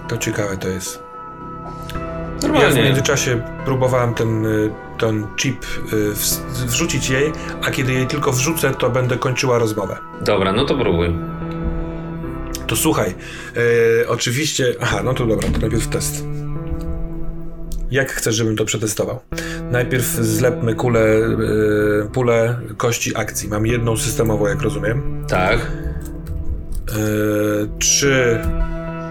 To 0.09 0.19
ciekawe 0.19 0.57
to 0.57 0.69
jest. 0.69 1.06
Normalnie. 2.43 2.69
Ja 2.69 2.83
w 2.83 2.85
międzyczasie 2.85 3.43
próbowałem 3.65 4.15
ten, 4.15 4.47
y, 4.47 4.71
ten 4.99 5.27
chip 5.37 5.65
y, 5.93 6.13
wrzucić 6.67 7.11
jej, 7.11 7.33
a 7.65 7.71
kiedy 7.71 7.93
jej 7.93 8.07
tylko 8.07 8.33
wrzucę, 8.33 8.75
to 8.75 8.91
będę 8.91 9.17
kończyła 9.17 9.59
rozmowę. 9.59 9.97
Dobra, 10.21 10.53
no 10.53 10.65
to 10.65 10.79
próbuj. 10.79 11.15
To 12.67 12.77
słuchaj, 12.77 13.15
e, 13.57 14.09
oczywiście. 14.09 14.75
Aha, 14.81 15.01
no 15.05 15.15
to 15.15 15.27
dobra, 15.27 15.49
to 15.49 15.59
najpierw 15.59 15.89
test. 15.89 16.25
Jak 17.91 18.13
chcesz, 18.13 18.35
żebym 18.35 18.57
to 18.57 18.65
przetestował? 18.65 19.21
Najpierw 19.71 20.05
zlepmy 20.05 20.75
kulę, 20.75 21.01
e, 21.01 22.09
pulę 22.13 22.61
kości 22.77 23.17
akcji. 23.17 23.49
Mam 23.49 23.67
jedną 23.67 23.97
systemową, 23.97 24.47
jak 24.47 24.63
rozumiem. 24.63 25.25
Tak. 25.29 25.59
E, 25.59 26.97
czy 27.79 28.39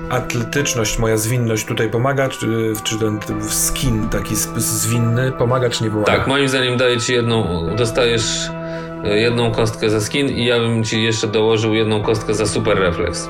atletyczność, 0.09 0.99
moja 0.99 1.17
zwinność 1.17 1.65
tutaj 1.65 1.89
pomaga? 1.89 2.29
Czy, 2.29 2.73
czy 2.83 2.99
ten 2.99 3.19
skin 3.49 4.09
taki 4.09 4.35
zwinny 4.57 5.31
pomaga, 5.31 5.69
czy 5.69 5.83
nie 5.83 5.89
pomaga? 5.89 6.17
Tak, 6.17 6.27
moim 6.27 6.49
zdaniem 6.49 6.77
daje 6.77 6.99
ci 6.99 7.13
jedną, 7.13 7.69
dostajesz 7.75 8.49
e, 9.03 9.17
jedną 9.17 9.51
kostkę 9.51 9.89
za 9.89 10.01
skin 10.01 10.29
i 10.29 10.45
ja 10.45 10.59
bym 10.59 10.83
ci 10.83 11.03
jeszcze 11.03 11.27
dołożył 11.27 11.73
jedną 11.73 12.03
kostkę 12.03 12.33
za 12.33 12.45
super 12.45 12.77
refleks. 12.77 13.29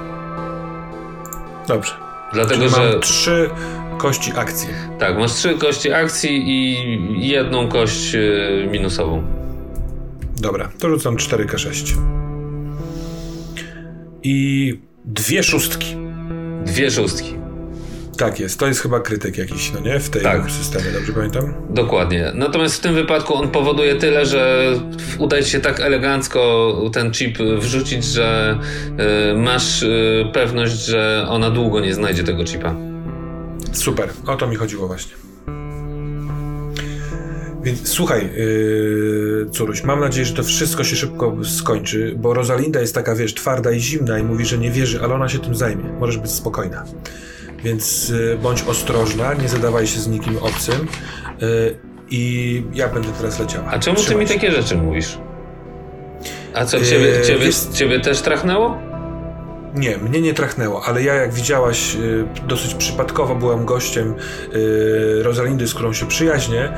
Dobrze. 1.67 1.93
Dlatego, 2.33 2.61
Czyli 2.61 2.75
że. 2.75 2.99
Trzy 2.99 3.49
kości 3.97 4.31
akcji. 4.35 4.69
Tak, 4.99 5.17
masz 5.17 5.33
trzy 5.33 5.57
kości 5.57 5.91
akcji 5.91 6.43
i 6.47 7.29
jedną 7.29 7.67
kość 7.67 8.15
e, 8.15 8.19
minusową. 8.71 9.23
Dobra, 10.41 10.69
to 10.79 10.89
rzucam 10.89 11.15
4K6. 11.15 11.95
i 14.23 14.79
dwie 15.05 15.43
szóstki. 15.43 16.04
Dwie 16.65 16.91
szóstki. 16.91 17.35
Tak 18.17 18.39
jest, 18.39 18.59
to 18.59 18.67
jest 18.67 18.81
chyba 18.81 18.99
krytyk 18.99 19.37
jakiś, 19.37 19.71
no 19.73 19.79
nie? 19.79 19.99
W 19.99 20.09
tym 20.09 20.21
tak. 20.21 20.51
systemie, 20.51 20.91
dobrze 20.93 21.13
pamiętam? 21.13 21.53
Dokładnie. 21.69 22.31
Natomiast 22.33 22.75
w 22.75 22.79
tym 22.79 22.93
wypadku 22.95 23.35
on 23.35 23.49
powoduje 23.49 23.95
tyle, 23.95 24.25
że 24.25 24.73
udaje 25.19 25.43
ci 25.43 25.49
się 25.49 25.59
tak 25.59 25.79
elegancko 25.79 26.81
ten 26.93 27.11
chip 27.11 27.37
wrzucić, 27.37 28.05
że 28.05 28.59
y, 29.31 29.37
masz 29.37 29.83
y, 29.83 30.25
pewność, 30.33 30.85
że 30.85 31.25
ona 31.29 31.49
długo 31.49 31.79
nie 31.79 31.93
znajdzie 31.93 32.23
tego 32.23 32.45
chipa. 32.45 32.75
Super, 33.73 34.09
o 34.27 34.35
to 34.35 34.47
mi 34.47 34.55
chodziło 34.55 34.87
właśnie. 34.87 35.24
Więc 37.65 37.89
słuchaj, 37.89 38.29
yy, 38.37 39.47
Curuś, 39.51 39.83
mam 39.83 39.99
nadzieję, 39.99 40.25
że 40.25 40.33
to 40.33 40.43
wszystko 40.43 40.83
się 40.83 40.95
szybko 40.95 41.37
skończy, 41.43 42.15
bo 42.17 42.33
Rosalinda 42.33 42.79
jest 42.81 42.95
taka, 42.95 43.15
wiesz, 43.15 43.33
twarda 43.33 43.71
i 43.71 43.79
zimna 43.79 44.19
i 44.19 44.23
mówi, 44.23 44.45
że 44.45 44.57
nie 44.57 44.71
wierzy, 44.71 44.99
ale 45.03 45.13
ona 45.13 45.29
się 45.29 45.39
tym 45.39 45.55
zajmie. 45.55 45.83
Możesz 45.83 46.17
być 46.17 46.31
spokojna. 46.31 46.85
Więc 47.63 48.09
yy, 48.09 48.37
bądź 48.43 48.63
ostrożna, 48.63 49.33
nie 49.33 49.49
zadawaj 49.49 49.87
się 49.87 49.99
z 49.99 50.07
nikim 50.07 50.37
obcym 50.37 50.87
yy, 51.41 51.77
i 52.09 52.63
ja 52.73 52.89
będę 52.89 53.09
teraz 53.17 53.39
leciała. 53.39 53.67
A 53.67 53.79
czemu 53.79 53.97
Trzymaj 53.97 54.25
ty 54.25 54.33
mi 54.33 54.39
takie 54.39 54.51
rzeczy 54.51 54.77
mówisz? 54.77 55.17
A 56.53 56.65
co, 56.65 56.79
ciebie, 56.81 57.05
yy, 57.05 57.21
ciebie, 57.21 57.45
wiesz... 57.45 57.57
ciebie 57.73 57.99
też 57.99 58.21
trachnęło? 58.21 58.77
Nie, 59.75 59.97
mnie 59.97 60.21
nie 60.21 60.33
trachnęło, 60.33 60.85
ale 60.85 61.03
ja 61.03 61.13
jak 61.13 61.33
widziałaś, 61.33 61.95
y, 61.95 62.25
dosyć 62.47 62.73
przypadkowo 62.73 63.35
byłem 63.35 63.65
gościem 63.65 64.15
y, 64.53 65.23
Rosalindy, 65.23 65.67
z 65.67 65.73
którą 65.73 65.93
się 65.93 66.05
przyjaźnię 66.05 66.73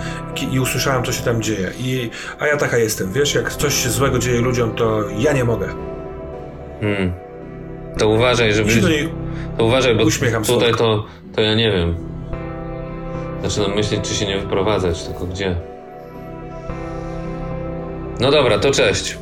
i 0.52 0.60
usłyszałem, 0.60 1.04
co 1.04 1.12
się 1.12 1.24
tam 1.24 1.42
dzieje. 1.42 1.72
I, 1.80 2.10
a 2.40 2.48
ja 2.48 2.58
taka 2.58 2.78
jestem, 2.78 3.12
wiesz, 3.12 3.36
jak 3.36 3.54
coś 3.54 3.84
się 3.84 3.90
złego 3.90 4.20
dzieje 4.20 4.42
ludziom, 4.42 4.72
to 4.72 5.04
ja 5.18 5.34
nie 5.34 5.44
mogę. 5.44 5.68
Hmm. 6.82 7.14
To 7.98 8.08
uważaj, 8.08 8.54
żeby... 8.54 8.82
do 8.82 8.90
niej 8.90 9.10
to 9.58 9.66
uważaj, 9.66 9.96
bo 9.96 10.04
uśmiecham 10.04 10.44
tutaj 10.44 10.74
to, 10.74 11.06
to 11.36 11.42
ja 11.42 11.56
nie 11.56 11.72
wiem. 11.72 11.96
Zaczynam 13.44 13.76
myśleć, 13.76 14.02
czy 14.10 14.16
się 14.16 14.26
nie 14.26 14.40
wyprowadzać, 14.40 15.04
tylko 15.04 15.26
gdzie. 15.26 15.56
No 18.20 18.32
dobra, 18.32 18.60
to 18.60 18.72
cześć. 18.72 19.18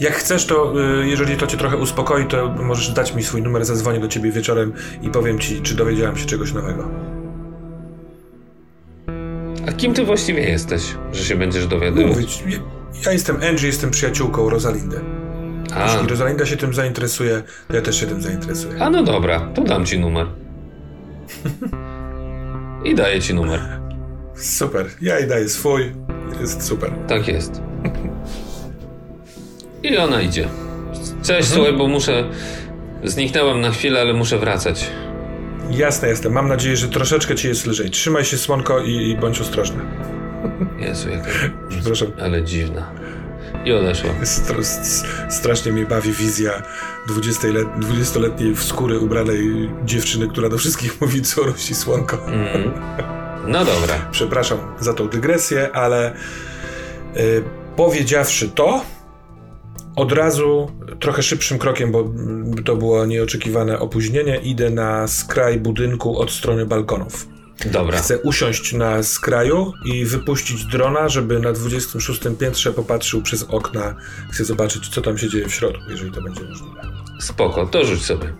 Jak 0.00 0.12
chcesz, 0.12 0.46
to 0.46 0.72
y, 1.02 1.08
jeżeli 1.08 1.36
to 1.36 1.46
cię 1.46 1.56
trochę 1.56 1.76
uspokoi, 1.76 2.26
to 2.26 2.48
możesz 2.48 2.88
dać 2.90 3.14
mi 3.14 3.22
swój 3.22 3.42
numer, 3.42 3.64
zadzwonię 3.64 4.00
do 4.00 4.08
ciebie 4.08 4.32
wieczorem 4.32 4.72
i 5.02 5.08
powiem 5.08 5.38
ci, 5.38 5.60
czy 5.60 5.74
dowiedziałem 5.74 6.16
się 6.16 6.26
czegoś 6.26 6.52
nowego. 6.52 6.88
A 9.68 9.72
kim 9.72 9.94
ty 9.94 10.04
właściwie 10.04 10.50
jesteś, 10.50 10.82
że 11.12 11.24
się 11.24 11.36
będziesz 11.36 11.66
dowiadywał? 11.66 12.08
Mówić, 12.08 12.44
ja, 12.46 12.58
ja 13.06 13.12
jestem 13.12 13.36
Angie, 13.36 13.66
jestem 13.66 13.90
przyjaciółką 13.90 14.50
Rosalindy. 14.50 15.00
A. 15.74 15.84
Jeśli 15.84 16.08
Rosalinda 16.08 16.46
się 16.46 16.56
tym 16.56 16.74
zainteresuje, 16.74 17.42
to 17.68 17.76
ja 17.76 17.82
też 17.82 18.00
się 18.00 18.06
tym 18.06 18.22
zainteresuję. 18.22 18.82
A 18.82 18.90
no 18.90 19.02
dobra, 19.02 19.40
to 19.54 19.64
dam 19.64 19.86
ci 19.86 20.00
numer. 20.00 20.26
I 22.84 22.94
daję 22.94 23.20
ci 23.20 23.34
numer. 23.34 23.60
Super, 24.34 24.86
ja 25.00 25.18
i 25.18 25.28
daję 25.28 25.48
swój. 25.48 25.92
Jest 26.40 26.66
super. 26.66 26.92
Tak 27.08 27.28
jest. 27.28 27.71
I 29.82 29.96
ona 29.96 30.22
idzie. 30.22 30.48
Cześć, 31.22 31.30
mhm. 31.30 31.44
słuchaj, 31.44 31.72
bo 31.72 31.88
muszę. 31.88 32.24
Zniknęłam 33.04 33.60
na 33.60 33.70
chwilę, 33.70 34.00
ale 34.00 34.12
muszę 34.12 34.38
wracać. 34.38 34.90
Jasne, 35.70 36.08
jestem. 36.08 36.32
Mam 36.32 36.48
nadzieję, 36.48 36.76
że 36.76 36.88
troszeczkę 36.88 37.34
ci 37.34 37.48
jest 37.48 37.66
lżej. 37.66 37.90
Trzymaj 37.90 38.24
się, 38.24 38.38
słonko, 38.38 38.80
i, 38.80 39.10
i 39.10 39.16
bądź 39.16 39.40
ostrożny. 39.40 39.82
Jezu, 40.86 41.08
jaka. 41.10 41.30
Przepraszam. 41.68 42.08
Ale 42.22 42.42
dziwna. 42.42 42.92
I 43.64 43.72
odeszła. 43.72 44.10
strasznie 45.30 45.72
mnie 45.72 45.86
bawi 45.86 46.12
wizja 46.12 46.62
20-letniej 47.08 48.54
w 48.54 48.64
skóry 48.64 48.98
ubranej 48.98 49.70
dziewczyny, 49.84 50.28
która 50.28 50.48
do 50.48 50.58
wszystkich 50.58 51.00
mówi, 51.00 51.22
co 51.22 51.42
rości 51.42 51.74
słonko. 51.74 52.18
Mm. 52.26 52.72
No 53.46 53.64
dobra. 53.64 54.08
Przepraszam 54.10 54.58
za 54.80 54.94
tą 54.94 55.08
dygresję, 55.08 55.72
ale 55.72 56.14
y, 57.16 57.42
powiedziawszy 57.76 58.48
to, 58.48 58.84
od 59.96 60.12
razu 60.12 60.70
trochę 61.00 61.22
szybszym 61.22 61.58
krokiem, 61.58 61.92
bo 61.92 62.12
to 62.64 62.76
było 62.76 63.06
nieoczekiwane 63.06 63.78
opóźnienie, 63.78 64.36
idę 64.36 64.70
na 64.70 65.08
skraj 65.08 65.60
budynku 65.60 66.18
od 66.18 66.30
strony 66.30 66.66
balkonów. 66.66 67.28
Dobra. 67.66 67.98
Chcę 67.98 68.18
usiąść 68.18 68.72
na 68.72 69.02
skraju 69.02 69.72
i 69.84 70.04
wypuścić 70.04 70.64
drona, 70.64 71.08
żeby 71.08 71.40
na 71.40 71.52
26 71.52 72.20
piętrze 72.38 72.72
popatrzył 72.72 73.22
przez 73.22 73.42
okna. 73.42 73.94
Chcę 74.32 74.44
zobaczyć, 74.44 74.88
co 74.88 75.00
tam 75.02 75.18
się 75.18 75.28
dzieje 75.28 75.48
w 75.48 75.54
środku, 75.54 75.90
jeżeli 75.90 76.12
to 76.12 76.22
będzie 76.22 76.42
możliwe. 76.42 76.82
Spoko, 77.20 77.66
to 77.66 77.84
rzuć 77.84 78.04
sobie. 78.04 78.32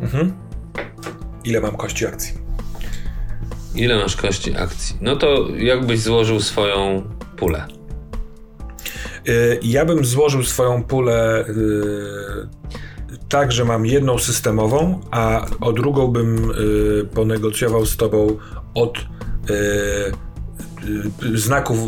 Mhm. 0.00 0.32
Ile 1.44 1.60
mam 1.60 1.76
kości 1.76 2.06
akcji? 2.06 2.32
Ile 3.74 3.96
masz 3.96 4.16
kości 4.16 4.56
akcji? 4.56 4.96
No 5.00 5.16
to 5.16 5.48
jakbyś 5.56 6.00
złożył 6.00 6.40
swoją 6.40 7.02
pulę. 7.36 7.75
Y, 9.28 9.58
ja 9.62 9.84
bym 9.84 10.04
złożył 10.04 10.44
swoją 10.44 10.84
pulę 10.84 11.44
y, 11.48 11.54
tak, 13.28 13.52
że 13.52 13.64
mam 13.64 13.86
jedną 13.86 14.18
systemową, 14.18 15.00
a 15.10 15.46
o 15.60 15.72
drugą 15.72 16.08
bym 16.08 16.50
y, 16.50 17.04
ponegocjował 17.14 17.86
z 17.86 17.96
tobą 17.96 18.38
od 18.74 18.98
znaków 21.34 21.78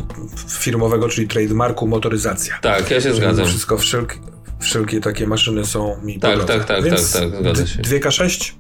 firmowego, 0.49 1.09
czyli 1.09 1.29
trademarku 1.29 1.87
motoryzacja. 1.87 2.59
Tak, 2.63 2.91
ja 2.91 3.01
się 3.01 3.15
zgadzam. 3.15 3.47
Wszystko, 3.47 3.79
wszelkie, 3.79 4.15
wszelkie 4.61 5.01
takie 5.01 5.27
maszyny 5.27 5.65
są 5.65 6.03
mi 6.03 6.21
Tak, 6.21 6.45
tak, 6.45 6.65
tak, 6.65 6.85
Więc 6.85 7.13
tak, 7.13 7.23
tak, 7.23 7.41
zgadza 7.41 7.67
się. 7.67 7.83
2K6? 7.83 8.53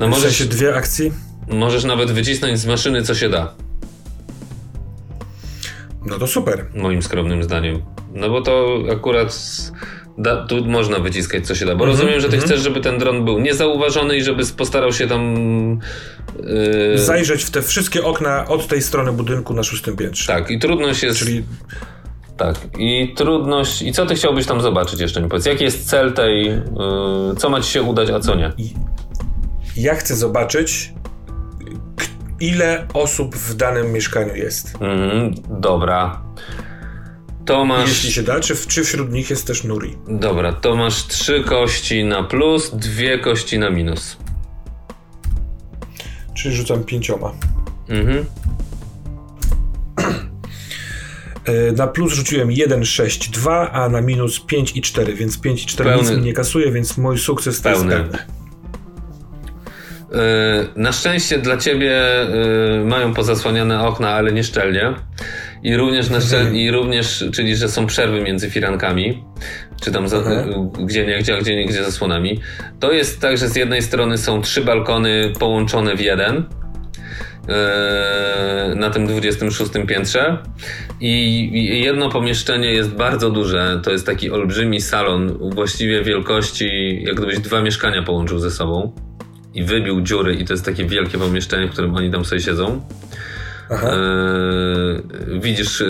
No 0.00 0.08
możesz, 0.08 0.46
dwie 0.46 0.74
akcji? 0.74 1.12
Możesz 1.48 1.84
nawet 1.84 2.10
wycisnąć 2.10 2.58
z 2.58 2.66
maszyny, 2.66 3.02
co 3.02 3.14
się 3.14 3.28
da. 3.28 3.54
No 6.06 6.18
to 6.18 6.26
super. 6.26 6.66
Moim 6.74 7.02
skromnym 7.02 7.42
zdaniem. 7.42 7.82
No 8.14 8.30
bo 8.30 8.40
to 8.40 8.78
akurat 8.92 9.36
da, 10.18 10.46
tu 10.46 10.64
można 10.64 10.98
wyciskać 10.98 11.46
co 11.46 11.54
się 11.54 11.66
da, 11.66 11.76
bo 11.76 11.84
mm 11.84 11.96
-hmm, 11.96 11.98
rozumiem, 11.98 12.20
że 12.20 12.28
ty 12.28 12.36
mm 12.36 12.44
-hmm. 12.46 12.48
chcesz, 12.48 12.60
żeby 12.60 12.80
ten 12.80 12.98
dron 12.98 13.24
był 13.24 13.38
niezauważony 13.38 14.16
i 14.16 14.22
żeby 14.22 14.46
postarał 14.56 14.92
się 14.92 15.06
tam... 15.06 15.34
Yy... 16.42 16.98
Zajrzeć 16.98 17.44
w 17.44 17.50
te 17.50 17.62
wszystkie 17.62 18.04
okna 18.04 18.48
od 18.48 18.66
tej 18.66 18.82
strony 18.82 19.12
budynku 19.12 19.54
na 19.54 19.62
szóstym 19.62 19.96
piętrze. 19.96 20.32
Tak, 20.32 20.50
i 20.50 20.58
trudność 20.58 21.02
jest... 21.02 21.18
Czyli... 21.18 21.44
Tak, 22.36 22.56
i 22.78 23.14
trudność... 23.16 23.82
I 23.82 23.92
co 23.92 24.06
ty 24.06 24.14
chciałbyś 24.14 24.46
tam 24.46 24.60
zobaczyć 24.60 25.00
jeszcze 25.00 25.22
mi 25.22 25.28
powiedz? 25.28 25.46
Jaki 25.46 25.64
jest 25.64 25.88
cel 25.88 26.12
tej... 26.12 26.44
Yy, 26.44 27.36
co 27.36 27.50
ma 27.50 27.60
ci 27.60 27.72
się 27.72 27.82
udać, 27.82 28.10
a 28.10 28.20
co 28.20 28.34
nie? 28.34 28.52
Ja 29.76 29.94
chcę 29.94 30.16
zobaczyć, 30.16 30.92
ile 32.42 32.86
osób 32.94 33.36
w 33.36 33.54
danym 33.54 33.92
mieszkaniu 33.92 34.36
jest. 34.36 34.74
Mm, 34.80 35.34
dobra. 35.60 36.22
To 37.44 37.64
masz... 37.64 37.88
Jeśli 37.88 38.12
się 38.12 38.22
da, 38.22 38.40
czy, 38.40 38.56
czy 38.68 38.84
wśród 38.84 39.12
nich 39.12 39.30
jest 39.30 39.46
też 39.46 39.64
Nuri? 39.64 39.96
Dobra, 40.08 40.52
to 40.52 40.76
masz 40.76 41.06
trzy 41.06 41.44
kości 41.44 42.04
na 42.04 42.22
plus, 42.22 42.70
dwie 42.76 43.18
kości 43.18 43.58
na 43.58 43.70
minus. 43.70 44.16
Czyli 46.34 46.54
rzucam 46.54 46.84
pięcioma. 46.84 47.32
Mhm. 47.88 48.24
E, 51.44 51.72
na 51.72 51.86
plus 51.86 52.12
rzuciłem 52.12 52.52
1, 52.52 52.84
6, 52.84 53.28
2, 53.30 53.70
a 53.70 53.88
na 53.88 54.00
minus 54.00 54.40
5 54.40 54.76
i 54.76 54.82
4, 54.82 55.14
więc 55.14 55.40
5 55.40 55.62
i 55.62 55.66
4 55.66 55.90
Pełny. 55.90 56.10
nic 56.10 56.18
mi 56.18 56.24
nie 56.24 56.32
kasuje, 56.32 56.72
więc 56.72 56.98
mój 56.98 57.18
sukces 57.18 57.60
Pełny. 57.60 57.90
to 57.90 57.98
jest 57.98 58.10
pełny. 58.10 58.41
E, 60.14 60.64
na 60.76 60.92
szczęście 60.92 61.38
dla 61.38 61.56
ciebie 61.56 62.00
e, 62.22 62.84
mają 62.84 63.14
pozasłaniane 63.14 63.86
okna, 63.86 64.10
ale 64.10 64.32
nieszczelnie. 64.32 64.94
I 65.62 65.76
również, 65.76 66.10
na 66.10 66.18
szczel- 66.18 66.54
i 66.54 66.70
również, 66.70 67.24
czyli 67.32 67.56
że 67.56 67.68
są 67.68 67.86
przerwy 67.86 68.20
między 68.20 68.50
firankami, 68.50 69.24
czy 69.82 69.92
tam 69.92 70.08
za, 70.08 70.16
mhm. 70.16 70.70
gdzie 70.70 71.06
nie, 71.06 71.18
gdzie, 71.18 71.38
gdzie 71.38 71.56
nie, 71.56 71.66
gdzie 71.66 71.84
zasłonami. 71.84 72.40
To 72.80 72.92
jest 72.92 73.20
tak, 73.20 73.38
że 73.38 73.48
z 73.48 73.56
jednej 73.56 73.82
strony 73.82 74.18
są 74.18 74.42
trzy 74.42 74.60
balkony 74.64 75.32
połączone 75.38 75.96
w 75.96 76.00
jeden 76.00 76.44
e, 77.48 78.74
na 78.76 78.90
tym 78.90 79.06
26 79.06 79.70
piętrze 79.88 80.38
i 81.00 81.80
jedno 81.84 82.08
pomieszczenie 82.08 82.72
jest 82.72 82.90
bardzo 82.90 83.30
duże, 83.30 83.80
to 83.82 83.90
jest 83.90 84.06
taki 84.06 84.30
olbrzymi 84.30 84.80
salon 84.80 85.38
właściwie 85.54 86.02
wielkości, 86.02 87.02
jak 87.02 87.16
gdybyś 87.16 87.38
dwa 87.38 87.62
mieszkania 87.62 88.02
połączył 88.02 88.38
ze 88.38 88.50
sobą 88.50 88.92
i 89.54 89.64
wybił 89.64 90.00
dziury 90.00 90.34
i 90.34 90.44
to 90.44 90.52
jest 90.52 90.64
takie 90.64 90.84
wielkie 90.84 91.18
pomieszczenie, 91.18 91.68
w 91.68 91.70
którym 91.70 91.94
oni 91.94 92.10
tam 92.10 92.24
sobie 92.24 92.40
siedzą. 92.40 92.82
E, 93.70 95.38
widzisz 95.40 95.80
e, 95.80 95.86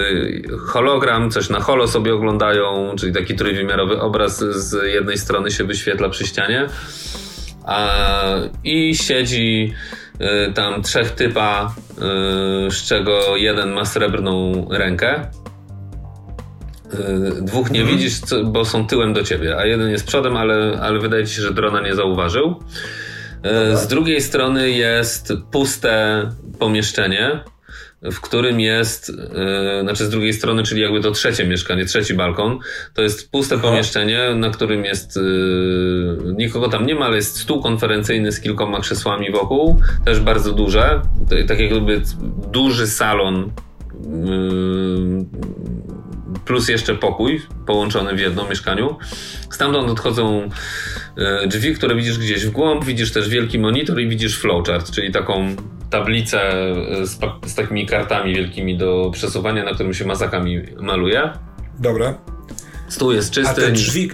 hologram, 0.58 1.30
coś 1.30 1.50
na 1.50 1.60
holo 1.60 1.88
sobie 1.88 2.14
oglądają, 2.14 2.94
czyli 2.98 3.12
taki 3.12 3.34
trójwymiarowy 3.34 4.00
obraz 4.00 4.38
z 4.38 4.92
jednej 4.92 5.18
strony 5.18 5.50
się 5.50 5.64
wyświetla 5.64 6.08
przy 6.08 6.26
ścianie. 6.26 6.66
A, 7.64 7.90
I 8.64 8.96
siedzi 8.96 9.74
e, 10.18 10.52
tam 10.52 10.82
trzech 10.82 11.10
typa, 11.10 11.74
z 12.70 12.88
czego 12.88 13.36
jeden 13.36 13.72
ma 13.72 13.84
srebrną 13.84 14.66
rękę. 14.70 15.26
Y, 16.94 17.42
dwóch 17.42 17.70
nie 17.70 17.80
mhm. 17.80 17.98
widzisz, 17.98 18.20
bo 18.44 18.64
są 18.64 18.86
tyłem 18.86 19.12
do 19.12 19.22
ciebie, 19.22 19.56
a 19.56 19.66
jeden 19.66 19.90
jest 19.90 20.06
przodem, 20.06 20.36
ale, 20.36 20.78
ale 20.82 20.98
wydaje 20.98 21.26
ci 21.26 21.34
się, 21.34 21.42
że 21.42 21.52
drona 21.52 21.80
nie 21.80 21.94
zauważył. 21.94 22.62
Dobra. 23.43 23.76
Z 23.76 23.88
drugiej 23.88 24.20
strony 24.20 24.70
jest 24.70 25.32
puste 25.51 26.28
pomieszczenie, 26.59 27.40
w 28.03 28.20
którym 28.20 28.61
jest, 28.61 29.09
yy, 29.09 29.82
znaczy 29.82 30.05
z 30.05 30.11
drugiej 30.11 30.32
strony, 30.32 30.62
czyli 30.62 30.80
jakby 30.80 31.01
to 31.01 31.11
trzecie 31.11 31.47
mieszkanie, 31.47 31.84
trzeci 31.84 32.14
balkon, 32.14 32.59
to 32.95 33.03
jest 33.03 33.30
puste 33.30 33.59
pomieszczenie, 33.59 34.34
na 34.34 34.51
którym 34.51 34.84
jest, 34.84 35.16
yy, 35.16 36.34
nikogo 36.36 36.68
tam 36.68 36.86
nie 36.86 36.95
ma, 36.95 37.07
ale 37.07 37.16
jest 37.16 37.36
stół 37.36 37.62
konferencyjny 37.62 38.32
z 38.32 38.40
kilkoma 38.40 38.80
krzesłami 38.80 39.32
wokół, 39.32 39.80
też 40.05 40.20
bardzo 40.20 40.53
duże, 40.53 41.01
tak 41.49 41.61
jakby 41.61 42.03
duży 42.53 42.86
salon 42.86 43.51
plus 46.45 46.68
jeszcze 46.68 46.95
pokój 46.95 47.43
połączony 47.66 48.14
w 48.14 48.20
jedno 48.20 48.49
mieszkaniu. 48.49 48.97
Stamtąd 49.51 49.90
odchodzą 49.90 50.51
e, 51.16 51.47
drzwi, 51.47 51.74
które 51.74 51.97
widzisz 51.97 52.18
gdzieś 52.18 52.47
w 52.47 52.51
głąb, 52.51 52.84
widzisz 52.84 53.12
też 53.12 53.28
wielki 53.28 53.59
monitor 53.59 54.01
i 54.01 54.09
widzisz 54.09 54.38
flowchart, 54.38 54.90
czyli 54.90 55.12
taką 55.12 55.57
tablicę 55.90 56.40
e, 56.40 57.07
z, 57.07 57.18
z 57.47 57.55
takimi 57.55 57.86
kartami 57.86 58.34
wielkimi 58.34 58.78
do 58.78 59.11
przesuwania, 59.12 59.64
na 59.64 59.74
którym 59.74 59.95
się 59.95 60.05
mazakami 60.05 60.62
maluje. 60.80 61.30
Dobra. 61.78 62.18
Stół 62.88 63.12
jest 63.12 63.30
czysty. 63.30 63.51
A 63.51 63.55
te 63.55 63.72
drzwi, 63.72 64.11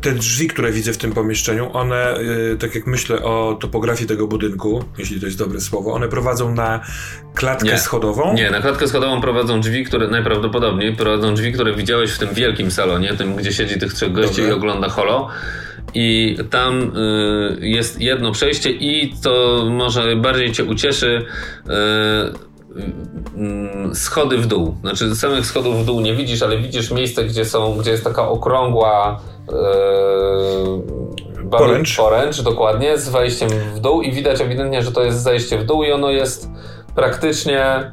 te 0.00 0.12
drzwi, 0.12 0.48
które 0.48 0.72
widzę 0.72 0.92
w 0.92 0.98
tym 0.98 1.12
pomieszczeniu, 1.12 1.70
one, 1.72 2.14
yy, 2.20 2.56
tak 2.56 2.74
jak 2.74 2.86
myślę 2.86 3.22
o 3.22 3.58
topografii 3.60 4.08
tego 4.08 4.26
budynku, 4.26 4.84
jeśli 4.98 5.20
to 5.20 5.26
jest 5.26 5.38
dobre 5.38 5.60
słowo, 5.60 5.92
one 5.92 6.08
prowadzą 6.08 6.54
na 6.54 6.80
klatkę 7.34 7.66
nie. 7.68 7.78
schodową? 7.78 8.34
Nie, 8.34 8.50
na 8.50 8.60
klatkę 8.60 8.88
schodową 8.88 9.20
prowadzą 9.20 9.60
drzwi, 9.60 9.84
które 9.84 10.08
najprawdopodobniej 10.08 10.96
prowadzą 10.96 11.34
drzwi, 11.34 11.52
które 11.52 11.74
widziałeś 11.74 12.10
w 12.10 12.18
tym 12.18 12.28
wielkim 12.34 12.70
salonie, 12.70 13.14
tym, 13.14 13.36
gdzie 13.36 13.52
siedzi 13.52 13.78
tych 13.78 13.94
trzech 13.94 14.12
gości 14.12 14.36
Dobre. 14.36 14.50
i 14.50 14.52
ogląda 14.52 14.88
holo. 14.88 15.28
I 15.94 16.36
tam 16.50 16.96
y, 16.96 17.58
jest 17.60 18.00
jedno 18.00 18.32
przejście, 18.32 18.70
i 18.70 19.14
to 19.22 19.64
może 19.70 20.16
bardziej 20.16 20.52
Cię 20.52 20.64
ucieszy. 20.64 21.24
Y, 21.66 21.70
mm, 23.36 23.94
schody 23.94 24.38
w 24.38 24.46
dół. 24.46 24.76
Znaczy 24.80 25.16
samych 25.16 25.46
schodów 25.46 25.82
w 25.82 25.84
dół 25.84 26.00
nie 26.00 26.14
widzisz, 26.14 26.42
ale 26.42 26.58
widzisz 26.58 26.90
miejsce, 26.90 27.24
gdzie 27.24 27.44
są, 27.44 27.76
gdzie 27.76 27.90
jest 27.90 28.04
taka 28.04 28.28
okrągła 28.28 29.20
Yy, 29.52 31.50
poręcz. 31.50 31.96
poręcz, 31.96 32.42
dokładnie, 32.42 32.98
z 32.98 33.08
wejściem 33.08 33.48
w 33.74 33.80
dół 33.80 34.02
i 34.02 34.12
widać 34.12 34.40
ewidentnie, 34.40 34.82
że 34.82 34.92
to 34.92 35.02
jest 35.02 35.22
zejście 35.22 35.58
w 35.58 35.64
dół 35.64 35.82
i 35.82 35.92
ono 35.92 36.10
jest 36.10 36.50
praktycznie 36.94 37.92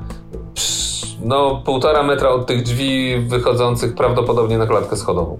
no 1.23 1.61
półtora 1.65 2.03
metra 2.03 2.29
od 2.29 2.45
tych 2.45 2.63
drzwi 2.63 3.19
wychodzących 3.19 3.95
prawdopodobnie 3.95 4.57
na 4.57 4.67
klatkę 4.67 4.97
schodową. 4.97 5.39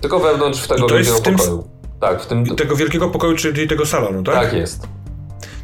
Tylko 0.00 0.18
wewnątrz 0.18 0.62
w 0.62 0.68
tego 0.68 0.86
wielkiego 0.86 1.20
pokoju. 1.20 1.64
Tak, 2.00 2.22
w 2.22 2.26
tym... 2.26 2.56
Tego 2.56 2.76
wielkiego 2.76 3.08
pokoju, 3.08 3.36
czyli 3.36 3.68
tego 3.68 3.86
salonu, 3.86 4.22
tak? 4.22 4.34
Tak 4.34 4.52
jest. 4.52 4.88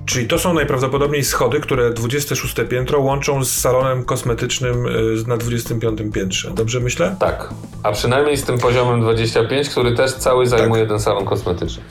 Czyli 0.08 0.28
to 0.28 0.38
są 0.38 0.54
najprawdopodobniej 0.54 1.24
schody, 1.24 1.60
które 1.60 1.90
26 1.90 2.54
piętro 2.68 3.00
łączą 3.00 3.44
z 3.44 3.50
salonem 3.50 4.04
kosmetycznym 4.04 4.86
y, 4.86 5.24
na 5.26 5.36
25 5.36 6.00
piętrze. 6.14 6.50
Dobrze 6.54 6.80
myślę? 6.80 7.16
Tak. 7.20 7.54
A 7.82 7.92
przynajmniej 7.92 8.36
z 8.36 8.44
tym 8.44 8.58
poziomem 8.58 9.00
25, 9.00 9.68
który 9.68 9.94
też 9.94 10.12
cały 10.12 10.46
zajmuje 10.46 10.82
tak. 10.82 10.90
ten 10.90 11.00
salon 11.00 11.24
kosmetyczny. 11.24 11.82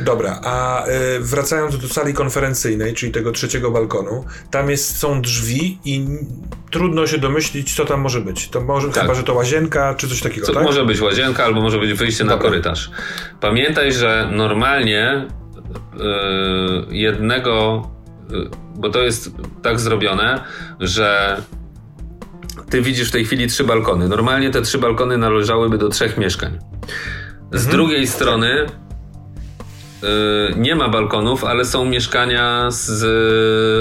Dobra, 0.00 0.40
a 0.44 0.86
y, 0.86 0.90
wracając 1.20 1.78
do 1.78 1.88
sali 1.88 2.14
konferencyjnej, 2.14 2.94
czyli 2.94 3.12
tego 3.12 3.32
trzeciego 3.32 3.70
balkonu, 3.70 4.24
tam 4.50 4.70
jest, 4.70 4.98
są 4.98 5.22
drzwi 5.22 5.78
i 5.84 6.06
trudno 6.70 7.06
się 7.06 7.18
domyślić, 7.18 7.76
co 7.76 7.84
tam 7.84 8.00
może 8.00 8.20
być. 8.20 8.48
To 8.48 8.60
może, 8.60 8.88
tak. 8.88 9.02
Chyba, 9.02 9.14
że 9.14 9.22
to 9.22 9.34
łazienka, 9.34 9.94
czy 9.94 10.08
coś 10.08 10.20
takiego, 10.20 10.46
co, 10.46 10.52
tak? 10.52 10.64
Może 10.64 10.84
być 10.84 11.00
łazienka, 11.00 11.44
albo 11.44 11.60
może 11.60 11.78
być 11.78 11.92
wyjście 11.92 12.24
Dobra. 12.24 12.36
na 12.36 12.42
korytarz. 12.42 12.90
Pamiętaj, 13.40 13.92
że 13.92 14.28
normalnie 14.32 15.26
jednego, 16.90 17.82
y, 18.32 18.50
bo 18.76 18.90
to 18.90 19.02
jest 19.02 19.30
tak 19.62 19.80
zrobione, 19.80 20.44
że 20.80 21.36
ty 22.70 22.82
widzisz 22.82 23.08
w 23.08 23.12
tej 23.12 23.24
chwili 23.24 23.46
trzy 23.46 23.64
balkony. 23.64 24.08
Normalnie 24.08 24.50
te 24.50 24.62
trzy 24.62 24.78
balkony 24.78 25.18
należałyby 25.18 25.78
do 25.78 25.88
trzech 25.88 26.18
mieszkań. 26.18 26.58
Z 27.52 27.64
mhm. 27.64 27.70
drugiej 27.70 28.06
strony 28.06 28.66
y, 28.66 28.66
nie 30.56 30.76
ma 30.76 30.88
balkonów, 30.88 31.44
ale 31.44 31.64
są 31.64 31.84
mieszkania 31.84 32.70
z 32.70 33.04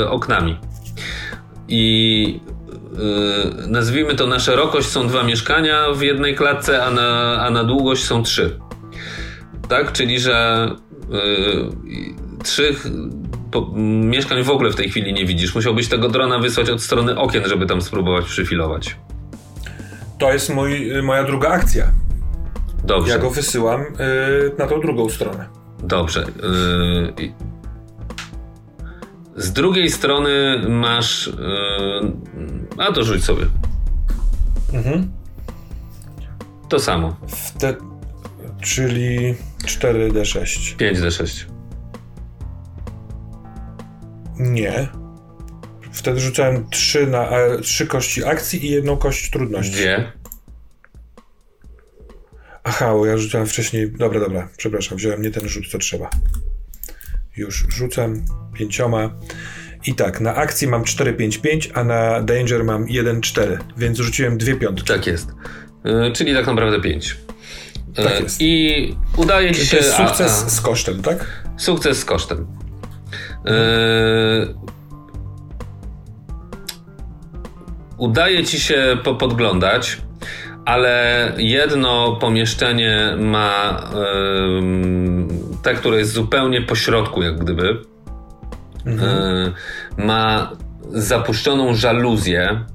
oknami. 0.10 0.58
I 1.68 2.40
nazwijmy 3.68 4.16
to 4.16 4.28
na 4.28 4.40
szerokość 4.40 4.88
są 4.88 5.08
dwa 5.08 5.24
mieszkania 5.24 5.92
w 5.94 6.02
jednej 6.02 6.36
klatce, 6.36 6.84
a 6.84 6.92
na, 6.92 7.38
a 7.42 7.50
na 7.50 7.64
długość 7.64 8.04
są 8.04 8.24
trzy. 8.24 8.60
Tak? 9.70 9.92
Czyli, 9.92 10.20
że 10.20 10.68
trzech 12.44 12.88
po, 13.52 13.72
mieszkań 14.04 14.44
w 14.44 14.50
ogóle 14.50 14.72
w 14.72 14.76
tej 14.76 14.90
chwili 14.90 15.14
nie 15.14 15.26
widzisz. 15.26 15.56
Musiałbyś 15.56 15.88
tego 15.88 16.10
drona 16.10 16.40
wysłać 16.40 16.70
od 16.70 16.82
strony 16.82 17.18
okien, 17.18 17.44
żeby 17.48 17.66
tam 17.66 17.82
spróbować 17.82 18.26
przyfilować. 18.26 18.96
To 20.20 20.34
jest 20.34 20.50
mój, 20.50 20.92
moja 21.04 21.24
druga 21.24 21.50
akcja. 21.50 21.92
Dobrze. 22.84 23.12
Ja 23.12 23.20
go 23.20 23.30
wysyłam 23.30 23.82
yy, 23.82 24.56
na 24.58 24.68
tą 24.68 24.82
drugą 24.82 25.10
stronę. 25.10 25.46
Dobrze. 25.84 26.26
Yy, 27.18 27.34
z 29.36 29.52
drugiej 29.52 29.90
strony 29.90 30.62
masz. 30.70 31.28
Yy, 31.28 32.12
a 32.78 32.92
to 32.92 33.04
rzuć 33.04 33.24
sobie. 33.24 33.46
Mhm. 34.74 35.12
To 36.70 36.80
samo. 36.80 37.16
Wte, 37.28 37.76
czyli 38.62 39.36
4D6. 39.66 40.76
5D6. 40.78 41.46
Nie. 44.40 44.88
Wtedy 45.92 46.20
rzucałem 46.20 46.70
3, 46.70 47.08
na, 47.08 47.30
3 47.62 47.88
kości 47.88 48.24
akcji 48.26 48.66
i 48.66 48.70
jedną 48.70 48.98
kość 48.98 49.32
trudności. 49.32 49.72
Dwie. 49.72 50.12
Aha, 52.64 52.94
bo 52.94 53.06
ja 53.06 53.18
rzucałem 53.18 53.48
wcześniej. 53.48 53.92
Dobra, 53.92 54.20
dobra, 54.20 54.50
przepraszam, 54.58 54.98
wziąłem 54.98 55.22
nie 55.22 55.32
ten 55.32 55.50
rzut, 55.50 55.68
co 55.68 55.78
trzeba. 55.78 56.10
Już 57.38 57.66
rzucam 57.70 58.26
pięcioma. 58.54 59.20
I 59.86 59.96
tak, 59.96 60.22
na 60.22 60.36
akcji 60.36 60.68
mam 60.68 60.84
4-5-5, 60.84 61.70
a 61.74 61.84
na 61.84 62.22
danger 62.22 62.64
mam 62.64 62.86
1-4, 62.86 63.58
więc 63.78 63.98
rzuciłem 63.98 64.38
dwie 64.38 64.56
piątki. 64.56 64.88
Tak 64.88 65.08
jest. 65.08 65.30
Yy, 65.86 66.12
czyli 66.12 66.34
tak 66.34 66.48
naprawdę 66.48 66.82
5. 66.82 67.18
Tak 67.96 68.12
e, 68.12 68.24
jest. 68.24 68.42
I 68.42 68.96
udaje 69.18 69.52
ci 69.52 69.66
się. 69.66 69.78
To 69.78 69.84
jest 69.84 69.98
sukces 69.98 70.44
a, 70.44 70.46
a, 70.46 70.50
z 70.50 70.62
kosztem, 70.62 71.02
tak? 71.02 71.44
Sukces 71.58 72.00
z 72.00 72.06
kosztem. 72.06 72.48
E, 73.46 73.54
udaje 77.98 78.44
ci 78.44 78.60
się 78.60 78.98
podglądać, 79.20 80.02
ale 80.66 81.34
jedno 81.38 82.16
pomieszczenie 82.16 83.16
ma 83.20 83.80
e, 83.80 84.06
te, 85.64 85.74
które 85.74 85.98
jest 85.98 86.12
zupełnie 86.12 86.62
po 86.62 86.76
środku, 86.76 87.24
jak 87.24 87.40
gdyby. 87.40 87.82
Mhm. 88.86 89.10
E, 89.10 89.54
ma 90.06 90.52
zapuszczoną 90.90 91.76
żaluzję 91.76 92.66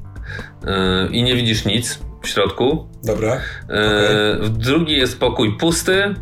i 1.10 1.22
nie 1.22 1.36
widzisz 1.36 1.64
nic 1.64 2.00
w 2.22 2.28
środku. 2.28 2.93
Dobra. 3.05 3.40
E, 3.70 4.36
okay. 4.36 4.50
Drugi 4.50 4.92
jest 4.92 5.20
pokój 5.20 5.57
pusty. 5.59 5.94
E, 5.94 6.14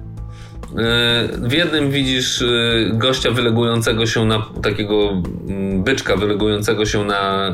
w 1.38 1.52
jednym 1.52 1.90
widzisz 1.90 2.42
e, 2.42 2.46
gościa 2.92 3.30
wylegującego 3.30 4.06
się 4.06 4.24
na 4.24 4.46
takiego 4.62 5.22
mm, 5.48 5.82
byczka 5.82 6.16
wylegującego 6.16 6.86
się 6.86 7.04
na, 7.04 7.50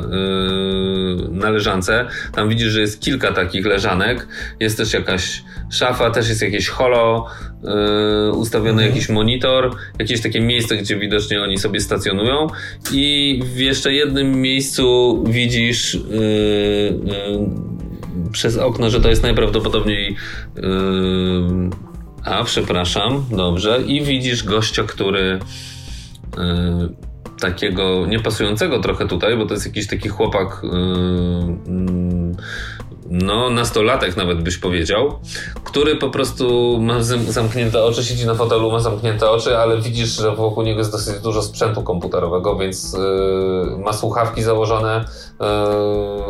na 1.31 1.49
leżance. 1.49 2.05
Tam 2.35 2.49
widzisz, 2.49 2.71
że 2.71 2.81
jest 2.81 3.01
kilka 3.01 3.31
takich 3.31 3.65
leżanek. 3.65 4.27
Jest 4.59 4.77
też 4.77 4.93
jakaś 4.93 5.43
szafa, 5.71 6.11
też 6.11 6.29
jest 6.29 6.41
jakieś 6.41 6.67
holo, 6.67 7.25
ustawiony 8.33 8.83
mhm. 8.83 8.89
jakiś 8.89 9.09
monitor, 9.09 9.75
jakieś 9.99 10.21
takie 10.21 10.41
miejsce, 10.41 10.77
gdzie 10.77 10.97
widocznie 10.97 11.41
oni 11.41 11.57
sobie 11.57 11.79
stacjonują. 11.79 12.47
I 12.91 13.39
w 13.55 13.59
jeszcze 13.59 13.93
jednym 13.93 14.41
miejscu 14.41 15.23
widzisz 15.27 15.97
przez 18.31 18.57
okno, 18.57 18.89
że 18.89 19.01
to 19.01 19.09
jest 19.09 19.23
najprawdopodobniej. 19.23 20.15
Yy, 20.55 20.63
a, 22.25 22.43
przepraszam, 22.43 23.25
dobrze. 23.31 23.81
I 23.87 24.01
widzisz 24.01 24.43
gościa, 24.43 24.83
który. 24.83 25.39
Yy, 26.37 27.09
takiego 27.39 28.05
niepasującego 28.07 28.79
trochę 28.79 29.07
tutaj, 29.07 29.37
bo 29.37 29.45
to 29.45 29.53
jest 29.53 29.65
jakiś 29.65 29.87
taki 29.87 30.09
chłopak 30.09 30.61
yy, 30.63 30.69
no 33.09 33.49
nastolatek 33.49 34.17
nawet 34.17 34.41
byś 34.41 34.57
powiedział, 34.57 35.19
który 35.63 35.95
po 35.95 36.09
prostu 36.09 36.77
ma 36.81 37.03
zamknięte 37.27 37.83
oczy, 37.83 38.03
siedzi 38.03 38.25
na 38.25 38.35
fotelu, 38.35 38.71
ma 38.71 38.79
zamknięte 38.79 39.29
oczy, 39.29 39.57
ale 39.57 39.81
widzisz, 39.81 40.09
że 40.09 40.35
wokół 40.35 40.63
niego 40.63 40.79
jest 40.79 40.91
dosyć 40.91 41.19
dużo 41.19 41.41
sprzętu 41.41 41.83
komputerowego, 41.83 42.55
więc 42.55 42.93
yy, 42.93 43.77
ma 43.77 43.93
słuchawki 43.93 44.43
założone, 44.43 45.05
yy, 45.39 45.45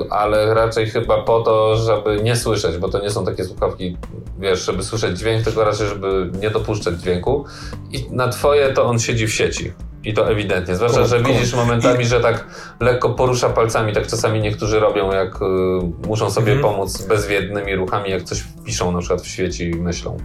ale 0.09 0.53
raczej 0.53 0.89
chyba 0.89 1.21
po 1.21 1.41
to, 1.41 1.77
żeby 1.77 2.23
nie 2.23 2.35
słyszeć, 2.35 2.77
bo 2.77 2.89
to 2.89 2.99
nie 2.99 3.09
są 3.09 3.25
takie 3.25 3.45
słuchawki, 3.45 3.97
wiesz, 4.39 4.65
żeby 4.65 4.83
słyszeć 4.83 5.19
dźwięk, 5.19 5.43
tylko 5.43 5.63
raczej, 5.63 5.87
żeby 5.87 6.31
nie 6.39 6.49
dopuszczać 6.49 7.01
dźwięku. 7.01 7.45
I 7.91 8.05
na 8.11 8.27
twoje 8.27 8.73
to 8.73 8.85
on 8.85 8.99
siedzi 8.99 9.27
w 9.27 9.33
sieci. 9.33 9.73
I 10.03 10.13
to 10.13 10.31
ewidentnie. 10.31 10.75
Zwłaszcza, 10.75 11.05
że 11.05 11.23
widzisz 11.23 11.53
momentami, 11.53 12.05
że 12.05 12.19
tak 12.19 12.47
lekko 12.79 13.09
porusza 13.09 13.49
palcami, 13.49 13.93
tak 13.93 14.07
czasami 14.07 14.41
niektórzy 14.41 14.79
robią, 14.79 15.11
jak 15.11 15.35
y, 15.35 16.07
muszą 16.07 16.31
sobie 16.31 16.51
mhm. 16.51 16.73
pomóc 16.73 17.01
bezwiednymi 17.01 17.75
ruchami, 17.75 18.11
jak 18.11 18.23
coś 18.23 18.43
piszą 18.65 18.91
na 18.91 18.99
przykład 18.99 19.21
w 19.21 19.27
świecie 19.27 19.69
i 19.69 19.75
myślą. 19.75 20.17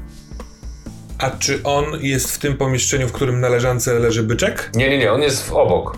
A 1.19 1.31
czy 1.31 1.61
on 1.65 1.85
jest 2.01 2.33
w 2.35 2.39
tym 2.39 2.57
pomieszczeniu, 2.57 3.09
w 3.09 3.13
którym 3.13 3.41
na 3.41 3.49
leżance 3.49 3.99
leży 3.99 4.23
byczek? 4.23 4.71
Nie, 4.75 4.91
nie, 4.91 4.99
nie, 4.99 5.13
on 5.13 5.23
jest 5.23 5.49
w 5.49 5.53
obok. 5.53 5.97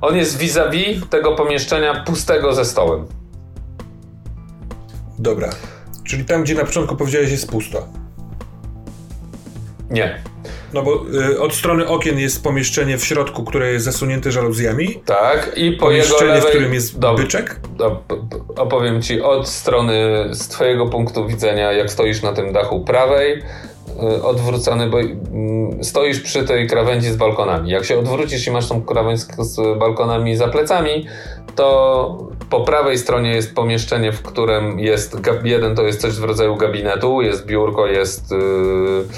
On 0.00 0.16
jest 0.16 0.38
vis-a-vis 0.38 1.08
tego 1.10 1.36
pomieszczenia 1.36 2.04
pustego 2.04 2.54
ze 2.54 2.64
stołem. 2.64 3.06
Dobra. 5.18 5.50
Czyli 6.04 6.24
tam, 6.24 6.42
gdzie 6.42 6.54
na 6.54 6.64
początku 6.64 6.96
powiedziałeś, 6.96 7.30
jest 7.30 7.50
pusto. 7.50 7.88
Nie. 9.90 10.22
No 10.72 10.82
bo 10.82 11.04
y, 11.30 11.40
od 11.40 11.54
strony 11.54 11.88
okien 11.88 12.18
jest 12.18 12.44
pomieszczenie 12.44 12.98
w 12.98 13.04
środku, 13.04 13.44
które 13.44 13.72
jest 13.72 13.84
zasunięte 13.84 14.32
żaluzjami. 14.32 15.00
Tak, 15.04 15.52
i 15.56 15.72
po 15.72 15.86
pomieszczenie, 15.86 16.20
jego 16.20 16.34
lewej... 16.34 16.42
w 16.42 16.54
którym 16.54 16.74
jest 16.74 16.98
do, 16.98 17.14
byczek. 17.14 17.60
Do, 17.76 18.02
opowiem 18.56 19.02
ci 19.02 19.20
od 19.20 19.48
strony, 19.48 20.24
z 20.32 20.48
twojego 20.48 20.86
punktu 20.86 21.26
widzenia, 21.26 21.72
jak 21.72 21.90
stoisz 21.90 22.22
na 22.22 22.32
tym 22.32 22.52
dachu 22.52 22.80
prawej, 22.80 23.42
y, 24.18 24.22
odwrócony, 24.22 24.86
bo 24.90 25.00
y, 25.00 25.16
stoisz 25.82 26.20
przy 26.20 26.44
tej 26.44 26.68
krawędzi 26.68 27.10
z 27.10 27.16
balkonami. 27.16 27.70
Jak 27.70 27.84
się 27.84 27.98
odwrócisz 27.98 28.46
i 28.46 28.50
masz 28.50 28.68
tą 28.68 28.82
krawędź 28.82 29.20
z 29.20 29.78
balkonami 29.78 30.36
za 30.36 30.48
plecami, 30.48 31.06
to 31.56 32.28
po 32.50 32.60
prawej 32.60 32.98
stronie 32.98 33.30
jest 33.30 33.54
pomieszczenie, 33.54 34.12
w 34.12 34.22
którym 34.22 34.80
jest 34.80 35.16
jeden 35.44 35.76
to 35.76 35.82
jest 35.82 36.00
coś 36.00 36.12
w 36.12 36.24
rodzaju 36.24 36.56
gabinetu, 36.56 37.22
jest 37.22 37.46
biurko, 37.46 37.86
jest 37.86 38.32
Mm, 38.32 39.08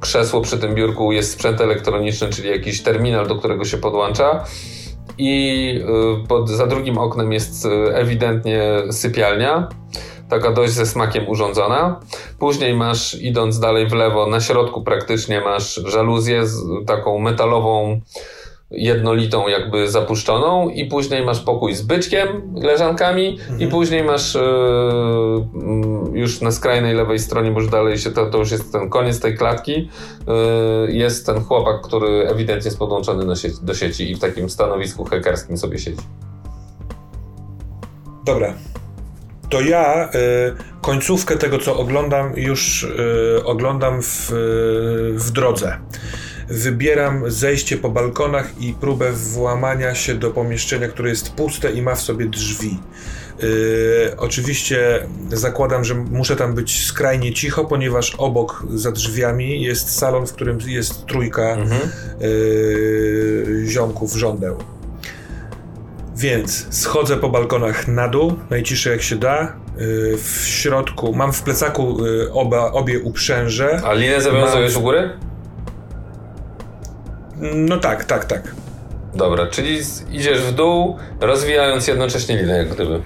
krzesło 0.00 0.40
przy 0.40 0.58
tym 0.58 0.74
biurku 0.74 1.12
jest 1.12 1.32
sprzęt 1.32 1.60
elektroniczny, 1.60 2.28
czyli 2.28 2.48
jakiś 2.48 2.82
terminal, 2.82 3.26
do 3.26 3.36
którego 3.36 3.64
się 3.64 3.78
podłącza. 3.78 4.44
I 5.18 5.74
y, 6.24 6.28
pod, 6.28 6.50
za 6.50 6.66
drugim 6.66 6.98
oknem 6.98 7.32
jest 7.32 7.64
y, 7.64 7.68
ewidentnie 7.94 8.62
sypialnia, 8.90 9.68
taka 10.28 10.52
dość 10.52 10.72
ze 10.72 10.86
smakiem 10.86 11.28
urządzona. 11.28 12.00
Później 12.38 12.74
masz, 12.74 13.14
idąc 13.14 13.58
dalej 13.58 13.88
w 13.88 13.92
lewo, 13.92 14.26
na 14.26 14.40
środku 14.40 14.82
praktycznie 14.82 15.40
masz 15.40 15.74
żaluzję 15.74 16.46
z 16.46 16.62
taką 16.86 17.18
metalową 17.18 18.00
jednolitą 18.72 19.48
jakby 19.48 19.90
zapuszczoną 19.90 20.68
i 20.68 20.86
później 20.86 21.24
masz 21.24 21.40
pokój 21.40 21.74
z 21.74 21.82
byczkiem, 21.82 22.54
leżankami 22.54 23.38
mhm. 23.40 23.60
i 23.60 23.66
później 23.66 24.04
masz 24.04 24.34
yy, 24.34 24.40
już 26.12 26.40
na 26.40 26.52
skrajnej 26.52 26.94
lewej 26.94 27.18
stronie, 27.18 27.50
bo 27.50 27.60
już 27.60 27.70
dalej 27.70 27.98
się, 27.98 28.10
to, 28.10 28.26
to 28.26 28.38
już 28.38 28.50
jest 28.50 28.72
ten 28.72 28.90
koniec 28.90 29.20
tej 29.20 29.36
klatki, 29.36 29.72
yy, 30.86 30.92
jest 30.92 31.26
ten 31.26 31.44
chłopak, 31.44 31.80
który 31.82 32.28
ewidentnie 32.28 32.68
jest 32.68 32.78
podłączony 32.78 33.36
sieci, 33.36 33.56
do 33.62 33.74
sieci 33.74 34.10
i 34.10 34.14
w 34.14 34.18
takim 34.18 34.50
stanowisku 34.50 35.04
hackerskim 35.04 35.58
sobie 35.58 35.78
siedzi. 35.78 36.02
Dobra. 38.24 38.54
To 39.50 39.60
ja 39.60 40.08
y, 40.08 40.10
końcówkę 40.80 41.36
tego, 41.36 41.58
co 41.58 41.76
oglądam, 41.76 42.32
już 42.36 42.86
oglądam 43.44 44.02
w, 44.02 44.28
w 45.14 45.30
drodze 45.30 45.78
wybieram 46.52 47.30
zejście 47.30 47.76
po 47.76 47.90
balkonach 47.90 48.60
i 48.60 48.74
próbę 48.80 49.12
włamania 49.12 49.94
się 49.94 50.14
do 50.14 50.30
pomieszczenia, 50.30 50.88
które 50.88 51.08
jest 51.08 51.32
puste 51.32 51.72
i 51.72 51.82
ma 51.82 51.94
w 51.94 52.00
sobie 52.02 52.26
drzwi. 52.26 52.78
Yy, 53.42 53.48
oczywiście 54.16 55.06
zakładam, 55.32 55.84
że 55.84 55.94
muszę 55.94 56.36
tam 56.36 56.54
być 56.54 56.86
skrajnie 56.86 57.32
cicho, 57.32 57.64
ponieważ 57.64 58.14
obok 58.14 58.66
za 58.74 58.92
drzwiami 58.92 59.62
jest 59.62 59.98
salon, 59.98 60.26
w 60.26 60.32
którym 60.32 60.58
jest 60.66 61.06
trójka 61.06 61.42
mhm. 61.42 61.80
yy, 62.20 63.64
ziomków 63.66 64.14
żądeł. 64.14 64.56
Więc 66.16 66.66
schodzę 66.70 67.16
po 67.16 67.28
balkonach 67.28 67.88
na 67.88 68.08
dół, 68.08 68.34
najciszej 68.50 68.92
jak 68.92 69.02
się 69.02 69.16
da. 69.16 69.56
Yy, 69.78 70.16
w 70.16 70.46
środku 70.46 71.14
mam 71.14 71.32
w 71.32 71.42
plecaku 71.42 72.04
yy, 72.06 72.32
oba, 72.32 72.72
obie 72.72 73.00
uprzęże. 73.00 73.80
A 73.84 73.92
linę 73.92 74.20
zawiązujesz 74.20 74.74
mam... 74.74 74.82
u 74.82 74.84
góry? 74.84 75.10
No 77.42 77.76
tak, 77.76 78.04
tak, 78.04 78.24
tak. 78.24 78.54
Dobra, 79.14 79.46
czyli 79.46 79.80
idziesz 80.10 80.42
w 80.42 80.52
dół, 80.52 80.96
rozwijając 81.20 81.88
jednocześnie 81.88 82.36
linę, 82.36 82.58
jak 82.58 82.74
gdyby. 82.74 83.02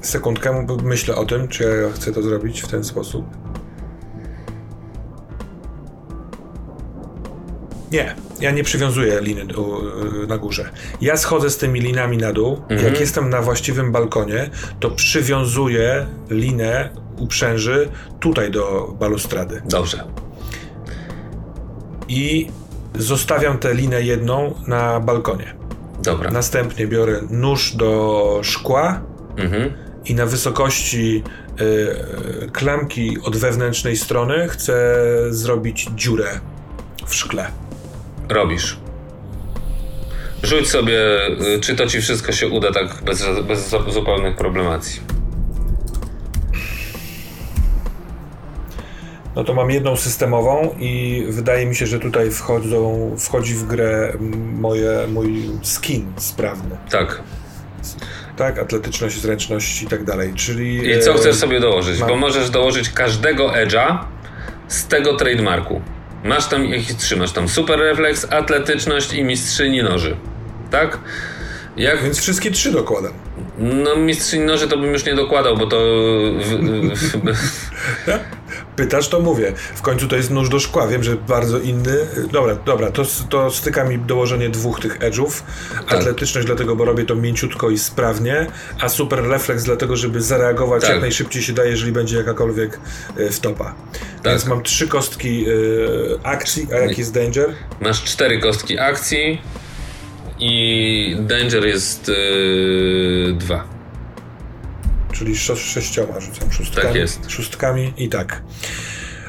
Sekundkę, 0.00 0.66
myślę 0.82 1.16
o 1.16 1.26
tym, 1.26 1.48
czy 1.48 1.64
ja 1.82 1.94
chcę 1.94 2.12
to 2.12 2.22
zrobić 2.22 2.62
w 2.62 2.68
ten 2.68 2.84
sposób. 2.84 3.26
Nie, 7.92 8.14
ja 8.40 8.50
nie 8.50 8.64
przywiązuję 8.64 9.20
liny 9.20 9.46
na 10.28 10.38
górze. 10.38 10.70
Ja 11.00 11.16
schodzę 11.16 11.50
z 11.50 11.58
tymi 11.58 11.80
linami 11.80 12.16
na 12.16 12.32
dół. 12.32 12.60
Mhm. 12.68 12.84
Jak 12.84 13.00
jestem 13.00 13.30
na 13.30 13.42
właściwym 13.42 13.92
balkonie, 13.92 14.50
to 14.80 14.90
przywiązuję 14.90 16.06
linę 16.30 16.90
uprzęży 17.16 17.88
tutaj 18.20 18.50
do 18.50 18.94
balustrady. 18.98 19.62
Dobrze 19.64 20.27
i 22.08 22.48
zostawiam 22.94 23.58
tę 23.58 23.74
linę 23.74 24.02
jedną 24.02 24.54
na 24.66 25.00
balkonie. 25.00 25.54
Dobra. 26.02 26.30
Następnie 26.30 26.86
biorę 26.86 27.20
nóż 27.30 27.72
do 27.76 28.40
szkła 28.42 29.00
mhm. 29.36 29.72
i 30.04 30.14
na 30.14 30.26
wysokości 30.26 31.22
y, 31.60 32.50
klamki 32.52 33.16
od 33.22 33.36
wewnętrznej 33.36 33.96
strony 33.96 34.48
chcę 34.48 34.96
zrobić 35.30 35.88
dziurę 35.94 36.40
w 37.06 37.14
szkle. 37.14 37.46
Robisz. 38.28 38.76
Rzuć 40.42 40.70
sobie, 40.70 41.26
y, 41.56 41.60
czy 41.60 41.76
to 41.76 41.86
ci 41.86 42.00
wszystko 42.00 42.32
się 42.32 42.48
uda 42.48 42.72
tak 42.72 43.02
bez, 43.04 43.24
bez 43.48 43.74
zupełnych 43.88 44.36
problemacji. 44.36 45.00
No 49.38 49.44
to 49.44 49.54
mam 49.54 49.70
jedną 49.70 49.96
systemową 49.96 50.74
i 50.78 51.24
wydaje 51.28 51.66
mi 51.66 51.76
się, 51.76 51.86
że 51.86 51.98
tutaj 51.98 52.30
wchodzą, 52.30 53.14
wchodzi 53.18 53.54
w 53.54 53.66
grę 53.66 54.12
moje, 54.52 55.06
mój 55.12 55.50
skin 55.62 56.12
sprawny. 56.16 56.76
Tak. 56.90 57.22
Tak, 58.36 58.58
atletyczność, 58.58 59.20
zręczność 59.20 59.82
i 59.82 59.86
tak 59.86 60.04
dalej, 60.04 60.32
czyli... 60.34 60.90
I 60.90 61.00
co 61.00 61.14
chcesz 61.14 61.36
sobie 61.36 61.60
dołożyć? 61.60 62.00
Mam... 62.00 62.08
Bo 62.08 62.16
możesz 62.16 62.50
dołożyć 62.50 62.90
każdego 62.90 63.48
edge'a 63.48 63.98
z 64.68 64.86
tego 64.86 65.16
trademarku. 65.16 65.80
Masz 66.24 66.46
tam 66.46 66.64
ich 66.64 66.94
trzymasz 66.94 67.32
tam 67.32 67.48
super 67.48 67.78
refleks, 67.78 68.26
atletyczność 68.30 69.12
i 69.12 69.24
mistrzyni 69.24 69.82
noży. 69.82 70.16
Tak? 70.70 70.98
Jak... 71.76 72.02
Więc 72.02 72.20
wszystkie 72.20 72.50
trzy 72.50 72.72
dokładam. 72.72 73.12
No 73.58 73.96
mistrzyni 73.96 74.44
noży 74.44 74.68
to 74.68 74.78
bym 74.78 74.92
już 74.92 75.04
nie 75.04 75.14
dokładał, 75.14 75.56
bo 75.56 75.66
to... 75.66 75.76
W, 76.40 76.58
w, 76.94 77.32
w... 77.36 77.48
Pytasz, 78.76 79.08
to 79.08 79.20
mówię. 79.20 79.52
W 79.74 79.82
końcu 79.82 80.08
to 80.08 80.16
jest 80.16 80.30
nóż 80.30 80.48
do 80.48 80.58
szkła. 80.58 80.88
Wiem, 80.88 81.02
że 81.02 81.16
bardzo 81.16 81.58
inny. 81.58 81.96
Dobra, 82.32 82.54
dobra, 82.54 82.90
to, 82.90 83.02
to 83.28 83.50
styka 83.50 83.84
mi 83.84 83.98
dołożenie 83.98 84.48
dwóch 84.48 84.80
tych 84.80 84.98
edge'ów. 84.98 85.42
Tak. 85.74 85.92
Atletyczność 85.92 86.46
dlatego, 86.46 86.76
bo 86.76 86.84
robię 86.84 87.04
to 87.04 87.14
mięciutko 87.14 87.70
i 87.70 87.78
sprawnie, 87.78 88.46
a 88.80 88.88
super 88.88 89.22
refleks 89.22 89.64
dlatego, 89.64 89.96
żeby 89.96 90.22
zareagować 90.22 90.82
tak. 90.82 90.90
jak 90.90 91.00
najszybciej 91.00 91.42
się 91.42 91.52
da, 91.52 91.64
jeżeli 91.64 91.92
będzie 91.92 92.16
jakakolwiek 92.16 92.80
y, 93.18 93.30
wtopa. 93.30 93.74
Tak. 94.22 94.32
Więc 94.32 94.46
mam 94.46 94.62
trzy 94.62 94.88
kostki 94.88 95.48
y, 95.48 95.54
akcji, 96.22 96.68
a 96.72 96.76
jaki 96.76 97.00
jest 97.00 97.14
danger? 97.14 97.54
Masz 97.80 98.04
cztery 98.04 98.40
kostki 98.40 98.78
akcji 98.78 99.40
i 100.40 101.16
danger 101.20 101.66
jest 101.66 102.08
y, 102.08 103.34
dwa 103.38 103.78
czyli 105.18 105.36
sześcioma 105.56 106.20
rzucam 106.20 106.52
szóstkami. 106.52 106.86
Tak 106.86 106.94
jest. 106.94 107.30
Szóstkami 107.30 107.92
i 107.96 108.08
tak. 108.08 108.42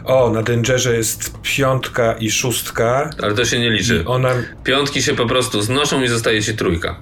O, 0.05 0.29
na 0.29 0.43
Dangerze 0.43 0.97
jest 0.97 1.31
piątka 1.41 2.13
i 2.13 2.31
szóstka. 2.31 3.09
Ale 3.21 3.33
to 3.33 3.45
się 3.45 3.59
nie 3.59 3.69
liczy. 3.69 4.03
Ona... 4.05 4.29
Piątki 4.63 5.01
się 5.01 5.15
po 5.15 5.25
prostu 5.25 5.61
znoszą 5.61 6.03
i 6.03 6.07
zostaje 6.07 6.43
ci 6.43 6.53
trójka. 6.53 6.95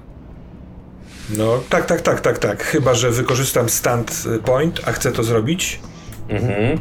No, 1.30 1.62
tak, 1.68 1.86
tak, 1.86 2.00
tak, 2.00 2.20
tak, 2.20 2.38
tak. 2.38 2.64
Chyba, 2.64 2.94
że 2.94 3.10
wykorzystam 3.10 3.68
stand 3.68 4.24
point, 4.44 4.80
a 4.84 4.92
chcę 4.92 5.12
to 5.12 5.24
zrobić. 5.24 5.80
Mhm. 6.28 6.80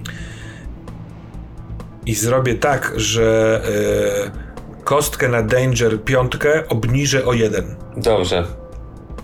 I 2.05 2.15
zrobię 2.15 2.55
tak, 2.55 2.93
że 2.95 3.61
y, 4.33 4.46
kostkę 4.87 5.29
na 5.29 5.43
danger 5.43 6.03
piątkę 6.03 6.67
obniżę 6.69 7.25
o 7.25 7.33
jeden. 7.33 7.75
Dobrze. 7.97 8.43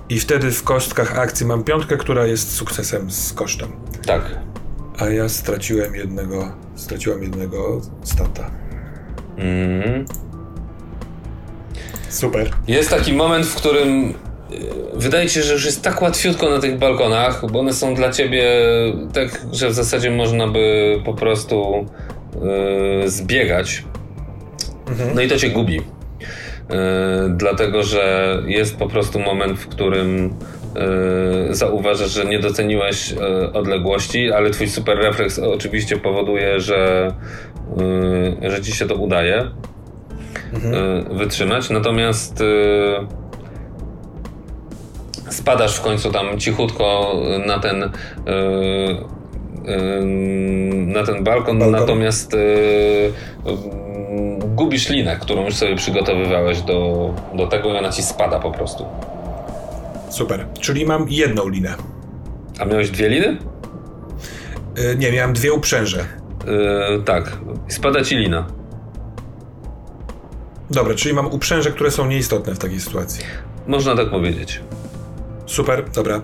I 0.09 0.19
wtedy 0.19 0.51
w 0.51 0.63
kostkach 0.63 1.19
akcji 1.19 1.45
mam 1.45 1.63
piątkę, 1.63 1.97
która 1.97 2.25
jest 2.25 2.55
sukcesem 2.55 3.11
z 3.11 3.33
kosztem. 3.33 3.71
Tak. 4.05 4.39
A 4.99 5.09
ja 5.09 5.29
straciłem 5.29 5.95
jednego, 5.95 6.51
straciłam 6.75 7.23
jednego 7.23 7.81
stata. 8.03 8.51
Mhm. 9.37 10.05
Super. 12.09 12.49
Jest 12.67 12.89
taki 12.89 13.13
moment, 13.13 13.45
w 13.45 13.55
którym 13.55 14.09
e, 14.09 14.13
wydaje 14.93 15.27
ci 15.27 15.33
się, 15.33 15.43
że 15.43 15.53
już 15.53 15.65
jest 15.65 15.81
tak 15.81 16.01
łatwiutko 16.01 16.49
na 16.49 16.59
tych 16.59 16.77
balkonach, 16.77 17.51
bo 17.51 17.59
one 17.59 17.73
są 17.73 17.95
dla 17.95 18.11
ciebie 18.11 18.43
tak, 19.13 19.41
że 19.51 19.69
w 19.69 19.73
zasadzie 19.73 20.11
można 20.11 20.47
by 20.47 20.95
po 21.05 21.13
prostu 21.13 21.85
yy, 23.01 23.09
zbiegać. 23.09 23.83
No 25.15 25.21
i 25.21 25.27
to 25.27 25.37
cię 25.37 25.49
gubi. 25.49 25.75
Yy, 25.75 25.85
dlatego, 27.29 27.83
że 27.83 28.37
jest 28.45 28.77
po 28.77 28.87
prostu 28.87 29.19
moment, 29.19 29.59
w 29.59 29.67
którym 29.67 30.33
yy, 31.47 31.55
zauważasz, 31.55 32.11
że 32.11 32.25
nie 32.25 32.39
doceniłeś 32.39 33.11
yy, 33.11 33.17
odległości, 33.53 34.31
ale 34.31 34.49
twój 34.49 34.69
super 34.69 34.97
refleks 34.97 35.39
oczywiście 35.39 35.97
powoduje, 35.97 36.59
że, 36.59 37.11
yy, 38.41 38.51
że 38.51 38.61
ci 38.61 38.71
się 38.71 38.85
to 38.85 38.95
udaje 38.95 39.47
wytrzymać. 41.11 41.69
Natomiast 41.69 42.43
spadasz 45.29 45.77
w 45.77 45.81
końcu 45.81 46.11
tam 46.11 46.39
cichutko 46.39 47.15
na 47.45 47.59
ten 47.59 47.89
na 50.87 51.03
ten 51.03 51.23
balkon, 51.23 51.59
Balkon. 51.59 51.71
natomiast 51.71 52.35
gubisz 54.63 54.89
linę, 54.89 55.17
którą 55.21 55.45
już 55.45 55.55
sobie 55.55 55.75
przygotowywałeś 55.75 56.61
do, 56.61 57.09
do 57.33 57.47
tego 57.47 57.73
i 57.73 57.77
ona 57.77 57.89
ci 57.89 58.03
spada 58.03 58.39
po 58.39 58.51
prostu. 58.51 58.85
Super. 60.09 60.47
Czyli 60.59 60.85
mam 60.85 61.05
jedną 61.09 61.49
linę. 61.49 61.73
A 62.59 62.65
miałeś 62.65 62.89
dwie 62.89 63.09
liny? 63.09 63.37
Y, 64.79 64.95
nie, 64.97 65.11
miałem 65.11 65.33
dwie 65.33 65.53
uprzęże. 65.53 66.05
Yy, 66.89 67.03
tak, 67.03 67.37
spada 67.67 68.03
ci 68.03 68.15
lina. 68.17 68.47
Dobra, 70.69 70.95
czyli 70.95 71.15
mam 71.15 71.27
uprzęże, 71.27 71.71
które 71.71 71.91
są 71.91 72.07
nieistotne 72.07 72.55
w 72.55 72.59
takiej 72.59 72.79
sytuacji. 72.79 73.23
Można 73.67 73.95
tak 73.95 74.09
powiedzieć. 74.09 74.61
Super, 75.45 75.89
dobra. 75.95 76.21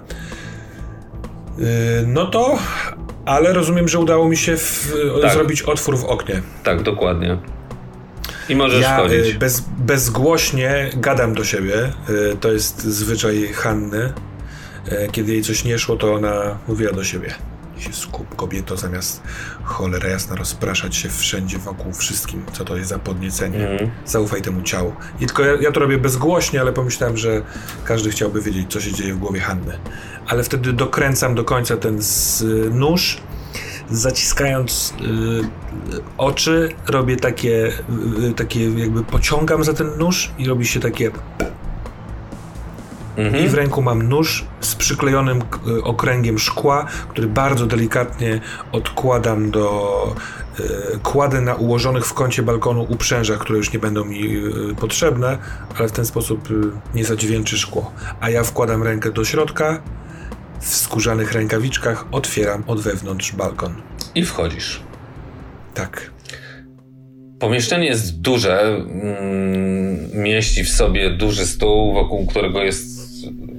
Yy, 1.58 1.66
no 2.08 2.26
to, 2.26 2.58
ale 3.26 3.54
rozumiem, 3.54 3.88
że 3.88 4.00
udało 4.00 4.28
mi 4.28 4.38
się 4.38 4.58
w, 4.58 4.94
Tak. 5.22 5.34
zrobić 5.34 5.62
otwór 5.62 5.98
w 5.98 6.06
oknie. 6.06 6.42
Tak, 6.64 6.82
dokładnie. 6.84 7.38
I 8.50 8.56
możesz 8.56 8.82
Ja 8.82 9.06
y, 9.06 9.36
bez, 9.40 9.64
bezgłośnie 9.78 10.90
gadam 10.96 11.34
do 11.34 11.44
siebie. 11.44 11.92
Y, 12.10 12.38
to 12.42 12.52
jest 12.52 12.84
zwyczaj 12.84 13.50
Hanny. 13.54 14.14
Y, 14.92 15.08
kiedy 15.12 15.32
jej 15.32 15.42
coś 15.42 15.64
nie 15.64 15.80
szło, 15.80 15.96
to 15.96 16.14
ona 16.14 16.58
mówiła 16.68 16.94
do 16.94 17.04
siebie. 17.04 17.34
Się 17.80 17.94
skup, 17.94 18.36
kobieto, 18.36 18.78
zamiast 18.78 19.22
cholera 19.64 20.10
jasna 20.10 20.36
rozpraszać 20.36 20.96
się 20.96 21.10
wszędzie 21.10 21.58
wokół 21.58 21.94
wszystkim, 21.94 22.46
co 22.54 22.66
to 22.66 22.78
jest 22.78 22.90
za 22.90 23.00
podniecenie. 23.00 23.70
Mhm. 23.70 23.92
Zaufaj 24.06 24.42
temu 24.42 24.62
ciału. 24.62 24.94
I 25.20 25.26
tylko 25.26 25.44
ja, 25.44 25.54
ja 25.62 25.72
to 25.72 25.80
robię 25.80 25.98
bezgłośnie, 25.98 26.62
ale 26.62 26.74
pomyślałem, 26.74 27.18
że 27.18 27.42
każdy 27.86 28.10
chciałby 28.10 28.42
wiedzieć, 28.42 28.72
co 28.72 28.82
się 28.82 28.94
dzieje 28.94 29.14
w 29.14 29.18
głowie 29.18 29.40
Hanny. 29.40 29.78
Ale 30.28 30.44
wtedy 30.44 30.74
dokręcam 30.74 31.36
do 31.36 31.44
końca 31.44 31.78
ten 31.78 32.02
z, 32.02 32.44
nóż, 32.72 33.22
zaciskając 33.92 34.94
y, 35.02 36.02
oczy, 36.18 36.70
robię 36.88 37.18
takie, 37.18 37.72
y, 38.30 38.34
takie 38.34 38.70
jakby 38.80 39.04
pociągam 39.04 39.64
za 39.64 39.74
ten 39.74 39.98
nóż 39.98 40.32
i 40.38 40.48
robi 40.48 40.66
się 40.66 40.80
takie 40.80 41.12
Mhm. 43.18 43.46
i 43.46 43.50
w 43.50 43.54
ręku 43.54 43.82
mam 43.82 44.04
nóż 44.10 44.46
z 44.62 44.76
przyklejonym 44.76 45.42
y, 45.68 45.84
okręgiem 45.84 46.40
szkła, 46.40 46.86
który 47.10 47.28
bardzo 47.28 47.66
delikatnie 47.66 48.42
odkładam 48.72 49.52
do. 49.52 50.16
y, 50.60 50.64
Kładę 51.04 51.42
na 51.42 51.56
ułożonych 51.56 52.06
w 52.06 52.14
kącie 52.14 52.44
balkonu 52.44 52.86
uprzężach, 52.90 53.40
które 53.40 53.58
już 53.58 53.74
nie 53.74 53.80
będą 53.80 54.06
mi 54.06 54.36
y, 54.38 54.76
potrzebne, 54.80 55.38
ale 55.78 55.88
w 55.88 55.92
ten 55.92 56.06
sposób 56.06 56.52
y, 56.52 56.54
nie 56.96 57.06
zadźwięczy 57.06 57.58
szkło. 57.58 57.92
A 58.22 58.30
ja 58.30 58.44
wkładam 58.44 58.84
rękę 58.84 59.12
do 59.12 59.26
środka, 59.26 59.82
w 60.60 60.76
skórzanych 60.76 61.32
rękawiczkach 61.32 62.06
otwieram 62.12 62.64
od 62.68 62.82
wewnątrz 62.82 63.32
balkon. 63.32 63.76
I 64.16 64.26
wchodzisz. 64.26 64.80
Tak. 65.74 66.12
Pomieszczenie 67.40 67.86
jest 67.86 68.22
duże, 68.22 68.62
mm, 68.62 70.10
mieści 70.14 70.64
w 70.64 70.70
sobie 70.70 71.10
duży 71.10 71.46
stół, 71.46 71.94
wokół 71.94 72.26
którego 72.26 72.64
jest 72.64 73.00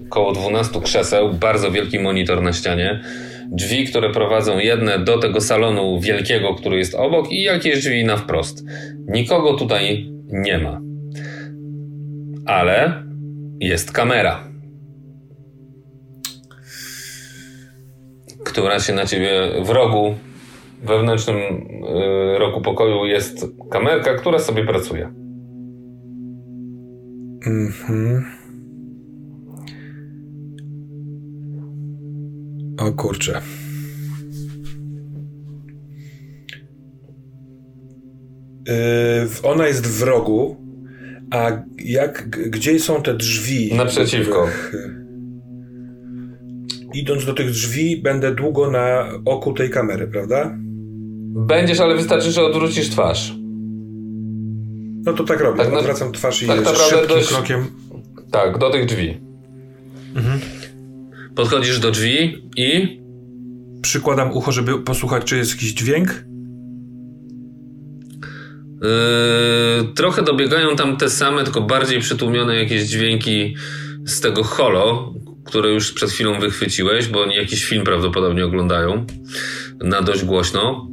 około 0.07 0.33
12 0.33 0.81
krzeseł, 0.81 1.33
bardzo 1.33 1.71
wielki 1.71 1.99
monitor 1.99 2.43
na 2.43 2.53
ścianie, 2.53 3.01
drzwi, 3.53 3.87
które 3.87 4.13
prowadzą 4.13 4.59
jedne 4.59 4.99
do 4.99 5.19
tego 5.19 5.41
salonu 5.41 6.01
wielkiego, 6.01 6.55
który 6.55 6.79
jest 6.79 6.95
obok 6.95 7.33
i 7.33 7.43
jakieś 7.43 7.83
drzwi 7.83 8.05
na 8.05 8.17
wprost. 8.17 8.65
Nikogo 9.09 9.55
tutaj 9.55 10.11
nie 10.29 10.59
ma. 10.59 10.81
Ale 12.47 13.03
jest 13.61 13.93
kamera. 13.93 14.50
Która 18.51 18.81
się 18.81 18.93
na 18.93 19.07
ciebie 19.07 19.31
w 19.63 19.71
rogu 19.71 20.15
wewnętrznym 20.83 21.37
y, 21.37 22.39
rogu 22.39 22.61
pokoju 22.61 23.07
jest 23.07 23.47
kamerka, 23.71 24.15
która 24.15 24.39
sobie 24.39 24.65
pracuje. 24.65 25.13
Mhm. 27.47 28.25
O 32.79 32.93
kurczę. 32.93 33.41
Yy, 38.69 38.75
ona 39.43 39.67
jest 39.67 39.87
w 39.87 40.03
rogu, 40.03 40.57
a 41.31 41.63
jak, 41.79 42.29
gdzie 42.29 42.81
są 42.81 43.03
te 43.03 43.15
drzwi? 43.15 43.75
Naprzeciwko. 43.75 44.47
których, 44.47 44.73
Idąc 46.95 47.25
do 47.27 47.35
tych 47.35 47.51
drzwi, 47.51 47.97
będę 47.97 48.35
długo 48.35 48.71
na 48.71 49.09
oku 49.25 49.53
tej 49.53 49.71
kamery, 49.71 50.07
prawda? 50.07 50.57
Będziesz, 51.47 51.81
ale 51.81 51.97
wystarczy, 51.97 52.31
że 52.33 52.43
odwrócisz 52.43 52.89
twarz. 52.89 53.35
No 55.05 55.13
to 55.13 55.25
tak 55.25 55.41
robię. 55.41 55.59
Tak 55.59 55.73
na- 55.73 55.79
Odwracam 55.79 56.13
twarz 56.13 56.43
i 56.43 56.47
tak 56.47 56.69
szybkim 56.77 57.09
dość- 57.09 57.29
krokiem. 57.29 57.67
Tak, 58.31 58.59
do 58.59 58.71
tych 58.71 58.87
drzwi. 58.87 59.21
Podchodzisz 61.35 61.79
do 61.79 61.91
drzwi 61.91 62.43
i 62.57 63.01
Przykładam 63.83 64.33
ucho, 64.33 64.53
żeby 64.53 64.79
posłuchać, 64.83 65.25
czy 65.25 65.37
jest 65.37 65.51
jakiś 65.51 65.73
dźwięk. 65.73 66.25
Yy, 68.83 69.95
trochę 69.95 70.23
dobiegają 70.23 70.77
tam 70.77 70.97
te 70.97 71.11
same, 71.11 71.45
tylko 71.45 71.61
bardziej 71.61 72.01
przytłumione 72.01 72.57
jakieś 72.57 72.83
dźwięki 72.83 73.55
z 74.05 74.21
tego 74.21 74.45
holo, 74.45 75.15
które 75.45 75.71
już 75.71 75.93
przed 75.93 76.11
chwilą 76.11 76.41
wychwyciłeś, 76.41 77.09
bo 77.09 77.23
oni 77.23 77.35
jakiś 77.35 77.65
film 77.65 77.85
prawdopodobnie 77.85 78.45
oglądają 78.45 79.07
na 79.81 80.03
dość 80.03 80.25
głośno. 80.25 80.91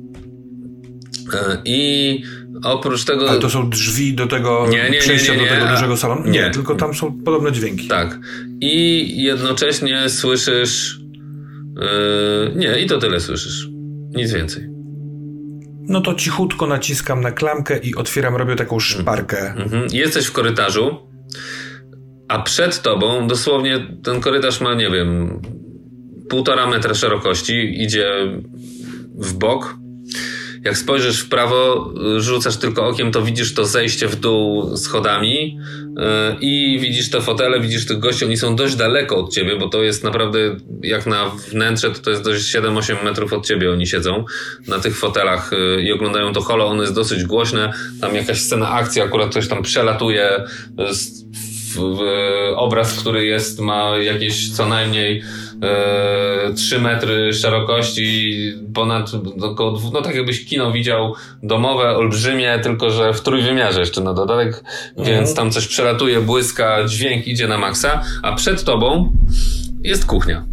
Yy, 1.33 1.57
I 1.65 2.23
oprócz 2.63 3.05
tego. 3.05 3.29
Ale 3.29 3.39
to 3.39 3.49
są 3.49 3.69
drzwi 3.69 4.13
do 4.13 4.27
tego 4.27 4.67
Nie, 4.69 4.89
nie, 4.89 4.99
przejścia 4.99 5.35
nie, 5.35 5.39
do 5.39 5.45
tego 5.45 5.67
dużego 5.67 5.97
salonu? 5.97 6.21
Nie, 6.25 6.31
nie. 6.31 6.51
tylko 6.51 6.75
tam 6.75 6.93
są 6.93 7.23
podobne 7.23 7.51
dźwięki. 7.51 7.87
Tak. 7.87 8.19
I 8.61 9.23
jednocześnie 9.23 10.09
słyszysz. 10.09 10.99
Yy, 11.75 12.55
nie, 12.55 12.79
i 12.79 12.87
to 12.87 12.97
tyle 12.97 13.19
słyszysz. 13.19 13.67
Nic 14.15 14.33
więcej. 14.33 14.67
No 15.89 16.01
to 16.01 16.13
cichutko 16.13 16.67
naciskam 16.67 17.21
na 17.21 17.31
klamkę 17.31 17.77
i 17.77 17.95
otwieram, 17.95 18.35
robię 18.35 18.55
taką 18.55 18.79
szparkę. 18.79 19.53
Mhm. 19.57 19.87
Jesteś 19.91 20.25
w 20.25 20.31
korytarzu, 20.31 20.97
a 22.27 22.41
przed 22.41 22.81
tobą 22.81 23.27
dosłownie 23.27 23.87
ten 24.03 24.21
korytarz 24.21 24.61
ma, 24.61 24.73
nie 24.73 24.89
wiem, 24.89 25.41
półtora 26.29 26.67
metra 26.67 26.93
szerokości, 26.93 27.83
idzie 27.83 28.11
w 29.15 29.33
bok. 29.33 29.75
Jak 30.63 30.77
spojrzysz 30.77 31.19
w 31.19 31.29
prawo, 31.29 31.93
rzucasz 32.17 32.57
tylko 32.57 32.87
okiem, 32.87 33.11
to 33.11 33.21
widzisz 33.21 33.53
to 33.53 33.65
zejście 33.65 34.07
w 34.07 34.15
dół 34.15 34.77
schodami 34.77 35.59
y, 35.81 36.01
i 36.41 36.79
widzisz 36.79 37.09
te 37.09 37.21
fotele, 37.21 37.59
widzisz 37.59 37.85
tych 37.85 37.99
gości, 37.99 38.25
oni 38.25 38.37
są 38.37 38.55
dość 38.55 38.75
daleko 38.75 39.17
od 39.17 39.33
ciebie, 39.33 39.55
bo 39.55 39.67
to 39.67 39.83
jest 39.83 40.03
naprawdę, 40.03 40.39
jak 40.83 41.05
na 41.05 41.29
wnętrze, 41.29 41.91
to 41.91 41.99
to 41.99 42.09
jest 42.09 42.23
dość 42.23 42.55
7-8 42.55 43.03
metrów 43.03 43.33
od 43.33 43.47
ciebie 43.47 43.71
oni 43.71 43.87
siedzą 43.87 44.25
na 44.67 44.79
tych 44.79 44.97
fotelach 44.97 45.53
y, 45.53 45.81
i 45.81 45.91
oglądają 45.91 46.33
to 46.33 46.41
holo, 46.41 46.67
ono 46.67 46.81
jest 46.81 46.95
dosyć 46.95 47.23
głośne, 47.23 47.73
tam 48.01 48.15
jakaś 48.15 48.41
scena 48.41 48.71
akcji, 48.71 49.01
akurat 49.01 49.29
ktoś 49.29 49.47
tam 49.47 49.63
przelatuje 49.63 50.43
y, 50.89 50.95
z, 50.95 51.25
w, 51.75 51.75
w 51.75 52.01
obraz, 52.55 52.93
który 52.93 53.25
jest, 53.25 53.59
ma 53.59 53.97
jakieś 53.97 54.51
co 54.51 54.67
najmniej 54.67 55.23
e, 55.63 56.53
3 56.53 56.79
metry 56.81 57.33
szerokości, 57.33 58.53
ponad 58.73 59.11
około, 59.41 59.81
no 59.93 60.01
tak 60.01 60.15
jakbyś 60.15 60.45
kino 60.45 60.71
widział 60.71 61.13
domowe, 61.43 61.97
olbrzymie, 61.97 62.59
tylko 62.63 62.89
że 62.89 63.13
w 63.13 63.21
trójwymiarze 63.21 63.79
jeszcze 63.79 64.01
na 64.01 64.13
dodatek, 64.13 64.63
mhm. 64.97 65.17
więc 65.17 65.35
tam 65.35 65.51
coś 65.51 65.67
przelatuje, 65.67 66.21
błyska, 66.21 66.85
dźwięk 66.85 67.27
idzie 67.27 67.47
na 67.47 67.57
maksa, 67.57 68.01
a 68.23 68.35
przed 68.35 68.63
tobą 68.63 69.13
jest 69.83 70.05
kuchnia. 70.05 70.45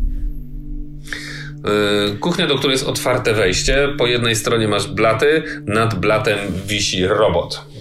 E, 1.65 2.17
kuchnia, 2.17 2.47
do 2.47 2.59
której 2.59 2.75
jest 2.75 2.89
otwarte 2.89 3.35
wejście. 3.35 3.89
Po 3.99 4.07
jednej 4.07 4.37
stronie 4.37 4.69
masz 4.69 4.87
blaty, 4.87 5.43
nad 5.67 5.95
blatem 5.95 6.39
wisi 6.67 7.07
robot 7.07 7.74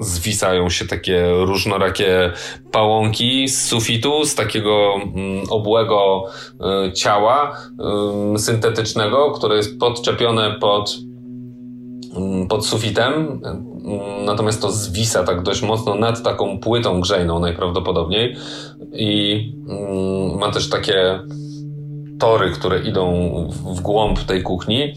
zwisają 0.00 0.70
się 0.70 0.86
takie 0.86 1.30
różnorakie 1.30 2.32
pałąki 2.72 3.48
z 3.48 3.64
sufitu, 3.64 4.24
z 4.24 4.34
takiego 4.34 4.94
mm, 4.94 5.44
obłego 5.50 6.24
y, 6.88 6.92
ciała 6.92 7.56
y, 8.34 8.38
syntetycznego, 8.38 9.30
które 9.30 9.56
jest 9.56 9.78
podczepione 9.78 10.56
pod, 10.60 10.98
y, 12.44 12.48
pod 12.48 12.66
sufitem. 12.66 13.40
Natomiast 14.24 14.62
to 14.62 14.72
zwisa 14.72 15.24
tak 15.24 15.42
dość 15.42 15.62
mocno 15.62 15.94
nad 15.94 16.22
taką 16.22 16.58
płytą 16.58 17.00
grzejną 17.00 17.38
najprawdopodobniej 17.38 18.36
i 18.92 19.52
ma 20.38 20.50
też 20.50 20.70
takie 20.70 21.20
tory, 22.18 22.50
które 22.50 22.82
idą 22.82 23.30
w 23.74 23.80
głąb 23.80 24.20
tej 24.20 24.42
kuchni 24.42 24.94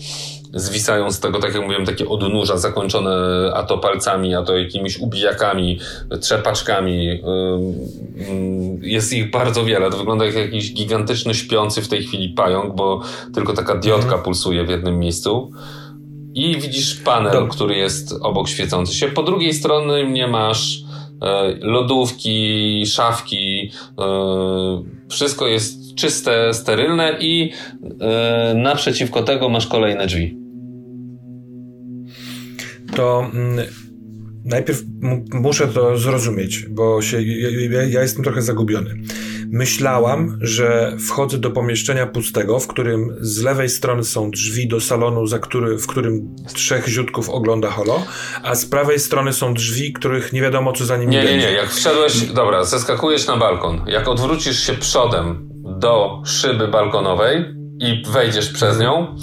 zwisają 0.53 1.11
z 1.11 1.19
tego, 1.19 1.39
tak 1.39 1.53
jak 1.53 1.63
mówiłem, 1.63 1.85
takie 1.85 2.07
odnóża 2.07 2.57
zakończone 2.57 3.11
a 3.53 3.63
to 3.63 3.77
palcami, 3.77 4.35
a 4.35 4.43
to 4.43 4.57
jakimiś 4.57 4.99
ubijakami, 4.99 5.79
trzepaczkami. 6.21 7.21
Jest 8.81 9.13
ich 9.13 9.31
bardzo 9.31 9.65
wiele. 9.65 9.91
To 9.91 9.97
wygląda 9.97 10.25
jak 10.25 10.35
jakiś 10.35 10.73
gigantyczny 10.73 11.33
śpiący 11.33 11.81
w 11.81 11.87
tej 11.87 12.03
chwili 12.03 12.29
pająk, 12.29 12.75
bo 12.75 13.01
tylko 13.33 13.53
taka 13.53 13.75
diodka 13.75 14.05
mhm. 14.05 14.23
pulsuje 14.23 14.65
w 14.65 14.69
jednym 14.69 14.99
miejscu. 14.99 15.51
I 16.33 16.57
widzisz 16.59 16.95
panel, 16.95 17.47
który 17.47 17.75
jest 17.75 18.15
obok 18.21 18.49
świecący 18.49 18.95
się. 18.95 19.07
Po 19.07 19.23
drugiej 19.23 19.53
stronie 19.53 20.03
nie 20.03 20.27
masz 20.27 20.83
e, 21.21 21.55
lodówki, 21.61 22.83
szafki. 22.85 23.71
E, 23.99 24.03
wszystko 25.09 25.47
jest 25.47 25.95
czyste, 25.95 26.53
sterylne 26.53 27.17
i 27.19 27.51
e, 28.01 28.53
naprzeciwko 28.55 29.23
tego 29.23 29.49
masz 29.49 29.67
kolejne 29.67 30.07
drzwi 30.07 30.38
to 32.99 33.29
mm, 33.33 33.65
najpierw 34.45 34.81
muszę 35.33 35.67
to 35.67 35.97
zrozumieć, 35.97 36.65
bo 36.69 37.01
się, 37.01 37.21
ja, 37.21 37.83
ja, 37.83 38.01
jestem 38.01 38.23
trochę 38.23 38.41
zagubiony. 38.41 38.95
Myślałam, 39.51 40.37
że 40.41 40.97
wchodzę 41.07 41.37
do 41.37 41.51
pomieszczenia 41.51 42.07
pustego, 42.07 42.59
w 42.59 42.67
którym 42.67 43.15
z 43.21 43.41
lewej 43.41 43.69
strony 43.69 44.03
są 44.03 44.31
drzwi 44.31 44.67
do 44.67 44.79
salonu, 44.79 45.27
za 45.27 45.39
który, 45.39 45.77
w 45.77 45.87
którym 45.87 46.35
trzech 46.53 46.87
ziutków 46.87 47.29
ogląda 47.29 47.69
holo, 47.69 48.05
a 48.43 48.55
z 48.55 48.65
prawej 48.65 48.99
strony 48.99 49.33
są 49.33 49.53
drzwi, 49.53 49.93
których 49.93 50.33
nie 50.33 50.41
wiadomo, 50.41 50.73
co 50.73 50.85
za 50.85 50.97
nimi 50.97 51.11
nie, 51.11 51.23
będzie. 51.23 51.37
Nie, 51.37 51.51
nie, 51.51 51.57
jak 51.57 51.69
wszedłeś, 51.69 52.21
dobra, 52.21 52.63
zeskakujesz 52.63 53.27
na 53.27 53.37
balkon. 53.37 53.81
Jak 53.87 54.07
odwrócisz 54.07 54.59
się 54.59 54.73
przodem 54.73 55.49
do 55.79 56.21
szyby 56.25 56.67
balkonowej 56.67 57.45
i 57.79 58.03
wejdziesz 58.11 58.49
przez 58.49 58.79
nią, 58.79 59.15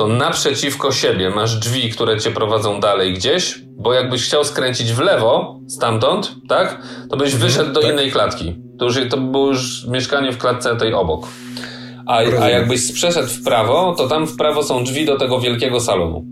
to 0.00 0.08
naprzeciwko 0.08 0.92
siebie 0.92 1.30
masz 1.30 1.56
drzwi, 1.56 1.90
które 1.90 2.18
cię 2.18 2.30
prowadzą 2.30 2.80
dalej 2.80 3.14
gdzieś, 3.14 3.60
bo 3.76 3.94
jakbyś 3.94 4.24
chciał 4.24 4.44
skręcić 4.44 4.92
w 4.92 4.98
lewo 4.98 5.60
stamtąd, 5.68 6.34
tak, 6.48 6.82
to 7.10 7.16
byś 7.16 7.34
mhm, 7.34 7.50
wyszedł 7.50 7.72
do 7.72 7.80
tak. 7.80 7.90
innej 7.90 8.10
klatki. 8.10 8.56
To, 8.78 8.84
już, 8.84 8.96
to 9.10 9.16
było 9.16 9.48
już 9.48 9.86
mieszkanie 9.86 10.32
w 10.32 10.38
klatce 10.38 10.76
tej 10.76 10.94
obok. 10.94 11.28
A, 12.06 12.16
a 12.16 12.48
jakbyś 12.48 12.92
przeszedł 12.92 13.28
w 13.28 13.44
prawo, 13.44 13.94
to 13.98 14.08
tam 14.08 14.26
w 14.26 14.36
prawo 14.36 14.62
są 14.62 14.84
drzwi 14.84 15.06
do 15.06 15.18
tego 15.18 15.40
wielkiego 15.40 15.80
salonu. 15.80 16.24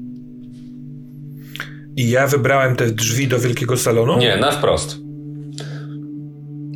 I 1.96 2.10
ja 2.10 2.26
wybrałem 2.26 2.76
te 2.76 2.86
drzwi 2.86 3.28
do 3.28 3.38
wielkiego 3.38 3.76
salonu? 3.76 4.18
Nie, 4.18 4.36
na 4.36 4.50
wprost. 4.50 5.07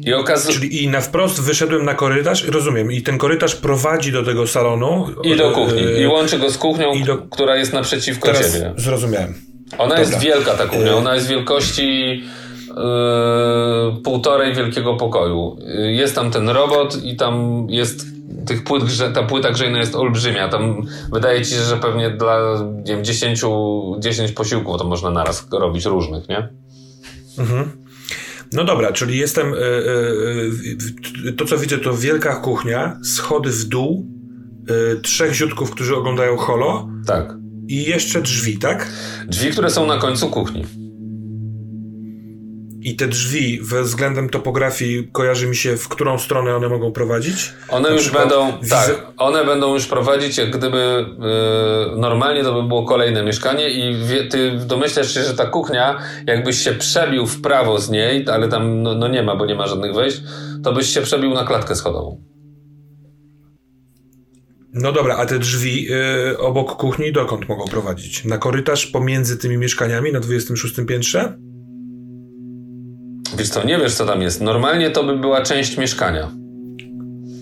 I 0.07 0.15
okaz... 0.15 0.49
Czyli 0.49 0.83
i 0.85 0.89
na 0.89 1.01
wprost 1.01 1.41
wyszedłem 1.41 1.85
na 1.85 1.95
korytarz, 1.95 2.45
rozumiem, 2.45 2.93
i 2.93 3.03
ten 3.03 3.19
korytarz 3.19 3.55
prowadzi 3.55 4.13
do 4.13 4.23
tego 4.23 4.47
salonu. 4.47 5.07
I 5.23 5.37
do 5.37 5.51
kuchni. 5.51 5.83
I 6.01 6.07
łączy 6.07 6.39
go 6.39 6.51
z 6.51 6.59
kuchnią, 6.59 7.03
do... 7.07 7.19
która 7.19 7.57
jest 7.57 7.73
naprzeciwko 7.73 8.27
Teraz 8.27 8.53
ciebie. 8.53 8.73
Zrozumiałem. 8.77 9.35
Ona 9.79 9.97
Dobra. 9.97 10.01
jest 10.01 10.19
wielka, 10.19 10.55
ta 10.55 10.67
kuchnia. 10.67 10.97
Ona 10.97 11.15
jest 11.15 11.29
wielkości 11.29 12.09
yy, 12.69 14.03
półtorej 14.05 14.55
wielkiego 14.55 14.97
pokoju. 14.97 15.57
Jest 15.77 16.15
tam 16.15 16.31
ten 16.31 16.49
robot 16.49 17.05
i 17.05 17.17
tam 17.17 17.67
jest 17.71 18.07
tych 18.47 18.65
płyt, 18.65 18.83
ta 19.15 19.23
płyta 19.23 19.51
grzejna 19.51 19.79
jest 19.79 19.95
olbrzymia. 19.95 20.49
Tam 20.49 20.83
wydaje 21.13 21.45
ci 21.45 21.51
się, 21.51 21.61
że 21.61 21.77
pewnie 21.77 22.11
dla 22.11 22.39
nie 22.85 22.95
wiem, 22.95 23.05
10, 23.05 23.43
10 23.99 24.33
posiłków 24.33 24.79
to 24.79 24.85
można 24.85 25.11
naraz 25.11 25.47
robić 25.53 25.85
różnych, 25.85 26.29
nie? 26.29 26.49
Mhm. 27.39 27.82
No 28.53 28.65
dobra, 28.65 28.93
czyli 28.93 29.19
jestem. 29.19 29.53
Yy, 29.53 30.51
yy, 31.25 31.33
to, 31.33 31.45
co 31.45 31.59
widzę, 31.59 31.79
to 31.79 31.97
wielka 31.97 32.35
kuchnia, 32.35 32.99
schody 33.05 33.51
w 33.51 33.65
dół, 33.65 34.07
trzech 35.03 35.35
ziutków, 35.35 35.71
którzy 35.71 35.97
oglądają 35.97 36.37
holo. 36.37 36.89
Tak. 37.07 37.35
I 37.69 37.85
jeszcze 37.85 38.23
drzwi, 38.23 38.59
tak? 38.59 38.93
Drzwi, 39.29 39.51
które 39.51 39.71
są 39.71 39.87
na 39.87 39.99
końcu 39.99 40.29
kuchni. 40.29 40.82
I 42.85 42.97
te 42.97 43.09
drzwi 43.09 43.61
względem 43.63 44.29
topografii 44.29 45.09
kojarzy 45.13 45.47
mi 45.47 45.57
się, 45.57 45.77
w 45.77 45.89
którą 45.89 46.19
stronę 46.19 46.57
one 46.57 46.69
mogą 46.69 46.93
prowadzić? 46.93 47.53
One 47.69 47.89
Na 47.89 47.95
już 47.95 48.11
będą, 48.11 48.53
tak, 48.71 49.07
one 49.17 49.45
będą 49.45 49.75
już 49.75 49.87
prowadzić, 49.87 50.39
jak 50.39 50.51
gdyby 50.51 51.07
yy, 51.89 52.01
normalnie 52.01 52.43
to 52.43 52.63
by 52.63 52.69
było 52.69 52.85
kolejne 52.85 53.25
mieszkanie 53.25 53.71
i 53.71 54.07
wie, 54.07 54.29
ty 54.29 54.53
domyślasz 54.67 55.15
się, 55.15 55.23
że 55.23 55.35
ta 55.35 55.47
kuchnia, 55.47 55.99
jakbyś 56.27 56.59
się 56.59 56.73
przebił 56.73 57.27
w 57.27 57.41
prawo 57.41 57.79
z 57.79 57.91
niej, 57.91 58.27
ale 58.29 58.49
tam 58.49 58.83
no, 58.83 58.95
no 58.95 59.09
nie 59.09 59.23
ma, 59.23 59.37
bo 59.37 59.47
nie 59.47 59.55
ma 59.55 59.67
żadnych 59.67 59.95
wejść, 59.95 60.21
to 60.65 60.73
byś 60.73 60.87
się 60.87 61.01
przebił 61.01 61.35
na 61.35 61.45
klatkę 61.45 61.77
schodową. 61.77 62.23
No 64.75 64.93
dobra, 64.93 65.17
a 65.17 65.27
te 65.27 65.39
drzwi 65.39 65.85
yy, 65.85 66.39
obok 66.39 66.77
kuchni 66.77 67.13
dokąd 67.13 67.49
mogą 67.49 67.65
prowadzić? 67.65 68.25
Na 68.25 68.39
korytarz 68.39 68.87
pomiędzy 68.87 69.39
tymi 69.39 69.59
mieszkaniami 69.59 70.13
na 70.13 70.21
26 70.21 70.75
piętrze? 70.89 71.39
Wiesz 73.37 73.49
co, 73.49 73.65
nie 73.65 73.79
wiesz 73.79 73.95
co 73.95 74.07
tam 74.07 74.23
jest. 74.23 74.41
Normalnie 74.41 74.91
to 74.91 75.05
by 75.05 75.17
była 75.19 75.43
część 75.43 75.77
mieszkania. 75.77 76.29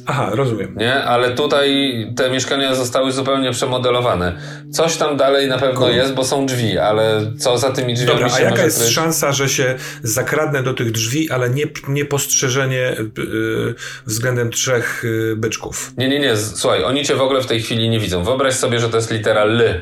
Aha, 0.06 0.30
rozumiem. 0.32 0.74
Nie, 0.76 0.94
ale 0.94 1.30
tutaj 1.30 1.70
te 2.16 2.30
mieszkania 2.30 2.74
zostały 2.74 3.12
zupełnie 3.12 3.50
przemodelowane. 3.52 4.38
Coś 4.72 4.96
tam 4.96 5.16
dalej 5.16 5.48
na 5.48 5.58
pewno 5.58 5.80
Kurde. 5.80 5.96
jest, 5.96 6.14
bo 6.14 6.24
są 6.24 6.46
drzwi, 6.46 6.78
ale 6.78 7.32
co 7.38 7.58
za 7.58 7.70
tymi 7.70 7.94
drzwiami 7.94 8.20
Dobra, 8.20 8.34
a 8.36 8.40
jaka 8.40 8.64
jest 8.64 8.80
kryć? 8.80 8.92
szansa, 8.92 9.32
że 9.32 9.48
się 9.48 9.74
zakradnę 10.02 10.62
do 10.62 10.74
tych 10.74 10.92
drzwi, 10.92 11.30
ale 11.30 11.50
nie, 11.50 11.64
niepostrzeżenie 11.88 12.96
yy, 13.18 13.74
względem 14.06 14.50
trzech 14.50 15.02
yy, 15.04 15.36
byczków? 15.36 15.92
Nie, 15.96 16.08
nie, 16.08 16.18
nie. 16.18 16.36
Słuchaj, 16.36 16.84
oni 16.84 17.04
cię 17.04 17.16
w 17.16 17.20
ogóle 17.22 17.42
w 17.42 17.46
tej 17.46 17.62
chwili 17.62 17.88
nie 17.88 18.00
widzą. 18.00 18.24
Wyobraź 18.24 18.54
sobie, 18.54 18.80
że 18.80 18.88
to 18.88 18.96
jest 18.96 19.10
litera 19.10 19.42
L 19.42 19.80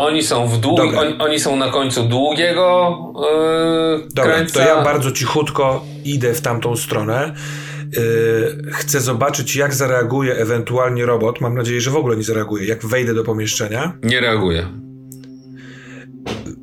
oni 0.00 0.22
są 0.22 0.48
w 0.48 0.60
dług, 0.60 0.80
oni, 0.80 1.14
oni, 1.18 1.40
są 1.40 1.56
na 1.56 1.70
końcu 1.70 2.02
długiego 2.02 2.96
yy, 4.00 4.08
Dobra, 4.14 4.34
kręca. 4.34 4.54
to 4.54 4.60
ja 4.60 4.84
bardzo 4.84 5.12
cichutko 5.12 5.84
idę 6.04 6.34
w 6.34 6.40
tamtą 6.40 6.76
stronę. 6.76 7.34
Yy, 7.96 8.72
chcę 8.72 9.00
zobaczyć, 9.00 9.56
jak 9.56 9.74
zareaguje 9.74 10.34
ewentualnie 10.36 11.06
robot. 11.06 11.40
Mam 11.40 11.54
nadzieję, 11.54 11.80
że 11.80 11.90
w 11.90 11.96
ogóle 11.96 12.16
nie 12.16 12.22
zareaguje. 12.22 12.66
Jak 12.66 12.86
wejdę 12.86 13.14
do 13.14 13.24
pomieszczenia. 13.24 13.98
Nie 14.02 14.20
reaguje. 14.20 14.66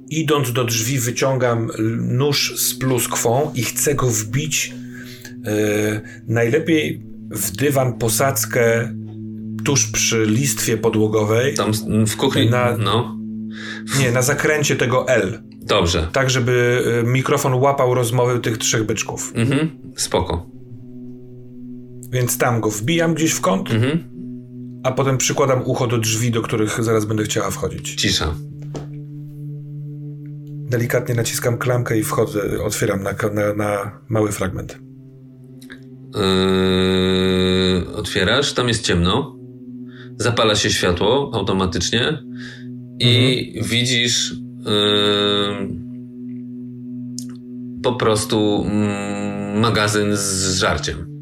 Idąc 0.10 0.54
do 0.54 0.64
drzwi, 0.64 1.00
wyciągam 1.00 1.72
nóż 1.98 2.54
z 2.60 2.74
pluskwą 2.80 3.52
i 3.56 3.64
chcę 3.64 3.96
go 3.96 4.08
wbić 4.08 4.74
yy, 5.46 6.02
najlepiej 6.28 7.02
w 7.32 7.52
dywan 7.52 7.98
posadzkę 7.98 8.94
tuż 9.66 9.88
przy 9.88 10.26
listwie 10.26 10.78
podłogowej. 10.78 11.54
Tam 11.54 11.72
w 12.08 12.16
kuchni. 12.18 12.50
Na, 12.50 12.78
no. 12.78 13.17
Nie, 14.00 14.12
na 14.12 14.22
zakręcie 14.22 14.76
tego 14.76 15.08
L. 15.08 15.44
Dobrze. 15.62 16.08
Tak, 16.12 16.30
żeby 16.30 16.84
y, 17.02 17.08
mikrofon 17.08 17.54
łapał 17.54 17.94
rozmowy 17.94 18.40
tych 18.40 18.58
trzech 18.58 18.86
byczków. 18.86 19.32
Mhm, 19.36 19.70
spoko. 19.96 20.50
Więc 22.12 22.38
tam 22.38 22.62
go 22.62 22.70
wbijam 22.70 23.14
gdzieś 23.14 23.32
w 23.32 23.42
kąt, 23.42 23.72
mhm. 23.72 24.04
a 24.84 24.92
potem 24.92 25.18
przykładam 25.18 25.62
ucho 25.66 25.88
do 25.88 25.98
drzwi, 25.98 26.32
do 26.32 26.42
których 26.42 26.84
zaraz 26.84 27.06
będę 27.06 27.24
chciała 27.24 27.52
wchodzić. 27.52 27.96
Cisza. 27.96 28.36
Delikatnie 30.70 31.16
naciskam 31.16 31.58
klamkę 31.58 31.98
i 31.98 32.04
wchodzę, 32.04 32.64
otwieram 32.64 33.04
na, 33.04 33.12
na, 33.34 33.54
na 33.54 34.00
mały 34.10 34.32
fragment. 34.32 34.80
Yy, 36.16 37.96
otwierasz, 37.96 38.54
tam 38.54 38.68
jest 38.68 38.84
ciemno. 38.84 39.38
Zapala 40.18 40.56
się 40.56 40.70
światło 40.70 41.32
automatycznie 41.34 42.24
i 43.00 43.46
mhm. 43.48 43.70
widzisz 43.70 44.32
yy, 44.66 45.78
po 47.84 47.94
prostu 47.94 48.66
mm, 48.70 49.60
magazyn 49.60 50.18
z 50.18 50.58
żarciem. 50.58 51.18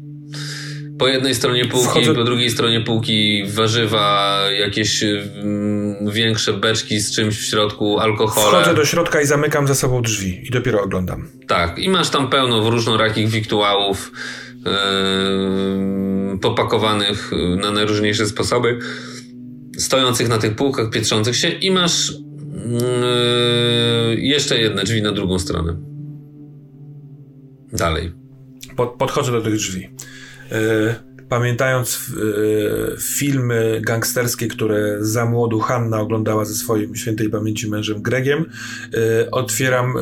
Po 0.98 1.08
jednej 1.08 1.34
stronie 1.34 1.64
półki, 1.64 1.88
Wchodzę... 1.88 2.14
po 2.14 2.24
drugiej 2.24 2.50
stronie 2.50 2.80
półki 2.80 3.44
warzywa, 3.46 4.38
jakieś 4.60 5.02
mm, 5.02 6.10
większe 6.10 6.52
beczki 6.52 7.00
z 7.00 7.14
czymś 7.14 7.38
w 7.38 7.44
środku, 7.44 7.98
alkohol. 7.98 8.52
Wchodzę 8.52 8.74
do 8.74 8.84
środka 8.84 9.20
i 9.20 9.26
zamykam 9.26 9.66
za 9.66 9.74
sobą 9.74 10.02
drzwi 10.02 10.46
i 10.46 10.50
dopiero 10.50 10.82
oglądam. 10.82 11.28
Tak, 11.46 11.78
i 11.78 11.88
masz 11.88 12.10
tam 12.10 12.30
pełno 12.30 12.70
różnorakich 12.70 13.28
wiktuałów 13.28 14.12
yy, 14.64 16.38
popakowanych 16.38 17.30
na 17.56 17.70
najróżniejsze 17.70 18.26
sposoby, 18.26 18.78
stojących 19.78 20.28
na 20.28 20.38
tych 20.38 20.56
półkach, 20.56 20.90
pietrzących 20.90 21.36
się 21.36 21.48
i 21.48 21.70
masz 21.70 22.10
yy, 22.10 24.20
jeszcze 24.20 24.58
jedne 24.58 24.84
drzwi 24.84 25.02
na 25.02 25.12
drugą 25.12 25.38
stronę. 25.38 25.76
Dalej. 27.72 28.12
Pod, 28.76 28.90
podchodzę 28.90 29.32
do 29.32 29.42
tych 29.42 29.54
drzwi. 29.54 29.88
E, 30.52 30.94
pamiętając 31.28 31.96
e, 31.96 33.00
filmy 33.00 33.80
gangsterskie, 33.84 34.46
które 34.46 34.96
za 35.00 35.26
młodu 35.26 35.60
Hanna 35.60 36.00
oglądała 36.00 36.44
ze 36.44 36.54
swoim 36.54 36.96
świętej 36.96 37.30
pamięci 37.30 37.70
mężem 37.70 38.02
Gregiem, 38.02 38.44
e, 38.94 39.30
otwieram 39.30 39.94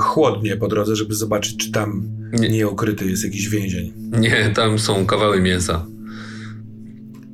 chłodnie 0.00 0.56
po 0.56 0.68
drodze, 0.68 0.96
żeby 0.96 1.14
zobaczyć, 1.14 1.56
czy 1.56 1.72
tam 1.72 2.08
nie. 2.32 2.48
nieokryty 2.48 3.04
jest 3.04 3.24
jakiś 3.24 3.48
więzień. 3.48 3.92
Nie, 3.96 4.52
tam 4.54 4.78
są 4.78 5.06
kawały 5.06 5.40
mięsa. 5.40 5.86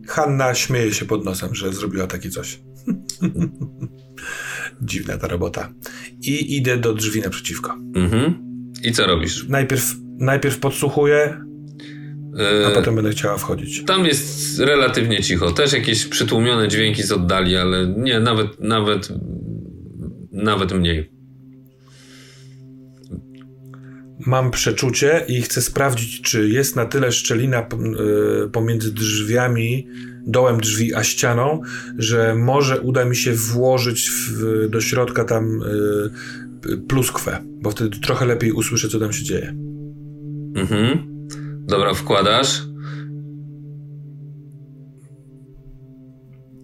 Hanna 0.09 0.55
śmieje 0.55 0.94
się 0.94 1.05
pod 1.05 1.24
nosem, 1.24 1.55
że 1.55 1.72
zrobiła 1.72 2.06
takie 2.06 2.30
coś. 2.30 2.60
Dziwna 4.82 5.18
ta 5.18 5.28
robota. 5.28 5.72
I 6.20 6.56
idę 6.56 6.76
do 6.76 6.94
drzwi 6.94 7.20
naprzeciwko. 7.20 7.78
Mhm. 7.94 8.35
I 8.82 8.93
co 8.93 9.06
robisz? 9.06 9.48
Najpierw, 9.48 9.94
najpierw 10.18 10.59
podsłuchuję, 10.59 11.40
a 12.66 12.70
potem 12.70 12.94
będę 12.94 13.10
chciała 13.10 13.39
wchodzić. 13.39 13.85
Tam 13.85 14.06
jest 14.06 14.59
relatywnie 14.59 15.22
cicho. 15.22 15.51
Też 15.51 15.72
jakieś 15.72 16.06
przytłumione 16.06 16.68
dźwięki 16.68 17.02
z 17.02 17.12
oddali, 17.12 17.56
ale 17.56 17.86
nie, 17.86 18.20
nawet, 18.20 18.60
nawet, 18.60 19.09
nawet 20.32 20.72
mniej. 20.72 21.17
Mam 24.28 24.50
przeczucie 24.50 25.24
i 25.28 25.42
chcę 25.42 25.62
sprawdzić, 25.62 26.20
czy 26.20 26.48
jest 26.48 26.76
na 26.76 26.86
tyle 26.86 27.12
szczelina 27.12 27.59
e, 27.59 27.66
pomiędzy 28.52 28.92
drzwiami, 28.92 29.88
dołem 30.26 30.60
drzwi 30.60 30.94
a 30.94 31.05
ścianą, 31.05 31.60
że 31.98 32.34
może 32.34 32.80
uda 32.80 33.05
mi 33.05 33.16
się 33.16 33.32
włożyć 33.32 34.10
w, 34.10 34.68
do 34.68 34.80
środka 34.80 35.24
tam 35.24 35.62
e, 35.62 36.76
pluskwę, 36.76 37.38
bo 37.62 37.70
wtedy 37.70 38.00
trochę 38.00 38.26
lepiej 38.26 38.52
usłyszę, 38.52 38.88
co 38.88 38.98
tam 38.98 39.12
się 39.12 39.24
dzieje. 39.24 39.55
Mhm. 40.55 40.98
Dobra, 41.66 41.94
wkładasz. 41.94 42.67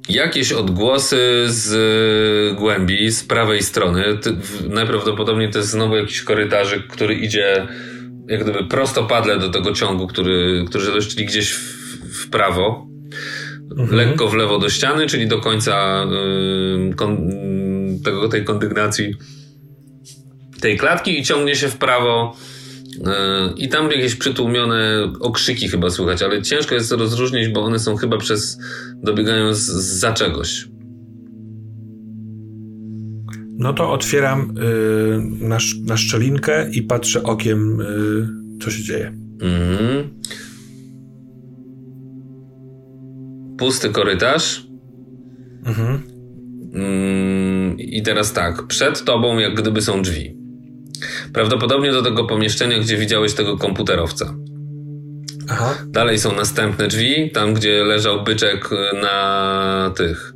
Jakieś 0.09 0.53
odgłosy 0.53 1.45
z 1.47 2.57
głębi, 2.57 3.11
z 3.11 3.25
prawej 3.25 3.63
strony. 3.63 4.05
Najprawdopodobniej 4.69 5.51
to 5.51 5.59
jest 5.59 5.71
znowu 5.71 5.97
jakiś 5.97 6.23
korytarzyk, 6.23 6.87
który 6.87 7.15
idzie 7.15 7.67
jak 8.29 8.43
gdyby 8.43 8.65
prostopadle 8.65 9.39
do 9.39 9.51
tego 9.51 9.73
ciągu, 9.73 10.07
który, 10.07 10.65
który 10.69 10.87
doszli 10.87 11.25
gdzieś 11.27 11.53
w, 11.53 11.59
w 12.25 12.31
prawo. 12.31 12.87
Mhm. 13.79 13.95
Lekko 13.95 14.29
w 14.29 14.35
lewo 14.35 14.59
do 14.59 14.71
ściany, 14.71 15.07
czyli 15.07 15.27
do 15.27 15.41
końca 15.41 16.05
y, 16.91 16.95
kon, 16.95 17.31
tego, 18.05 18.29
tej 18.29 18.45
kondygnacji 18.45 19.15
tej 20.61 20.79
klatki 20.79 21.19
i 21.19 21.25
ciągnie 21.25 21.57
się 21.57 21.69
w 21.69 21.77
prawo 21.77 22.37
I 23.57 23.69
tam 23.69 23.91
jakieś 23.91 24.15
przytłumione 24.15 25.13
okrzyki 25.21 25.69
chyba 25.69 25.91
słychać, 25.91 26.23
ale 26.23 26.43
ciężko 26.43 26.75
jest 26.75 26.93
rozróżnić, 26.93 27.49
bo 27.49 27.63
one 27.63 27.79
są 27.79 27.97
chyba 27.97 28.19
przez. 28.19 28.59
dobiegają 29.03 29.55
z, 29.55 29.67
za 30.01 30.13
czegoś. 30.13 30.69
No 33.59 33.73
to 33.73 33.93
otwieram 33.93 34.55
y, 34.59 35.45
na, 35.45 35.59
na 35.87 35.97
szczelinkę 35.97 36.71
i 36.71 36.83
patrzę 36.83 37.23
okiem, 37.23 37.81
y, 37.81 38.65
co 38.65 38.71
się 38.71 38.83
dzieje. 38.83 39.13
Mhm. 39.41 40.21
Pusty 43.59 43.91
korytarz. 43.91 44.67
Mhm. 45.65 46.03
Mm, 46.75 47.79
I 47.79 48.03
teraz 48.03 48.33
tak, 48.33 48.67
przed 48.67 49.05
tobą 49.05 49.39
jak 49.39 49.55
gdyby 49.55 49.83
są 49.83 50.03
drzwi. 50.03 50.44
Prawdopodobnie 51.35 51.93
do 51.93 52.03
tego 52.03 52.25
pomieszczenia, 52.25 52.79
gdzie 52.79 52.97
widziałeś 52.97 53.35
tego 53.35 53.59
komputerowca. 53.59 54.35
Aha. 55.49 55.75
Dalej 55.87 56.19
są 56.19 56.37
następne 56.37 56.89
drzwi, 56.89 57.31
tam 57.31 57.55
gdzie 57.55 57.85
leżał 57.85 58.25
byczek 58.25 58.71
na 59.03 59.93
tych. 59.97 60.33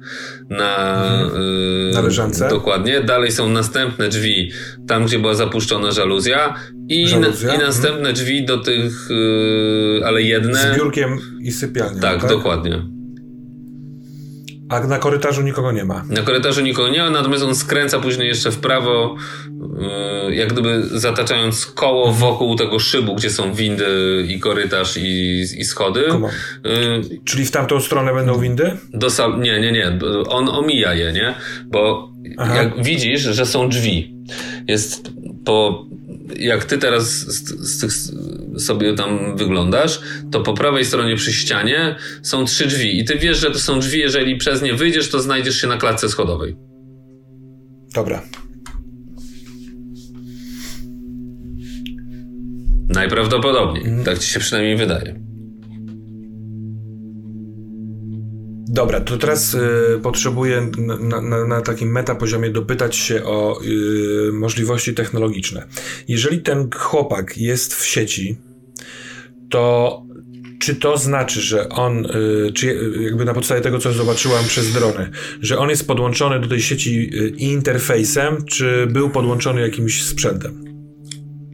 Na, 0.50 1.04
mhm. 1.14 1.42
y, 1.42 1.90
na 1.94 2.00
leżance. 2.00 2.48
Dokładnie. 2.48 3.00
Dalej 3.00 3.32
są 3.32 3.48
następne 3.48 4.08
drzwi, 4.08 4.52
tam 4.88 5.04
gdzie 5.06 5.18
była 5.18 5.34
zapuszczona 5.34 5.90
żaluzja. 5.90 6.54
I, 6.88 7.08
żaluzja? 7.08 7.48
Na, 7.48 7.54
i 7.54 7.58
następne 7.58 7.98
mhm. 7.98 8.14
drzwi 8.14 8.44
do 8.44 8.58
tych, 8.58 9.10
y, 9.10 10.00
ale 10.06 10.22
jedne. 10.22 10.74
Z 10.74 10.76
biurkiem 10.76 11.18
i 11.40 11.52
sypialnią. 11.52 12.00
Tak, 12.00 12.20
tak, 12.20 12.30
dokładnie. 12.30 12.97
A 14.68 14.80
na 14.80 14.98
korytarzu 14.98 15.42
nikogo 15.42 15.72
nie 15.72 15.84
ma. 15.84 16.04
Na 16.08 16.22
korytarzu 16.22 16.60
nikogo 16.62 16.88
nie 16.88 16.98
ma, 17.02 17.10
natomiast 17.10 17.44
on 17.44 17.54
skręca 17.54 17.98
później 18.00 18.28
jeszcze 18.28 18.50
w 18.50 18.58
prawo, 18.58 19.16
yy, 20.26 20.34
jak 20.34 20.52
gdyby 20.52 20.82
zataczając 20.98 21.66
koło 21.66 22.12
wokół 22.12 22.56
tego 22.56 22.78
szybu, 22.78 23.14
gdzie 23.14 23.30
są 23.30 23.54
windy 23.54 23.86
i 24.28 24.40
korytarz 24.40 24.96
i, 24.96 25.40
i 25.58 25.64
schody. 25.64 26.04
Yy, 26.64 27.18
Czyli 27.24 27.44
w 27.46 27.50
tamtą 27.50 27.80
stronę 27.80 28.14
będą 28.14 28.40
windy? 28.40 28.76
Do 28.94 29.06
sal- 29.10 29.40
nie, 29.40 29.60
nie, 29.60 29.72
nie. 29.72 29.98
On 30.28 30.48
omija 30.48 30.94
je, 30.94 31.12
nie? 31.12 31.34
Bo 31.66 32.12
Aha. 32.38 32.56
jak 32.56 32.82
widzisz, 32.84 33.20
że 33.20 33.46
są 33.46 33.68
drzwi. 33.68 34.14
Jest 34.68 35.10
po 35.44 35.84
jak 36.36 36.64
ty 36.64 36.78
teraz 36.78 37.10
z, 37.10 37.48
z 37.48 37.80
tych 37.80 37.92
sobie 38.60 38.94
tam 38.94 39.36
wyglądasz, 39.36 40.00
to 40.30 40.40
po 40.40 40.54
prawej 40.54 40.84
stronie 40.84 41.16
przy 41.16 41.32
ścianie 41.32 41.96
są 42.22 42.44
trzy 42.44 42.66
drzwi 42.66 43.00
i 43.00 43.04
ty 43.04 43.18
wiesz, 43.18 43.38
że 43.38 43.50
to 43.50 43.58
są 43.58 43.80
drzwi, 43.80 43.98
jeżeli 43.98 44.36
przez 44.36 44.62
nie 44.62 44.74
wyjdziesz, 44.74 45.10
to 45.10 45.20
znajdziesz 45.20 45.60
się 45.60 45.66
na 45.66 45.76
klatce 45.76 46.08
schodowej. 46.08 46.56
Dobra. 47.94 48.22
Najprawdopodobniej. 52.88 53.84
Mhm. 53.84 54.04
Tak 54.04 54.18
ci 54.18 54.28
się 54.30 54.40
przynajmniej 54.40 54.76
wydaje. 54.76 55.27
Dobra, 58.68 59.00
to 59.00 59.18
teraz 59.18 59.54
y, 59.54 59.58
potrzebuję 60.02 60.70
na, 60.78 61.20
na, 61.20 61.46
na, 61.46 61.60
takim 61.60 61.92
metapoziomie 61.92 62.50
dopytać 62.50 62.96
się 62.96 63.24
o 63.24 63.60
y, 63.62 64.32
możliwości 64.32 64.94
technologiczne. 64.94 65.66
Jeżeli 66.08 66.42
ten 66.42 66.70
chłopak 66.74 67.38
jest 67.38 67.74
w 67.74 67.86
sieci, 67.86 68.38
to 69.50 70.02
czy 70.58 70.74
to 70.74 70.96
znaczy, 70.96 71.40
że 71.40 71.68
on, 71.68 72.06
y, 72.06 72.52
czy 72.52 72.80
jakby 73.00 73.24
na 73.24 73.34
podstawie 73.34 73.60
tego, 73.60 73.78
co 73.78 73.92
zobaczyłam 73.92 74.44
przez 74.44 74.72
drony, 74.72 75.10
że 75.40 75.58
on 75.58 75.70
jest 75.70 75.86
podłączony 75.86 76.40
do 76.40 76.48
tej 76.48 76.62
sieci 76.62 77.10
y, 77.14 77.28
interfejsem, 77.28 78.44
czy 78.44 78.86
był 78.86 79.10
podłączony 79.10 79.60
jakimś 79.60 80.04
sprzętem? 80.04 80.64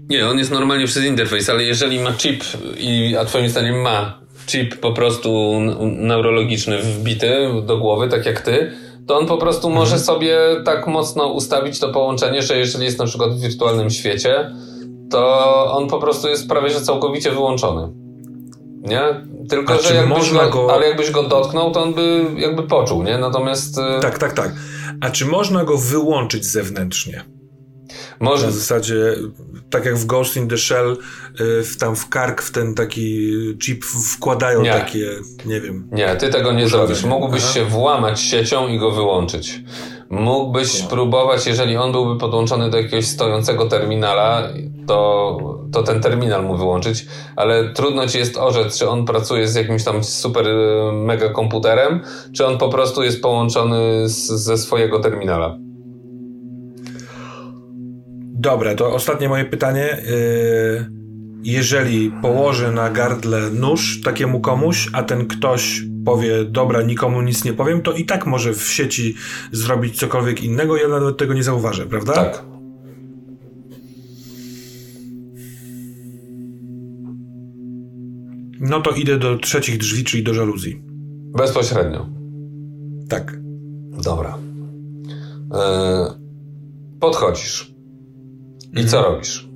Nie, 0.08 0.28
on 0.28 0.38
jest 0.38 0.50
normalnie 0.50 0.86
przez 0.86 1.04
interfejs, 1.04 1.50
ale 1.50 1.64
jeżeli 1.64 2.00
ma 2.00 2.12
chip, 2.12 2.44
i, 2.78 3.16
a 3.16 3.24
twoim 3.24 3.48
zdaniem 3.48 3.80
ma 3.80 4.23
chip 4.46 4.76
po 4.76 4.92
prostu 4.92 5.60
neurologiczny 5.80 6.78
wbity 6.78 7.48
do 7.66 7.78
głowy, 7.78 8.08
tak 8.08 8.26
jak 8.26 8.40
ty, 8.40 8.70
to 9.06 9.18
on 9.18 9.26
po 9.26 9.36
prostu 9.36 9.68
mhm. 9.68 9.84
może 9.84 9.98
sobie 9.98 10.38
tak 10.64 10.86
mocno 10.86 11.26
ustawić 11.26 11.80
to 11.80 11.92
połączenie, 11.92 12.42
że 12.42 12.58
jeżeli 12.58 12.84
jest 12.84 12.98
na 12.98 13.04
przykład 13.04 13.30
w 13.30 13.40
wirtualnym 13.40 13.90
świecie, 13.90 14.50
to 15.10 15.72
on 15.72 15.88
po 15.88 15.98
prostu 15.98 16.28
jest 16.28 16.48
prawie 16.48 16.70
że 16.70 16.80
całkowicie 16.80 17.30
wyłączony. 17.30 17.92
Nie? 18.82 19.02
Tylko, 19.48 19.82
że 19.82 19.94
jakbyś 19.94 20.32
go, 20.32 20.50
go, 20.50 20.74
ale 20.74 20.88
jakbyś 20.88 21.10
go 21.10 21.22
dotknął, 21.22 21.70
to 21.70 21.82
on 21.82 21.94
by 21.94 22.26
jakby 22.36 22.62
poczuł, 22.62 23.02
nie? 23.02 23.18
Natomiast... 23.18 23.78
Y, 23.78 24.00
tak, 24.00 24.18
tak, 24.18 24.32
tak. 24.32 24.52
A 25.00 25.10
czy 25.10 25.26
można 25.26 25.64
go 25.64 25.78
wyłączyć 25.78 26.44
zewnętrznie? 26.44 27.24
Może... 28.20 28.46
Na 28.46 28.52
zasadzie, 28.52 29.14
tak 29.70 29.84
jak 29.84 29.96
w 29.96 30.06
Ghost 30.06 30.36
in 30.36 30.48
the 30.48 30.58
Shell, 30.58 30.96
y, 31.40 31.64
w, 31.64 31.76
tam 31.76 31.96
w 31.96 32.08
kark, 32.08 32.42
w 32.42 32.50
ten 32.50 32.74
taki 32.74 33.32
chip 33.62 33.84
wkładają 33.84 34.62
nie. 34.62 34.72
takie, 34.72 35.10
nie 35.46 35.60
wiem. 35.60 35.88
Nie, 35.92 36.16
ty 36.16 36.28
tego 36.28 36.52
nie 36.52 36.68
zrobisz. 36.68 37.04
Mógłbyś 37.04 37.42
Aha. 37.44 37.52
się 37.52 37.64
włamać 37.64 38.20
siecią 38.20 38.68
i 38.68 38.78
go 38.78 38.90
wyłączyć. 38.90 39.60
Mógłbyś 40.10 40.82
no. 40.82 40.88
próbować, 40.88 41.46
jeżeli 41.46 41.76
on 41.76 41.92
byłby 41.92 42.20
podłączony 42.20 42.70
do 42.70 42.76
jakiegoś 42.76 43.06
stojącego 43.06 43.66
terminala, 43.66 44.48
to, 44.86 45.38
to 45.72 45.82
ten 45.82 46.00
terminal 46.00 46.44
mu 46.44 46.56
wyłączyć, 46.56 47.06
ale 47.36 47.68
trudno 47.68 48.06
ci 48.08 48.18
jest 48.18 48.36
orzec, 48.38 48.78
czy 48.78 48.88
on 48.88 49.04
pracuje 49.04 49.48
z 49.48 49.54
jakimś 49.54 49.84
tam 49.84 50.04
super 50.04 50.46
y, 50.48 50.92
mega 50.92 51.28
komputerem, 51.28 52.00
czy 52.32 52.46
on 52.46 52.58
po 52.58 52.68
prostu 52.68 53.02
jest 53.02 53.22
połączony 53.22 54.08
z, 54.08 54.26
ze 54.26 54.58
swojego 54.58 55.00
terminala. 55.00 55.58
Dobra, 58.34 58.74
to 58.74 58.92
ostatnie 58.92 59.28
moje 59.28 59.44
pytanie. 59.44 60.02
Yy, 60.06 60.90
jeżeli 61.42 62.10
położę 62.10 62.72
na 62.72 62.90
gardle 62.90 63.50
nóż 63.50 64.00
takiemu 64.04 64.40
komuś, 64.40 64.90
a 64.92 65.02
ten 65.02 65.26
ktoś 65.26 65.82
powie, 66.04 66.44
dobra, 66.44 66.82
nikomu 66.82 67.22
nic 67.22 67.44
nie 67.44 67.52
powiem, 67.52 67.82
to 67.82 67.92
i 67.92 68.04
tak 68.04 68.26
może 68.26 68.54
w 68.54 68.62
sieci 68.62 69.14
zrobić 69.52 69.98
cokolwiek 69.98 70.42
innego, 70.42 70.76
ja 70.76 70.88
nawet 70.88 71.16
tego 71.16 71.34
nie 71.34 71.42
zauważę, 71.42 71.86
prawda? 71.86 72.12
Tak. 72.12 72.44
No 78.60 78.80
to 78.80 78.90
idę 78.90 79.18
do 79.18 79.38
trzecich 79.38 79.78
drzwi, 79.78 80.04
czyli 80.04 80.22
do 80.22 80.34
żaluzji. 80.34 80.82
Bezpośrednio. 81.38 82.08
Tak. 83.08 83.38
Dobra. 84.04 84.38
E, 85.54 86.06
podchodzisz. 87.00 87.73
I 88.76 88.86
co 88.86 89.02
robisz? 89.02 89.48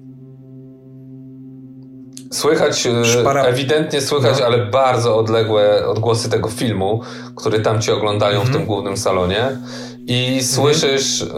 Słychać, 2.33 2.87
e, 2.87 2.91
Szpara- 3.05 3.45
ewidentnie 3.45 4.01
słychać, 4.01 4.41
No. 4.41 4.47
ale 4.47 4.67
bardzo 4.67 5.17
odległe 5.17 5.87
odgłosy 5.87 6.31
tego 6.31 6.49
filmu, 6.49 7.01
który 7.37 7.61
tam 7.61 7.81
ci 7.81 7.91
oglądają 7.93 8.41
w 8.41 8.51
tym 8.51 8.65
głównym 8.67 8.97
salonie. 8.97 9.59
I 10.07 10.43
słyszysz 10.43 11.23
e, 11.23 11.29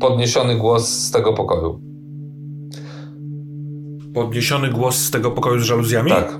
podniesiony 0.00 0.56
głos 0.56 0.88
z 0.88 1.10
tego 1.10 1.32
pokoju. 1.32 1.80
Podniesiony 4.14 4.68
głos 4.70 4.96
z 4.96 5.10
tego 5.10 5.30
pokoju 5.30 5.60
z 5.60 5.64
żaluzjami? 5.64 6.10
Tak. 6.10 6.38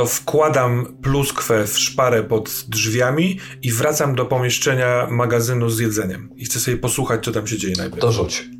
To 0.00 0.06
wkładam 0.06 0.86
pluskwę 1.02 1.66
w 1.66 1.78
szparę 1.78 2.22
pod 2.22 2.64
drzwiami 2.68 3.38
i 3.62 3.72
wracam 3.72 4.14
do 4.14 4.24
pomieszczenia 4.24 5.06
magazynu 5.10 5.70
z 5.70 5.78
jedzeniem. 5.78 6.30
I 6.36 6.44
chcę 6.44 6.60
sobie 6.60 6.76
posłuchać, 6.76 7.24
co 7.24 7.32
tam 7.32 7.46
się 7.46 7.58
dzieje 7.58 7.74
najpierw. 7.78 8.00
To 8.00 8.12
rzuć. 8.12 8.50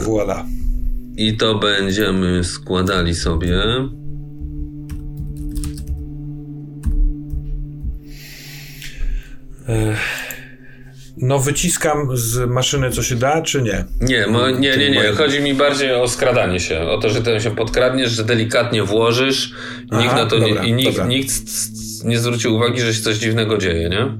Voila. 0.00 0.46
I 1.16 1.36
to 1.36 1.58
będziemy 1.58 2.44
składali 2.44 3.14
sobie. 3.14 3.62
No 11.16 11.38
wyciskam 11.38 12.08
z 12.16 12.50
maszyny, 12.50 12.90
co 12.90 13.02
się 13.02 13.16
da, 13.16 13.42
czy 13.42 13.62
nie? 13.62 13.84
Nie, 14.00 14.26
mo, 14.26 14.50
nie, 14.50 14.76
nie, 14.76 14.90
nie. 14.90 15.02
Chodzi 15.12 15.40
mi 15.40 15.54
bardziej 15.54 15.92
o 15.94 16.08
skradanie 16.08 16.60
się. 16.60 16.80
O 16.80 16.98
to, 16.98 17.08
że 17.08 17.22
ty 17.22 17.40
się 17.40 17.50
podkradniesz, 17.56 18.10
że 18.10 18.24
delikatnie 18.24 18.82
włożysz. 18.82 19.52
Nikt 19.80 19.92
Aha, 19.92 20.16
na 20.16 20.26
to 20.26 20.40
dobra, 20.40 20.62
nie, 20.62 20.68
i 20.68 20.72
nikt, 20.72 20.90
dobra. 20.90 21.06
nikt 21.06 21.32
nie 22.04 22.18
zwrócił 22.18 22.54
uwagi, 22.54 22.80
że 22.80 22.94
się 22.94 23.02
coś 23.02 23.16
dziwnego 23.16 23.58
dzieje, 23.58 23.88
nie? 23.88 24.18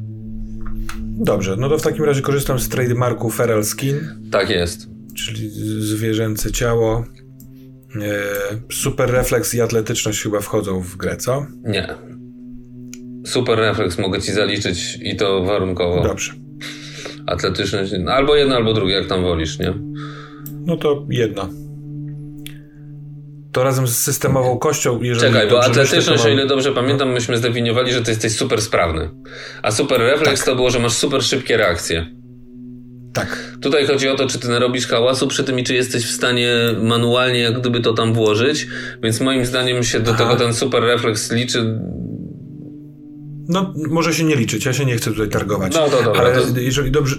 Dobrze, 1.25 1.57
no 1.59 1.69
to 1.69 1.79
w 1.79 1.83
takim 1.83 2.05
razie 2.05 2.23
korzystam 2.23 2.59
z 2.59 2.69
trademarku 2.69 3.31
Feral 3.31 3.65
Skin, 3.65 4.01
Tak 4.33 4.51
jest. 4.51 4.89
czyli 5.17 5.51
zwierzęce 5.81 6.53
ciało. 6.53 7.05
E, 8.03 8.23
super 8.73 9.11
refleks 9.11 9.55
i 9.55 9.61
atletyczność 9.61 10.23
chyba 10.23 10.41
wchodzą 10.41 10.81
w 10.81 10.97
grę, 10.97 11.17
co? 11.17 11.47
Nie. 11.65 11.95
Super 13.27 13.59
refleks 13.59 13.99
mogę 13.99 14.21
ci 14.23 14.33
zaliczyć 14.33 14.99
i 15.03 15.17
to 15.17 15.45
warunkowo. 15.45 16.03
Dobrze. 16.03 16.33
Atletyczność. 17.27 17.93
no, 17.99 18.13
Albo 18.13 18.37
jedno, 18.37 18.57
albo 18.57 18.73
drugie, 18.73 18.95
jak 18.95 19.07
tam 19.07 19.23
wolisz, 19.23 19.59
nie? 19.59 19.75
No 20.67 20.77
to 20.77 21.07
jedno. 21.11 21.49
To 23.53 23.63
razem 23.65 23.87
z 23.87 23.97
systemową 23.97 24.59
kością, 24.59 25.03
jeżeli 25.03 25.33
Czekaj, 25.33 25.49
bo 25.51 25.57
myślę, 25.57 25.71
atletyczność, 25.71 26.23
to 26.23 26.29
o 26.29 26.33
ile 26.33 26.47
dobrze 26.47 26.73
pamiętam, 26.73 27.13
myśmy 27.13 27.37
zdefiniowali, 27.37 27.93
że 27.93 28.03
ty 28.03 28.11
jesteś 28.11 28.33
super 28.33 28.63
sprawny. 28.63 29.11
A 29.63 29.71
super 29.71 30.01
refleks 30.01 30.41
Tak. 30.41 30.47
to 30.47 30.57
było, 30.57 30.71
że 30.71 30.79
masz 30.79 30.93
super 30.93 31.23
szybkie 31.23 31.57
reakcje. 31.57 32.07
Tak. 33.13 33.57
Tutaj 33.63 33.87
chodzi 33.87 34.09
o 34.09 34.15
to, 34.17 34.27
czy 34.27 34.39
ty 34.39 34.49
narobisz 34.49 34.87
hałasu 34.87 35.29
przy 35.29 35.45
tym 35.45 35.59
i 35.59 35.65
czy 35.65 35.75
jesteś 35.75 36.07
w 36.07 36.11
stanie 36.11 36.55
manualnie 36.83 37.39
jak 37.41 37.61
gdyby 37.61 37.81
to 37.81 37.93
tam 37.93 38.13
włożyć, 38.15 38.67
więc 39.03 39.21
moim 39.21 39.47
zdaniem 39.47 39.83
się 39.83 40.01
do 40.01 40.11
Aha. 40.11 40.25
tego 40.25 40.37
ten 40.37 40.55
super 40.55 40.83
refleks 40.83 41.33
liczy. 41.33 41.79
No, 43.49 43.75
może 43.91 44.15
się 44.15 44.25
nie 44.25 44.37
liczyć, 44.37 44.65
ja 44.67 44.73
się 44.73 44.85
nie 44.85 44.97
chcę 44.97 45.11
tutaj 45.11 45.29
targować. 45.29 45.75
No 45.75 45.89
to 45.89 46.03
dobra, 46.03 46.21
Ale 46.21 46.41
to- 46.41 46.61
jeżeli, 46.61 46.91
dobrze, 46.91 47.17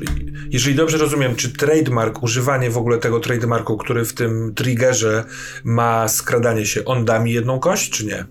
jeżeli 0.51 0.75
dobrze 0.75 0.97
rozumiem, 0.97 1.35
czy 1.35 1.49
trademark, 1.53 2.23
używanie 2.23 2.69
w 2.69 2.77
ogóle 2.77 2.97
tego 2.97 3.19
trademarku, 3.19 3.77
który 3.77 4.05
w 4.05 4.13
tym 4.13 4.53
triggerze 4.55 5.23
ma 5.63 6.07
skradanie 6.07 6.65
się, 6.65 6.85
on 6.85 7.05
da 7.05 7.19
mi 7.19 7.33
jedną 7.33 7.59
kość, 7.59 7.89
czy 7.89 8.05
nie? 8.05 8.25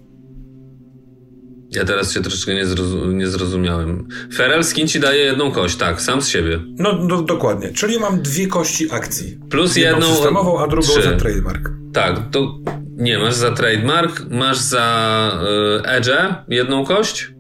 Ja 1.71 1.85
teraz 1.85 2.13
się 2.13 2.21
troszeczkę 2.21 2.55
nie, 2.55 2.67
zrozu- 2.67 3.13
nie 3.13 3.27
zrozumiałem. 3.27 4.09
Feral 4.35 4.65
Skin 4.65 4.89
ci 4.89 5.01
daje 5.01 5.25
jedną 5.25 5.51
kość, 5.53 5.77
tak, 5.77 6.01
sam 6.03 6.23
z 6.23 6.29
siebie. 6.29 6.61
No, 6.79 6.99
no 7.09 7.23
dokładnie. 7.23 7.73
Czyli 7.73 7.99
mam 7.99 8.23
dwie 8.23 8.47
kości 8.47 8.87
akcji. 8.93 9.39
Plus 9.51 9.77
Jedną 9.77 9.99
jedną. 9.99 10.15
systemową, 10.15 10.59
a 10.61 10.67
drugą 10.67 10.89
trzy. 10.89 11.03
za 11.03 11.13
trademark. 11.17 11.71
Tak, 11.93 12.31
to 12.31 12.59
nie, 12.97 13.19
masz 13.19 13.35
za 13.35 13.51
trademark, 13.53 14.25
masz 14.31 14.59
za 14.59 15.41
y, 15.85 15.89
Edge 15.89 16.11
jedną 16.49 16.85
kość. 16.85 17.36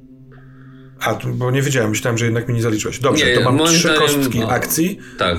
A, 1.00 1.18
bo 1.34 1.50
nie 1.50 1.62
wiedziałem, 1.62 1.90
myślałem, 1.90 2.18
że 2.18 2.24
jednak 2.24 2.48
mi 2.48 2.54
nie 2.54 2.62
zaliczyłeś. 2.62 2.98
Dobrze, 2.98 3.26
Nie, 3.26 3.34
to 3.34 3.52
mam 3.52 3.66
trzy 3.66 3.88
kostki 3.98 4.40
no. 4.40 4.48
akcji, 4.48 4.98
Tak. 5.18 5.38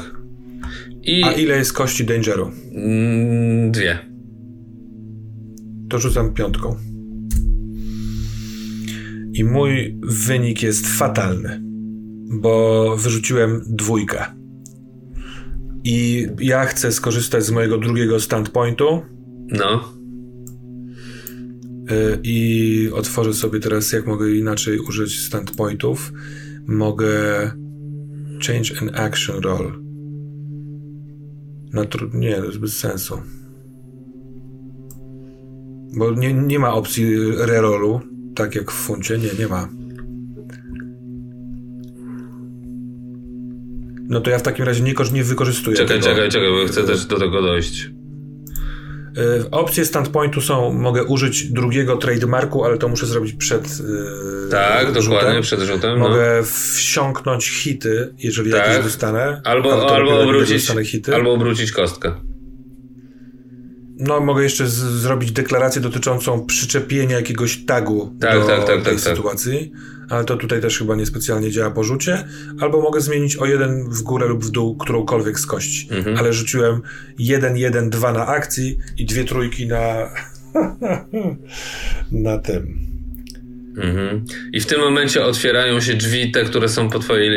I 1.04 1.24
a 1.24 1.32
ile 1.32 1.58
jest 1.58 1.74
kości 1.74 2.06
dangeru? 2.06 2.52
mm, 2.76 3.72
dwie. 3.72 4.00
To 5.90 6.00
rzucam 6.00 6.34
piątką. 6.34 6.76
I 9.34 9.44
mój 9.44 9.98
wynik 10.04 10.64
jest 10.64 10.88
fatalny, 10.88 11.62
bo 12.42 12.96
wyrzuciłem 12.98 13.62
dwójkę. 13.68 14.26
I 15.84 16.28
ja 16.40 16.66
chcę 16.66 16.92
skorzystać 16.92 17.46
z 17.46 17.52
mojego 17.52 17.78
drugiego 17.78 18.20
standpointu 18.20 19.02
No. 19.52 19.94
Y, 21.92 22.20
i 22.24 22.90
otworzę 22.94 23.34
sobie 23.34 23.60
teraz, 23.60 23.92
jak 23.92 24.08
mogę 24.08 24.32
inaczej 24.32 24.80
użyć 24.80 25.20
standpointów. 25.20 26.14
Mogę 26.68 27.12
change 28.48 28.82
an 28.82 28.90
action 28.96 29.42
roll. 29.42 29.84
Na 31.74 31.84
tru- 31.84 32.14
nie, 32.14 32.36
to 32.36 32.46
jest 32.46 32.58
bez 32.58 32.78
sensu. 32.78 33.22
Bo 35.98 36.12
nie, 36.12 36.34
nie 36.34 36.60
ma 36.60 36.74
opcji 36.74 37.16
rerollu, 37.38 38.02
tak 38.36 38.56
jak 38.56 38.72
w 38.72 38.76
funcie. 38.76 39.18
Nie, 39.18 39.30
nie 39.40 39.48
ma. 39.48 39.70
No 44.10 44.22
to 44.22 44.30
ja 44.30 44.40
w 44.40 44.44
takim 44.44 44.66
razie 44.66 44.84
nie, 44.84 44.94
nie 45.14 45.24
wykorzystuję 45.24 45.78
Czekaj, 45.78 46.00
tego. 46.00 46.10
czekaj, 46.10 46.30
czekaj, 46.30 46.50
bo 46.50 46.68
chcę 46.68 46.84
też 46.84 47.06
do 47.06 47.20
tego 47.20 47.42
dojść. 47.42 47.92
Y, 49.18 49.50
Opcje 49.52 49.86
standpointu 49.86 50.42
są, 50.42 50.74
mogę 50.74 51.04
użyć 51.04 51.52
drugiego 51.52 51.98
trademarku, 51.98 52.64
ale 52.66 52.78
to 52.78 52.88
muszę 52.88 53.06
zrobić 53.06 53.34
przed 53.34 53.66
y, 53.66 54.50
Tak, 54.52 54.88
rzutem. 54.88 55.04
dokładnie, 55.04 55.42
przed 55.42 55.60
rzutem. 55.62 56.00
No. 56.00 56.10
Mogę 56.10 56.44
wsiąknąć 56.74 57.50
hity, 57.50 58.14
jeżeli 58.20 58.52
Tak. 58.52 58.68
jakieś 58.68 58.84
dostanę. 58.84 59.42
Albo, 59.44 59.96
albo, 59.96 60.22
obrócić, 60.24 60.72
hity. 60.84 61.16
albo 61.16 61.34
obrócić 61.34 61.72
kostkę. 61.72 62.12
No, 64.00 64.20
mogę 64.20 64.44
jeszcze 64.44 64.68
zrobić 64.68 65.32
deklarację 65.32 65.82
dotyczącą 65.82 66.46
przyczepienia 66.46 67.16
jakiegoś 67.16 67.66
tagu 67.66 68.16
Tak, 68.20 68.40
do 68.40 68.46
tak, 68.46 68.60
tak, 68.60 68.66
tej 68.66 68.76
tak, 68.76 68.84
tak. 68.84 69.00
sytuacji, 69.00 69.72
ale 70.10 70.26
to 70.26 70.38
tutaj 70.38 70.62
też 70.62 70.78
chyba 70.78 70.96
niespecjalnie 70.96 71.52
działa 71.52 71.72
po 71.72 71.84
rzucie. 71.84 72.28
Albo 72.62 72.82
mogę 72.82 73.02
zmienić 73.02 73.38
o 73.38 73.46
jeden 73.46 73.90
w 73.90 74.02
górę 74.02 74.28
lub 74.28 74.46
w 74.46 74.50
dół 74.50 74.78
którąkolwiek 74.78 75.40
z 75.40 75.46
kości. 75.46 75.88
Mhm. 75.92 76.18
Ale 76.18 76.34
rzuciłem 76.34 76.82
1, 77.20 77.58
1, 77.58 77.90
2 77.90 78.14
na 78.14 78.28
akcji 78.28 78.78
i 78.98 79.06
dwie 79.06 79.24
trójki 79.24 79.68
na 79.68 80.10
na 82.12 82.38
tym. 82.38 82.88
Mhm. 83.78 84.26
I 84.54 84.60
w 84.60 84.66
tym 84.66 84.80
momencie 84.80 85.26
otwierają 85.26 85.82
się 85.82 85.94
drzwi, 85.94 86.32
te, 86.32 86.44
które 86.44 86.70
są 86.70 86.90
po 86.90 87.00
twojej 87.00 87.30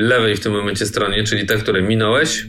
lewej 0.00 0.36
w 0.36 0.40
tym 0.40 0.52
momencie 0.52 0.86
stronie, 0.86 1.24
czyli 1.24 1.46
te, 1.46 1.56
które 1.56 1.82
minąłeś. 1.82 2.46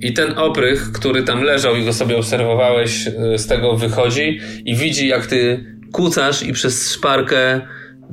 I 0.00 0.12
ten 0.12 0.38
oprych, 0.38 0.92
który 0.92 1.22
tam 1.22 1.42
leżał 1.42 1.76
i 1.76 1.84
go 1.84 1.92
sobie 1.92 2.16
obserwowałeś, 2.16 3.06
y, 3.06 3.38
z 3.38 3.46
tego 3.46 3.76
wychodzi 3.76 4.40
i 4.64 4.76
widzi, 4.76 5.08
jak 5.08 5.26
ty 5.26 5.64
kucasz 5.92 6.42
i 6.42 6.52
przez 6.52 6.90
szparkę 6.92 7.60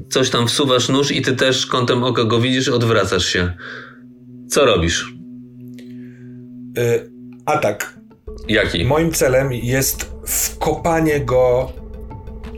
coś 0.09 0.29
tam 0.29 0.47
wsuwasz 0.47 0.89
nóż 0.89 1.11
i 1.11 1.21
ty 1.21 1.35
też 1.35 1.65
kątem 1.65 2.03
oka 2.03 2.23
go 2.23 2.39
widzisz, 2.39 2.69
odwracasz 2.69 3.25
się. 3.25 3.53
Co 4.47 4.65
robisz? 4.65 5.13
Y, 6.77 7.11
atak. 7.45 7.99
Jaki? 8.47 8.85
Moim 8.85 9.11
celem 9.11 9.53
jest 9.53 10.11
wkopanie 10.25 11.19
go 11.19 11.73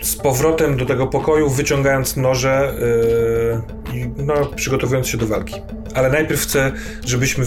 z 0.02 0.16
powrotem 0.16 0.78
do 0.78 0.86
tego 0.86 1.08
pokoju, 1.08 1.50
wyciągając 1.50 2.18
noże 2.18 2.74
yy, 3.90 3.98
i 4.00 4.10
no, 4.18 4.46
przygotowując 4.46 5.08
się 5.08 5.18
do 5.18 5.28
walki. 5.28 5.56
Ale 5.96 6.10
najpierw 6.10 6.42
chcę, 6.42 6.72
żebyśmy 7.06 7.46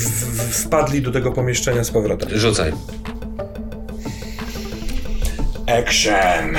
wpadli 0.51 1.03
do 1.03 1.13
tego 1.13 1.33
pomieszczenia 1.33 1.85
z 1.85 1.91
powrotem. 1.91 2.29
Rzucaj. 2.33 2.73
Action! 5.67 6.55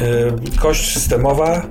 Yy, 0.00 0.58
kość 0.60 0.94
systemowa, 0.94 1.66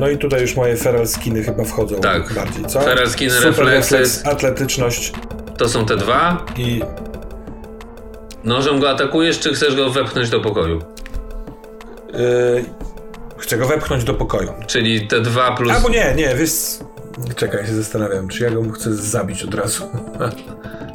no 0.00 0.08
i 0.08 0.18
tutaj 0.18 0.40
już 0.40 0.56
moje 0.56 0.76
feral 0.76 1.08
skiny 1.08 1.42
chyba 1.42 1.64
wchodzą 1.64 2.00
tak. 2.00 2.32
bardziej, 2.32 2.64
co? 2.64 2.80
Feral 2.80 3.10
skiny, 3.10 3.40
refleksy. 3.40 3.98
Refleks, 3.98 4.26
atletyczność. 4.26 5.12
To 5.56 5.68
są 5.68 5.86
te 5.86 5.96
dwa. 5.96 6.46
I... 6.56 6.82
Nożem 8.44 8.80
go 8.80 8.90
atakujesz, 8.90 9.38
czy 9.38 9.54
chcesz 9.54 9.76
go 9.76 9.90
wepchnąć 9.90 10.30
do 10.30 10.40
pokoju? 10.40 10.82
Yy, 12.12 12.64
chcę 13.40 13.58
go 13.58 13.66
wepchnąć 13.66 14.04
do 14.04 14.14
pokoju. 14.14 14.52
Czyli 14.66 15.08
te 15.08 15.20
dwa 15.20 15.56
plus... 15.56 15.72
Albo 15.72 15.88
nie, 15.88 16.14
nie, 16.16 16.34
wiesz... 16.34 16.52
Czekaj, 17.36 17.66
się 17.66 17.74
zastanawiam, 17.74 18.28
czy 18.28 18.44
ja 18.44 18.50
go 18.50 18.70
chcę 18.72 18.94
zabić 18.94 19.42
od 19.42 19.54
razu. 19.54 19.84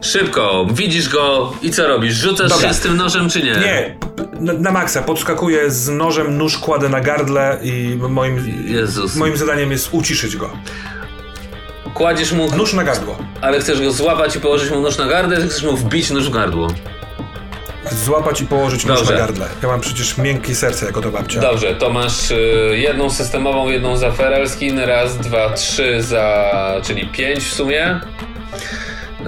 Szybko, 0.02 0.68
widzisz 0.74 1.10
go 1.10 1.54
i 1.62 1.72
co 1.72 1.88
robisz? 1.88 2.14
Rzucasz 2.14 2.50
Dobra. 2.50 2.68
się 2.68 2.74
z 2.74 2.80
tym 2.80 2.98
nożem, 2.98 3.30
czy 3.30 3.44
nie? 3.44 3.52
Nie, 3.52 3.98
na, 4.40 4.54
na 4.54 4.72
maksa. 4.72 5.02
Podskakuję 5.02 5.72
z 5.72 5.90
nożem, 5.90 6.38
nóż 6.38 6.58
kładę 6.58 6.90
na 6.90 7.02
gardle 7.02 7.60
i 7.64 8.00
moim, 8.10 8.64
Jezus. 8.66 9.16
moim 9.16 9.38
zadaniem 9.38 9.72
jest 9.72 9.90
uciszyć 9.92 10.38
go. 10.38 10.50
Kładziesz 11.94 12.32
mu... 12.32 12.56
Nóż 12.56 12.74
na 12.74 12.84
gardło. 12.84 13.18
Ale 13.42 13.60
chcesz 13.60 13.82
go 13.82 13.92
złapać 13.92 14.36
i 14.36 14.40
położyć 14.40 14.72
mu 14.72 14.82
nóż 14.82 14.98
na 14.98 15.08
gardle, 15.08 15.38
czy 15.38 15.48
chcesz 15.48 15.64
mu 15.64 15.78
wbić 15.78 16.12
nóż 16.12 16.30
w 16.30 16.34
gardło? 16.34 16.68
Złapać 17.92 18.42
i 18.42 18.46
położyć 18.46 18.86
nóż 18.86 19.10
na 19.10 19.18
gardle. 19.18 19.48
Ja 19.62 19.68
mam 19.68 19.82
przecież 19.82 20.18
miękkie 20.18 20.56
serce 20.56 20.86
jako 20.86 21.02
to 21.02 21.12
babcia. 21.12 21.42
Dobrze, 21.42 21.76
to 21.76 21.90
masz 21.90 22.32
y, 22.32 22.36
jedną 22.78 23.10
systemową, 23.10 23.70
jedną 23.70 23.98
za 23.98 24.12
Feral 24.12 24.50
Skin, 24.50 24.80
raz, 24.80 25.18
dwa, 25.18 25.50
trzy 25.54 26.02
za... 26.04 26.52
czyli 26.84 27.08
pięć 27.08 27.44
w 27.44 27.54
sumie. 27.54 28.00
Yy, 29.20 29.26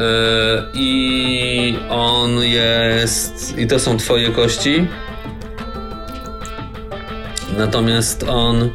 I 0.74 1.78
on 1.90 2.44
jest. 2.44 3.58
I 3.58 3.68
to 3.68 3.80
są 3.80 3.98
twoje 3.98 4.30
kości. 4.30 4.88
Natomiast 7.58 8.24
on. 8.24 8.70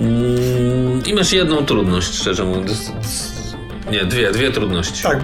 Mm, 0.00 1.02
I 1.06 1.14
masz 1.14 1.32
jedną 1.32 1.66
trudność, 1.66 2.14
szczerze 2.14 2.44
mówiąc. 2.44 2.92
Nie, 3.90 4.04
dwie, 4.04 4.32
dwie 4.32 4.50
trudności. 4.50 5.02
Tak. 5.02 5.18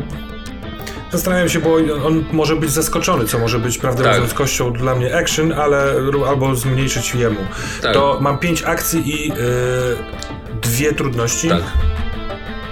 Zastanawiam 1.12 1.48
się, 1.48 1.60
bo 1.60 1.76
on 2.06 2.24
może 2.32 2.56
być 2.56 2.70
zaskoczony, 2.70 3.24
co 3.26 3.38
może 3.38 3.58
być, 3.58 3.78
prawdę 3.78 4.04
tak. 4.04 4.72
dla 4.72 4.94
mnie 4.94 5.16
action, 5.16 5.52
ale 5.52 5.94
albo 6.28 6.54
zmniejszyć 6.54 7.14
jemu. 7.14 7.40
Tak. 7.82 7.94
To 7.94 8.18
mam 8.20 8.38
pięć 8.38 8.62
akcji 8.62 9.14
i 9.14 9.28
yy, 9.28 9.34
dwie 10.62 10.92
trudności. 10.92 11.48
Tak. 11.48 11.62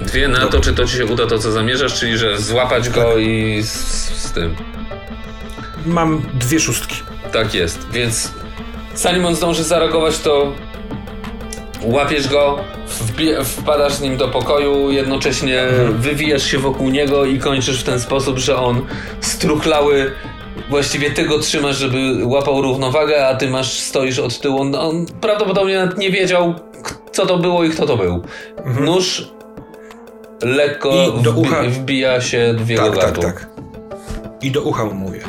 Dwie 0.00 0.28
na 0.28 0.46
to, 0.46 0.60
czy 0.60 0.74
to 0.74 0.84
ci 0.84 0.96
się 0.96 1.06
uda 1.06 1.26
to, 1.26 1.38
co 1.38 1.52
zamierzasz, 1.52 2.00
czyli 2.00 2.18
że 2.18 2.38
złapać 2.38 2.90
go 2.90 3.04
tak. 3.04 3.18
i 3.18 3.62
z, 3.62 3.74
z, 4.16 4.32
tym. 4.32 4.56
Mam 5.86 6.22
dwie 6.34 6.60
szóstki. 6.60 6.96
Tak 7.32 7.54
jest, 7.54 7.86
więc 7.92 8.32
zanim 8.94 9.26
on 9.26 9.36
zdąży 9.36 9.64
zareagować, 9.64 10.18
to 10.18 10.52
łapiesz 11.82 12.28
go, 12.28 12.58
wpadasz 13.44 13.92
z 13.92 14.00
nim 14.00 14.16
do 14.16 14.28
pokoju, 14.28 14.90
jednocześnie 14.90 15.60
mhm. 15.62 15.98
wywijasz 15.98 16.42
się 16.42 16.58
wokół 16.58 16.90
niego 16.90 17.24
i 17.24 17.38
kończysz 17.38 17.80
w 17.80 17.84
ten 17.84 18.00
sposób, 18.00 18.38
że 18.38 18.56
on 18.56 18.86
struchlały 19.20 20.12
właściwie 20.70 21.10
ty 21.10 21.24
go 21.24 21.38
trzymasz, 21.38 21.76
żeby 21.76 22.26
łapał 22.26 22.62
równowagę, 22.62 23.28
a 23.28 23.34
ty 23.34 23.50
masz, 23.50 23.80
stoisz 23.80 24.18
od 24.18 24.40
tyłu. 24.40 24.60
On, 24.60 24.74
on 24.74 25.06
prawdopodobnie 25.20 25.78
nawet 25.78 25.98
nie 25.98 26.10
wiedział, 26.10 26.54
co 27.12 27.26
to 27.26 27.38
było 27.38 27.64
i 27.64 27.70
kto 27.70 27.86
to 27.86 27.96
był. 27.96 28.22
Mhm. 28.56 28.84
Nóż 28.84 29.30
lekko 30.42 30.92
I 31.18 31.22
do 31.22 31.32
ucha... 31.32 31.62
wbija 31.62 32.20
się 32.20 32.54
w 32.58 32.68
jego 32.68 32.90
tak, 32.90 33.00
Tak, 33.00 33.18
tak. 33.18 33.48
I 34.42 34.50
do 34.50 34.62
ucha 34.62 34.84
mu 34.84 34.94
mówię. 34.94 35.20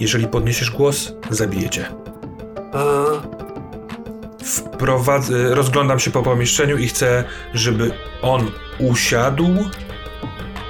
Jeżeli 0.00 0.26
podniesiesz 0.26 0.70
głos, 0.70 1.12
zabijecie. 1.30 1.86
A... 2.72 3.04
Wprowadzę, 4.82 5.54
rozglądam 5.54 5.98
się 5.98 6.10
po 6.10 6.22
pomieszczeniu 6.22 6.78
i 6.78 6.88
chcę, 6.88 7.24
żeby 7.54 7.90
on 8.22 8.50
usiadł, 8.78 9.70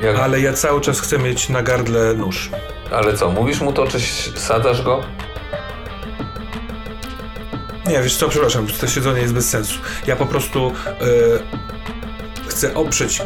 Jak? 0.03 0.17
ale 0.19 0.41
ja 0.41 0.53
cały 0.53 0.81
czas 0.81 1.01
chcę 1.01 1.19
mieć 1.19 1.49
na 1.49 1.63
gardle 1.63 2.15
nóż. 2.15 2.51
Ale 2.91 3.15
co, 3.15 3.31
mówisz 3.31 3.61
mu 3.61 3.73
to, 3.73 3.87
czy 3.87 4.01
sadzasz 4.37 4.83
go? 4.83 5.03
Nie, 7.87 8.03
wiesz 8.03 8.17
co, 8.17 8.29
przepraszam, 8.29 8.67
to 8.81 8.87
siedzenie 8.87 9.21
jest 9.21 9.35
bez 9.35 9.51
sensu. 9.51 9.79
Ja 10.07 10.17
po 10.17 10.27
prostu 10.27 10.73
yy, 12.53 12.59
chcę 12.59 12.74
oprzeć, 12.74 13.23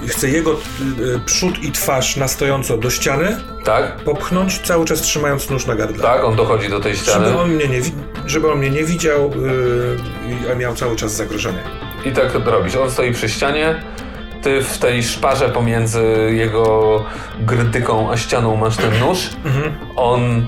yy, 0.00 0.08
chcę 0.08 0.28
jego 0.28 0.50
yy, 0.50 1.20
przód 1.26 1.62
i 1.62 1.72
twarz 1.72 2.16
na 2.16 2.28
stojąco 2.28 2.78
do 2.78 2.90
ściany. 2.90 3.36
Tak. 3.64 3.96
Popchnąć, 3.96 4.58
cały 4.58 4.84
czas 4.84 5.00
trzymając 5.00 5.50
nóż 5.50 5.66
na 5.66 5.74
gardle. 5.74 6.02
Tak, 6.02 6.24
on 6.24 6.36
dochodzi 6.36 6.68
do 6.68 6.80
tej 6.80 6.96
ściany. 6.96 7.26
Żeby 7.26 7.38
on 7.38 7.50
mnie 7.50 7.68
nie, 7.68 7.80
żeby 8.26 8.52
on 8.52 8.58
mnie 8.58 8.70
nie 8.70 8.84
widział, 8.84 9.32
a 10.52 10.54
miał 10.54 10.74
cały 10.74 10.96
czas 10.96 11.12
zagrożenie. 11.12 11.62
I 12.04 12.12
tak 12.12 12.34
robisz. 12.44 12.76
On 12.76 12.90
stoi 12.90 13.12
przy 13.12 13.28
ścianie, 13.28 13.82
ty 14.42 14.62
w 14.62 14.78
tej 14.78 15.02
szparze 15.02 15.48
pomiędzy 15.48 16.02
jego 16.30 17.04
grytyką 17.40 18.10
a 18.12 18.16
ścianą 18.16 18.56
masz 18.56 18.76
ten 18.76 19.00
nóż. 19.00 19.30
Mhm. 19.44 19.74
On 19.96 20.46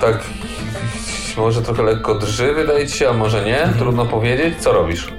tak 0.00 0.24
może 1.36 1.62
trochę 1.62 1.82
lekko 1.82 2.14
drży, 2.14 2.54
wydaje 2.54 2.86
ci 2.86 2.98
się, 2.98 3.08
a 3.08 3.12
może 3.12 3.44
nie? 3.44 3.58
Mhm. 3.58 3.78
Trudno 3.78 4.06
powiedzieć. 4.06 4.54
Co 4.58 4.72
robisz? 4.72 5.12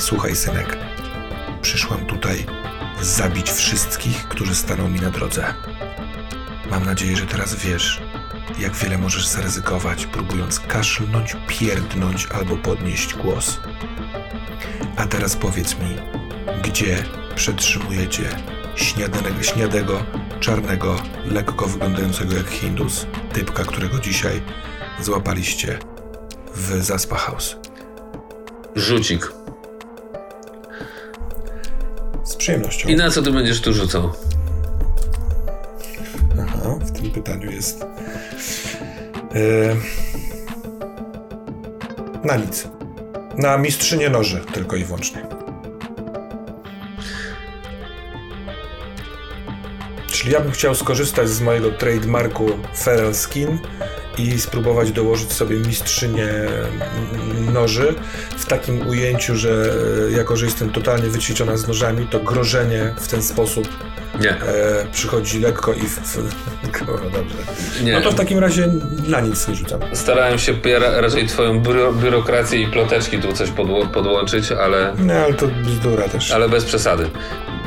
Słuchaj, 0.00 0.36
synek. 0.36 0.76
Przyszłam 1.62 2.06
tutaj 2.06 2.46
zabić 3.02 3.50
wszystkich, 3.50 4.28
którzy 4.28 4.54
staną 4.54 4.88
mi 4.88 5.00
na 5.00 5.10
drodze. 5.10 5.54
Mam 6.70 6.84
nadzieję, 6.84 7.16
że 7.16 7.26
teraz 7.26 7.54
wiesz, 7.54 8.02
jak 8.58 8.72
wiele 8.76 8.98
możesz 8.98 9.26
zaryzykować, 9.26 10.06
próbując 10.06 10.60
kaszlnąć, 10.60 11.36
pierdnąć 11.48 12.26
albo 12.26 12.56
podnieść 12.56 13.14
głos. 13.14 13.60
A 14.96 15.06
teraz 15.06 15.36
powiedz 15.36 15.78
mi, 15.78 15.96
gdzie 16.62 17.04
przetrzymujecie 17.34 18.22
śniadanego, 18.76 19.42
śniadego, 19.42 20.02
czarnego, 20.40 21.02
lekko 21.26 21.66
wyglądającego 21.66 22.34
jak 22.36 22.48
Hindus, 22.48 23.06
typka, 23.32 23.64
którego 23.64 23.98
dzisiaj 23.98 24.42
złapaliście 25.00 25.78
w 26.54 26.82
Zaspa 26.82 27.16
House? 27.16 27.56
Rzucik. 28.76 29.39
Przyjemnością. 32.40 32.88
I 32.88 32.96
na 32.96 33.10
co 33.10 33.22
ty 33.22 33.32
będziesz 33.32 33.60
tu 33.60 33.72
rzucał? 33.72 34.12
Aha, 36.42 36.78
w 36.80 36.92
tym 36.92 37.10
pytaniu 37.10 37.50
jest. 37.50 37.84
Yy... 39.34 39.76
Na 42.24 42.36
nic. 42.36 42.68
Na 43.36 43.58
mistrzynię 43.58 44.10
noży 44.10 44.40
tylko 44.52 44.76
i 44.76 44.84
wyłącznie. 44.84 45.26
Czyli 50.06 50.32
ja 50.32 50.40
bym 50.40 50.52
chciał 50.52 50.74
skorzystać 50.74 51.28
z 51.28 51.40
mojego 51.40 51.70
trademarku 51.70 52.46
Feral 52.76 53.14
Skin 53.14 53.58
i 54.18 54.40
spróbować 54.40 54.92
dołożyć 54.92 55.32
sobie 55.32 55.56
mistrzynię 55.56 56.28
noży 57.52 57.94
takim 58.50 58.88
ujęciu, 58.88 59.36
że 59.36 59.72
e, 60.08 60.12
jako, 60.12 60.36
że 60.36 60.44
jestem 60.44 60.70
totalnie 60.70 61.08
wyćwiczona 61.08 61.56
z 61.56 61.68
nożami, 61.68 62.06
to 62.06 62.20
grożenie 62.20 62.94
w 62.96 63.08
ten 63.08 63.22
sposób 63.22 63.68
nie. 64.20 64.30
E, 64.30 64.86
przychodzi 64.92 65.40
lekko 65.40 65.72
i 65.72 65.80
w... 65.80 65.98
w 65.98 66.16
no 66.86 67.10
dobrze. 67.10 67.36
Nie. 67.82 67.92
No 67.92 68.00
to 68.00 68.10
w 68.10 68.14
takim 68.14 68.38
razie 68.38 68.68
na 69.08 69.20
nic 69.20 69.48
nie 69.48 69.54
rzucam. 69.54 69.80
Starałem 69.92 70.38
się 70.38 70.54
raczej 70.96 71.26
twoją 71.26 71.60
biuro, 71.60 71.92
biurokrację 71.92 72.62
i 72.62 72.66
ploteczki 72.66 73.18
tu 73.18 73.32
coś 73.32 73.50
podło 73.50 73.86
podłączyć, 73.86 74.52
ale... 74.52 74.94
No, 74.98 75.14
ale 75.14 75.34
to 75.34 75.46
bzdura 75.46 76.08
też. 76.08 76.30
Ale 76.30 76.48
bez 76.48 76.64
przesady. 76.64 77.10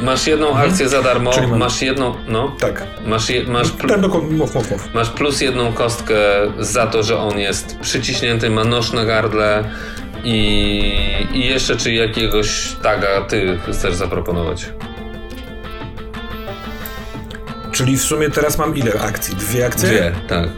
Masz 0.01 0.27
jedną 0.27 0.49
mhm. 0.49 0.69
akcję 0.69 0.89
za 0.89 1.01
darmo, 1.01 1.31
Czyli 1.31 1.47
masz 1.47 1.81
jedną, 1.81 2.15
no. 2.27 2.55
Tak. 2.60 2.84
Masz, 3.05 3.30
je, 3.30 3.43
masz, 3.43 3.72
pl 3.72 4.01
mów, 4.01 4.31
mów, 4.55 4.72
mów. 4.72 4.93
masz 4.93 5.10
plus 5.10 5.41
jedną 5.41 5.73
kostkę 5.73 6.15
za 6.60 6.88
to, 6.88 7.03
że 7.03 7.18
on 7.18 7.39
jest 7.39 7.80
przyciśnięty, 7.80 8.49
ma 8.49 8.64
nóż 8.64 8.91
na 8.91 9.05
gardle 9.05 9.64
i, 10.24 11.28
i 11.34 11.45
jeszcze 11.45 11.78
czy 11.78 11.94
jakiegoś 11.94 12.76
taga 12.82 13.22
ty 13.22 13.60
chcesz 13.72 13.95
zaproponować? 13.95 14.66
Czyli 17.72 17.98
w 17.98 18.02
sumie 18.02 18.30
teraz 18.30 18.58
mam 18.58 18.78
ile 18.78 18.94
akcji? 19.02 19.36
Dwie 19.36 19.66
akcje? 19.66 19.90
Dwie, 19.90 20.12
tak. 20.28 20.50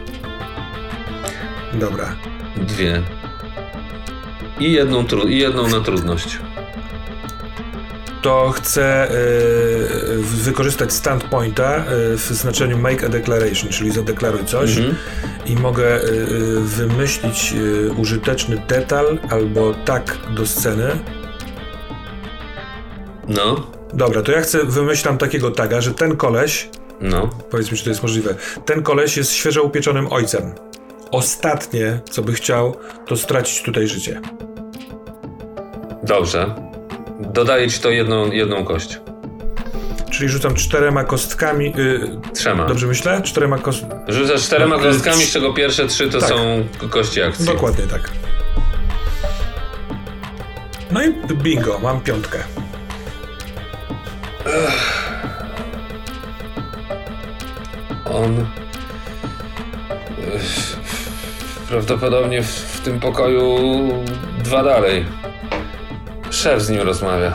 Dobra. 1.72 2.16
Dwie. 2.56 3.02
I 4.60 4.72
jedną, 4.72 5.04
i 5.28 5.38
jedną 5.38 5.68
na 5.68 5.80
trudność 5.80 6.38
to 8.26 8.50
chcę 8.50 9.10
y, 9.10 10.18
wykorzystać 10.22 10.92
standpointa 10.92 11.78
y, 11.78 12.16
w 12.16 12.20
znaczeniu 12.20 12.78
make 12.78 13.04
a 13.04 13.08
declaration, 13.08 13.70
czyli 13.70 13.90
zadeklaruj 13.90 14.44
coś 14.44 14.70
-hmm. 14.70 14.94
i 15.46 15.56
mogę 15.56 16.02
y, 16.02 16.60
wymyślić 16.60 17.54
użyteczny 17.96 18.62
detal 18.68 19.18
albo 19.30 19.74
tak 19.84 20.16
do 20.36 20.46
sceny. 20.46 20.90
No. 23.28 23.66
Dobra, 23.94 24.22
to 24.22 24.32
ja 24.32 24.40
chcę, 24.40 24.64
wymyślam 24.64 25.18
takiego 25.18 25.50
taga, 25.50 25.80
że 25.80 25.94
ten 25.94 26.16
koleś 26.16 26.68
No. 27.00 27.30
Powiedz 27.50 27.72
mi, 27.72 27.78
czy 27.78 27.84
to 27.84 27.90
jest 27.90 28.02
możliwe. 28.02 28.34
Ten 28.64 28.82
koleś 28.82 29.16
jest 29.16 29.32
świeżo 29.32 29.62
upieczonym 29.62 30.12
ojcem. 30.12 30.52
Ostatnie, 31.10 32.00
co 32.10 32.22
by 32.22 32.32
chciał, 32.32 32.76
to 33.06 33.16
stracić 33.16 33.62
tutaj 33.62 33.88
życie. 33.88 34.20
Dobrze. 36.02 36.75
Dodaję 37.20 37.70
ci 37.70 37.80
to 37.80 37.90
jedną, 37.90 38.30
jedną 38.32 38.64
kość. 38.64 39.00
Czyli 40.10 40.28
rzucam 40.28 40.54
czterema 40.54 41.04
kostkami. 41.04 41.72
Yy, 41.76 42.10
Trzema. 42.34 42.66
dobrze 42.66 42.86
myślę? 42.86 43.22
Czterema 43.22 43.58
kostkami. 43.58 44.02
Rzucasz 44.08 44.42
czterema 44.42 44.76
No, 44.76 44.82
kostkami, 44.82 45.16
trz- 45.22 45.28
z 45.28 45.32
czego 45.32 45.52
pierwsze 45.54 45.86
trzy 45.86 46.10
to 46.10 46.18
Tak. 46.20 46.28
są 46.28 46.64
kości 46.90 47.22
akcji. 47.22 47.46
Dokładnie 47.46 47.84
tak. 47.86 48.10
No 50.90 51.02
i 51.04 51.12
bingo, 51.34 51.78
mam 51.82 52.00
piątkę. 52.00 52.38
On. 58.04 58.46
Ech, 60.34 60.76
Prawdopodobnie 61.68 62.42
w, 62.42 62.46
w 62.48 62.80
tym 62.80 63.00
pokoju 63.00 63.58
dwa 64.44 64.62
dalej. 64.64 65.04
Szef 66.36 66.62
z 66.62 66.70
nim 66.70 66.80
rozmawia. 66.82 67.32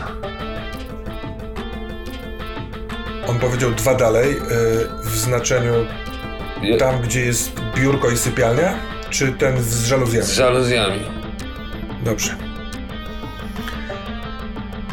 On 3.28 3.38
powiedział 3.38 3.70
dwa 3.70 3.94
dalej, 3.94 4.34
yy, 4.34 4.40
w 5.04 5.16
znaczeniu 5.16 5.72
Je- 6.62 6.76
tam, 6.76 7.00
gdzie 7.02 7.20
jest 7.20 7.60
biurko 7.76 8.10
i 8.10 8.16
sypialnia, 8.16 8.74
czy 9.10 9.32
ten 9.32 9.62
z 9.62 9.84
żaluzjami? 9.86 10.26
Z 10.26 10.32
żaluzjami. 10.32 11.00
Dobrze. 12.04 12.36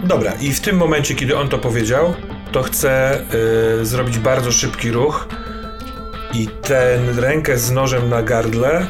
Dobra, 0.04 0.34
i 0.34 0.54
w 0.54 0.62
tym 0.62 0.78
momencie, 0.78 1.16
kiedy 1.16 1.38
on 1.38 1.50
to 1.50 1.58
powiedział, 1.60 2.14
to 2.52 2.64
chcę 2.64 3.22
y, 3.82 3.86
zrobić 3.86 4.20
bardzo 4.20 4.52
szybki 4.52 4.92
ruch 4.92 5.28
i 6.34 6.48
tę 6.48 7.00
rękę 7.18 7.58
z 7.58 7.72
nożem 7.72 8.10
na 8.10 8.24
gardle 8.24 8.88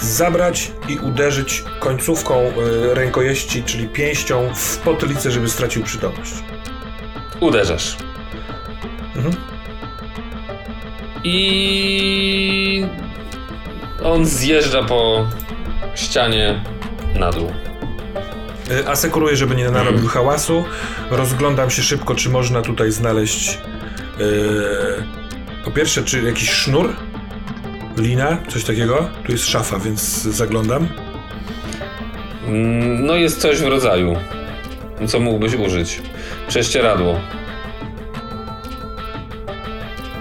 zabrać 0.00 0.72
i 0.88 0.98
uderzyć 0.98 1.64
końcówką 1.80 2.40
y, 2.40 2.94
rękojeści, 2.94 3.62
czyli 3.64 3.88
pięścią 3.88 4.54
w 4.54 4.76
potylicę, 4.78 5.30
żeby 5.30 5.48
stracił 5.48 5.82
przytomność. 5.82 6.32
Uderzasz. 7.40 7.96
Mhm. 9.16 9.34
I 11.24 12.86
on 14.04 14.26
zjeżdża 14.26 14.82
po 14.82 15.26
ścianie 15.94 16.64
na 17.14 17.32
dół. 17.32 17.52
Y, 18.70 18.88
Asekuruję, 18.88 19.36
żeby 19.36 19.54
nie 19.56 19.70
narobił 19.70 20.08
hałasu. 20.08 20.64
Rozglądam 21.10 21.70
się 21.70 21.82
szybko, 21.82 22.14
czy 22.14 22.28
można 22.30 22.62
tutaj 22.62 22.90
znaleźć. 22.92 23.58
y, 24.20 25.64
po 25.64 25.70
pierwsze, 25.70 26.02
czy 26.04 26.22
jakiś 26.22 26.50
sznur? 26.50 26.96
Lina? 27.98 28.38
Coś 28.48 28.64
takiego? 28.64 29.08
Tu 29.26 29.32
jest 29.32 29.44
szafa, 29.46 29.78
więc 29.78 30.22
zaglądam. 30.22 30.88
Mm, 32.46 33.06
No 33.06 33.16
jest 33.16 33.40
coś 33.40 33.60
w 33.60 33.66
rodzaju. 33.66 34.16
Co 35.06 35.20
mógłbyś 35.20 35.54
użyć? 35.54 36.02
Prześcieradło. 36.48 37.20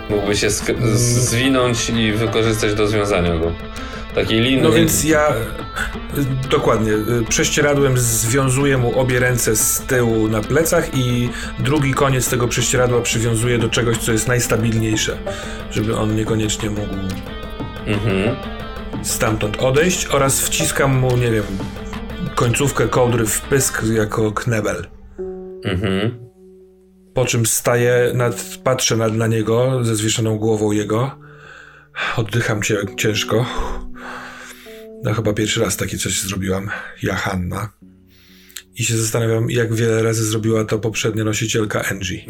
Mógłbyś 0.09 0.39
się 0.41 0.49
z- 0.49 0.63
zwinąć 1.29 1.89
i 1.89 2.11
wykorzystać 2.11 2.73
do 2.73 2.87
związania 2.87 3.37
go. 3.37 3.51
Takiej 4.15 4.39
liny. 4.41 4.61
No 4.63 4.71
więc 4.71 5.03
ja. 5.03 5.33
Dokładnie. 6.49 6.91
Prześcieradłem 7.29 7.97
związuję 7.97 8.77
mu 8.77 8.99
obie 8.99 9.19
ręce 9.19 9.55
z 9.55 9.79
tyłu 9.81 10.27
na 10.27 10.41
plecach 10.41 10.97
i 10.97 11.29
drugi 11.59 11.93
koniec 11.93 12.29
tego 12.29 12.47
prześcieradła 12.47 13.01
przywiązuję 13.01 13.57
do 13.57 13.69
czegoś, 13.69 13.97
co 13.97 14.11
jest 14.11 14.27
najstabilniejsze, 14.27 15.17
żeby 15.71 15.97
on 15.97 16.15
niekoniecznie 16.15 16.69
mógł 16.69 16.93
Mhm. 17.87 18.35
stamtąd 19.03 19.57
odejść 19.57 20.07
oraz 20.07 20.41
wciskam 20.41 20.97
mu, 20.97 21.17
nie 21.17 21.31
wiem, 21.31 21.43
końcówkę 22.35 22.87
kołdry 22.87 23.25
w 23.25 23.41
pysk 23.41 23.83
jako 23.93 24.31
knebel. 24.31 24.87
Mhm. 25.63 26.27
Po 27.13 27.25
czym 27.25 27.45
staję, 27.45 28.11
nad, 28.13 28.57
patrzę 28.63 28.97
nad, 28.97 29.13
na 29.13 29.27
niego 29.27 29.83
ze 29.83 29.95
zwieszoną 29.95 30.37
głową 30.37 30.71
jego. 30.71 31.19
Oddycham 32.17 32.61
cię, 32.61 32.77
ciężko. 32.97 33.45
No 35.03 35.13
chyba 35.13 35.33
pierwszy 35.33 35.61
raz 35.61 35.77
takie 35.77 35.97
coś 35.97 36.21
zrobiłam. 36.21 36.69
Ja, 37.03 37.15
Hanna. 37.15 37.69
I 38.75 38.83
się 38.83 38.97
zastanawiam, 38.97 39.49
jak 39.49 39.73
wiele 39.73 40.03
razy 40.03 40.25
zrobiła 40.25 40.65
to 40.65 40.79
poprzednia 40.79 41.23
nosicielka 41.23 41.83
Angie. 41.91 42.25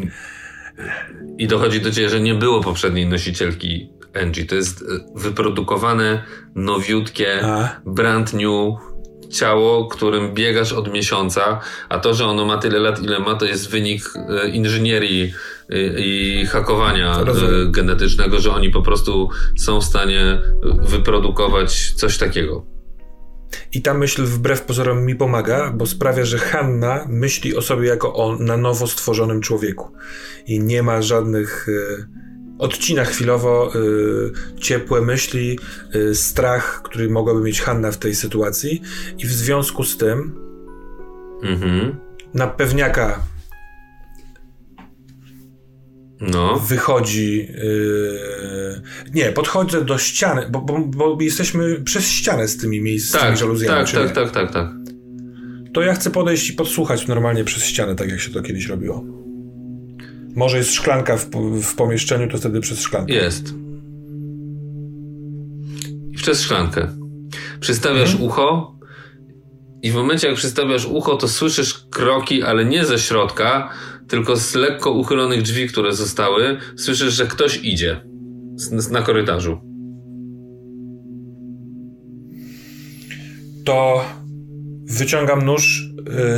I 1.38 1.48
dochodzi 1.48 1.82
do 1.82 1.92
ciebie, 1.92 2.10
że 2.10 2.20
nie 2.20 2.36
było 2.36 2.64
poprzedniej 2.64 3.06
nosicielki 3.06 3.90
Angie. 4.22 4.45
To 4.45 4.56
jest 4.56 4.81
e, 4.81 4.85
wyprodukowane, 5.15 6.23
nowiutkie, 6.56 7.45
A? 7.45 7.81
brand 7.85 8.34
new 8.34 8.80
ciało, 9.30 9.88
którym 9.88 10.34
biegasz 10.34 10.73
od 10.73 10.94
miesiąca, 10.94 11.60
a 11.89 11.99
to, 11.99 12.14
że 12.14 12.26
ono 12.26 12.45
ma 12.45 12.57
tyle 12.57 12.80
lat, 12.80 13.03
ile 13.03 13.19
ma, 13.19 13.35
to 13.35 13.45
jest 13.45 13.69
wynik 13.69 14.03
e, 14.15 14.49
inżynierii 14.49 15.34
e, 15.69 15.99
i 15.99 16.45
hakowania 16.45 17.23
Rozumiem. 17.23 17.72
genetycznego, 17.72 18.39
że 18.39 18.53
oni 18.53 18.69
po 18.69 18.81
prostu 18.81 19.30
są 19.57 19.81
w 19.81 19.84
stanie 19.84 20.41
wyprodukować 20.81 21.94
coś 21.95 22.18
takiego. 22.18 22.65
I 23.73 23.81
ta 23.81 23.94
myśl 23.94 24.23
wbrew 24.23 24.61
pozorom 24.61 25.06
mi 25.06 25.15
pomaga, 25.15 25.72
bo 25.76 25.85
sprawia, 25.85 26.26
że 26.26 26.38
Hanna 26.38 27.06
myśli 27.10 27.56
o 27.56 27.61
sobie 27.61 27.88
jako 27.88 28.14
o 28.14 28.35
na 28.35 28.57
nowo 28.57 28.88
stworzonym 28.88 29.41
człowieku. 29.41 29.91
I 30.45 30.60
nie 30.60 30.84
ma 30.84 31.02
żadnych. 31.02 31.68
Y, 31.68 32.07
odcina 32.60 33.06
chwilowo 33.06 33.72
y, 33.76 34.60
ciepłe 34.60 35.02
myśli, 35.02 35.60
y, 35.96 36.16
strach, 36.16 36.82
który 36.84 37.10
mogłaby 37.10 37.42
mieć 37.42 37.62
Hanna 37.62 37.92
w 37.92 37.98
tej 37.98 38.16
sytuacji. 38.16 38.82
I 39.18 39.26
w 39.26 39.32
związku 39.32 39.84
z 39.84 39.98
tym 39.98 40.36
Mhm. 41.44 41.96
na 42.34 42.48
pewniaka 42.48 43.20
No. 46.22 46.60
wychodzi. 46.60 47.48
y, 47.50 48.82
nie, 49.14 49.32
podchodzę 49.32 49.86
do 49.86 49.98
ściany, 49.98 50.48
bo, 50.52 50.62
bo, 50.62 50.80
bo 50.80 51.18
jesteśmy 51.22 51.76
przez 51.84 52.08
ścianę 52.08 52.48
z 52.48 52.58
tymi 52.58 52.82
miejscami 52.82 53.24
Tak, 53.24 53.38
żaluzjami. 53.38 53.86
tak, 53.86 53.94
tak, 53.96 54.12
tak, 54.16 54.32
tak, 54.32 54.54
tak. 54.54 54.68
To 55.74 55.82
ja 55.82 55.94
chcę 55.94 56.10
podejść 56.12 56.50
i 56.50 56.54
podsłuchać 56.54 57.08
normalnie 57.08 57.44
przez 57.44 57.64
ścianę, 57.64 57.96
tak 57.96 58.10
jak 58.10 58.20
się 58.20 58.32
to 58.32 58.42
kiedyś 58.42 58.68
robiło. 58.68 59.04
Może 60.38 60.57
jest 60.57 60.73
szklanka 60.73 61.18
w, 61.18 61.26
w 61.64 61.76
pomieszczeniu, 61.76 62.27
to 62.31 62.38
wtedy 62.38 62.61
przez 62.61 62.81
szklankę. 62.81 63.14
Jest. 63.14 63.53
I 66.11 66.18
przez 66.18 66.41
szklankę. 66.41 66.88
Przystawiasz 67.59 68.11
Mhm. 68.11 68.30
ucho 68.30 68.76
i 69.81 69.91
w 69.91 69.95
momencie, 69.95 70.27
jak 70.27 70.38
przystawiasz 70.38 70.85
ucho, 70.85 71.15
to 71.15 71.27
słyszysz 71.27 71.85
kroki, 71.89 72.43
ale 72.43 72.65
nie 72.65 72.85
ze 72.85 72.99
środka, 72.99 73.69
tylko 74.07 74.35
z 74.35 74.55
lekko 74.55 74.91
uchylonych 74.91 75.41
drzwi, 75.41 75.68
które 75.68 75.93
zostały. 75.93 76.57
Słyszysz, 76.76 77.14
że 77.14 77.27
ktoś 77.27 77.59
idzie 77.64 78.01
na 78.91 79.01
korytarzu. 79.01 79.59
To 83.65 84.05
wyciągam 84.97 85.45
nóż, 85.45 85.86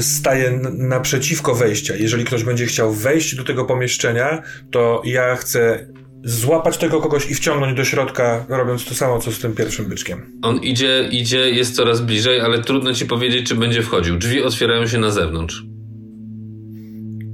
staję 0.01 0.47
n- 0.47 0.87
naprzeciwko 0.87 1.55
wejścia. 1.55 1.95
Jeżeli 1.95 2.25
ktoś 2.25 2.43
będzie 2.43 2.65
chciał 2.65 2.93
wejść 2.93 3.35
do 3.35 3.43
tego 3.43 3.65
pomieszczenia, 3.65 4.41
to 4.71 5.01
ja 5.05 5.35
chcę 5.35 5.87
złapać 6.23 6.77
tego 6.77 7.01
kogoś 7.01 7.31
i 7.31 7.35
wciągnąć 7.35 7.77
do 7.77 7.85
środka, 7.85 8.45
robiąc 8.49 8.85
to 8.85 8.93
samo, 8.95 9.19
co 9.19 9.31
z 9.31 9.39
tym 9.39 9.53
pierwszym 9.55 9.85
byczkiem. 9.85 10.31
On 10.41 10.57
idzie, 10.57 11.07
idzie, 11.11 11.49
jest 11.49 11.75
coraz 11.75 12.01
bliżej, 12.01 12.39
ale 12.41 12.63
trudno 12.63 12.93
ci 12.93 13.05
powiedzieć, 13.05 13.47
czy 13.47 13.55
będzie 13.55 13.81
wchodził. 13.81 14.17
Drzwi 14.17 14.43
otwierają 14.43 14.87
się 14.87 14.97
na 14.97 15.11
zewnątrz. 15.11 15.63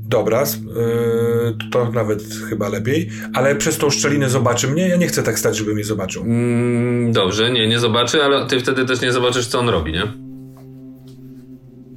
Dobra, 0.07 0.41
s- 0.41 0.55
y, 0.55 1.69
to 1.71 1.91
nawet 1.91 2.23
chyba 2.49 2.69
lepiej, 2.69 3.09
ale 3.33 3.55
przez 3.55 3.77
tą 3.77 3.89
szczelinę 3.89 4.29
zobaczy 4.29 4.67
mnie. 4.67 4.87
Ja 4.87 4.95
nie 4.95 5.07
chcę 5.07 5.23
tak 5.23 5.39
stać, 5.39 5.57
żeby 5.57 5.73
mnie 5.73 5.83
zobaczył. 5.83 6.21
Mm, 6.23 7.11
dobrze, 7.11 7.51
nie, 7.51 7.67
nie 7.67 7.79
zobaczy, 7.79 8.23
ale 8.23 8.47
ty 8.47 8.59
wtedy 8.59 8.85
też 8.85 9.01
nie 9.01 9.11
zobaczysz, 9.11 9.47
co 9.47 9.59
on 9.59 9.69
robi, 9.69 9.91
nie? 9.91 10.24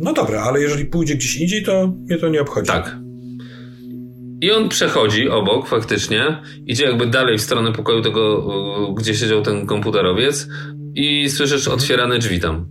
No 0.00 0.12
dobra, 0.12 0.42
ale 0.42 0.60
jeżeli 0.60 0.84
pójdzie 0.84 1.14
gdzieś 1.14 1.36
indziej, 1.36 1.62
to 1.62 1.94
mnie 2.06 2.18
to 2.18 2.28
nie 2.28 2.40
obchodzi. 2.40 2.66
Tak. 2.66 2.98
I 4.40 4.52
on 4.52 4.68
przechodzi 4.68 5.28
obok, 5.28 5.68
faktycznie. 5.68 6.42
Idzie 6.66 6.84
jakby 6.84 7.06
dalej 7.06 7.38
w 7.38 7.42
stronę 7.42 7.72
pokoju 7.72 8.02
tego, 8.02 8.46
gdzie 8.94 9.14
siedział 9.14 9.42
ten 9.42 9.66
komputerowiec. 9.66 10.48
I 10.94 11.28
słyszysz 11.28 11.68
otwierane 11.68 12.18
drzwi 12.18 12.40
tam. 12.40 12.68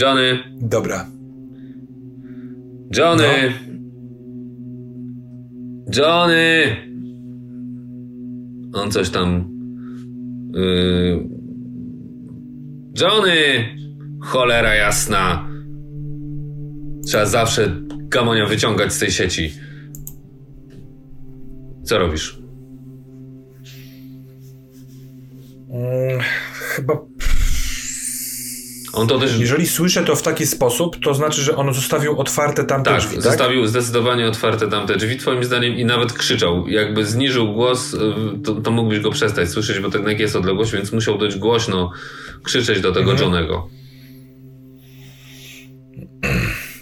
Johnny, 0.00 0.38
Dobra. 0.60 1.06
Johnny! 2.96 3.52
Johnny! 5.96 6.76
On 8.72 8.90
coś 8.90 9.10
tam. 9.10 9.48
Yy... 10.54 11.41
Johnny! 13.00 13.76
Cholera 14.20 14.74
jasna! 14.74 15.48
Trzeba 17.06 17.26
zawsze 17.26 17.76
gamonia 17.92 18.46
wyciągać 18.46 18.92
z 18.92 18.98
tej 18.98 19.10
sieci. 19.10 19.54
Co 21.84 21.98
robisz? 21.98 22.38
Hmm, 25.70 26.20
chyba 26.52 26.94
on 28.92 29.08
to 29.08 29.18
też. 29.18 29.38
Jeżeli 29.40 29.66
słyszę 29.66 30.04
to 30.04 30.16
w 30.16 30.22
taki 30.22 30.46
sposób, 30.46 30.96
to 31.04 31.14
znaczy, 31.14 31.42
że 31.42 31.56
on 31.56 31.74
zostawił 31.74 32.20
otwarte 32.20 32.64
tamte 32.64 32.90
Tak, 32.90 33.00
drzwi, 33.00 33.14
tak? 33.14 33.24
zostawił 33.24 33.66
zdecydowanie 33.66 34.26
otwarte 34.26 34.68
tamte 34.68 34.96
drzwi, 34.96 35.16
twoim 35.16 35.44
zdaniem, 35.44 35.74
i 35.74 35.84
nawet 35.84 36.12
krzyczał. 36.12 36.68
Jakby 36.68 37.06
zniżył 37.06 37.52
głos, 37.52 37.94
y, 37.94 37.98
to, 38.44 38.54
to 38.54 38.70
mógłbyś 38.70 39.00
go 39.00 39.10
przestać 39.10 39.48
słyszeć, 39.48 39.78
bo 39.78 39.88
jednak 39.94 40.20
jest 40.20 40.36
odległość, 40.36 40.72
więc 40.72 40.92
musiał 40.92 41.18
dość 41.18 41.38
głośno 41.38 41.90
krzyczeć 42.42 42.80
do 42.80 42.92
tego 42.92 43.10
Mhm. 43.12 43.18
Johnego. 43.18 43.68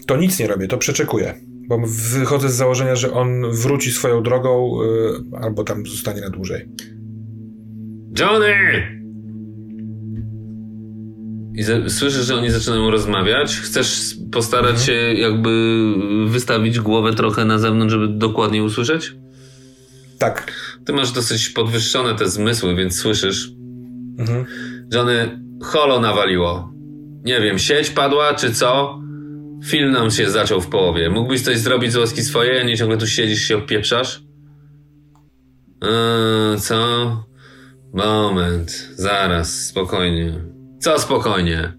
To 0.07 0.17
nic 0.17 0.39
nie 0.39 0.47
robię, 0.47 0.69
to 0.69 0.79
przeczekuję. 0.79 1.35
Bo 1.69 1.79
wychodzę 1.87 2.49
z 2.49 2.55
założenia, 2.55 2.97
że 2.97 3.13
on 3.13 3.51
wróci 3.53 3.93
swoją 3.93 4.23
drogą 4.23 4.79
y, 4.83 5.39
albo 5.43 5.65
tam 5.65 5.87
zostanie 5.87 6.21
na 6.21 6.31
dłużej. 6.31 6.69
Johnny! 8.19 9.00
I 11.55 11.65
słyszysz, 11.91 12.27
że 12.27 12.37
oni 12.37 12.51
zaczynają 12.51 12.91
rozmawiać. 12.91 13.57
Chcesz 13.57 14.15
postarać 14.33 14.71
Mhm. 14.71 14.87
się 14.87 14.93
jakby 15.21 15.51
wystawić 16.27 16.81
głowę 16.81 17.15
trochę 17.15 17.45
na 17.45 17.59
zewnątrz, 17.59 17.93
żeby 17.93 18.09
dokładnie 18.09 18.65
usłyszeć? 18.65 19.15
Tak. 20.19 20.53
Ty 20.87 20.93
masz 20.93 21.13
dosyć 21.13 21.49
podwyższone 21.49 22.15
te 22.15 22.29
zmysły, 22.29 22.75
więc 22.75 22.97
słyszysz. 23.01 23.53
Mhm. 24.19 24.45
Johnny, 24.95 25.41
holo 25.63 26.01
nawaliło. 26.01 26.73
Nie 27.25 27.41
wiem, 27.41 27.59
sieć 27.59 27.91
padła 27.91 28.35
czy 28.35 28.55
co? 28.55 29.01
Film 29.65 29.91
nam 29.93 30.11
się 30.11 30.31
zaczął 30.31 30.61
w 30.61 30.67
połowie. 30.67 31.11
Mógłbyś 31.11 31.41
coś 31.43 31.59
zrobić 31.59 31.93
z 31.93 31.97
łaski 31.97 32.23
swojej, 32.23 32.61
a 32.61 32.63
nie 32.63 32.77
ciągle 32.77 32.97
tu 32.97 33.07
siedzisz 33.07 33.43
i 33.43 33.47
się 33.47 33.57
opieprzasz? 33.57 34.23
Eee, 35.83 36.61
co? 36.61 36.77
Moment, 37.95 38.89
zaraz, 38.97 39.67
spokojnie. 39.67 40.50
Co 40.81 40.99
spokojnie? 40.99 41.73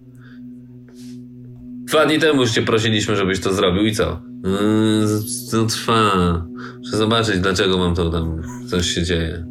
Dwa 1.85 2.05
dni 2.05 2.19
temu 2.19 2.41
już 2.41 2.51
cię 2.51 2.61
prosiliśmy, 2.61 3.15
żebyś 3.15 3.39
to 3.39 3.53
zrobił 3.53 3.85
i 3.85 3.95
co? 3.95 4.21
Eee, 4.45 5.07
to 5.51 5.65
trwa. 5.65 6.45
Muszę 6.79 6.97
zobaczyć, 6.97 7.39
dlaczego 7.39 7.77
mam 7.77 7.95
to 7.95 8.09
tam, 8.09 8.41
coś 8.67 8.85
się 8.87 9.03
dzieje. 9.03 9.45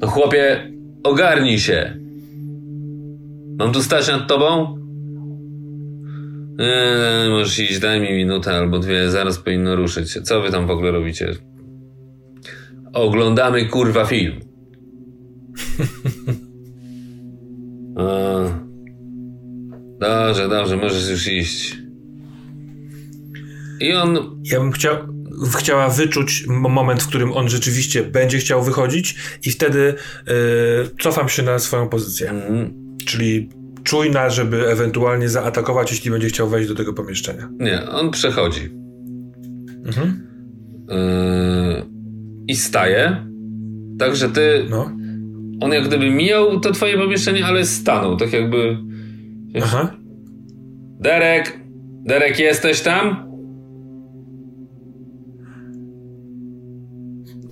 No 0.00 0.06
chłopie, 0.06 0.72
ogarnij 1.04 1.58
się. 1.58 1.98
Mam 3.58 3.72
tu 3.72 3.82
stać 3.82 4.08
nad 4.08 4.28
tobą? 4.28 4.78
Eee, 6.58 7.30
możesz 7.30 7.58
iść, 7.58 7.78
daj 7.78 8.00
mi 8.00 8.12
minutę 8.12 8.52
albo 8.52 8.78
dwie, 8.78 9.10
zaraz 9.10 9.38
powinno 9.38 9.76
ruszyć 9.76 10.10
się. 10.10 10.22
Co 10.22 10.42
wy 10.42 10.50
tam 10.50 10.66
w 10.66 10.70
ogóle 10.70 10.90
robicie? 10.90 11.34
Oglądamy 12.92 13.66
kurwa 13.66 14.04
film. 14.04 14.40
A. 17.96 18.66
Dobrze, 20.00 20.48
dobrze, 20.48 20.76
możesz 20.76 21.10
już 21.10 21.28
iść. 21.28 21.78
I 23.80 23.92
on 23.92 24.40
Ja 24.44 24.60
bym 24.60 24.72
chciał, 24.72 24.96
chciała 25.58 25.88
wyczuć 25.88 26.44
moment, 26.48 27.02
w 27.02 27.08
którym 27.08 27.32
on 27.32 27.48
rzeczywiście 27.48 28.02
będzie 28.04 28.38
chciał 28.38 28.62
wychodzić 28.62 29.16
i 29.46 29.50
wtedy 29.50 29.78
y, 29.78 29.94
cofam 31.00 31.28
się 31.28 31.42
na 31.42 31.58
swoją 31.58 31.88
pozycję. 31.88 32.30
mm, 32.30 32.96
Czyli 33.06 33.48
czujna, 33.84 34.30
żeby 34.30 34.68
ewentualnie 34.68 35.28
zaatakować, 35.28 35.90
jeśli 35.90 36.10
będzie 36.10 36.28
chciał 36.28 36.48
wejść 36.48 36.68
do 36.68 36.74
tego 36.74 36.92
pomieszczenia. 36.92 37.48
Nie, 37.58 37.90
on 37.90 38.10
przechodzi. 38.10 38.70
Mhm. 39.84 40.26
Yy, 40.88 41.86
I 42.48 42.56
staje. 42.56 43.26
Także 43.98 44.28
ty. 44.28 44.66
No. 44.70 44.90
On 45.60 45.72
jak 45.72 45.88
gdyby 45.88 46.10
mijał 46.10 46.60
to 46.60 46.72
twoje 46.72 46.98
pomieszczenie, 46.98 47.46
ale 47.46 47.66
stanął. 47.66 48.16
Tak 48.16 48.32
jakby. 48.32 48.78
Aha. 49.62 49.96
Derek! 51.00 51.60
Derek, 52.04 52.38
jesteś 52.38 52.80
tam? 52.80 53.26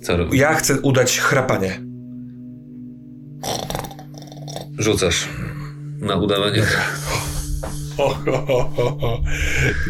Co 0.01 0.17
robisz? 0.17 0.39
Ja 0.39 0.53
chcę 0.53 0.81
udać 0.81 1.19
chrapanie. 1.19 1.81
Rzucasz. 4.77 5.29
Na 5.99 6.15
udawanie. 6.15 6.63
O. 7.97 8.15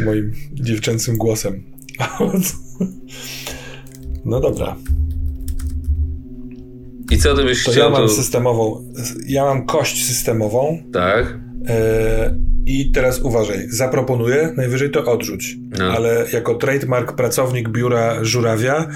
Moim 0.06 0.32
dziewczęcym 0.54 1.18
głosem. 1.18 1.64
No 4.26 4.40
dobra. 4.40 4.76
I 7.12 7.18
co 7.18 7.36
ty 7.36 7.44
byś 7.44 7.64
To 7.64 7.72
chciał 7.72 7.84
ja 7.84 7.90
mam 7.90 8.08
tu... 8.08 8.14
systemową. 8.14 8.94
Ja 9.28 9.44
mam 9.46 9.66
kość 9.66 10.06
systemową. 10.06 10.84
Tak? 10.94 11.38
E, 11.68 12.36
I 12.66 12.92
teraz 12.92 13.20
uważaj, 13.22 13.68
zaproponuję, 13.70 14.54
najwyżej 14.58 14.92
to 14.92 15.06
odrzuć. 15.06 15.56
No. 15.80 15.86
Ale 15.86 16.26
jako 16.34 16.56
trademark 16.56 17.16
pracownik 17.16 17.70
biura 17.70 18.24
Żurawia 18.24 18.76
e, 18.78 18.88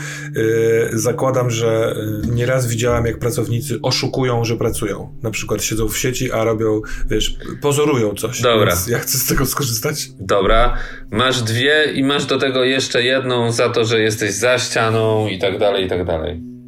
zakładam, 0.93 1.49
że 1.49 1.95
e, 2.25 2.27
nieraz 2.27 2.67
widziałam, 2.67 3.05
jak 3.05 3.19
pracownicy 3.19 3.79
oszukują, 3.81 4.45
że 4.45 4.57
pracują. 4.57 5.15
Na 5.23 5.31
przykład 5.31 5.63
siedzą 5.63 5.87
w 5.87 5.97
sieci, 5.97 6.31
a 6.31 6.43
robią, 6.43 6.81
wiesz, 7.09 7.37
pozorują 7.61 8.13
coś. 8.13 8.41
Dobra. 8.41 8.67
Więc 8.67 8.87
ja 8.87 8.99
chcę 8.99 9.17
z 9.17 9.25
tego 9.25 9.45
skorzystać. 9.45 10.09
Dobra. 10.19 10.77
Masz 11.11 11.41
dwie 11.41 11.91
i 11.93 12.03
masz 12.03 12.25
do 12.25 12.37
tego 12.37 12.63
jeszcze 12.63 13.03
jedną 13.03 13.51
za 13.51 13.69
to, 13.69 13.85
że 13.85 14.01
jesteś 14.01 14.33
za 14.33 14.57
ścianą 14.57 15.27
i 15.27 15.39
tak 15.39 15.59
dalej, 15.59 15.85
i 15.85 15.89
tak 15.89 16.05
dalej. 16.05 16.58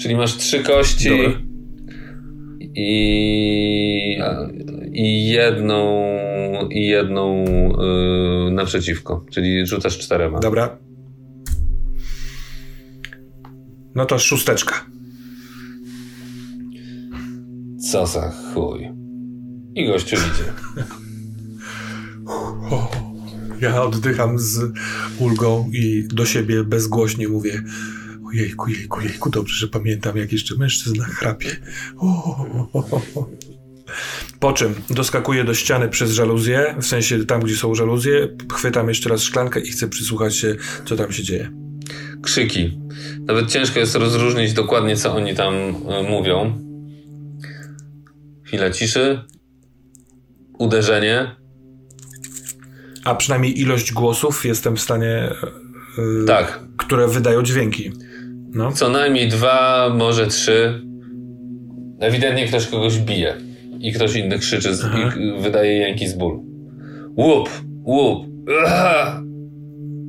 Czyli 0.00 0.16
masz 0.16 0.36
trzy 0.36 0.60
kości 0.62 1.08
Dobra. 1.08 1.40
i, 2.74 4.18
i 4.92 5.28
jedną 5.28 6.10
i 6.70 6.86
jedną 6.86 7.44
yy, 8.44 8.52
naprzeciwko, 8.52 9.26
czyli 9.30 9.66
rzucasz 9.66 9.98
czterema. 9.98 10.40
Dobra. 10.40 10.78
No 13.94 14.06
to 14.06 14.18
szósteczka. 14.18 14.86
Co 17.90 18.06
za 18.06 18.30
chuj. 18.54 18.88
I 19.74 19.86
gościu 19.86 20.16
idzie. 20.16 20.52
Ja 23.60 23.82
oddycham 23.82 24.38
z 24.38 24.72
ulgą 25.18 25.70
i 25.72 26.08
do 26.12 26.26
siebie 26.26 26.64
bezgłośnie 26.64 27.28
mówię 27.28 27.62
ojejku, 28.30 28.70
jejku, 28.70 29.00
jejku, 29.00 29.30
dobrze, 29.30 29.54
że 29.54 29.68
pamiętam, 29.68 30.16
jak 30.16 30.32
jeszcze 30.32 30.54
mężczyzna 30.54 31.04
chrapie. 31.04 31.56
O. 31.96 32.46
Po 34.40 34.52
czym 34.52 34.74
doskakuję 34.90 35.44
do 35.44 35.54
ściany 35.54 35.88
przez 35.88 36.12
żaluzję, 36.12 36.74
w 36.80 36.86
sensie 36.86 37.24
tam, 37.26 37.40
gdzie 37.40 37.56
są 37.56 37.74
żaluzje, 37.74 38.28
chwytam 38.52 38.88
jeszcze 38.88 39.08
raz 39.10 39.22
szklankę 39.22 39.60
i 39.60 39.70
chcę 39.70 39.88
przysłuchać 39.88 40.36
się, 40.36 40.56
co 40.84 40.96
tam 40.96 41.12
się 41.12 41.22
dzieje. 41.22 41.50
Krzyki. 42.22 42.78
Nawet 43.20 43.50
ciężko 43.50 43.78
jest 43.78 43.94
rozróżnić 43.94 44.52
dokładnie, 44.52 44.96
co 44.96 45.14
oni 45.14 45.34
tam 45.34 45.54
y, 45.54 45.72
mówią. 46.10 46.58
Chwila 48.44 48.70
ciszy. 48.70 49.20
Uderzenie. 50.58 51.36
A 53.04 53.14
przynajmniej 53.14 53.60
ilość 53.60 53.92
głosów 53.92 54.44
jestem 54.44 54.76
w 54.76 54.80
stanie, 54.80 55.30
yy, 55.98 56.24
Tak. 56.26 56.60
które 56.76 57.08
wydają 57.08 57.42
dźwięki. 57.42 57.92
No. 58.54 58.72
Co 58.72 58.88
najmniej 58.88 59.28
dwa, 59.28 59.88
może 59.94 60.26
trzy. 60.26 60.82
Ewidentnie 62.00 62.46
ktoś 62.48 62.66
kogoś 62.66 62.98
bije. 62.98 63.34
I 63.80 63.92
ktoś 63.92 64.16
inny 64.16 64.38
krzyczy 64.38 64.74
z, 64.74 64.84
i 65.18 65.42
wydaje 65.42 65.72
jęki 65.72 66.08
z 66.08 66.14
bólu. 66.14 66.44
Łup! 67.16 67.48
Łup! 67.84 68.26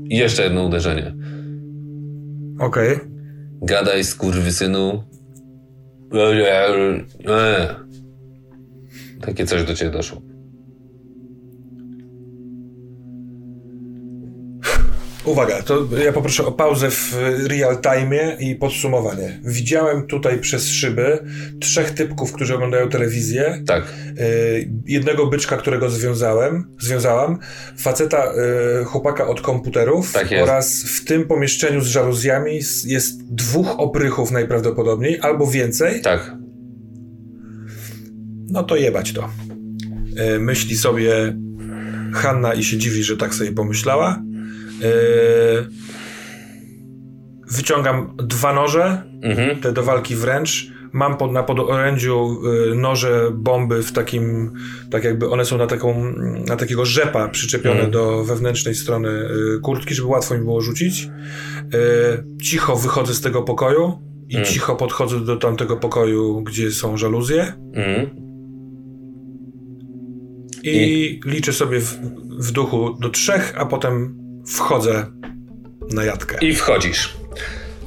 I 0.09 0.17
jeszcze 0.17 0.43
jedno 0.43 0.63
uderzenie. 0.63 1.15
Okej. 2.59 2.99
Gadaj, 3.61 4.03
skurwysynu. 4.03 5.03
Eee. 7.27 7.67
Takie 9.21 9.45
coś 9.45 9.63
do 9.63 9.73
ciebie 9.75 9.91
doszło. 9.91 10.21
Uwaga, 15.25 15.61
to 15.61 15.87
ja 16.05 16.13
poproszę 16.13 16.45
o 16.45 16.51
pauzę 16.51 16.91
w 16.91 17.15
real 17.47 17.77
time 17.81 18.37
i 18.39 18.55
podsumowanie. 18.55 19.39
Widziałem 19.43 20.07
tutaj 20.07 20.39
przez 20.39 20.69
szyby 20.69 21.19
trzech 21.59 21.91
typków, 21.91 22.33
którzy 22.33 22.55
oglądają 22.55 22.89
telewizję. 22.89 23.63
Tak. 23.67 23.83
Y, 24.19 24.71
jednego 24.85 25.27
byczka, 25.27 25.57
którego 25.57 25.89
związałem, 25.89 26.67
związałam, 26.79 27.39
faceta, 27.77 28.33
y, 28.81 28.85
chłopaka 28.85 29.27
od 29.27 29.41
komputerów 29.41 30.13
Tak 30.13 30.27
oraz 30.41 30.83
w 30.83 31.05
tym 31.05 31.27
pomieszczeniu 31.27 31.81
z 31.81 31.87
żaluzjami 31.87 32.59
jest 32.85 33.33
dwóch 33.33 33.79
oprychów 33.79 34.31
najprawdopodobniej, 34.31 35.19
albo 35.21 35.47
więcej. 35.47 36.01
Tak. 36.01 36.35
No 38.49 38.63
to 38.63 38.75
jebać 38.75 39.13
to. 39.13 39.29
Y, 40.35 40.39
myśli 40.39 40.77
sobie 40.77 41.37
Hanna 42.13 42.53
i 42.53 42.63
się 42.63 42.77
dziwi, 42.77 43.03
że 43.03 43.17
tak 43.17 43.35
sobie 43.35 43.51
pomyślała. 43.51 44.21
Y, 44.81 44.85
wyciągam 47.51 48.15
dwa 48.17 48.53
noże, 48.53 49.03
Mhm. 49.23 49.59
te 49.61 49.71
do 49.73 49.83
walki 49.83 50.15
wręcz. 50.15 50.71
Mam 50.93 51.17
pod, 51.17 51.31
na 51.31 51.43
podorędziu 51.43 52.39
y, 52.71 52.75
noże, 52.75 53.31
bomby 53.33 53.83
w 53.83 53.91
takim, 53.91 54.51
tak 54.91 55.03
jakby 55.03 55.29
one 55.29 55.45
są 55.45 55.57
na 55.57 55.67
taką, 55.67 56.13
na 56.47 56.55
takiego 56.55 56.85
rzepa 56.85 57.27
przyczepione 57.29 57.73
Mhm. 57.75 57.91
do 57.91 58.23
wewnętrznej 58.23 58.75
strony 58.75 59.09
y, 59.09 59.59
kurtki, 59.61 59.93
żeby 59.95 60.07
łatwo 60.07 60.35
mi 60.35 60.41
było 60.41 60.61
rzucić. 60.61 61.09
Cicho 62.41 62.75
wychodzę 62.75 63.13
z 63.13 63.21
tego 63.21 63.41
pokoju 63.41 63.99
i 64.29 64.35
Mhm. 64.37 64.53
cicho 64.53 64.75
podchodzę 64.75 65.19
do 65.19 65.35
tamtego 65.37 65.77
pokoju, 65.77 66.41
gdzie 66.43 66.71
są 66.71 66.97
żaluzje 66.97 67.53
Mhm. 67.73 68.09
i, 70.63 71.19
liczę 71.25 71.53
sobie 71.53 71.79
w, 71.79 71.97
w 72.39 72.51
duchu 72.51 72.93
do 72.99 73.09
trzech, 73.09 73.53
a 73.57 73.65
potem 73.65 74.20
wchodzę 74.47 75.05
na 75.89 76.03
jatkę. 76.03 76.37
I 76.41 76.55
wchodzisz. 76.55 77.21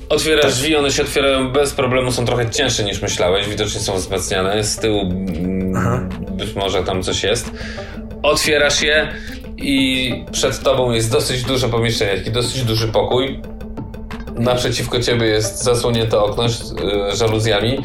Otwierasz 0.08 0.54
drzwi, 0.54 0.76
one 0.76 0.90
się 0.90 1.02
otwierają 1.02 1.52
bez 1.52 1.72
problemu, 1.72 2.12
są 2.12 2.24
trochę 2.24 2.50
cięższe 2.50 2.84
niż 2.84 3.02
myślałeś, 3.02 3.48
widocznie 3.48 3.80
są 3.80 3.94
wzmacniane. 3.94 4.64
Z 4.64 4.76
tyłu 4.76 5.00
mm, 5.00 5.76
Aha. 5.76 6.08
być 6.30 6.54
może 6.54 6.82
tam 6.82 7.02
coś 7.02 7.22
jest. 7.22 7.50
Otwierasz 8.22 8.82
je 8.82 9.12
i 9.56 10.24
przed 10.32 10.62
tobą 10.62 10.92
jest 10.92 11.12
dosyć 11.12 11.42
duże 11.42 11.68
pomieszczenie, 11.68 12.18
taki 12.18 12.30
dosyć 12.30 12.62
duży 12.62 12.88
pokój. 12.88 13.40
Naprzeciwko 14.34 15.00
ciebie 15.00 15.26
jest 15.26 15.62
zasłonięte 15.62 16.18
okno 16.18 16.46
y, 16.46 16.50
żaluzjami. 17.16 17.78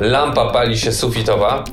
Lampa 0.00 0.50
pali 0.50 0.78
się 0.78 0.92
sufitowa, 0.92 1.64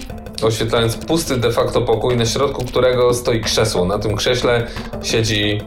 oświetlając 0.43 0.97
pusty 0.97 1.37
de 1.37 1.51
facto 1.51 1.81
pokój, 1.81 2.17
na 2.17 2.25
środku 2.25 2.65
którego 2.65 3.13
stoi 3.13 3.41
krzesło. 3.41 3.85
Na 3.85 3.99
tym 3.99 4.15
krześle 4.15 4.67
siedzi 5.03 5.61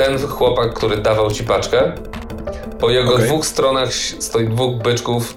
ten 0.00 0.18
chłopak, 0.18 0.74
który 0.74 0.96
dawał 0.96 1.30
ci 1.30 1.44
paczkę. 1.44 1.92
Po 2.80 2.90
jego 2.90 3.14
Okej. 3.14 3.26
dwóch 3.26 3.46
stronach 3.46 3.94
stoi 3.94 4.48
dwóch 4.48 4.82
byczków. 4.82 5.36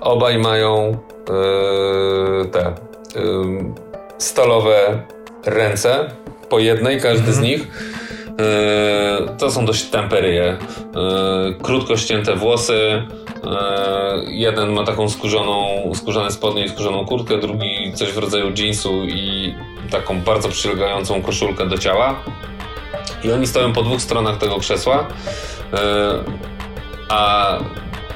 Obaj 0.00 0.38
mają 0.38 0.98
yy, 1.28 2.48
te 2.48 2.74
yy, 3.14 3.24
stalowe 4.18 5.02
ręce. 5.46 6.10
Po 6.48 6.58
jednej, 6.58 7.00
każdy 7.00 7.32
z 7.32 7.40
nich. 7.40 7.60
Yy, 7.60 9.28
to 9.38 9.50
są 9.50 9.64
dość 9.64 9.84
temperyje. 9.84 10.56
Yy, 11.46 11.54
krótko 11.62 11.96
ścięte 11.96 12.36
włosy. 12.36 13.02
Yy, 13.44 14.32
jeden 14.34 14.72
ma 14.72 14.84
taką 14.84 15.08
skórzoną, 15.08 15.92
skórzane 15.94 16.30
spodnie 16.30 16.64
i 16.64 16.68
skórzoną 16.68 17.06
kurtkę, 17.06 17.38
drugi 17.38 17.92
coś 17.94 18.12
w 18.12 18.18
rodzaju 18.18 18.52
jeansu 18.58 19.04
i 19.04 19.54
taką 19.90 20.20
bardzo 20.20 20.48
przylegającą 20.48 21.22
koszulkę 21.22 21.68
do 21.68 21.78
ciała. 21.78 22.22
I 23.24 23.32
oni 23.32 23.46
stoją 23.46 23.72
po 23.72 23.82
dwóch 23.82 24.00
stronach 24.00 24.38
tego 24.38 24.58
krzesła. 24.58 25.06
Yy, 25.72 25.78
a 27.08 27.58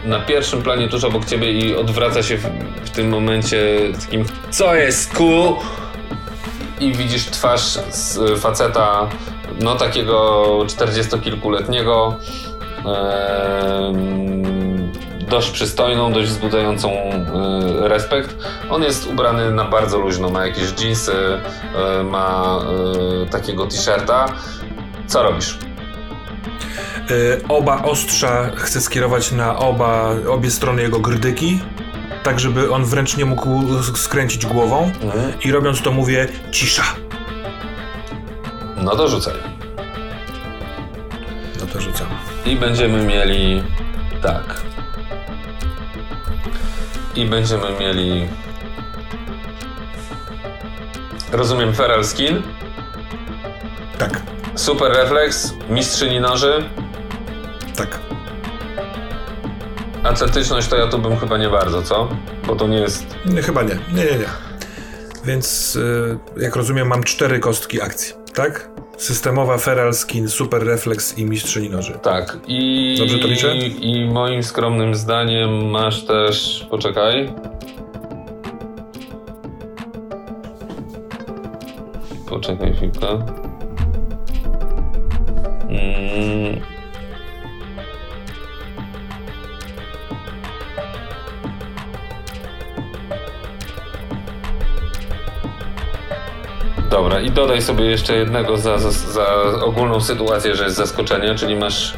na 0.05 0.21
pierwszym 0.21 0.63
planie 0.63 0.89
tuż 0.89 1.05
obok 1.05 1.25
ciebie 1.25 1.53
i 1.53 1.77
odwraca 1.77 2.23
się 2.23 2.37
w, 2.37 2.43
w 2.85 2.91
tym 2.91 3.09
momencie 3.09 3.79
takim 4.01 4.25
co 4.51 4.75
jest 4.75 5.15
cool 5.15 5.55
i 6.81 6.93
widzisz 6.93 7.25
twarz 7.25 7.63
z 7.91 8.41
faceta 8.41 9.09
no 9.61 9.75
takiego 9.75 10.43
40-kilkuletniego 10.67 12.15
em, 12.85 14.45
dość 15.29 15.51
przystojną, 15.51 16.13
dość 16.13 16.29
wzbudzającą 16.29 16.91
e, 16.91 17.89
respekt. 17.89 18.37
On 18.71 18.83
jest 18.83 19.07
ubrany 19.07 19.51
na 19.51 19.65
bardzo 19.65 19.99
luźno, 19.99 20.31
ma 20.31 20.47
jakieś 20.47 20.73
e, 21.09 22.03
ma 22.03 22.59
e, 23.23 23.27
takiego 23.27 23.67
t-shirta. 23.67 24.27
Co 25.07 25.23
robisz? 25.23 25.59
Y, 27.11 27.41
oba 27.49 27.83
ostrza 27.83 28.51
chcę 28.57 28.81
skierować 28.81 29.33
na 29.33 29.59
oba, 29.59 30.11
obie 30.31 30.51
strony 30.51 30.83
jego 30.83 30.99
grdyki, 31.01 31.61
tak 32.23 32.41
żeby 32.41 32.73
on 32.73 32.85
wręcz 32.85 33.17
nie 33.17 33.25
mógł 33.25 33.83
skręcić 33.97 34.47
głową. 34.47 34.93
I 35.45 35.53
robiąc 35.53 35.83
to 35.83 35.93
mówię 35.93 36.29
cisza. 36.51 36.85
No 38.77 38.97
to 38.97 39.09
rzucaj. 39.09 39.35
No 41.61 41.67
to 41.73 41.81
rzucam. 41.81 42.07
I 42.47 42.57
będziemy 42.57 43.05
mieli 43.07 43.63
tak. 44.23 44.61
I 47.17 47.27
będziemy 47.27 47.79
mieli. 47.81 48.29
Rozumiem, 51.33 51.75
Feral 51.75 52.05
Skin, 52.05 52.43
Tak, 53.99 54.23
Super 54.55 54.93
Reflex, 54.93 55.55
Mistrzyni 55.71 56.21
Noży, 56.21 56.65
tak. 57.77 57.99
Atletyczność 60.03 60.69
to 60.69 60.77
ja 60.77 60.87
tu 60.87 60.99
bym 60.99 61.17
chyba 61.17 61.39
nie 61.39 61.49
bardzo, 61.49 61.83
co? 61.83 62.09
Bo 62.47 62.57
to 62.57 62.67
nie 62.67 62.79
jest. 62.79 63.07
Nie, 63.27 63.43
chyba 63.43 63.63
nie. 63.63 63.79
Nie, 63.95 64.05
nie, 64.05 64.19
nie. 64.19 64.27
Więc 65.25 65.77
y, 65.77 66.19
jak 66.37 66.57
rozumiem 66.57 66.89
mam 66.89 67.03
cztery 67.05 67.39
kostki 67.39 67.83
akcji, 67.83 68.15
tak? 68.35 68.69
Systemowa, 68.97 69.59
Feral 69.59 69.95
Skin, 69.95 70.29
Super 70.29 70.65
Reflex 70.67 71.19
i 71.19 71.25
Mistrzyni 71.25 71.71
Noży. 71.71 71.99
Tak. 72.03 72.39
I. 72.47 72.97
Dobrze 72.99 73.19
to 73.19 73.27
liczę? 73.27 73.57
I 73.57 74.11
moim 74.13 74.43
skromnym 74.43 74.95
zdaniem 74.95 75.71
masz 75.71 76.05
też. 76.07 76.67
Poczekaj. 76.71 77.35
Poczekaj 82.29 82.75
chwilkę. 82.75 83.44
Mm. 85.75 86.61
Dobra, 96.91 97.21
i 97.21 97.31
dodaj 97.31 97.63
sobie 97.63 97.85
jeszcze 97.85 98.17
jednego 98.17 98.57
za, 98.57 98.79
za, 98.79 98.91
za 98.91 99.27
ogólną 99.65 100.01
sytuację, 100.01 100.55
że 100.55 100.65
jest 100.65 100.77
zaskoczenie, 100.77 101.35
czyli 101.35 101.57
masz 101.57 101.95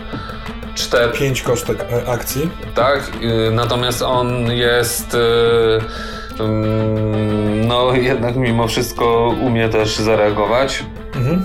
cztery, 0.74 1.12
Pięć 1.12 1.43
kostek 1.43 1.85
e, 1.93 2.09
akcji. 2.11 2.51
tak? 2.74 3.11
y, 3.23 3.51
Natomiast 3.53 4.03
on 4.03 4.51
jest. 4.53 5.15
y, 5.15 6.43
ym, 6.43 7.66
No, 7.66 7.93
jednak 7.94 8.36
mimo 8.36 8.69
wszystko 8.69 9.35
umie 9.43 9.69
też 9.69 9.97
zareagować. 9.97 10.85
Mhm. 11.15 11.44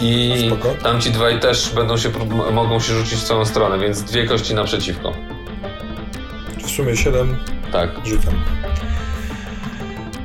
I 0.00 0.44
Spoko. 0.46 0.74
tamci 0.82 1.10
dwaj 1.10 1.40
też 1.40 1.70
będą 1.74 1.96
się, 1.96 2.10
mogą 2.52 2.80
się 2.80 2.92
rzucić 2.94 3.18
w 3.18 3.22
całą 3.24 3.44
stronę, 3.44 3.78
więc 3.78 4.02
dwie 4.02 4.26
kości 4.26 4.54
naprzeciwko. 4.54 5.12
W 6.66 6.70
sumie 6.70 6.96
siedem 6.96 7.36
Tak. 7.72 7.90
rzucam. 8.04 8.34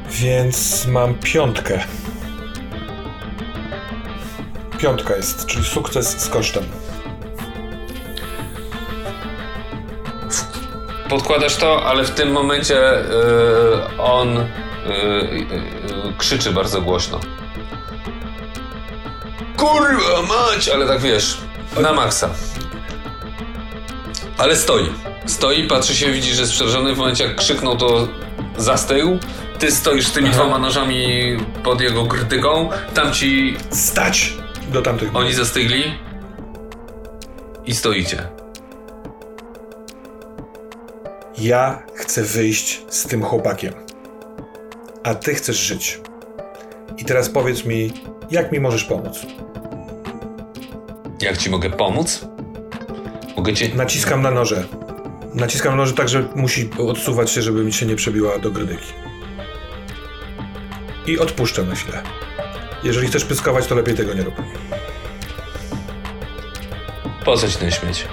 Więc 0.09 0.87
mam 0.87 1.13
piątkę. 1.15 1.79
Piątka 4.77 5.15
jest, 5.15 5.45
czyli 5.45 5.65
sukces 5.65 6.19
z 6.19 6.29
kosztem. 6.29 6.63
Podkładasz 11.09 11.55
to, 11.55 11.85
ale 11.85 12.03
w 12.03 12.11
tym 12.11 12.31
momencie 12.31 12.99
y, 12.99 13.03
on 13.97 14.37
y, 14.37 14.43
y, 14.43 14.47
y, 16.09 16.13
krzyczy 16.17 16.51
bardzo 16.51 16.81
głośno. 16.81 17.19
Kurwa 19.69 20.21
mać! 20.21 20.69
Ale 20.69 20.87
tak 20.87 20.99
wiesz, 21.01 21.37
na 21.81 21.93
maksa. 21.93 22.29
Ale 24.37 24.55
stoi. 24.55 24.85
Stoi, 25.25 25.67
patrzy 25.67 25.95
się, 25.95 26.11
widzi, 26.11 26.33
że 26.33 26.41
jest 26.41 26.53
przerażony. 26.53 26.95
W 26.95 26.97
momencie 26.97 27.23
jak 27.23 27.35
krzyknął, 27.35 27.77
to 27.77 28.07
zastygł. 28.57 29.17
Ty 29.59 29.71
stoisz 29.71 30.07
z 30.07 30.11
tymi 30.11 30.29
dwoma 30.29 30.57
nożami 30.59 31.37
pod 31.63 31.81
jego 31.81 32.03
grdyką. 32.03 32.69
Tamci 32.93 33.57
Stać! 33.69 34.33
Do 34.71 34.81
tamtych. 34.81 35.15
oni 35.15 35.33
zastygli. 35.33 35.83
I 37.65 37.75
stoicie. 37.75 38.27
Ja 41.37 41.83
chcę 41.95 42.23
wyjść 42.23 42.81
z 42.89 43.03
tym 43.07 43.23
chłopakiem. 43.23 43.73
A 45.03 45.15
ty 45.15 45.35
chcesz 45.35 45.57
żyć. 45.57 46.01
I 46.97 47.05
teraz 47.05 47.29
powiedz 47.29 47.65
mi, 47.65 47.93
jak 48.31 48.51
mi 48.51 48.59
możesz 48.59 48.83
pomóc? 48.83 49.19
Jak 51.21 51.37
ci 51.37 51.49
mogę 51.49 51.69
pomóc? 51.69 52.25
Mogę 53.37 53.53
cię 53.53 53.75
Naciskam 53.75 54.21
na 54.21 54.31
noże. 54.31 54.63
Naciskam 55.33 55.71
na 55.71 55.77
noże 55.77 55.93
tak, 55.93 56.09
że 56.09 56.27
musi 56.35 56.69
odsuwać 56.77 57.31
się, 57.31 57.41
żeby 57.41 57.63
mi 57.63 57.73
się 57.73 57.85
nie 57.85 57.95
przebiła 57.95 58.39
do 58.39 58.51
grydyki. 58.51 58.93
I 61.07 61.19
odpuszczę 61.19 61.63
na 61.63 61.75
chwilę. 61.75 62.03
Jeżeli 62.83 63.07
chcesz 63.07 63.25
pyskować, 63.25 63.67
to 63.67 63.75
lepiej 63.75 63.95
tego 63.95 64.13
nie 64.13 64.23
rób. 64.23 64.35
Po 67.25 67.37
co 67.37 67.47
ci 67.47 67.57
ten 67.57 67.71
śmieć? 67.71 68.07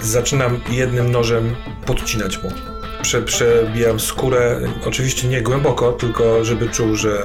Zaczynam 0.00 0.60
jednym 0.70 1.10
nożem 1.10 1.56
podcinać 1.86 2.42
mu. 2.42 2.75
Prze, 3.06 3.22
przebijam 3.22 4.00
skórę, 4.00 4.60
oczywiście 4.86 5.28
nie 5.28 5.42
głęboko, 5.42 5.92
tylko 5.92 6.44
żeby 6.44 6.68
czuł, 6.68 6.96
że 6.96 7.22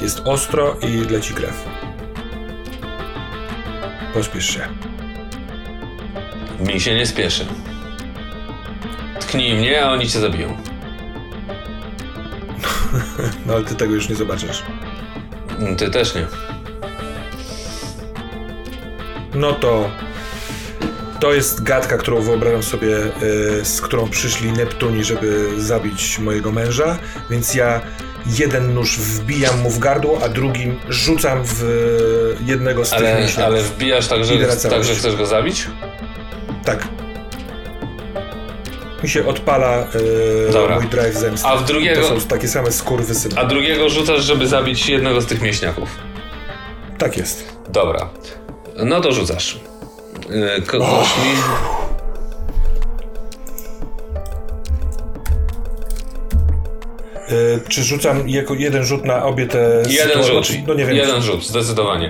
jest 0.00 0.20
ostro 0.24 0.76
i 0.80 1.12
leci 1.12 1.34
krew. 1.34 1.64
Pospiesz 4.14 4.46
się. 4.46 4.60
Mi 6.60 6.80
się 6.80 6.94
nie 6.94 7.06
spieszy. 7.06 7.46
Tknij 9.20 9.54
mnie, 9.54 9.84
a 9.84 9.92
oni 9.92 10.08
cię 10.08 10.20
zabiją. 10.20 10.56
No 13.46 13.54
ale 13.54 13.64
ty 13.64 13.74
tego 13.74 13.94
już 13.94 14.08
nie 14.08 14.14
zobaczysz. 14.14 14.62
Ty 15.78 15.90
też 15.90 16.14
nie. 16.14 16.26
No 19.34 19.52
to 19.52 19.90
to 21.22 21.32
jest 21.32 21.62
gadka, 21.62 21.96
którą 21.98 22.20
wyobrażam 22.20 22.62
sobie, 22.62 22.96
y, 22.96 23.64
z 23.64 23.80
którą 23.80 24.08
przyszli 24.08 24.52
Neptuni, 24.52 25.04
żeby 25.04 25.48
zabić 25.58 26.18
mojego 26.18 26.52
męża, 26.52 26.98
więc 27.30 27.54
ja 27.54 27.80
jeden 28.26 28.74
nóż 28.74 28.98
wbijam 28.98 29.60
mu 29.60 29.70
w 29.70 29.78
gardło, 29.78 30.20
a 30.24 30.28
drugim 30.28 30.78
rzucam 30.88 31.42
w 31.44 31.64
jednego 32.46 32.84
z 32.84 32.90
tych 32.90 32.98
Ale, 32.98 33.20
mięśniów. 33.20 33.46
ale 33.46 33.62
wbijasz 33.62 34.08
tak, 34.08 34.24
że, 34.24 34.34
tak, 34.70 34.84
że 34.84 34.94
chcesz 34.94 35.16
go 35.16 35.26
zabić? 35.26 35.66
Tak. 36.64 36.88
Mi 39.02 39.08
się 39.08 39.26
odpala 39.26 39.86
y, 40.48 40.52
Dobra. 40.52 40.80
mój 40.80 40.88
drive 40.88 41.14
zemsty. 41.16 41.48
A 41.48 41.56
w 41.56 41.64
drugiego- 41.64 42.00
To 42.00 42.20
są 42.20 42.20
takie 42.20 42.48
same 42.48 42.72
skurwysyny. 42.72 43.34
A 43.38 43.44
drugiego 43.44 43.88
rzucasz, 43.88 44.24
żeby 44.24 44.48
zabić 44.48 44.88
jednego 44.88 45.20
z 45.20 45.26
tych 45.26 45.42
mięśniaków. 45.42 45.88
Tak 46.98 47.16
jest. 47.16 47.44
Dobra. 47.68 48.10
No 48.84 49.00
to 49.00 49.12
rzucasz. 49.12 49.71
Yy, 50.34 50.62
Kogoś 50.66 51.06
mi... 51.16 51.32
Y, 57.32 57.60
czy 57.68 57.82
rzucam 57.84 58.28
jako 58.28 58.54
jeden 58.54 58.84
rzut 58.84 59.04
na 59.04 59.24
obie 59.24 59.46
te 59.46 59.82
Jeden 59.88 60.08
sytuacje? 60.08 60.32
rzut. 60.34 60.46
Czy- 60.46 60.62
No 60.68 60.74
nie 60.74 60.86
wiem. 60.86 60.96
Jeden 60.96 61.22
rzut, 61.22 61.44
zdecydowanie. 61.46 62.06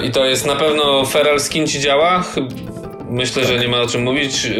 Yy, 0.00 0.06
I 0.06 0.10
to 0.10 0.24
jest 0.24 0.46
na 0.46 0.56
pewno 0.56 1.04
Feral 1.06 1.40
Skin 1.40 1.66
ci 1.66 1.80
działa. 1.80 2.24
Myślę, 3.10 3.44
że 3.44 3.58
nie 3.58 3.68
ma 3.68 3.80
o 3.80 3.86
czym 3.86 4.02
mówić. 4.02 4.44
Yy, 4.44 4.54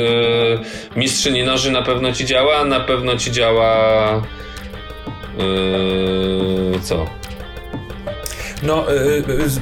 Mistrzyni 0.97 1.43
noży 1.45 1.71
na 1.71 1.83
pewno 1.83 2.13
ci 2.13 2.25
działa. 2.27 2.65
Na 2.65 2.81
pewno 2.81 3.17
ci 3.17 3.33
działa. 3.33 4.23
Yy, 5.39 6.81
co? 6.83 7.07
No, 8.63 8.93
y, 8.93 8.97
y, 9.45 9.49
z- 9.51 9.61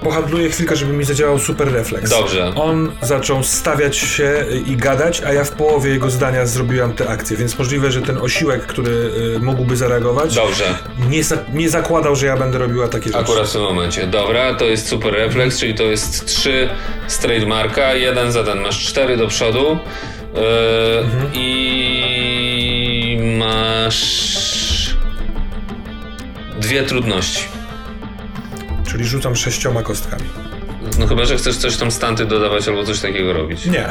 pohandluję 0.00 0.50
chwilkę, 0.50 0.76
żeby 0.76 0.92
mi 0.92 1.04
zadziałał 1.04 1.38
super 1.38 1.72
refleks. 1.72 2.10
Dobrze. 2.10 2.52
On 2.54 2.92
zaczął 3.02 3.42
stawiać 3.42 3.96
się 3.96 4.44
i 4.66 4.76
gadać, 4.76 5.22
a 5.26 5.32
ja 5.32 5.44
w 5.44 5.50
połowie 5.50 5.90
jego 5.90 6.10
zdania 6.10 6.46
zrobiłam 6.46 6.92
te 6.92 7.08
akcje, 7.08 7.36
więc 7.36 7.58
możliwe, 7.58 7.90
że 7.92 8.02
ten 8.02 8.18
osiłek, 8.18 8.66
który 8.66 8.90
y, 9.36 9.38
mógłby 9.40 9.76
zareagować, 9.76 10.34
Dobrze. 10.34 10.64
nie, 11.08 11.24
za, 11.24 11.36
nie 11.52 11.70
zakładał, 11.70 12.16
że 12.16 12.26
ja 12.26 12.36
będę 12.36 12.58
robiła 12.58 12.88
takie 12.88 13.04
rzeczy. 13.06 13.18
Akurat 13.18 13.48
w 13.48 13.52
tym 13.52 13.62
momencie. 13.62 14.06
Dobra, 14.06 14.54
to 14.54 14.64
jest 14.64 14.88
super 14.88 15.12
refleks, 15.14 15.58
czyli 15.58 15.74
to 15.74 15.82
jest 15.82 16.26
3 16.26 16.68
z 17.06 17.18
trademarka, 17.18 17.94
jeden 17.94 18.32
za 18.32 18.44
ten. 18.44 18.60
Masz 18.60 18.84
4 18.86 19.16
do 19.16 19.28
przodu 19.28 19.78
yy, 20.34 20.40
i 21.34 23.18
masz 23.38 24.96
dwie 26.60 26.82
trudności. 26.82 27.44
Czyli 28.92 29.04
rzucam 29.04 29.36
sześcioma 29.36 29.82
kostkami. 29.82 30.22
No 30.98 31.06
chyba, 31.06 31.24
że 31.24 31.36
chcesz 31.36 31.56
coś 31.56 31.76
tam 31.76 31.90
stanty 31.90 32.24
dodawać 32.24 32.68
albo 32.68 32.84
coś 32.84 33.00
takiego 33.00 33.32
robić. 33.32 33.66
Nie. 33.66 33.88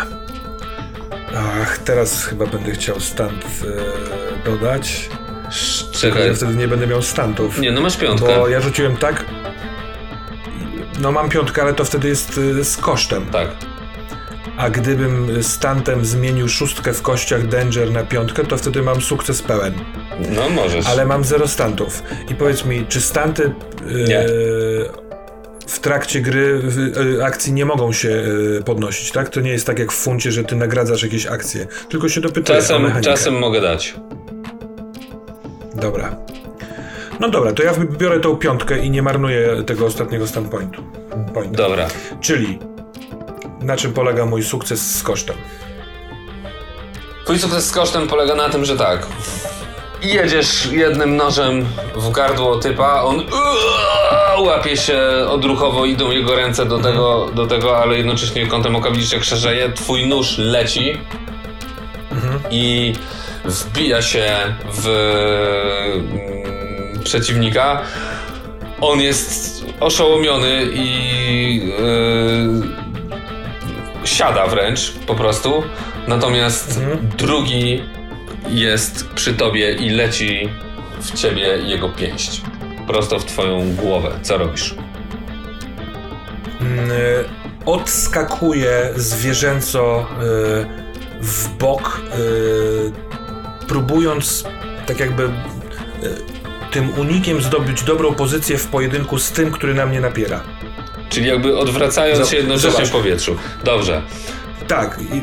Ach, 1.38 1.78
teraz 1.78 2.26
chyba 2.26 2.46
będę 2.46 2.72
chciał 2.72 3.00
stant 3.00 3.46
y, 3.46 4.50
dodać. 4.50 5.10
Czekaj. 5.92 6.28
ja 6.28 6.34
wtedy 6.34 6.56
nie 6.56 6.68
będę 6.68 6.88
miał 6.88 7.02
stantów. 7.02 7.60
Nie, 7.60 7.72
no 7.72 7.82
masz 7.82 7.98
piątkę. 7.98 8.36
Bo 8.36 8.48
ja 8.48 8.62
rzuciłem 8.62 8.98
tak. 8.98 9.26
No 11.00 11.12
mam 11.12 11.30
piątkę, 11.30 11.62
ale 11.62 11.74
to 11.74 11.86
wtedy 11.86 12.08
jest 12.08 12.38
y, 12.38 12.64
z 12.64 12.78
kosztem. 12.78 13.26
Tak. 13.26 13.48
A 14.58 14.70
gdybym 14.70 15.44
stantem 15.44 16.06
zmienił 16.06 16.50
szóstkę 16.50 16.94
w 16.94 17.02
kościach 17.02 17.48
Danger 17.48 17.92
na 17.92 18.04
piątkę, 18.04 18.44
to 18.44 18.58
wtedy 18.58 18.82
mam 18.82 19.02
sukces 19.02 19.42
pełen. 19.42 19.74
No 20.30 20.50
możesz. 20.50 20.88
Ale 20.88 21.06
mam 21.06 21.24
zero 21.24 21.48
stantów. 21.48 22.04
I 22.30 22.36
powiedz 22.36 22.66
mi, 22.66 22.86
czy 22.86 23.02
stanty 23.02 23.54
Nie. 24.08 24.26
w 25.68 25.80
trakcie 25.80 26.22
gry 26.22 26.60
w, 26.64 26.78
y, 27.20 27.26
akcji 27.26 27.54
nie 27.54 27.66
mogą 27.66 27.92
się 27.94 28.10
y, 28.10 28.64
podnosić, 28.66 29.12
tak? 29.12 29.30
To 29.30 29.42
nie 29.42 29.52
jest 29.52 29.66
tak 29.68 29.80
jak 29.80 29.92
w 29.92 29.96
funcie, 29.96 30.32
że 30.32 30.44
ty 30.44 30.56
nagradzasz 30.56 31.04
jakieś 31.04 31.26
akcje. 31.28 31.68
Tylko 31.90 32.10
się 32.10 32.22
dopytuję 32.22 32.58
o 32.58 32.62
Czasem, 32.62 32.82
mechanikę. 32.82 33.12
czasem 33.12 33.40
mogę 33.40 33.62
dać. 33.62 33.96
Dobra. 35.76 36.16
No 37.20 37.30
dobra, 37.30 37.54
to 37.54 37.64
ja 37.64 37.74
biorę 38.00 38.20
tą 38.20 38.36
piątkę 38.36 38.80
i 38.80 38.90
nie 38.90 39.02
marnuję 39.02 39.64
tego 39.66 39.86
ostatniego 39.86 40.28
standpointu. 40.28 40.84
Pointu. 41.34 41.56
Dobra. 41.56 41.88
Czyli 42.22 42.60
na 43.62 43.78
czym 43.78 43.94
polega 43.94 44.26
mój 44.26 44.44
sukces 44.44 44.96
z 44.96 45.04
kosztem? 45.04 45.36
Twój 47.24 47.40
sukces 47.40 47.66
z 47.66 47.72
kosztem 47.72 48.08
polega 48.08 48.36
na 48.36 48.50
tym, 48.50 48.66
że 48.66 48.78
tak. 48.78 49.08
Jedziesz 50.04 50.72
jednym 50.72 51.16
nożem 51.16 51.66
w 51.96 52.12
gardło 52.12 52.60
typa, 52.60 53.02
on 53.02 53.24
łapie 54.40 54.78
się 54.78 55.00
odruchowo, 55.30 55.86
idą 55.86 56.12
jego 56.12 56.36
ręce 56.36 56.66
do 56.66 56.80
tego, 56.80 57.30
do 57.36 57.48
tego 57.48 57.78
ale 57.78 57.98
jednocześnie 57.98 58.48
kątem 58.48 58.76
oka 58.76 58.92
widzisz 58.92 59.12
jak 59.12 59.24
szerzeje. 59.24 59.72
Twój 59.74 60.08
nóż 60.08 60.38
leci 60.38 60.98
i 62.52 62.94
wbija 63.46 64.02
się 64.02 64.26
w 64.74 64.88
mm, 65.96 67.04
przeciwnika. 67.04 67.82
On 68.82 69.02
jest 69.02 69.66
oszołomiony 69.80 70.66
i 70.74 71.66
yy, 74.04 74.08
siada 74.08 74.48
wręcz 74.48 74.94
po 75.08 75.16
prostu. 75.16 75.64
Natomiast 76.08 76.82
drugi 77.18 77.84
jest 78.50 79.08
przy 79.10 79.34
tobie 79.34 79.74
i 79.74 79.90
leci 79.90 80.50
w 81.02 81.12
ciebie 81.14 81.42
jego 81.44 81.90
pięść. 81.90 82.42
Prosto 82.88 83.20
w 83.20 83.26
twoją 83.26 83.76
głowę. 83.76 84.12
Co 84.22 84.38
robisz? 84.38 84.76
Mm, 86.62 86.92
y, 86.92 87.26
Odskakuje 87.66 88.90
zwierzęco 88.96 90.02
y, 90.02 90.66
w 91.22 91.48
bok, 91.58 92.02
y, 92.20 93.68
próbując 93.68 94.44
tak 94.86 95.00
jakby 95.00 95.30
tym 96.72 96.90
unikiem 97.00 97.42
zdobyć 97.42 97.84
dobrą 97.84 98.14
pozycję 98.16 98.58
w 98.58 98.68
pojedynku 98.68 99.20
z 99.20 99.32
tym, 99.32 99.52
który 99.52 99.74
na 99.74 99.86
mnie 99.86 100.02
napiera. 100.02 100.42
Czyli 101.10 101.28
jakby 101.28 101.58
odwracając 101.58 102.20
Zobacz- 102.20 102.32
się 102.32 102.38
jednocześnie 102.38 102.86
w 102.86 102.92
powietrzu. 102.92 103.36
Dobrze. 103.64 104.02
Tak, 104.68 105.00
i, 105.02 105.22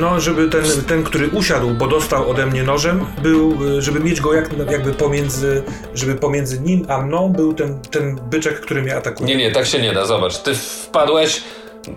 no 0.00 0.20
żeby 0.20 0.48
ten, 0.48 0.64
ten, 0.88 1.04
który 1.04 1.28
usiadł, 1.28 1.70
bo 1.70 1.86
dostał 1.86 2.30
ode 2.30 2.46
mnie 2.46 2.62
nożem, 2.62 3.06
był, 3.22 3.58
y, 3.78 3.82
żeby 3.82 4.00
mieć 4.00 4.20
go 4.20 4.34
jak, 4.34 4.50
jakby 4.70 4.92
pomiędzy, 4.92 5.62
żeby 5.94 6.14
pomiędzy 6.14 6.60
nim 6.60 6.86
a 6.88 7.02
mną 7.02 7.28
był 7.28 7.54
ten, 7.54 7.80
ten 7.90 8.20
byczek, 8.30 8.60
który 8.60 8.82
mnie 8.82 8.96
atakuje. 8.96 9.28
Nie, 9.28 9.36
nie, 9.36 9.52
tak 9.52 9.66
się 9.66 9.82
nie 9.82 9.92
da. 9.92 10.04
Zobacz, 10.04 10.38
ty 10.38 10.54
wpadłeś, 10.54 11.42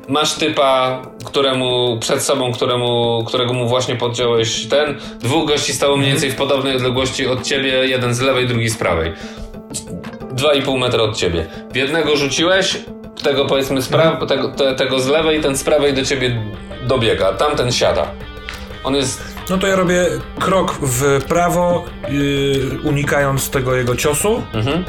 masz 0.07 0.34
typa, 0.34 1.02
któremu 1.26 1.98
przed 1.99 2.22
sobą, 2.22 2.53
któremu, 2.53 3.24
którego 3.28 3.53
mu 3.53 3.68
właśnie 3.68 3.95
podciąłeś 3.95 4.65
ten. 4.65 4.98
Dwóch 5.19 5.48
gości 5.48 5.74
stało 5.74 5.98
mniej 5.98 6.11
więcej 6.11 6.32
w 6.32 6.36
podobnej 6.36 6.76
odległości 6.76 7.28
od 7.28 7.44
ciebie, 7.44 7.88
jeden 7.88 8.14
z 8.14 8.19
lewej, 8.19 8.48
drugi 8.48 8.69
z 8.69 8.78
prawej. 8.78 9.14
2,5 10.36 10.80
metra 10.80 11.03
od 11.03 11.18
ciebie. 11.18 11.45
W 11.72 11.76
jednego 11.76 12.15
rzuciłeś, 12.15 12.78
tego 13.23 13.45
powiedzmy 13.45 13.81
z 13.81 13.89
pra- 13.91 14.27
tego, 14.27 14.49
te, 14.49 14.76
tego 14.76 14.99
z 14.99 15.07
lewej, 15.07 15.41
ten 15.41 15.57
z 15.57 15.64
prawej 15.64 15.94
do 15.94 16.03
ciebie 16.06 16.41
dobiega, 16.88 17.34
tamten 17.34 17.72
siada. 17.72 18.07
On 18.84 18.95
jest 18.95 19.22
No 19.49 19.57
to 19.57 19.68
ja 19.68 19.76
robię 19.76 20.06
krok 20.39 20.77
w 20.81 21.23
prawo, 21.23 21.85
yy, 22.10 22.80
unikając 22.84 23.49
tego 23.49 23.76
jego 23.76 23.95
ciosu. 23.95 24.44
Mhm. 24.53 24.84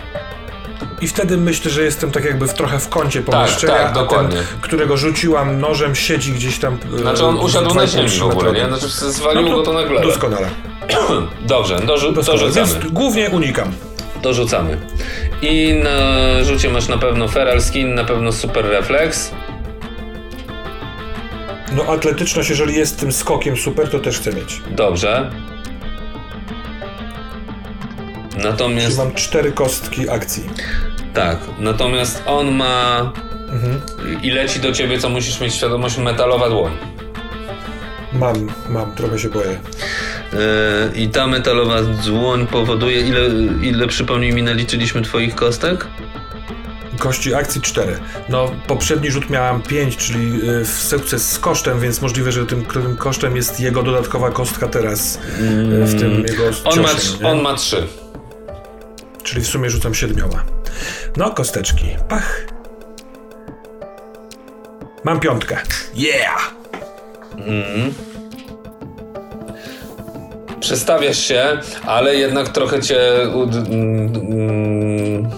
I 1.01 1.09
wtedy 1.09 1.37
myślę, 1.37 1.71
że 1.71 1.83
jestem 1.83 2.11
tak 2.11 2.25
jakby 2.25 2.49
w, 2.49 2.55
trochę 2.55 2.79
w 2.79 2.89
kącie 2.89 3.23
pomieszczenia, 3.23 3.73
tak, 3.75 3.87
a 3.87 3.93
dokładnie. 3.93 4.37
ten, 4.37 4.45
którego 4.61 4.97
rzuciłam 4.97 5.61
nożem, 5.61 5.95
siedzi 5.95 6.33
gdzieś 6.33 6.59
tam. 6.59 6.79
yy, 6.93 6.99
Znaczy 6.99 7.25
on 7.27 7.39
usiadł 7.39 7.75
na 7.75 7.83
2,5 7.83 7.89
ziemi 7.89 8.09
w 8.09 8.23
ogóle, 8.23 8.53
nie? 8.53 8.67
Znaczy 8.67 8.89
zwalił 8.89 9.43
No 9.43 9.51
to 9.51 9.57
go 9.57 9.63
to 9.63 9.73
na 9.73 9.83
glebę. 9.83 10.07
Doskonale. 10.07 10.49
Dobrze, 11.47 11.77
do, 11.81 11.99
to 11.99 12.13
doskonale. 12.13 12.47
rzucamy. 12.47 12.67
Więc 12.73 12.93
głównie 12.93 13.31
unikam. 13.31 13.73
To 14.23 14.35
rzucamy. 14.35 14.79
I 15.43 15.75
na 15.85 15.99
rzucie 16.45 16.71
masz 16.71 16.89
na 16.89 16.99
pewno 16.99 17.29
Feral 17.29 17.63
Skin, 17.63 17.95
na 17.95 18.05
pewno 18.05 18.33
Super 18.33 18.65
Reflex. 18.65 19.31
No 21.73 21.85
atletyczność, 21.85 22.51
jeżeli 22.51 22.75
jest 22.75 23.01
tym 23.01 23.13
skokiem 23.13 23.57
super, 23.57 23.91
to 23.91 23.99
też 23.99 24.19
chcę 24.19 24.33
mieć. 24.33 24.61
Dobrze. 24.71 25.31
Czyli 28.31 28.45
Natomiast 28.45 28.99
mam 28.99 29.15
cztery 29.15 29.53
kostki 29.53 30.11
akcji. 30.11 30.45
tak, 31.15 31.39
natomiast 31.59 32.23
on 32.27 32.51
ma 32.55 33.13
Mhm. 33.53 33.81
i 34.23 34.31
leci 34.31 34.61
do 34.61 34.73
ciebie, 34.73 34.99
co 34.99 35.09
musisz 35.09 35.41
mieć 35.41 35.55
świadomość, 35.55 35.99
metalowa 35.99 36.49
dłoń. 36.49 36.73
Mam, 38.13 38.49
mam, 38.69 38.95
trochę 38.95 39.19
się 39.19 39.29
boję. 39.29 39.59
I 40.95 41.09
ta 41.09 41.27
metalowa 41.27 41.83
dłoń 41.83 42.47
powoduje, 42.47 43.01
ile, 43.01 43.21
ile 43.63 43.87
przypomnij 43.87 44.33
mi, 44.33 44.43
naliczyliśmy 44.43 45.03
twoich 45.03 45.35
kostek? 45.35 45.87
Kości 46.99 47.35
akcji 47.35 47.61
4. 47.61 47.99
No, 48.29 48.51
poprzedni 48.67 49.11
rzut 49.11 49.31
miałam 49.31 49.63
5, 49.63 49.97
czyli 49.97 50.51
y, 50.61 50.67
sukces 50.67 51.33
z 51.33 51.39
kosztem, 51.39 51.81
więc 51.81 52.03
możliwe, 52.03 52.33
że 52.33 52.47
tym, 52.47 52.65
tym 52.65 52.97
kosztem 52.97 53.37
jest 53.37 53.61
jego 53.61 53.83
dodatkowa 53.83 54.31
kostka 54.31 54.69
teraz 54.69 55.17
y, 55.17 55.85
w 55.85 56.01
tym 56.01 56.25
jego 56.25 56.45
On 56.65 56.81
ma, 56.81 56.89
ciosie, 56.89 57.19
nie? 57.21 57.29
on 57.29 57.43
ma 57.43 57.55
trzy. 57.55 57.87
Czyli 59.23 59.43
w 59.43 59.47
sumie 59.47 59.71
rzucam 59.71 59.95
siedmioma. 59.95 60.45
No, 61.17 61.31
kosteczki. 61.31 61.87
Pach. 62.09 62.47
Mam 65.05 65.21
piątkę. 65.21 65.57
Yeah! 65.95 66.55
Przestawiasz 70.61 71.19
się, 71.19 71.59
ale 71.87 72.17
jednak 72.17 72.49
trochę 72.49 72.83
cię. 72.83 73.23
mm, 73.23 74.13
mm, 74.17 75.31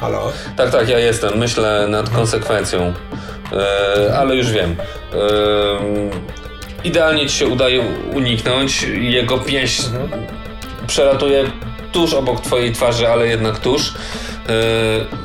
Halo? 0.00 0.32
Tak, 0.56 0.70
tak, 0.70 0.88
ja 0.88 0.98
jestem. 0.98 1.38
Myślę 1.38 1.86
nad 1.88 2.10
konsekwencją. 2.10 2.94
E, 3.52 4.18
ale 4.18 4.36
już 4.36 4.50
wiem. 4.50 4.76
E, 5.14 5.18
idealnie 6.84 7.26
ci 7.26 7.36
się 7.38 7.46
udaje 7.46 7.80
uniknąć. 8.14 8.82
Jego 9.00 9.38
pięść 9.38 9.82
przelatuje 10.86 11.44
tuż 11.92 12.14
obok 12.14 12.40
twojej 12.40 12.72
twarzy, 12.72 13.08
ale 13.08 13.28
jednak 13.28 13.58
tuż. 13.58 13.94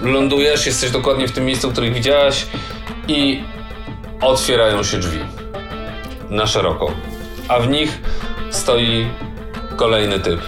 E, 0.04 0.08
lądujesz, 0.08 0.66
jesteś 0.66 0.92
dokładnie 0.92 1.28
w 1.28 1.32
tym 1.32 1.46
miejscu, 1.46 1.72
których 1.72 1.94
widziałaś 1.94 2.46
i 3.08 3.44
otwierają 4.22 4.84
się 4.84 4.98
drzwi. 4.98 5.20
Na 6.30 6.48
szeroko. 6.48 6.92
A 7.48 7.60
w 7.60 7.70
nich 7.70 8.02
stoi 8.50 9.08
kolejny 9.76 10.20
typ. 10.20 10.42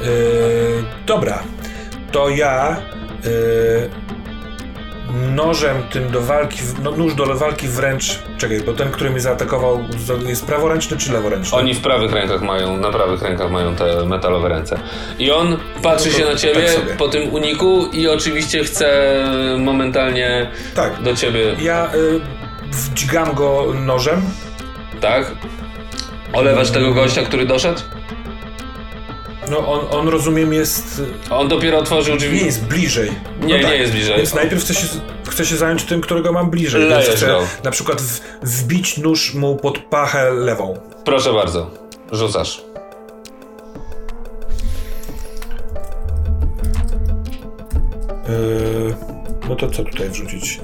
Yy, 0.00 0.84
dobra. 1.06 1.42
To 2.12 2.28
ja 2.28 2.76
yy, 3.24 4.01
nożem 5.14 5.82
tym 5.90 6.10
do 6.10 6.20
walki, 6.20 6.60
no, 6.82 6.90
nóż 6.90 7.14
do 7.14 7.26
walki 7.36 7.68
wręcz. 7.68 8.18
Czekaj, 8.38 8.60
bo 8.60 8.72
ten, 8.72 8.90
który 8.90 9.10
mnie 9.10 9.20
zaatakował, 9.20 9.84
jest 10.26 10.46
praworęczny 10.46 10.96
czy 10.96 11.12
leworęczny? 11.12 11.58
Oni 11.58 11.74
w 11.74 11.80
prawych 11.80 12.12
rękach 12.12 12.42
mają, 12.42 12.76
na 12.76 12.90
prawych 12.90 13.22
rękach 13.22 13.50
mają 13.50 13.76
te 13.76 14.06
metalowe 14.06 14.48
ręce. 14.48 14.78
I 15.18 15.30
on 15.30 15.56
patrzy 15.82 16.08
No 16.08 16.14
to 16.14 16.20
się 16.20 16.26
na 16.26 16.34
ciebie 16.36 16.66
tak 16.86 16.96
po 16.96 17.08
tym 17.08 17.34
uniku 17.34 17.86
i 17.92 18.08
oczywiście 18.08 18.64
chce 18.64 19.14
momentalnie 19.58 20.50
Tak. 20.74 21.02
do 21.02 21.16
ciebie, 21.16 21.56
Ja 21.60 21.90
yy, 21.94 22.20
wdźgam 22.70 23.34
go 23.34 23.66
nożem. 23.74 24.22
tak? 25.00 25.32
Olewasz 26.32 26.70
tego 26.70 26.94
gościa, 26.94 27.22
który 27.22 27.46
doszedł? 27.46 27.80
No 29.52 29.58
on, 29.72 29.80
on 29.90 30.08
rozumiem 30.08 30.52
jest. 30.52 31.02
On 31.30 31.48
dopiero 31.48 31.78
otworzył 31.78 32.14
Nie 32.14 32.20
drzwi. 32.20 32.44
jest 32.44 32.64
bliżej. 32.64 33.10
No 33.40 33.46
Nie, 33.46 33.58
nie 33.64 33.76
jest 33.76 33.92
bliżej. 33.92 34.16
Więc 34.16 34.34
najpierw 34.34 34.62
chcę 34.62 34.74
się, 34.74 34.86
chcę 35.28 35.44
się 35.46 35.56
zająć 35.56 35.84
tym, 35.84 36.00
którego 36.00 36.32
mam 36.32 36.50
bliżej. 36.50 36.88
Więc 36.88 37.06
chcę 37.06 37.26
go. 37.26 37.40
na 37.64 37.70
przykład 37.70 38.00
w, 38.02 38.20
wbić 38.42 38.98
nóż 38.98 39.34
mu 39.34 39.56
pod 39.56 39.78
pachę 39.78 40.30
lewą. 40.30 40.78
Proszę 41.04 41.32
bardzo, 41.32 41.70
rzucasz. 42.12 42.62
Yy, 48.28 48.94
no 49.48 49.56
to 49.56 49.70
co 49.70 49.84
tutaj 49.84 50.08
wrzucić? 50.10 50.60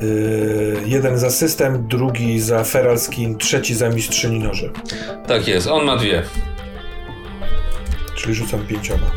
Yy, 0.00 0.76
jeden 0.86 1.18
za 1.18 1.30
system, 1.30 1.88
drugi 1.88 2.40
za 2.40 2.64
feral 2.64 2.98
skin, 2.98 3.38
trzeci 3.38 3.74
za 3.74 3.88
mistrzyni 3.88 4.38
noży. 4.38 4.70
Tak 5.26 5.48
jest, 5.48 5.66
on 5.66 5.84
ma 5.84 5.96
dwie. 5.96 6.22
Czyli 8.18 8.34
rzucam 8.34 8.66
pięcioma. 8.66 9.10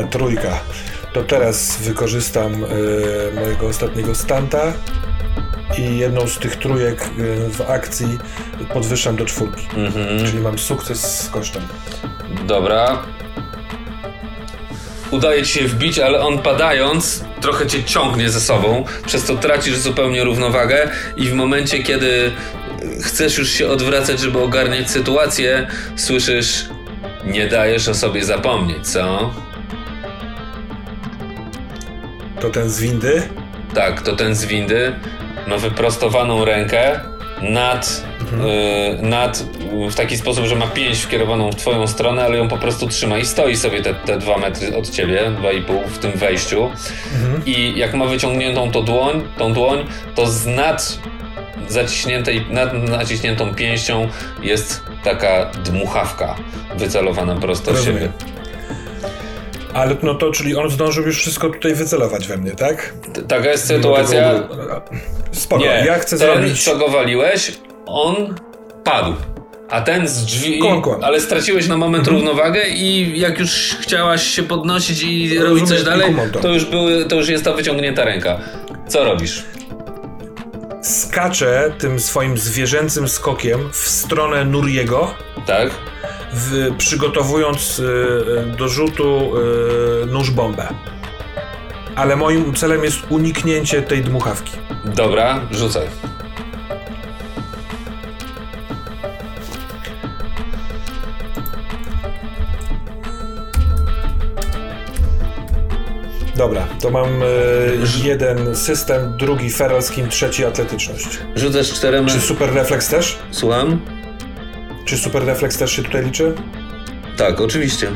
Trójka. 0.10 0.60
To 1.12 1.22
teraz 1.22 1.76
wykorzystam 1.82 2.60
yy, 2.60 3.32
mojego 3.40 3.66
ostatniego 3.66 4.14
stanta 4.14 4.72
i 5.78 5.98
jedną 5.98 6.28
z 6.28 6.38
tych 6.38 6.56
trójek 6.56 7.10
yy, 7.18 7.50
w 7.50 7.60
akcji 7.60 8.18
podwyższam 8.72 9.16
do 9.16 9.24
czwórki. 9.24 9.66
Mhm. 9.76 10.26
Czyli 10.26 10.38
mam 10.38 10.58
sukces 10.58 11.20
z 11.20 11.30
kosztem. 11.30 11.62
Dobra. 12.46 13.02
Udaje 15.10 15.42
ci 15.42 15.52
się 15.52 15.68
wbić, 15.68 15.98
ale 15.98 16.20
on 16.20 16.38
padając 16.38 17.24
trochę 17.40 17.66
cię 17.66 17.84
ciągnie 17.84 18.30
ze 18.30 18.40
sobą, 18.40 18.84
przez 19.06 19.24
to 19.24 19.36
tracisz 19.36 19.76
zupełnie 19.76 20.24
równowagę 20.24 20.90
i 21.16 21.28
w 21.28 21.34
momencie, 21.34 21.82
kiedy 21.82 22.32
chcesz 23.02 23.38
już 23.38 23.50
się 23.50 23.68
odwracać, 23.68 24.20
żeby 24.20 24.42
ogarniać 24.42 24.90
sytuację, 24.90 25.66
słyszysz 25.96 26.64
nie 27.24 27.48
dajesz 27.48 27.88
o 27.88 27.94
sobie 27.94 28.24
zapomnieć, 28.24 28.88
co? 28.88 29.34
To 32.40 32.50
ten 32.50 32.70
z 32.70 32.80
windy. 32.80 33.22
Tak, 33.74 34.02
to 34.02 34.16
ten 34.16 34.34
z 34.34 34.44
windy 34.44 34.92
ma 35.46 35.56
wyprostowaną 35.56 36.44
rękę 36.44 37.00
nad, 37.42 38.04
y, 38.98 39.02
nad 39.02 39.44
w 39.90 39.94
taki 39.94 40.16
sposób, 40.16 40.44
że 40.44 40.56
ma 40.56 40.66
pięść 40.66 41.02
wkierowaną 41.02 41.50
w 41.50 41.56
twoją 41.56 41.86
stronę, 41.86 42.24
ale 42.24 42.36
ją 42.36 42.48
po 42.48 42.58
prostu 42.58 42.88
trzyma 42.88 43.18
i 43.18 43.26
stoi 43.26 43.56
sobie 43.56 43.82
te, 43.82 43.94
te 43.94 44.18
dwa 44.18 44.38
metry 44.38 44.76
od 44.76 44.90
ciebie, 44.90 45.32
dwa 45.38 45.52
i 45.52 45.62
pół 45.62 45.82
w 45.86 45.98
tym 45.98 46.12
wejściu. 46.12 46.70
I 47.46 47.72
jak 47.76 47.94
ma 47.94 48.06
wyciągniętą 48.06 48.70
tą 48.70 48.82
dłoń, 48.82 49.28
tą 49.38 49.52
dłoń, 49.52 49.86
to 50.14 50.26
z 50.26 50.46
nad 50.46 50.98
zaciśniętej, 51.72 52.46
nad 52.50 52.72
naciśniętą 52.74 53.54
pięścią 53.54 54.08
jest 54.42 54.82
taka 55.04 55.44
dmuchawka 55.64 56.36
wycelowana 56.76 57.36
prosto 57.36 57.72
w 57.72 57.78
siebie. 57.78 57.86
Rozumiem. 57.92 58.12
Ale 59.74 59.96
no 60.02 60.14
to, 60.14 60.30
czyli 60.32 60.56
on 60.56 60.70
zdążył 60.70 61.04
już 61.06 61.18
wszystko 61.18 61.48
tutaj 61.50 61.74
wycelować 61.74 62.28
we 62.28 62.36
mnie, 62.36 62.50
tak? 62.50 62.94
T- 63.12 63.22
Taka 63.22 63.50
jest 63.50 63.66
sytuacja. 63.66 64.32
Do 64.34 64.40
tego- 64.40 64.82
Spoko, 65.32 65.62
Nie, 65.62 65.82
ja 65.86 65.98
chcę 65.98 66.18
ten, 66.18 66.18
zrobić... 66.18 66.64
co 66.64 66.76
go 66.76 66.88
waliłeś, 66.88 67.52
on 67.86 68.34
padł. 68.84 69.14
A 69.70 69.80
ten 69.80 70.08
z 70.08 70.24
drzwi, 70.24 70.58
Kłam, 70.58 70.82
kłam. 70.82 71.04
ale 71.04 71.20
straciłeś 71.20 71.68
na 71.68 71.76
moment 71.76 72.06
równowagę 72.08 72.68
i 72.68 73.18
jak 73.20 73.38
już 73.38 73.76
chciałaś 73.80 74.22
się 74.22 74.42
podnosić 74.42 75.02
i 75.02 75.28
Rozumiem, 75.28 75.48
robić 75.54 75.68
coś 75.68 75.82
dalej, 75.82 76.14
to 76.42 76.48
już, 76.48 76.64
były, 76.64 77.04
to 77.04 77.16
już 77.16 77.28
jest 77.28 77.44
ta 77.44 77.52
wyciągnięta 77.52 78.04
ręka. 78.04 78.40
Co 78.88 79.04
robisz? 79.04 79.44
Skaczę 80.90 81.72
tym 81.78 82.00
swoim 82.00 82.38
zwierzęcym 82.38 83.08
skokiem 83.08 83.72
w 83.72 83.76
stronę 83.88 84.44
Nuriego, 84.44 85.14
Tak? 85.46 85.70
w, 86.32 86.76
przygotowując 86.78 87.78
y, 87.78 87.82
y, 87.82 88.56
do 88.56 88.68
rzutu 88.68 89.32
y, 90.02 90.06
nóż 90.06 90.30
bombę. 90.30 90.68
Ale 91.96 92.16
moim 92.16 92.54
celem 92.54 92.84
jest 92.84 92.98
uniknięcie 93.08 93.82
tej 93.82 94.02
dmuchawki. 94.02 94.52
Dobra, 94.84 95.40
rzucaj. 95.50 95.86
Dobra, 106.40 106.66
to 106.80 106.90
mam 106.90 107.22
y, 107.22 107.26
jeden 108.04 108.56
system, 108.56 109.16
drugi 109.16 109.50
feral 109.50 109.82
skin, 109.82 110.08
trzeci 110.08 110.44
atletyczność. 110.44 111.18
Rzucasz 111.34 111.72
czterema. 111.72 112.08
Czy 112.08 112.20
super 112.20 112.54
refleks 112.54 112.88
też? 112.88 113.18
Słucham? 113.30 113.80
Czy 114.84 114.98
super 114.98 115.24
refleks 115.24 115.58
też 115.58 115.72
się 115.72 115.82
tutaj 115.82 116.04
liczy? 116.04 116.34
Tak, 117.16 117.40
oczywiście. 117.40 117.90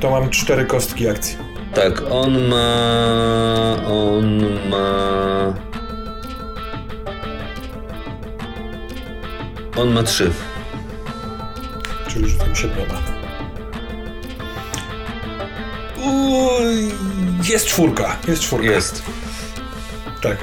To 0.00 0.10
mam 0.10 0.30
cztery 0.30 0.64
kostki 0.64 1.08
akcji. 1.08 1.36
Tak, 1.74 2.02
on 2.10 2.48
ma. 2.48 3.76
On 3.86 4.40
ma. 4.68 5.54
On 9.76 9.92
ma 9.92 10.02
trzy. 10.02 10.30
Czyli 12.08 12.28
rzucam 12.28 12.54
siedmioma. 12.54 13.15
Jest 17.48 17.66
czwórka, 17.66 18.16
jest 18.28 18.42
czwórka. 18.42 18.66
Jest. 18.66 19.02
Tak. 20.22 20.36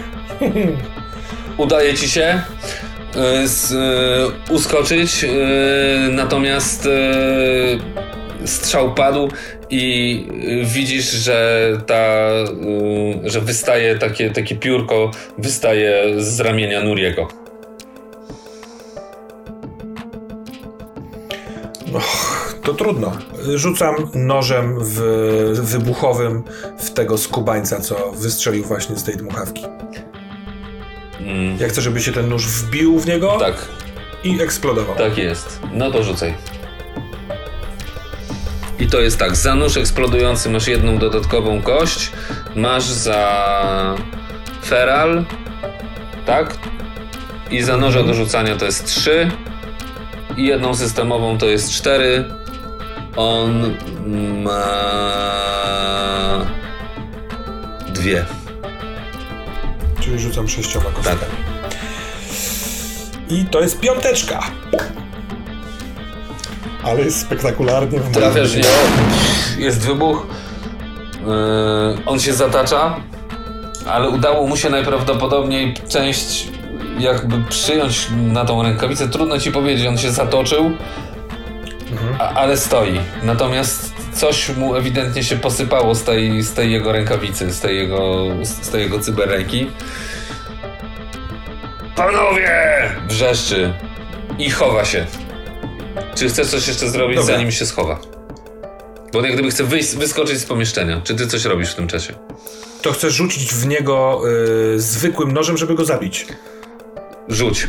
Udaje 1.58 1.94
ci 1.94 2.10
się 2.10 2.42
y, 3.44 3.48
z, 3.48 3.72
y, 3.72 4.54
uskoczyć, 4.54 5.24
y, 5.24 5.28
natomiast 6.12 6.88
strzał 8.46 8.94
padł 8.94 9.30
i 9.70 10.26
widzisz, 10.64 11.12
że 11.12 11.68
ta, 11.86 12.30
że 13.24 13.42
wystaje 13.42 13.96
takie, 13.96 14.32
takie 14.32 14.56
piórko, 14.56 15.12
wystaje 15.38 16.22
z 16.24 16.40
ramienia 16.40 16.84
Nuriego. 16.84 17.43
To 22.64 22.74
trudno. 22.74 23.12
Rzucam 23.56 23.96
nożem 24.14 24.78
w, 24.82 25.00
wybuchowym 25.64 26.44
w 26.80 26.90
tego 26.90 27.18
skubańca, 27.18 27.80
co 27.80 28.12
wystrzelił 28.12 28.64
właśnie 28.64 28.96
z 28.96 29.04
tej 29.04 29.16
dmuchawki. 29.18 29.64
Mm, 31.20 31.58
Ja 31.60 31.68
chcę, 31.70 31.82
żeby 31.82 32.02
się 32.02 32.12
ten 32.12 32.30
nóż 32.30 32.48
wbił 32.48 33.00
w 33.00 33.06
niego 33.08 33.38
tak, 33.40 33.56
i 34.24 34.42
eksplodował. 34.42 34.96
tak 34.96 35.18
jest. 35.18 35.60
No 35.74 35.92
to 35.92 36.04
rzucaj. 36.04 36.34
I 38.80 38.88
to 38.88 39.02
jest 39.02 39.18
tak, 39.18 39.36
za 39.36 39.56
nóż 39.56 39.78
eksplodujący 39.78 40.50
masz 40.50 40.68
jedną 40.68 40.98
dodatkową 40.98 41.62
kość, 41.62 42.12
masz 42.56 42.84
za 42.84 43.96
feral, 44.66 45.26
tak? 46.26 46.58
I 47.52 47.62
za 47.64 47.78
noża 47.78 48.04
do 48.04 48.14
rzucania 48.14 48.56
to 48.56 48.66
jest 48.66 48.86
3 48.86 49.32
i 50.38 50.46
jedną 50.46 50.76
systemową 50.76 51.38
to 51.38 51.46
jest 51.46 51.72
4. 51.72 52.26
On 53.16 53.76
ma 54.44 54.64
dwie. 57.94 58.26
Czyli 60.00 60.20
rzucam 60.20 60.48
sześcioma 60.48 60.90
kostkami. 60.90 61.20
Tak. 61.20 61.30
I 63.30 63.46
to 63.46 63.62
jest 63.62 63.80
piąteczka. 63.80 64.40
Ale 66.84 67.02
jest 67.02 67.22
spektakularnie. 67.22 68.00
w 68.00 68.12
Trafiasz 68.12 68.56
niego, 68.56 68.68
jest 69.58 69.88
wybuch, 69.88 70.28
yy, 71.26 72.06
on 72.06 72.20
się 72.20 72.34
zatacza, 72.34 72.96
ale 73.88 74.10
udało 74.10 74.48
mu 74.48 74.58
się 74.58 74.70
najprawdopodobniej 74.70 75.74
część 75.90 76.48
jakby 77.00 77.44
przyjąć 77.50 78.08
na 78.12 78.46
tą 78.46 78.64
rękawicę. 78.64 79.10
Trudno 79.10 79.40
ci 79.40 79.52
powiedzieć, 79.52 79.88
on 79.88 79.98
się 79.98 80.12
zatoczył, 80.12 80.72
a, 82.20 82.30
ale 82.34 82.58
stoi. 82.58 83.00
Natomiast 83.24 83.94
coś 84.14 84.50
mu 84.50 84.76
ewidentnie 84.76 85.24
się 85.24 85.36
posypało 85.36 85.96
z 85.96 86.04
tej, 86.04 86.42
z 86.42 86.54
tej 86.54 86.72
jego 86.72 86.92
rękawicy, 86.92 87.54
z 87.54 87.60
tej 87.60 87.78
jego, 87.78 88.26
z 88.44 88.70
tej 88.70 88.82
jego 88.82 89.00
cyberręki. 89.00 89.72
Panowie! 91.96 92.52
Wrzeszczy 93.08 93.74
i 94.40 94.50
chowa 94.50 94.86
się. 94.86 95.06
Czy 96.16 96.30
chcesz 96.30 96.48
coś 96.48 96.68
jeszcze 96.68 96.90
zrobić, 96.90 97.18
Dobra. 97.18 97.34
zanim 97.34 97.52
się 97.52 97.66
schowa? 97.66 98.00
Bo 99.14 99.22
jak 99.22 99.34
gdyby 99.34 99.50
chce 99.52 99.64
wyjść, 99.64 99.96
wyskoczyć 99.96 100.40
z 100.40 100.46
pomieszczenia. 100.46 101.02
Czy 101.04 101.16
ty 101.16 101.28
coś 101.28 101.46
robisz 101.46 101.72
w 101.72 101.76
tym 101.76 101.88
czasie? 101.88 102.14
To 102.82 102.92
chcę 102.92 103.12
rzucić 103.12 103.54
w 103.54 103.68
niego 103.68 104.22
y, 104.76 104.80
zwykłym 104.80 105.32
nożem, 105.32 105.58
żeby 105.58 105.76
go 105.76 105.86
zabić. 105.86 106.26
Rzuć. 107.28 107.68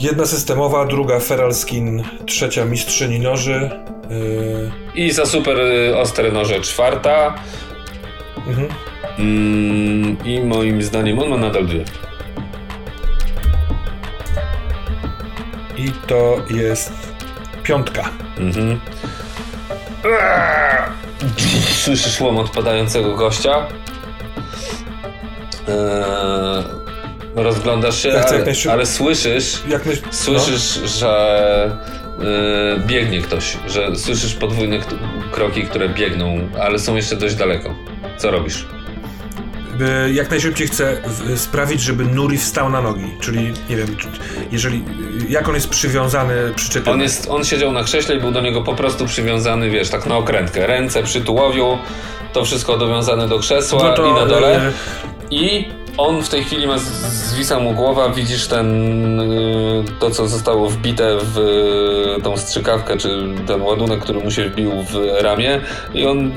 Jedna 0.00 0.26
systemowa, 0.26 0.84
druga 0.86 1.20
feral 1.20 1.54
skin, 1.54 2.04
trzecia 2.26 2.64
mistrzyni 2.64 3.20
noży. 3.20 3.70
y, 4.10 4.70
I 4.94 5.10
za 5.12 5.26
super 5.26 5.58
y, 5.60 5.96
ostre 5.98 6.32
noże 6.32 6.60
czwarta. 6.60 7.34
mhm. 8.46 8.68
Mm, 9.18 10.16
I 10.24 10.40
moim 10.40 10.82
zdaniem 10.82 11.18
on 11.18 11.28
ma 11.28 11.36
nadal 11.36 11.66
dwie. 11.66 11.84
I 15.76 15.90
to 16.06 16.36
jest 16.50 16.92
piątka. 17.62 18.08
Mhm. 18.38 18.80
Słyszysz 21.72 22.20
łom 22.20 22.38
odpadającego 22.38 23.14
gościa. 23.16 23.66
Eee, 25.68 26.64
rozglądasz 27.34 28.02
się, 28.02 28.12
ale, 28.12 28.44
ale 28.72 28.86
słyszysz, 28.86 29.62
słyszysz, 30.10 30.80
że 30.98 31.70
e, 32.76 32.80
biegnie 32.86 33.20
ktoś, 33.22 33.56
że 33.68 33.96
słyszysz 33.96 34.34
podwójne 34.34 34.78
kroki, 35.32 35.62
które 35.62 35.88
biegną, 35.88 36.48
ale 36.60 36.78
są 36.78 36.96
jeszcze 36.96 37.16
dość 37.16 37.34
daleko. 37.34 37.74
Co 38.18 38.30
robisz? 38.30 38.66
No, 39.80 39.86
y, 40.06 40.12
jak 40.12 40.30
najszybciej 40.30 40.66
chcę 40.66 40.96
sprawić, 41.36 41.80
żeby 41.80 42.04
Nuri 42.04 42.38
wstał 42.38 42.70
na 42.70 42.80
nogi. 42.82 43.06
Czyli, 43.20 43.52
nie 43.70 43.76
wiem, 43.76 43.96
jeżeli... 44.52 44.84
Jak 45.28 45.48
on 45.48 45.54
jest 45.54 45.68
przywiązany, 45.68 46.34
przyczepiony? 46.56 46.94
On, 46.94 47.00
jest, 47.00 47.26
on 47.30 47.44
siedział 47.44 47.72
na 47.72 47.84
krześle 47.84 48.14
i 48.16 48.20
był 48.20 48.30
do 48.32 48.40
niego 48.40 48.62
po 48.62 48.74
prostu 48.74 49.06
przywiązany, 49.06 49.70
wiesz, 49.70 49.88
tak 49.90 50.06
na 50.06 50.16
okrętkę. 50.16 50.66
Ręce 50.66 51.02
przy 51.02 51.20
tułowiu, 51.20 51.78
to 52.32 52.44
wszystko 52.44 52.76
dowiązane 52.78 53.28
do 53.28 53.38
krzesła 53.38 53.82
No 53.82 53.94
to, 53.94 54.06
i 54.06 54.12
na 54.12 54.26
dole. 54.26 54.68
y, 54.68 54.72
I 55.30 55.68
on 56.00 56.22
w 56.22 56.28
tej 56.28 56.44
chwili 56.44 56.66
ma, 56.66 56.78
zwisa 56.78 57.58
mu 57.58 57.72
głowa, 57.72 58.08
widzisz 58.08 58.46
ten, 58.46 59.20
y, 59.20 59.84
to 60.00 60.10
co 60.10 60.28
zostało 60.28 60.70
wbite 60.70 61.16
w 61.22 61.38
y, 62.18 62.22
tą 62.22 62.36
strzykawkę, 62.36 62.96
czy 62.96 63.28
ten 63.46 63.62
ładunek, 63.62 64.00
który 64.00 64.20
mu 64.20 64.30
się 64.30 64.48
wbił 64.48 64.72
w 64.82 65.22
ramię 65.22 65.60
i 65.94 66.06
on... 66.06 66.32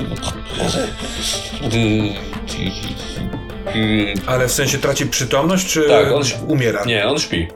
Ale 4.27 4.48
w 4.48 4.52
sensie 4.52 4.77
traci 4.77 5.06
przytomność, 5.06 5.68
czy 5.68 5.84
Tak, 5.90 6.11
on 6.11 6.23
umiera? 6.48 6.84
Nie, 6.85 7.07
on 7.07 7.19
śpi. 7.19 7.48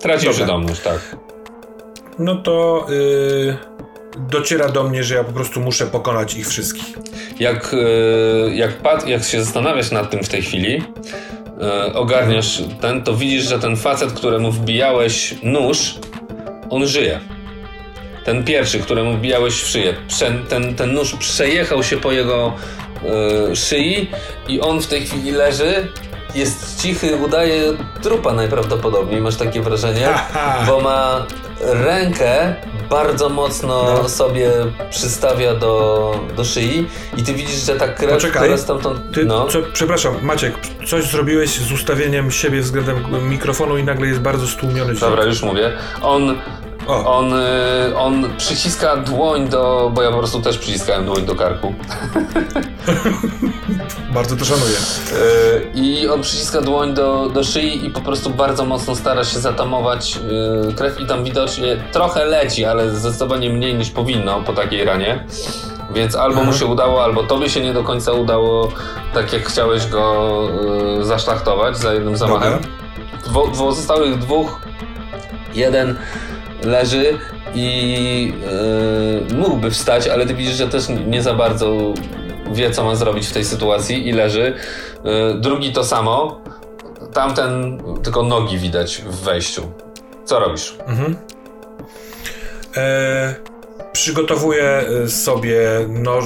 Traci 0.00 0.26
Dobra. 0.26 0.38
przytomność, 0.38 0.80
tak. 0.80 1.16
No 2.18 2.36
to 2.36 2.86
y, 2.90 3.56
dociera 4.16 4.68
do 4.68 4.84
mnie, 4.84 5.04
że 5.04 5.14
ja 5.14 5.24
po 5.24 5.32
prostu 5.32 5.60
muszę 5.60 5.86
pokonać 5.86 6.34
ich 6.34 6.48
wszystkich. 6.48 6.94
Jak, 7.40 7.74
e, 7.74 8.54
jak, 8.54 8.76
pat, 8.76 9.08
jak 9.08 9.24
się 9.24 9.44
zastanawiasz 9.44 9.90
nad 9.90 10.10
tym 10.10 10.24
w 10.24 10.28
tej 10.28 10.42
chwili, 10.42 10.82
e, 11.60 11.94
ogarniasz 11.94 12.62
ten, 12.80 13.02
to 13.02 13.14
widzisz, 13.14 13.44
że 13.44 13.58
ten 13.58 13.76
facet, 13.76 14.12
któremu 14.12 14.52
wbijałeś 14.52 15.34
nóż, 15.42 15.94
on 16.70 16.86
żyje. 16.86 17.20
Ten 18.24 18.44
pierwszy, 18.44 18.78
któremu 18.78 19.16
wbijałeś 19.16 19.54
w 19.54 19.66
szyję, 19.66 19.94
ten, 20.48 20.74
ten 20.74 20.92
nóż 20.92 21.14
przejechał 21.14 21.82
się 21.82 21.96
po 21.96 22.12
jego 22.12 22.52
e, 23.50 23.56
szyi 23.56 24.10
i 24.48 24.60
on 24.60 24.80
w 24.80 24.86
tej 24.86 25.06
chwili 25.06 25.32
leży, 25.32 25.88
jest 26.34 26.82
cichy, 26.82 27.16
udaje 27.16 27.72
trupa 28.02 28.32
najprawdopodobniej, 28.32 29.20
masz 29.20 29.36
takie 29.36 29.62
wrażenie, 29.62 30.08
Aha. 30.08 30.64
bo 30.66 30.80
ma 30.80 31.26
rękę 31.60 32.54
bardzo 32.90 33.28
mocno 33.28 33.84
No. 34.02 34.08
sobie 34.08 34.50
przystawia 34.90 35.54
do, 35.54 36.20
do 36.36 36.44
szyi 36.44 36.86
i 37.16 37.22
ty 37.22 37.34
widzisz, 37.34 37.64
że 37.66 37.76
ta 37.76 37.88
krew, 37.88 38.10
Poczekaj. 38.10 38.42
która 38.42 38.58
stamtąd... 38.58 39.00
Ty, 39.14 39.24
no, 39.24 39.46
co, 39.46 39.58
przepraszam, 39.72 40.14
Maciek, 40.22 40.54
coś 40.86 41.04
zrobiłeś 41.10 41.50
z 41.50 41.72
ustawieniem 41.72 42.30
siebie 42.30 42.60
względem 42.60 43.28
mikrofonu 43.28 43.78
i 43.78 43.84
nagle 43.84 44.06
jest 44.06 44.20
bardzo 44.20 44.46
stłumiony 44.46 44.94
dobra, 44.94 45.24
już 45.24 45.42
mówię. 45.42 45.72
On, 46.02 46.36
O, 46.86 47.16
on, 47.18 47.32
y, 47.34 47.96
on 47.98 48.36
przyciska 48.38 48.96
dłoń 48.96 49.48
do... 49.48 49.90
bo 49.94 50.02
ja 50.02 50.10
po 50.10 50.18
prostu 50.18 50.40
też 50.40 50.58
przyciskałem 50.58 51.06
dłoń 51.06 51.26
do 51.26 51.34
karku. 51.34 51.74
bardzo 54.14 54.36
to 54.36 54.44
szanuję. 54.44 54.76
Y, 54.76 55.70
I 55.74 56.08
on 56.08 56.22
przyciska 56.22 56.60
dłoń 56.60 56.94
do, 56.94 57.28
do 57.34 57.44
szyi 57.44 57.86
i 57.86 57.90
po 57.90 58.00
prostu 58.00 58.30
bardzo 58.30 58.64
mocno 58.64 58.96
stara 58.96 59.24
się 59.24 59.38
zatamować 59.38 60.18
y, 60.70 60.74
krew 60.74 61.00
i 61.00 61.06
tam 61.06 61.24
widocznie 61.24 61.76
trochę 61.92 62.24
leci, 62.24 62.64
ale 62.64 62.90
zdecydowanie 62.90 63.50
mniej 63.50 63.74
niż 63.74 63.90
powinno 63.90 64.40
po 64.42 64.52
takiej 64.52 64.84
ranie. 64.84 65.24
Więc 65.94 66.14
albo 66.14 66.34
mu 66.34 66.40
Mhm. 66.40 66.58
się 66.58 66.66
udało, 66.66 67.04
albo 67.04 67.22
tobie 67.22 67.50
się 67.50 67.60
nie 67.60 67.72
do 67.72 67.84
końca 67.84 68.12
udało, 68.12 68.68
tak 69.14 69.32
jak 69.32 69.48
chciałeś 69.48 69.86
go 69.86 70.26
y, 71.00 71.04
zaszlachtować 71.04 71.78
za 71.78 71.94
jednym 71.94 72.16
zamachem. 72.16 72.52
Dobra. 72.52 72.68
Dwo, 73.24 73.46
dwo, 73.46 73.72
zostałych 73.72 74.18
dwóch, 74.18 74.60
jeden 75.54 75.96
leży 76.62 77.18
i 77.54 78.32
y, 79.30 79.34
mógłby 79.34 79.70
wstać, 79.70 80.08
ale 80.08 80.26
ty 80.26 80.34
widzisz, 80.34 80.54
że 80.54 80.68
też 80.68 80.84
nie 81.06 81.22
za 81.22 81.34
bardzo 81.34 81.94
wie, 82.52 82.70
co 82.70 82.84
ma 82.84 82.94
zrobić 82.94 83.26
w 83.26 83.32
tej 83.32 83.44
sytuacji 83.44 84.08
i 84.08 84.12
leży. 84.12 84.54
Y, 85.34 85.40
drugi 85.40 85.72
to 85.72 85.84
samo. 85.84 86.40
Tamten 87.12 87.78
tylko 88.02 88.22
nogi 88.22 88.58
widać 88.58 89.02
w 89.06 89.22
wejściu. 89.22 89.62
Co 90.24 90.38
robisz? 90.38 90.76
Mhm. 90.86 91.16
E, 92.76 93.34
przygotowuję 93.96 94.64
e, 94.64 95.08
sobie 95.08 95.60
nóż, 95.88 96.24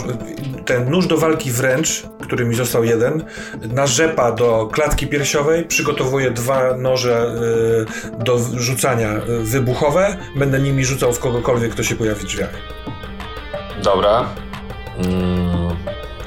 ten 0.67 0.91
nóż 0.91 1.07
do 1.07 1.17
walki 1.17 1.51
wręcz, 1.51 2.03
który 2.23 2.45
mi 2.45 2.55
został 2.55 2.85
jeden, 2.85 3.25
na 3.63 3.87
rzepa 3.87 4.33
do 4.33 4.69
klatki 4.73 5.07
piersiowej, 5.07 5.65
przygotowuję 5.65 6.31
dwa 6.31 6.77
noże 6.77 7.35
e, 8.19 8.25
do 8.25 8.39
rzucania 8.57 9.09
e, 9.09 9.21
wybuchowe, 9.43 10.17
będę 10.37 10.61
nimi 10.61 10.85
rzucał 10.85 11.13
w 11.13 11.19
kogokolwiek, 11.19 11.73
kto 11.73 11.83
się 11.83 11.97
pojawi 11.97 12.21
w 12.21 12.25
drzwiach. 12.25 12.51
Dobra. 13.83 14.29
Mm, 14.99 15.77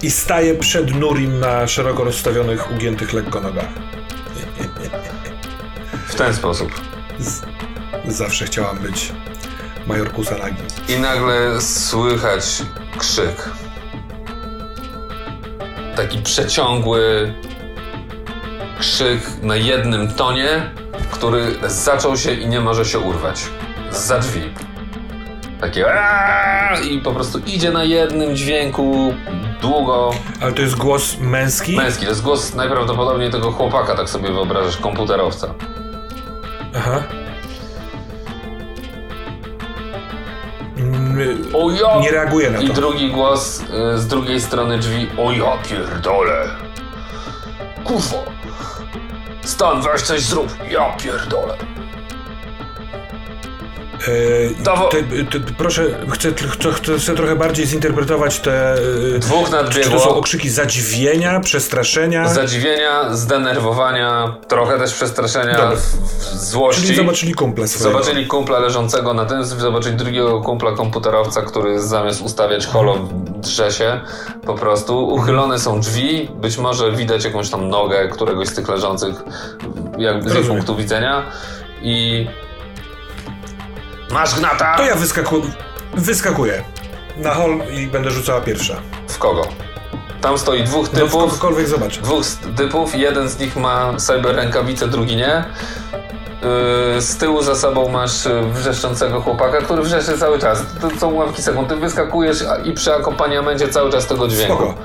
I 0.02 0.12
staję 0.12 0.56
przed 0.56 0.96
Nurim 0.96 1.40
na 1.40 1.68
szeroko 1.68 2.04
rozstawionych, 2.04 2.72
ugiętych 2.72 3.14
lekko 3.14 3.42
nogach. 3.42 3.70
w 6.08 6.16
ten 6.16 6.34
sposób. 6.34 6.72
Z, 7.20 7.42
zawsze 8.08 8.46
chciałam 8.46 8.78
być 8.78 9.12
major 9.88 10.12
Kusanagi. 10.12 10.64
I 10.90 11.00
nagle 11.00 11.62
słychać 11.62 12.62
krzyk. 12.98 13.50
Taki 15.96 16.18
przeciągły 16.18 17.34
krzyk 18.80 19.22
na 19.42 19.56
jednym 19.56 20.14
tonie 20.14 20.72
który 21.24 21.56
zaczął 21.68 22.18
się 22.18 22.34
i 22.34 22.48
nie 22.48 22.62
może 22.62 22.86
się 22.86 23.00
urwać. 23.00 23.46
Za 23.92 24.20
drzwi. 24.20 24.42
Takie 25.62 25.86
i 26.92 27.00
po 27.00 27.12
prostu 27.12 27.40
idzie 27.40 27.72
na 27.72 27.84
jednym 27.84 28.36
dźwięku 28.36 29.14
długo. 29.62 30.12
Ale 30.42 30.52
to 30.52 30.62
jest 30.62 30.76
głos 30.76 31.18
męski? 31.20 31.76
Męski, 31.76 32.04
to 32.04 32.10
jest 32.10 32.24
głos 32.24 32.56
najprawdopodobniej 32.56 33.32
tego 33.32 33.52
chłopaka, 33.52 33.96
tak 33.96 34.10
sobie 34.10 34.32
wyobrażasz, 34.32 34.78
komputerowca. 34.78 35.54
Aha. 36.76 37.04
O 41.54 41.72
ja! 41.72 42.00
Nie 42.02 42.12
reaguje 42.12 42.50
na 42.52 42.62
I 42.62 42.68
to. 42.68 42.74
drugi 42.74 43.12
głos 43.12 43.60
y, 43.96 43.98
z 44.00 44.08
drugiej 44.08 44.42
strony 44.42 44.78
drzwi. 44.78 45.08
O 45.18 45.32
ja 45.32 45.58
pierdolę! 45.70 46.46
Kurwa! 47.84 48.18
Stan, 49.42 49.82
weź 49.82 50.02
coś 50.02 50.22
zrób! 50.22 50.48
Ja 50.70 50.90
pierdolę! 51.04 51.58
E, 54.08 54.64
Dawo- 54.64 54.90
te, 54.90 55.04
te, 55.40 55.54
proszę, 55.58 55.86
chcę, 56.12 56.30
chcę, 56.50 56.98
chcę 57.00 57.16
trochę 57.16 57.36
bardziej 57.36 57.66
zinterpretować 57.66 58.40
te... 58.40 58.74
e, 58.74 59.20
Dwóch 59.20 59.46
Czy 59.46 59.52
to 59.52 59.58
są 59.58 59.64
nadbiegło. 59.64 60.18
okrzyki 60.18 60.50
zadziwienia, 60.50 61.40
przestraszenia? 61.40 62.30
Zadziwienia, 62.30 63.14
zdenerwowania, 63.14 64.36
trochę 64.48 64.80
też 64.80 64.94
przestraszenia, 64.94 65.54
Dobra. 65.58 65.78
złości. 66.34 66.82
Czyli 66.84 66.96
zobaczyli 66.96 67.34
kumpla 67.34 67.68
swojego. 67.68 68.00
Zobaczyli 68.00 68.28
kumpla 68.28 68.60
leżącego 68.60 69.14
na 69.14 69.26
tym, 69.26 69.46
zobaczyli 69.46 69.96
drugiego 69.96 70.42
kumpla 70.42 70.72
komputerowca, 70.72 71.42
który 71.42 71.82
zamiast 71.82 72.22
ustawiać 72.22 72.68
holo 72.68 72.98
drze 73.38 73.72
się 73.72 74.02
po 74.46 74.54
prostu. 74.54 75.08
Uchylone 75.08 75.60
są 75.60 75.80
drzwi, 75.80 76.30
być 76.36 76.58
może 76.58 76.92
widać 76.92 77.24
jakąś 77.26 77.50
tam 77.50 77.70
nogę 77.70 78.08
któregoś 78.08 78.48
z 78.48 78.54
tych 78.54 78.68
leżących 78.70 79.16
jakby 79.98 80.30
z 80.30 80.36
ich 80.36 80.48
punktu 80.48 80.76
widzenia 80.76 81.26
i... 81.82 82.28
Masz 84.14 84.36
gnata! 84.40 84.78
To 84.78 84.84
ja 84.86 84.96
wyskaku... 84.96 85.42
wyskakuję 85.94 86.64
na 87.18 87.34
hol 87.34 87.60
i 87.74 87.88
będę 87.88 88.12
rzucała 88.12 88.42
pierwsza. 88.42 88.76
W 89.08 89.18
kogo? 89.18 89.48
Tam 90.22 90.38
stoi 90.38 90.64
dwóch 90.64 90.86
No 90.94 91.00
w 91.00 91.04
typów. 91.04 91.12
kogokolwiek 91.24 91.68
zobaczę. 91.68 92.02
dwóch 92.02 92.24
typów, 92.58 92.96
jeden 92.96 93.30
z 93.30 93.40
nich 93.40 93.56
ma 93.56 93.94
cyber 93.98 94.36
rękawice, 94.36 94.88
drugi 94.88 95.16
nie. 95.16 95.44
Yy, 96.96 97.02
Z 97.02 97.18
tyłu 97.18 97.42
za 97.42 97.56
sobą 97.56 97.90
masz 97.90 98.26
yy, 98.26 98.52
wrzeszczącego 98.54 99.22
chłopaka, 99.22 99.58
który 99.62 99.82
wrzeszczy 99.84 100.18
cały 100.18 100.40
czas. 100.40 100.64
To 100.82 100.90
są 101.00 101.14
łamki 101.14 101.42
sekund. 101.42 101.70
Ty 101.70 101.76
wyskakujesz 101.76 102.38
i 102.66 102.72
przy 102.74 102.94
akompaniamencie 102.94 103.68
cały 103.68 103.92
czas 103.92 104.08
tego 104.08 104.28
dźwięku. 104.28 104.54
Spoko. 104.56 104.76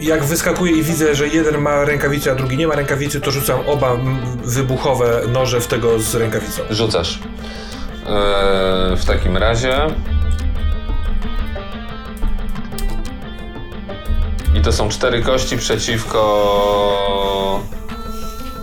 Jak 0.00 0.24
wyskakuję 0.24 0.72
i 0.72 0.82
widzę, 0.82 1.14
że 1.14 1.28
jeden 1.28 1.58
ma 1.60 1.84
rękawicę, 1.84 2.32
a 2.32 2.34
drugi 2.34 2.56
nie 2.56 2.66
ma 2.68 2.74
rękawicy, 2.74 3.20
to 3.20 3.30
rzucam 3.30 3.60
oba 3.66 3.92
wybuchowe 4.44 5.20
noże 5.28 5.60
w 5.60 5.66
tego 5.66 5.98
z 5.98 6.14
rękawicą. 6.14 6.62
Rzucasz. 6.70 7.18
Yy, 8.02 8.96
w 8.96 9.04
takim 9.06 9.36
razie. 9.36 9.76
I 14.54 14.60
to 14.60 14.72
są 14.72 14.88
cztery 14.88 15.22
kości 15.22 15.56
przeciwko 15.58 16.20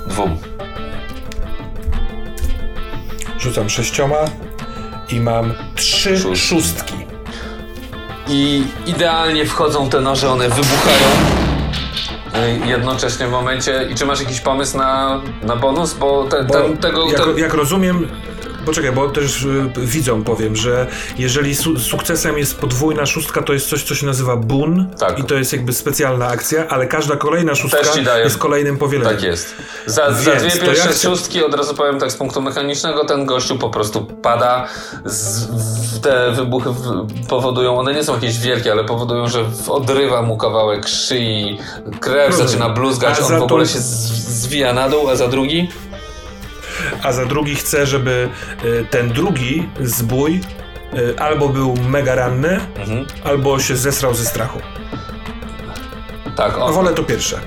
dwóm. 0.07 0.37
Rzucam 3.39 3.69
sześcioma 3.69 4.17
i 5.09 5.19
mam 5.19 5.53
trzy 5.75 6.17
Szóstki. 6.19 6.37
szóstki. 6.37 6.93
I 8.27 8.63
idealnie 8.85 9.45
wchodzą 9.45 9.89
te 9.89 10.01
noże, 10.01 10.29
one 10.29 10.49
wybuchają 10.49 11.07
y, 12.63 12.67
jednocześnie 12.67 13.27
w 13.27 13.31
momencie. 13.31 13.87
I 13.91 13.95
czy 13.95 14.05
masz 14.05 14.19
jakiś 14.19 14.39
pomysł 14.39 14.77
na, 14.77 15.21
na 15.43 15.55
bonus? 15.55 15.93
Bo, 15.93 16.23
te, 16.23 16.43
Bo 16.43 16.53
ten, 16.53 16.77
tego. 16.77 17.05
jak, 17.07 17.17
ten, 17.25 17.37
jak 17.37 17.53
rozumiem, 17.53 18.07
poczekaj, 18.65 18.91
bo 18.91 19.09
też 19.09 19.43
y, 19.43 19.69
widzą 19.77 20.23
powiem, 20.23 20.55
że 20.55 20.87
jeżeli 21.17 21.55
su 21.55 21.79
sukcesem 21.79 22.37
jest 22.37 22.57
podwójna 22.59 23.05
szóstka, 23.05 23.41
to 23.41 23.53
jest 23.53 23.69
coś, 23.69 23.83
co 23.83 23.95
się 23.95 24.05
nazywa 24.05 24.35
bun 24.35 24.87
Tak. 24.99 25.19
i 25.19 25.23
to 25.23 25.35
jest 25.35 25.53
jakby 25.53 25.73
specjalna 25.73 26.27
akcja, 26.27 26.67
ale 26.67 26.87
każda 26.87 27.15
kolejna 27.15 27.55
szóstka 27.55 28.17
jest 28.19 28.37
kolejnym 28.37 28.77
powieleniem. 28.77 29.15
tak 29.15 29.23
jest. 29.23 29.55
Za, 29.85 30.11
za 30.13 30.35
dwie 30.35 30.49
to 30.51 30.65
pierwsze 30.65 30.87
ja 30.87 30.91
chcę- 30.93 31.09
szóstki, 31.09 31.43
od 31.43 31.53
razu 31.55 31.75
powiem 31.75 31.99
tak 31.99 32.11
z 32.11 32.15
punktu 32.15 32.41
mechanicznego, 32.41 33.05
ten 33.05 33.25
gościu 33.25 33.57
po 33.57 33.69
prostu 33.69 34.05
pada. 34.05 34.67
Z, 35.05 35.45
w, 35.45 35.99
te 35.99 36.31
wybuchy 36.31 36.69
w, 36.69 37.05
powodują, 37.27 37.79
one 37.79 37.93
nie 37.93 38.03
są 38.03 38.13
jakieś 38.13 38.39
wielkie, 38.39 38.71
ale 38.71 38.83
powodują, 38.83 39.27
że 39.27 39.45
odrywa 39.67 40.21
mu 40.21 40.37
kawałek 40.37 40.87
szyi, 40.87 41.57
krew 41.99 42.27
Rozumiem. 42.29 42.47
zaczyna 42.47 42.69
bluzgać, 42.69 43.17
A 43.19 43.25
on 43.25 43.35
w 43.35 43.37
to- 43.37 43.45
ogóle 43.45 43.65
się 43.67 43.79
z, 43.79 43.83
zwija 44.41 44.73
na 44.73 44.89
dół, 44.89 45.09
a 45.09 45.15
za 45.15 45.27
drugi? 45.27 45.69
A 47.03 47.11
za 47.13 47.25
drugi 47.25 47.55
chcę, 47.55 47.85
żeby 47.85 48.29
y, 48.65 48.85
ten 48.89 49.09
drugi 49.09 49.69
zbój 49.81 50.41
y, 50.97 51.19
albo 51.19 51.49
był 51.49 51.75
mega 51.87 52.15
ranny, 52.15 52.59
Mhm. 52.77 53.05
albo 53.23 53.59
się 53.59 53.75
zesrał 53.75 54.13
ze 54.13 54.25
strachu. 54.25 54.59
Tak, 56.35 56.53
A 56.53 56.57
on, 56.57 56.73
wolę 56.73 56.93
to 56.93 57.03
pierwsze. 57.03 57.39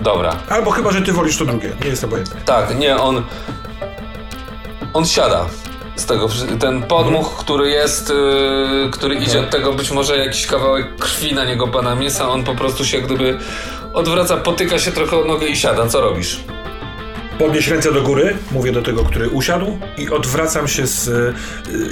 dobra. 0.00 0.36
Albo 0.48 0.70
chyba, 0.70 0.90
że 0.92 1.02
ty 1.02 1.12
wolisz 1.12 1.36
to 1.38 1.44
drugie. 1.44 1.72
Nie 1.84 1.88
jest 1.90 2.04
obojętne. 2.04 2.40
Tak, 2.44 2.78
nie, 2.78 2.96
on. 2.96 3.22
On 4.94 5.06
siada 5.06 5.46
z 5.96 6.06
tego. 6.06 6.28
Ten 6.60 6.82
podmuch, 6.82 7.36
który 7.38 7.70
jest, 7.70 8.08
yy, 8.10 8.90
który 8.90 9.14
idzie 9.14 9.40
od 9.40 9.50
tego, 9.50 9.72
być 9.72 9.90
może 9.90 10.16
jakiś 10.18 10.46
kawałek 10.46 10.96
krwi 10.96 11.34
na 11.34 11.44
niego 11.44 11.68
pana 11.68 11.94
mięsa, 11.94 12.28
on 12.28 12.44
po 12.44 12.54
prostu 12.54 12.84
się 12.84 12.96
jak 12.96 13.06
gdyby 13.06 13.38
odwraca, 13.92 14.36
potyka 14.36 14.78
się 14.78 14.92
trochę 14.92 15.16
o 15.16 15.24
nogę 15.24 15.46
i 15.46 15.56
siada. 15.56 15.86
Co 15.86 16.00
robisz? 16.00 16.40
Podnieś 17.38 17.68
ręce 17.68 17.92
do 17.92 18.02
góry, 18.02 18.36
mówię 18.50 18.72
do 18.72 18.82
tego, 18.82 19.04
który 19.04 19.28
usiadł 19.28 19.78
i 19.98 20.10
odwracam 20.10 20.68
się 20.68 20.86
z 20.86 21.08
y, 21.08 21.34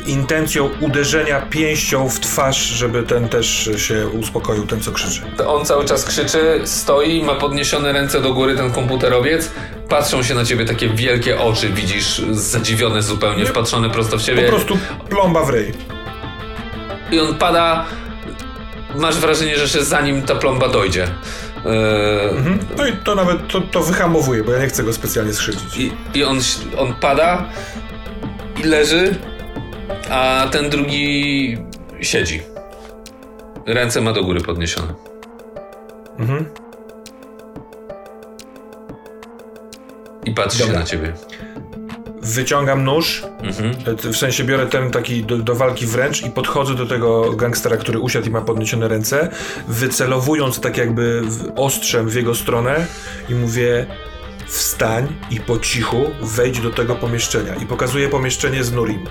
intencją 0.06 0.70
uderzenia 0.80 1.40
pięścią 1.40 2.08
w 2.08 2.20
twarz, 2.20 2.56
żeby 2.56 3.02
ten 3.02 3.28
też 3.28 3.70
się 3.76 4.08
uspokoił, 4.08 4.66
ten 4.66 4.80
co 4.80 4.92
krzyczy. 4.92 5.20
On 5.46 5.64
cały 5.64 5.84
czas 5.84 6.04
krzyczy, 6.04 6.60
stoi, 6.64 7.22
ma 7.22 7.34
podniesione 7.34 7.92
ręce 7.92 8.20
do 8.22 8.34
góry, 8.34 8.56
ten 8.56 8.72
komputerowiec. 8.72 9.50
Patrzą 9.88 10.22
się 10.22 10.34
na 10.34 10.44
ciebie 10.44 10.64
takie 10.64 10.88
wielkie 10.88 11.40
oczy, 11.40 11.68
widzisz, 11.68 12.22
zadziwione 12.30 13.02
zupełnie, 13.02 13.46
wpatrzone 13.46 13.90
prosto 13.90 14.16
w 14.16 14.20
Po 14.20 14.26
ciebie. 14.26 14.48
prostu 14.48 14.78
plomba 15.10 15.42
w 15.44 15.50
ryj. 15.50 15.72
I 17.12 17.20
on 17.20 17.34
pada. 17.34 17.84
Masz 18.96 19.16
wrażenie, 19.18 19.56
że 19.56 19.62
jeszcze 19.62 19.84
zanim 19.84 20.22
ta 20.22 20.34
plomba 20.34 20.68
dojdzie. 20.68 21.08
Mhm. 21.66 22.58
No 22.78 22.86
i 22.86 22.92
to 22.92 23.14
nawet 23.14 23.48
to, 23.48 23.60
to 23.60 23.82
wyhamowuje, 23.82 24.44
bo 24.44 24.52
ja 24.52 24.58
nie 24.60 24.66
chcę 24.66 24.82
go 24.82 24.92
specjalnie 24.92 25.32
skrzydzić. 25.32 25.76
I, 25.76 25.92
i 26.14 26.24
on, 26.24 26.38
on 26.78 26.94
pada 26.94 27.48
i 28.60 28.62
leży, 28.62 29.14
a 30.10 30.46
ten 30.50 30.70
drugi 30.70 31.58
siedzi. 32.00 32.42
Ręce 33.66 34.00
ma 34.00 34.12
do 34.12 34.24
góry 34.24 34.40
podniesione. 34.40 34.94
Mhm. 36.18 36.44
I 40.24 40.34
patrzy 40.34 40.58
Dobra. 40.58 40.74
się 40.74 40.80
na 40.80 40.86
ciebie. 40.86 41.12
Wyciągam 42.26 42.84
nóż, 42.84 43.22
Mhm. 43.42 43.74
e, 44.08 44.12
w 44.12 44.16
sensie 44.16 44.44
biorę 44.44 44.66
ten 44.66 44.90
taki 44.90 45.24
do, 45.24 45.38
do 45.38 45.54
walki 45.54 45.86
wręcz 45.86 46.22
i 46.22 46.30
podchodzę 46.30 46.74
do 46.74 46.86
tego 46.86 47.32
gangstera, 47.32 47.76
który 47.76 47.98
usiadł 47.98 48.26
i 48.26 48.30
ma 48.30 48.40
podniesione 48.40 48.88
ręce, 48.88 49.28
wycelowując 49.68 50.60
tak 50.60 50.76
jakby 50.76 51.22
ostrzem 51.56 52.08
w 52.08 52.14
jego 52.14 52.34
stronę 52.34 52.86
i 53.28 53.34
mówię 53.34 53.86
wstań 54.46 55.08
i 55.30 55.40
po 55.40 55.58
cichu 55.58 56.10
wejdź 56.22 56.60
do 56.60 56.70
tego 56.70 56.94
pomieszczenia. 56.96 57.54
I 57.54 57.66
pokazuję 57.66 58.08
pomieszczenie 58.08 58.64
z 58.64 58.72
Nurim. 58.72 59.06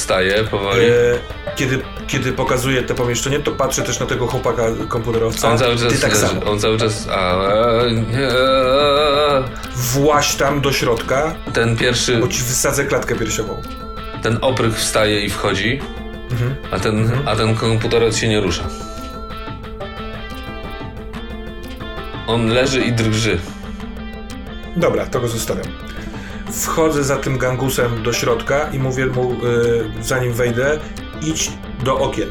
Wstaje 0.00 0.44
powoli. 0.44 0.84
E, 0.84 0.92
kiedy, 1.56 1.80
kiedy 2.06 2.32
pokazuję 2.32 2.82
te 2.82 2.94
pomieszczenie, 2.94 3.38
to 3.40 3.50
patrzę 3.52 3.82
też 3.82 4.00
na 4.00 4.06
tego 4.06 4.26
chłopaka 4.26 4.62
komputerowca. 4.88 5.50
on 5.50 5.58
cały 5.58 5.76
czas 5.76 5.92
Ty 5.92 5.98
tak 6.00 6.16
samo. 6.16 6.44
On 6.44 6.58
cały 6.60 6.78
czas. 6.78 7.08
A, 7.12 7.36
Właź 9.76 10.34
tam 10.34 10.60
do 10.60 10.72
środka, 10.72 11.34
ten 11.52 11.76
pierwszy, 11.76 12.16
bo 12.16 12.28
ci 12.28 12.42
wysadzę 12.42 12.84
klatkę 12.84 13.14
piersiową. 13.16 13.62
ten 14.22 14.38
oprych 14.40 14.74
wstaje 14.76 15.20
i 15.24 15.30
wchodzi, 15.30 15.80
Mhm. 16.30 16.54
a 16.70 16.78
ten, 16.78 17.10
a 17.26 17.36
ten 17.36 17.54
komputerowiec 17.54 18.16
się 18.16 18.28
nie 18.28 18.40
rusza. 18.40 18.62
On 22.26 22.46
leży 22.48 22.80
i 22.84 22.92
drży. 22.92 23.38
Dobra, 24.76 25.06
to 25.06 25.20
go 25.20 25.28
zostawiam. 25.28 25.66
Wchodzę 26.52 27.04
za 27.04 27.16
tym 27.16 27.38
gangusem 27.38 28.02
do 28.02 28.12
środka 28.12 28.68
i 28.72 28.78
mówię 28.78 29.06
mu, 29.06 29.32
y, 29.32 29.36
zanim 30.00 30.32
wejdę, 30.32 30.78
idź 31.22 31.50
do 31.84 31.98
okien. 31.98 32.28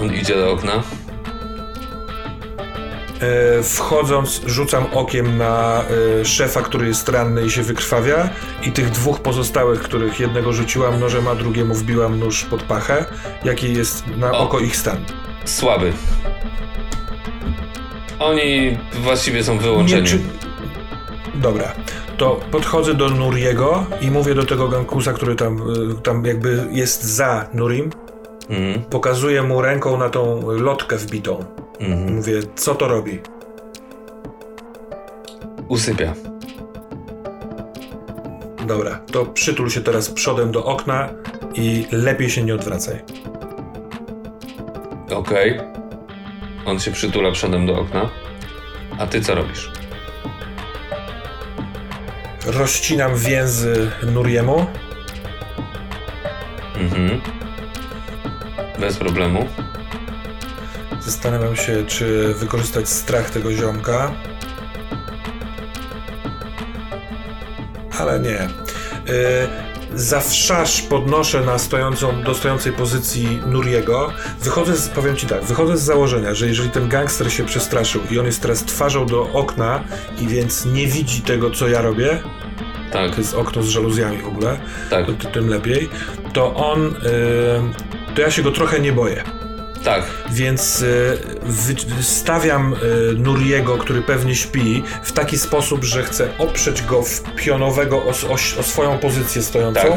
On 0.00 0.14
idzie 0.14 0.34
do 0.34 0.52
okna. 0.52 0.82
E, 3.20 3.62
wchodząc, 3.62 4.40
rzucam 4.46 4.86
okiem 4.94 5.38
na 5.38 5.84
e, 6.20 6.24
szefa, 6.24 6.62
który 6.62 6.86
jest 6.86 7.08
ranny 7.08 7.46
i 7.46 7.50
się 7.50 7.62
wykrwawia, 7.62 8.28
i 8.62 8.72
tych 8.72 8.90
dwóch 8.90 9.20
pozostałych, 9.20 9.82
których 9.82 10.20
jednego 10.20 10.52
rzuciłam 10.52 11.00
nożem, 11.00 11.28
a 11.28 11.34
drugiemu 11.34 11.74
wbiłam 11.74 12.18
nóż 12.18 12.44
pod 12.44 12.62
pachę. 12.62 13.04
Jaki 13.44 13.74
jest 13.74 14.06
na 14.06 14.30
O. 14.32 14.38
oko 14.38 14.58
ich 14.58 14.76
stan? 14.76 15.04
Słaby. 15.44 15.92
Oni 18.18 18.78
właściwie 18.92 19.44
są 19.44 19.58
wyłączeni. 19.58 20.08
Dobra. 21.34 21.72
To 22.18 22.40
podchodzę 22.50 22.94
do 22.94 23.08
Nuriego 23.08 23.86
i 24.00 24.10
mówię 24.10 24.34
do 24.34 24.46
tego 24.46 24.68
gankusa, 24.68 25.12
który 25.12 25.34
tam, 25.34 25.58
y, 25.58 26.02
tam 26.02 26.24
jakby 26.24 26.68
jest 26.70 27.04
za 27.04 27.48
Nurim. 27.54 27.90
Mhm. 28.50 28.82
Pokazuję 28.82 29.42
mu 29.42 29.62
ręką 29.62 29.96
na 29.96 30.08
tą 30.08 30.50
lotkę 30.52 30.96
wbitą. 30.96 31.44
Mhm. 31.80 32.14
Mówię, 32.14 32.40
co 32.56 32.74
to 32.74 32.88
robi? 32.88 33.20
Usypia. 35.68 36.14
Dobra, 38.66 39.00
to 39.12 39.26
przytul 39.26 39.70
się 39.70 39.80
teraz 39.80 40.10
przodem 40.10 40.52
do 40.52 40.64
okna 40.64 41.08
i 41.54 41.86
lepiej 41.92 42.30
się 42.30 42.42
nie 42.42 42.54
odwracaj. 42.54 43.00
Okej. 45.10 45.60
On 46.66 46.80
się 46.80 46.90
przytula 46.90 47.32
przodem 47.32 47.66
do 47.66 47.80
okna. 47.80 48.10
A 48.98 49.06
ty 49.06 49.20
co 49.20 49.34
robisz? 49.34 49.77
Rozcinam 52.48 53.16
więzy 53.16 53.90
Nuriemu. 54.02 54.66
Mhm. 56.74 57.20
Bez 58.80 58.96
problemu. 58.96 59.46
Zastanawiam 61.00 61.56
się, 61.56 61.84
czy 61.86 62.34
wykorzystać 62.34 62.88
strach 62.88 63.30
tego 63.30 63.52
ziomka. 63.52 64.14
Ale 67.98 68.20
nie. 68.20 68.30
Yy, 68.30 69.48
zawszasz 69.94 70.82
podnoszę 70.82 71.40
na 71.40 71.58
stojącą, 71.58 72.22
do 72.22 72.34
stojącej 72.34 72.72
pozycji 72.72 73.40
Nuriego. 73.46 74.12
Wychodzę 74.40 74.76
z, 74.76 74.88
powiem 74.88 75.16
ci 75.16 75.26
tak, 75.26 75.44
wychodzę 75.44 75.76
z 75.76 75.82
założenia, 75.82 76.34
że 76.34 76.46
jeżeli 76.46 76.70
ten 76.70 76.88
gangster 76.88 77.32
się 77.32 77.44
przestraszył 77.44 78.02
i 78.10 78.18
on 78.18 78.26
jest 78.26 78.42
teraz 78.42 78.64
twarzą 78.64 79.06
do 79.06 79.32
okna 79.32 79.84
i 80.20 80.26
więc 80.26 80.64
nie 80.64 80.86
widzi 80.86 81.22
tego, 81.22 81.50
co 81.50 81.68
ja 81.68 81.82
robię, 81.82 82.22
Tak, 82.92 83.10
to 83.10 83.20
jest 83.20 83.34
okno 83.34 83.62
z 83.62 83.68
żaluzjami 83.68 84.18
w 84.18 84.26
ogóle, 84.28 84.58
tak, 84.90 85.06
to, 85.06 85.28
tym 85.28 85.48
lepiej, 85.48 85.88
to 86.32 86.54
on, 86.54 86.84
yy, 86.84 88.14
to 88.14 88.20
ja 88.22 88.30
się 88.30 88.42
go 88.42 88.50
trochę 88.52 88.80
nie 88.80 88.92
boję. 88.92 89.22
tak. 89.84 90.02
Więc 90.30 90.80
y, 90.82 91.18
stawiam 92.02 92.72
y, 92.74 93.14
Nuriego, 93.14 93.78
który 93.78 94.02
pewnie 94.02 94.34
śpi, 94.34 94.82
w 95.02 95.12
taki 95.12 95.38
sposób, 95.38 95.84
że 95.84 96.02
chcę 96.02 96.28
oprzeć 96.38 96.82
go 96.82 97.02
w 97.02 97.22
pionowego 97.36 97.96
o, 97.96 98.08
o, 98.30 98.34
o 98.60 98.62
swoją 98.62 98.98
pozycję 98.98 99.42
stojącą 99.42 99.80
Tak. 99.80 99.92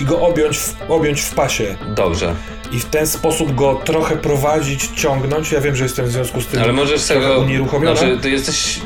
i 0.00 0.04
go 0.04 0.20
objąć 0.20 0.58
w, 0.58 0.74
objąć 0.88 1.20
w 1.20 1.34
pasie. 1.34 1.76
Dobrze. 1.96 2.34
I 2.72 2.78
w 2.80 2.84
ten 2.84 3.06
sposób 3.06 3.54
go 3.54 3.80
trochę 3.84 4.16
prowadzić, 4.16 4.86
ciągnąć. 4.96 5.52
Ja 5.52 5.60
wiem, 5.60 5.76
że 5.76 5.84
jestem 5.84 6.06
w 6.06 6.10
związku 6.10 6.40
z 6.40 6.46
tym 6.46 6.62
Ale 6.62 6.72
możesz 6.72 7.00
z 7.00 7.06
trochę 7.06 7.28
tego... 7.28 7.40
unieruchomiona. 7.40 7.96
Znaczy, 7.96 8.18
ty 8.22 8.30
jesteś 8.30 8.80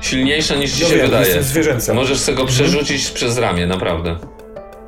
silniejsza 0.00 0.54
niż 0.54 0.72
ci 0.72 0.82
No 0.82 0.88
się 0.88 0.96
wiem, 0.96 1.06
wydaje. 1.06 1.42
Możesz 1.94 2.18
sobie 2.18 2.38
go 2.38 2.44
przerzucić 2.44 3.10
przez 3.10 3.38
ramię, 3.38 3.66
naprawdę. 3.66 4.16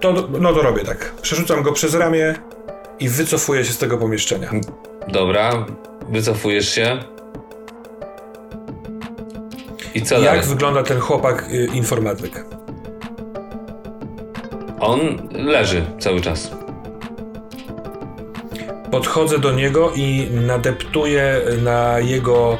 To, 0.00 0.28
no 0.40 0.52
to 0.54 0.62
robię 0.62 0.84
tak. 0.84 1.12
Przerzucam 1.22 1.62
go 1.62 1.72
przez 1.72 1.94
ramię 1.94 2.34
i 3.00 3.08
wycofuję 3.08 3.64
się 3.64 3.72
z 3.72 3.78
tego 3.78 3.98
pomieszczenia. 3.98 4.50
Dobra, 5.08 5.66
wycofujesz 6.08 6.68
się. 6.74 6.98
I 9.94 10.02
co 10.02 10.14
Jak 10.14 10.24
dalej? 10.24 10.40
wygląda 10.42 10.82
ten 10.82 11.00
chłopak 11.00 11.48
y, 11.52 11.68
informatyk? 11.74 12.44
On 14.80 15.00
leży 15.32 15.84
cały 15.98 16.20
czas. 16.20 16.50
Podchodzę 18.90 19.38
do 19.38 19.52
niego 19.52 19.92
i 19.96 20.28
nadeptuję 20.30 21.40
na 21.62 22.00
jego 22.00 22.58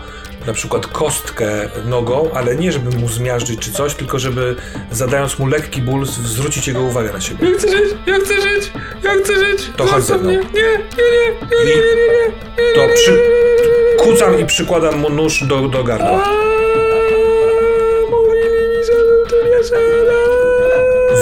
na 0.48 0.54
przykład 0.54 0.86
kostkę 0.86 1.68
nogą, 1.84 2.30
ale 2.34 2.56
nie 2.56 2.72
żeby 2.72 2.98
mu 2.98 3.08
zmiażdżyć 3.08 3.60
czy 3.60 3.72
coś, 3.72 3.94
tylko 3.94 4.18
żeby 4.18 4.56
zadając 4.92 5.38
mu 5.38 5.46
lekki 5.46 5.82
ból 5.82 6.06
zwrócić 6.06 6.68
jego 6.68 6.80
uwagę 6.80 7.12
na 7.12 7.20
siebie. 7.20 7.50
Ja 7.50 7.58
chcę 7.58 7.68
żyć, 7.68 7.94
ja 8.06 8.14
chcę 8.14 8.34
żyć, 8.34 8.72
ja 9.02 9.10
chcę 9.10 9.34
żyć. 9.34 9.70
To 9.76 9.86
chodź 9.86 10.04
ze 10.04 10.18
mną. 10.18 10.30
Nie, 10.30 10.36
nie, 10.36 10.42
nie, 11.64 11.64
nie, 11.64 11.76
I 12.72 12.74
to 12.74 12.94
przy... 12.94 13.18
kucam 13.98 14.40
i 14.40 14.46
przykładam 14.46 14.98
mu 14.98 15.10
nóż 15.10 15.44
do, 15.44 15.68
do 15.68 15.84
gardła. 15.84 16.10
Nie. 16.10 16.48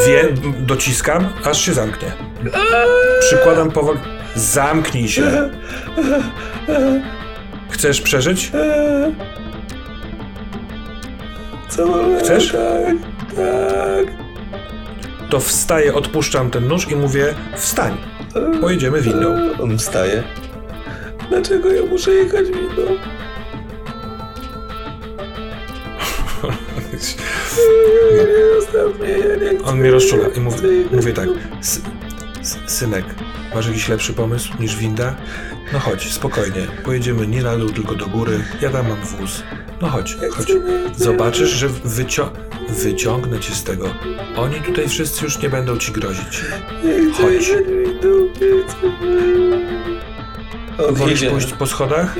Wie, 0.06 0.34
dociskam, 0.58 1.28
aż 1.44 1.60
się 1.60 1.74
zamknie. 1.74 2.12
Przykładam 3.20 3.70
powoli. 3.70 3.98
Zamknij 4.34 5.08
się. 5.08 5.50
Chcesz 7.70 8.00
przeżyć? 8.00 8.52
Co 11.68 11.86
mam 11.86 12.18
Chcesz? 12.18 12.52
Tak, 12.52 12.96
tak. 13.36 14.06
To 15.30 15.40
wstaję, 15.40 15.94
odpuszczam 15.94 16.50
ten 16.50 16.68
nóż 16.68 16.90
i 16.90 16.96
mówię: 16.96 17.34
wstań. 17.56 17.96
Pojedziemy 18.60 19.00
windą. 19.00 19.34
On 19.62 19.78
wstaje. 19.78 20.22
Dlaczego 21.28 21.72
ja 21.72 21.82
muszę 21.90 22.10
jechać 22.10 22.46
windą? 22.46 22.82
On 29.64 29.78
mnie 29.80 29.90
rozczula 29.90 30.28
i 30.36 30.40
mówi, 30.40 30.58
mówię 30.92 31.12
tak, 31.12 31.28
"Sy- 31.28 31.34
s- 31.60 31.80
synek, 32.66 33.04
masz 33.54 33.66
jakiś 33.66 33.88
lepszy 33.88 34.12
pomysł 34.12 34.52
niż 34.60 34.76
winda? 34.76 35.14
No 35.72 35.78
chodź, 35.78 36.12
spokojnie, 36.12 36.66
pojedziemy 36.84 37.26
nie 37.26 37.42
na 37.42 37.56
dół, 37.56 37.68
tylko 37.70 37.94
do 37.94 38.06
góry, 38.06 38.44
ja 38.60 38.70
tam 38.70 38.88
mam 38.88 39.00
wóz. 39.00 39.42
No 39.82 39.88
chodź, 39.88 40.16
chodź. 40.32 40.46
Zobaczysz, 40.96 41.50
że 41.50 41.68
wycią 41.68 42.28
wyciągnę 42.68 43.40
cię 43.40 43.54
z 43.54 43.64
tego. 43.64 43.94
Oni 44.36 44.54
tutaj 44.60 44.88
wszyscy 44.88 45.24
już 45.24 45.38
nie 45.42 45.50
będą 45.50 45.76
ci 45.76 45.92
grozić. 45.92 46.44
Chodź. 47.16 47.50
On 50.88 50.94
Wolisz 50.94 51.20
idzie. 51.20 51.30
pójść 51.30 51.52
po 51.52 51.66
schodach? 51.66 52.16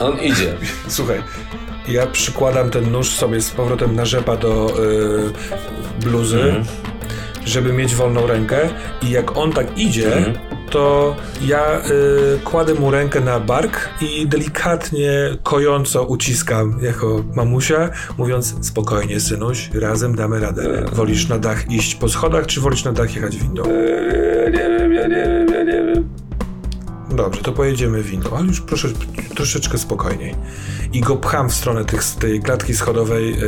On 0.00 0.18
idzie. 0.18 0.54
Słuchaj, 0.88 1.22
ja 1.88 2.06
przykładam 2.06 2.70
ten 2.70 2.92
nóż 2.92 3.10
sobie 3.10 3.40
z 3.40 3.50
powrotem 3.50 3.96
na 3.96 4.04
rzepa 4.04 4.36
do 4.36 4.70
y, 6.00 6.04
bluzy, 6.04 6.42
Mhm. 6.42 6.64
żeby 7.46 7.72
mieć 7.72 7.94
wolną 7.94 8.26
rękę 8.26 8.58
i 9.02 9.10
jak 9.10 9.36
on 9.36 9.52
tak 9.52 9.78
idzie, 9.78 10.16
Mhm. 10.16 10.36
to 10.70 11.16
ja 11.46 11.78
y, 11.78 12.38
kładę 12.44 12.74
mu 12.74 12.90
rękę 12.90 13.20
na 13.20 13.40
bark 13.40 13.88
i 14.00 14.26
delikatnie, 14.26 15.10
kojąco 15.42 16.04
uciskam 16.04 16.78
jako 16.82 17.24
mamusia, 17.34 17.90
mówiąc 18.18 18.66
spokojnie 18.66 19.20
synuś, 19.20 19.70
razem 19.74 20.14
damy 20.16 20.40
radę. 20.40 20.84
Wolisz 20.92 21.28
na 21.28 21.38
dach 21.38 21.70
iść 21.70 21.94
po 21.94 22.08
schodach, 22.08 22.46
czy 22.46 22.60
wolisz 22.60 22.84
na 22.84 22.92
dach 22.92 23.14
jechać 23.14 23.36
windą? 23.36 23.62
Ja 24.44 24.50
nie 24.50 24.78
wiem, 24.78 24.92
ja 24.92 25.02
nie 25.08 25.14
wiem, 25.16 25.48
ja 25.54 25.62
nie 25.62 25.94
wiem. 25.94 26.08
Dobrze, 27.10 27.42
to 27.42 27.52
pojedziemy 27.52 28.02
windą, 28.02 28.36
ale 28.36 28.46
już 28.46 28.60
proszę 28.60 28.88
troszeczkę 29.34 29.78
spokojniej. 29.78 30.34
I 30.92 31.00
go 31.00 31.16
pcham 31.16 31.50
w 31.50 31.54
stronę 31.54 31.84
tych, 31.84 32.04
tej 32.04 32.40
klatki 32.40 32.74
schodowej, 32.74 33.30
yy, 33.30 33.38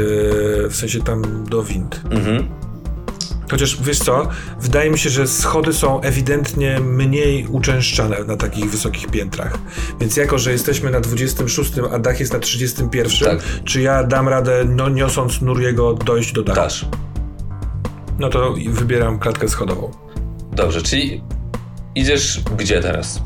w 0.69 0.77
sensie 0.77 1.01
tam 1.01 1.45
do 1.45 1.63
wind. 1.63 2.01
Mhm. 2.11 2.49
Chociaż 3.51 3.83
wiesz 3.83 3.99
co, 3.99 4.29
wydaje 4.61 4.91
mi 4.91 4.99
się, 4.99 5.11
że 5.11 5.29
schody 5.29 5.73
są 5.73 6.01
ewidentnie 6.01 6.81
mniej 6.81 7.47
uczęszczane 7.47 8.25
na 8.25 8.37
takich 8.37 8.71
wysokich 8.71 9.07
piętrach. 9.07 9.59
Więc 10.01 10.17
jako, 10.17 10.39
że 10.39 10.53
jesteśmy 10.53 10.91
na 10.91 11.01
26, 11.01 11.73
a 11.93 11.99
dach 11.99 12.21
jest 12.21 12.33
na 12.33 12.39
31, 12.39 13.11
Tak. 13.25 13.39
czy 13.65 13.83
ja 13.83 14.05
dam 14.05 14.29
radę, 14.29 14.65
no, 14.69 14.89
niosąc 14.89 15.41
Nuriego, 15.41 15.95
dojść 15.95 16.33
do 16.33 16.43
dachu? 16.43 16.61
Dasz. 16.61 16.87
No 18.19 18.29
to 18.29 18.55
wybieram 18.69 19.19
klatkę 19.19 19.49
schodową. 19.49 19.91
Dobrze, 20.53 20.83
czyli 20.83 21.23
idziesz 21.95 22.41
gdzie 22.57 22.81
teraz? 22.81 23.23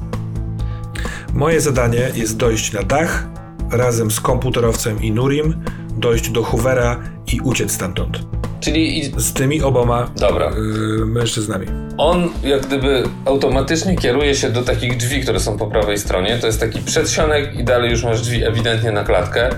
Moje 1.34 1.60
zadanie 1.60 2.10
jest 2.14 2.36
dojść 2.36 2.72
na 2.72 2.82
dach 2.82 3.26
razem 3.70 4.10
z 4.10 4.20
komputerowcem 4.20 5.02
i 5.02 5.12
Nurim, 5.12 5.64
dojść 5.96 6.30
do 6.30 6.42
Hoovera 6.42 7.00
i 7.32 7.40
uciec 7.40 7.72
stamtąd. 7.72 8.18
Czyli 8.60 9.12
Z 9.16 9.32
tymi 9.32 9.62
oboma 9.62 10.10
Dobra. 10.16 10.50
yy, 10.98 11.06
mężczyznami. 11.06 11.66
on 11.98 12.28
jak 12.44 12.66
gdyby 12.66 13.02
automatycznie 13.24 13.96
kieruje 13.96 14.34
się 14.34 14.50
do 14.50 14.62
takich 14.62 14.96
drzwi, 14.96 15.20
które 15.20 15.40
są 15.40 15.58
po 15.58 15.66
prawej 15.66 15.98
stronie. 15.98 16.38
To 16.38 16.46
jest 16.46 16.60
taki 16.60 16.78
przedsionek 16.78 17.54
i 17.54 17.64
dalej 17.64 17.90
już 17.90 18.04
masz 18.04 18.20
drzwi 18.22 18.44
ewidentnie 18.44 18.92
na 18.92 19.04
klatkę. 19.04 19.50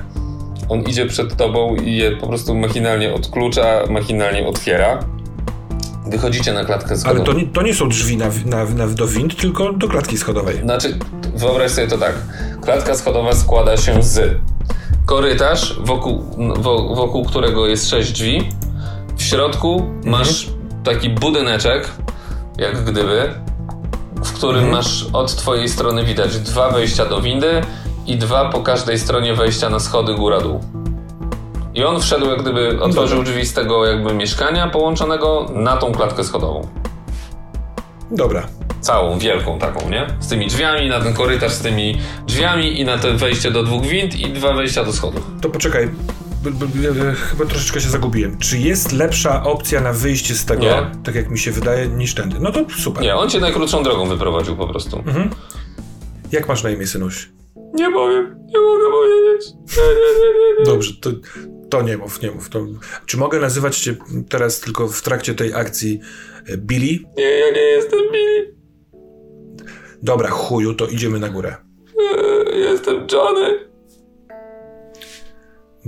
On 0.69 0.81
idzie 0.83 1.07
przed 1.07 1.37
tobą 1.37 1.77
i 1.77 1.97
je 1.97 2.17
po 2.17 2.27
prostu 2.27 2.55
machinalnie 2.55 3.15
odklucza, 3.15 3.81
machinalnie 3.91 4.47
otwiera. 4.47 4.99
Wychodzicie 6.07 6.53
na 6.53 6.65
klatkę 6.65 6.97
schodową. 6.97 7.25
Ale 7.25 7.35
to 7.35 7.41
nie, 7.41 7.47
to 7.47 7.63
nie 7.63 7.75
są 7.75 7.89
drzwi 7.89 8.17
na, 8.17 8.27
na, 8.47 8.65
na, 8.65 8.87
do 8.87 9.07
wind, 9.07 9.37
tylko 9.37 9.73
do 9.73 9.89
klatki 9.89 10.19
schodowej. 10.19 10.61
Znaczy, 10.61 10.99
wyobraź 11.37 11.71
sobie 11.71 11.87
to 11.87 11.99
tak. 11.99 12.15
Klatka 12.63 12.95
schodowa 12.95 13.33
składa 13.33 13.77
się 13.77 14.03
z 14.03 14.39
korytarz, 15.07 15.79
wokół, 15.81 16.25
wo, 16.57 16.95
wokół 16.95 17.25
którego 17.25 17.67
jest 17.67 17.91
sześć 17.91 18.13
drzwi. 18.13 18.49
W 19.17 19.23
środku 19.23 19.87
masz 20.05 20.47
taki 20.85 21.11
budyneczek, 21.11 21.91
jak 22.59 22.85
gdyby, 22.85 23.35
w 24.25 24.33
którym 24.33 24.71
masz 24.71 25.07
od 25.13 25.37
twojej 25.37 25.69
strony 25.69 26.05
widać 26.05 26.39
dwa 26.39 26.71
wejścia 26.71 27.07
do 27.07 27.21
windy 27.21 27.61
i 28.07 28.17
dwa 28.17 28.51
po 28.51 28.61
każdej 28.61 28.99
stronie 28.99 29.35
wejścia 29.35 29.71
na 29.71 29.81
schody 29.81 30.15
góra-dół. 30.15 30.61
I 31.75 31.85
on 31.85 32.01
wszedł, 32.01 32.27
jak 32.31 32.43
gdyby 32.43 32.81
otworzył 32.83 33.19
Dobra. 33.19 33.33
drzwi 33.33 33.47
z 33.47 33.53
tego 33.55 33.87
jakby 33.87 34.15
mieszkania 34.15 34.69
połączonego 34.71 35.47
na 35.55 35.77
tą 35.77 35.93
klatkę 35.93 36.25
schodową. 36.25 36.69
Dobra. 38.11 38.47
Całą, 38.81 39.19
wielką 39.19 39.59
taką, 39.59 39.91
nie? 39.91 40.07
Z 40.21 40.29
tymi 40.29 40.47
drzwiami, 40.47 40.89
na 40.89 41.01
ten 41.01 41.15
korytarz 41.15 41.53
z 41.53 41.61
tymi 41.61 41.99
drzwiami 42.27 42.81
i 42.81 42.85
na 42.85 42.99
to 42.99 43.13
wejście 43.15 43.51
do 43.51 43.63
dwóch 43.63 43.83
wind 43.87 44.15
i 44.21 44.33
dwa 44.33 44.53
wejścia 44.53 44.85
do 44.85 44.93
schodów. 44.93 45.31
To 45.41 45.49
poczekaj. 45.51 45.91
B- 46.43 46.51
b- 46.51 46.67
b- 46.95 47.15
chyba 47.15 47.45
troszeczkę 47.47 47.81
się 47.81 47.89
zagubiłem. 47.89 48.39
Czy 48.39 48.59
jest 48.59 48.93
lepsza 48.93 49.43
opcja 49.45 49.81
na 49.81 49.93
wyjście 49.93 50.35
z 50.35 50.45
tego, 50.45 50.63
Nie. 50.63 50.91
tak 51.05 51.15
jak 51.15 51.31
mi 51.31 51.39
się 51.39 51.51
wydaje, 51.51 51.89
niż 51.89 52.15
tędy? 52.15 52.37
No 52.41 52.53
to 52.53 52.61
super. 52.79 53.03
Nie, 53.03 53.17
on 53.17 53.31
cię 53.31 53.41
najkrótszą 53.41 53.83
drogą 53.83 54.07
wyprowadził 54.09 54.57
po 54.57 54.67
prostu. 54.69 54.97
Mhm. 54.99 55.31
Jak 56.33 56.49
masz 56.49 56.63
na 56.63 56.71
imię, 56.71 56.87
synuś? 56.87 57.29
Nie 57.75 57.93
powiem, 57.93 58.25
nie 58.47 58.61
mogę 58.61 58.85
powiedzieć. 58.91 59.53
Nie, 59.77 59.83
nie, 59.83 60.21
nie, 60.21 60.39
nie, 60.41 60.59
nie. 60.59 60.65
Dobrze, 60.65 60.93
to, 61.01 61.11
to 61.75 61.83
nie 61.83 61.97
mów, 61.97 62.23
nie 62.23 62.31
mów. 62.31 62.49
To, 62.49 62.67
czy 63.07 63.17
mogę 63.17 63.41
nazywać 63.41 63.79
cię 63.79 63.97
teraz 64.29 64.61
tylko 64.61 64.89
w 64.89 65.03
trakcie 65.03 65.35
tej 65.35 65.55
akcji 65.55 66.01
e, 66.47 66.57
Billy? 66.57 66.99
Nie, 67.17 67.25
ja 67.25 67.51
nie 67.55 67.61
jestem 67.61 67.99
Billy. 68.13 68.55
Dobra, 70.03 70.31
chuju, 70.31 70.75
to 70.75 70.87
idziemy 70.87 71.19
na 71.19 71.29
górę. 71.29 71.57
Eee, 72.01 72.61
Jestem 72.61 73.07
Johnny. 73.13 73.59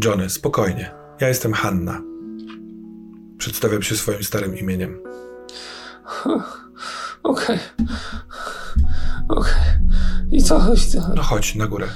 Johnny, 0.05 0.31
spokojnie. 0.31 0.91
Ja 1.21 1.29
jestem 1.29 1.53
Hanna. 1.53 2.03
Przedstawiam 3.39 3.83
się 3.83 3.97
swoim 3.97 4.25
starym 4.25 4.59
imieniem. 4.59 5.03
Okej. 7.23 7.59
Okej. 9.29 9.53
I 10.33 10.43
co? 10.43 10.75
I 10.75 10.91
co? 10.91 10.99
No 11.17 11.23
chodź 11.23 11.55
na 11.55 11.67
górę. 11.67 11.89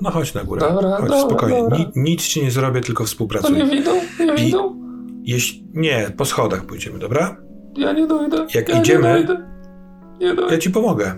No 0.00 0.10
chodź 0.10 0.34
na 0.34 0.44
górę. 0.44 0.60
Dobra, 0.60 0.90
chodź, 0.96 1.10
dobra, 1.10 1.20
spokojnie. 1.20 1.58
dobra. 1.62 1.78
Ni- 1.78 1.90
nic 1.96 2.22
ci 2.22 2.42
nie 2.42 2.50
zrobię, 2.50 2.80
tylko 2.80 3.04
To 3.04 3.08
współpracuj. 3.08 3.56
nie 3.56 3.64
widzą? 3.66 3.90
Nie 4.20 4.34
I- 4.34 4.36
widzą? 4.46 4.76
Jeśli... 5.22 5.66
Nie, 5.74 6.10
po 6.16 6.24
schodach 6.24 6.64
pójdziemy, 6.66 6.98
dobra? 6.98 7.36
Ja 7.76 7.92
nie 7.92 8.06
dojdę. 8.06 8.46
Jak 8.54 8.68
ja 8.68 8.80
idziemy- 8.80 9.08
Nie 9.08 9.14
dojdę. 9.26 9.48
Nie 10.20 10.34
dojdę. 10.34 10.54
Ja 10.54 10.58
ci 10.60 10.70
pomogę. 10.70 11.14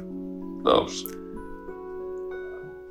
Dobrze. 0.65 1.05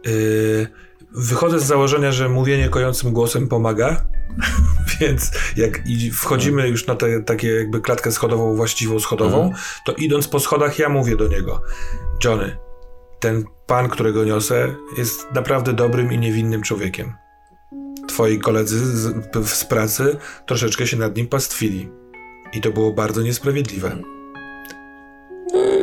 Yy, 0.06 0.68
wychodzę 1.12 1.60
z 1.60 1.64
założenia, 1.64 2.12
że 2.12 2.30
mówienie 2.30 2.70
kojącym 2.70 3.14
głosem 3.14 3.48
pomaga, 3.48 4.02
więc 5.00 5.32
jak 5.58 5.82
wchodzimy 6.14 6.68
już 6.70 6.88
na 6.88 6.96
tę 6.96 7.24
takie 7.24 7.48
jakby 7.48 7.82
klatkę 7.82 8.12
schodową, 8.12 8.56
właściwą 8.56 9.00
schodową, 9.00 9.38
Mhm. 9.44 9.64
to 9.86 9.94
idąc 9.94 10.28
po 10.28 10.40
schodach 10.40 10.80
ja 10.80 10.90
mówię 10.90 11.16
do 11.18 11.28
niego 11.28 11.62
Johnny, 12.24 12.58
ten 13.20 13.44
pan, 13.66 13.90
którego 13.90 14.24
niosę, 14.24 14.76
jest 14.98 15.28
naprawdę 15.36 15.74
dobrym 15.74 16.14
i 16.14 16.18
niewinnym 16.18 16.62
człowiekiem. 16.62 17.14
Twoi 18.08 18.40
koledzy 18.40 18.86
z, 18.86 19.14
z 19.50 19.66
pracy 19.66 20.18
troszeczkę 20.46 20.88
się 20.88 20.98
nad 20.98 21.18
nim 21.18 21.28
pastwili. 21.28 21.90
I 22.54 22.62
to 22.62 22.72
było 22.72 22.94
bardzo 22.94 23.22
niesprawiedliwe. 23.22 23.98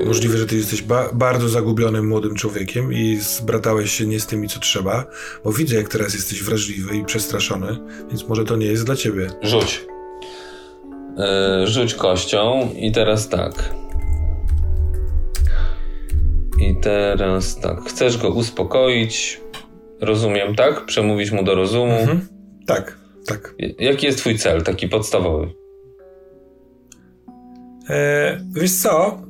Możliwe, 0.07 0.39
że 0.39 0.47
ty 0.47 0.57
jesteś 0.57 0.83
ba- 0.83 1.09
bardzo 1.13 1.49
zagubionym 1.49 2.09
młodym 2.09 2.35
człowiekiem 2.35 2.93
i 2.93 3.17
zbratałeś 3.17 3.93
się 3.93 4.07
nie 4.07 4.21
z 4.21 4.27
tymi, 4.27 4.49
co 4.49 4.61
trzeba, 4.61 5.05
bo 5.45 5.53
widzę, 5.53 5.77
jak 5.77 5.89
teraz 5.89 6.15
jesteś 6.15 6.43
wrażliwy 6.43 6.97
i 6.97 7.05
przestraszony, 7.05 7.79
więc 8.09 8.29
może 8.29 8.45
to 8.45 8.57
nie 8.57 8.67
jest 8.67 8.85
dla 8.85 8.97
ciebie. 8.97 9.31
Rzuć. 9.43 9.87
Eee, 11.19 11.67
rzuć 11.67 11.95
kością 11.95 12.71
i 12.77 12.93
teraz 12.93 13.29
tak. 13.29 13.75
I 16.59 16.77
teraz 16.77 17.61
tak. 17.61 17.81
Chcesz 17.81 18.19
go 18.19 18.31
uspokoić. 18.31 19.41
Rozumiem, 20.01 20.55
tak? 20.55 20.87
Przemówić 20.87 21.31
mu 21.31 21.45
do 21.45 21.55
rozumu. 21.55 21.93
Mhm. 21.93 22.29
Tak, 22.67 22.99
tak. 23.27 23.55
Jaki 23.79 24.07
jest 24.07 24.19
twój 24.19 24.39
cel, 24.39 24.63
taki 24.63 24.89
podstawowy? 24.89 25.55
E, 27.91 28.41
wiesz 28.53 28.73
co? 28.73 29.23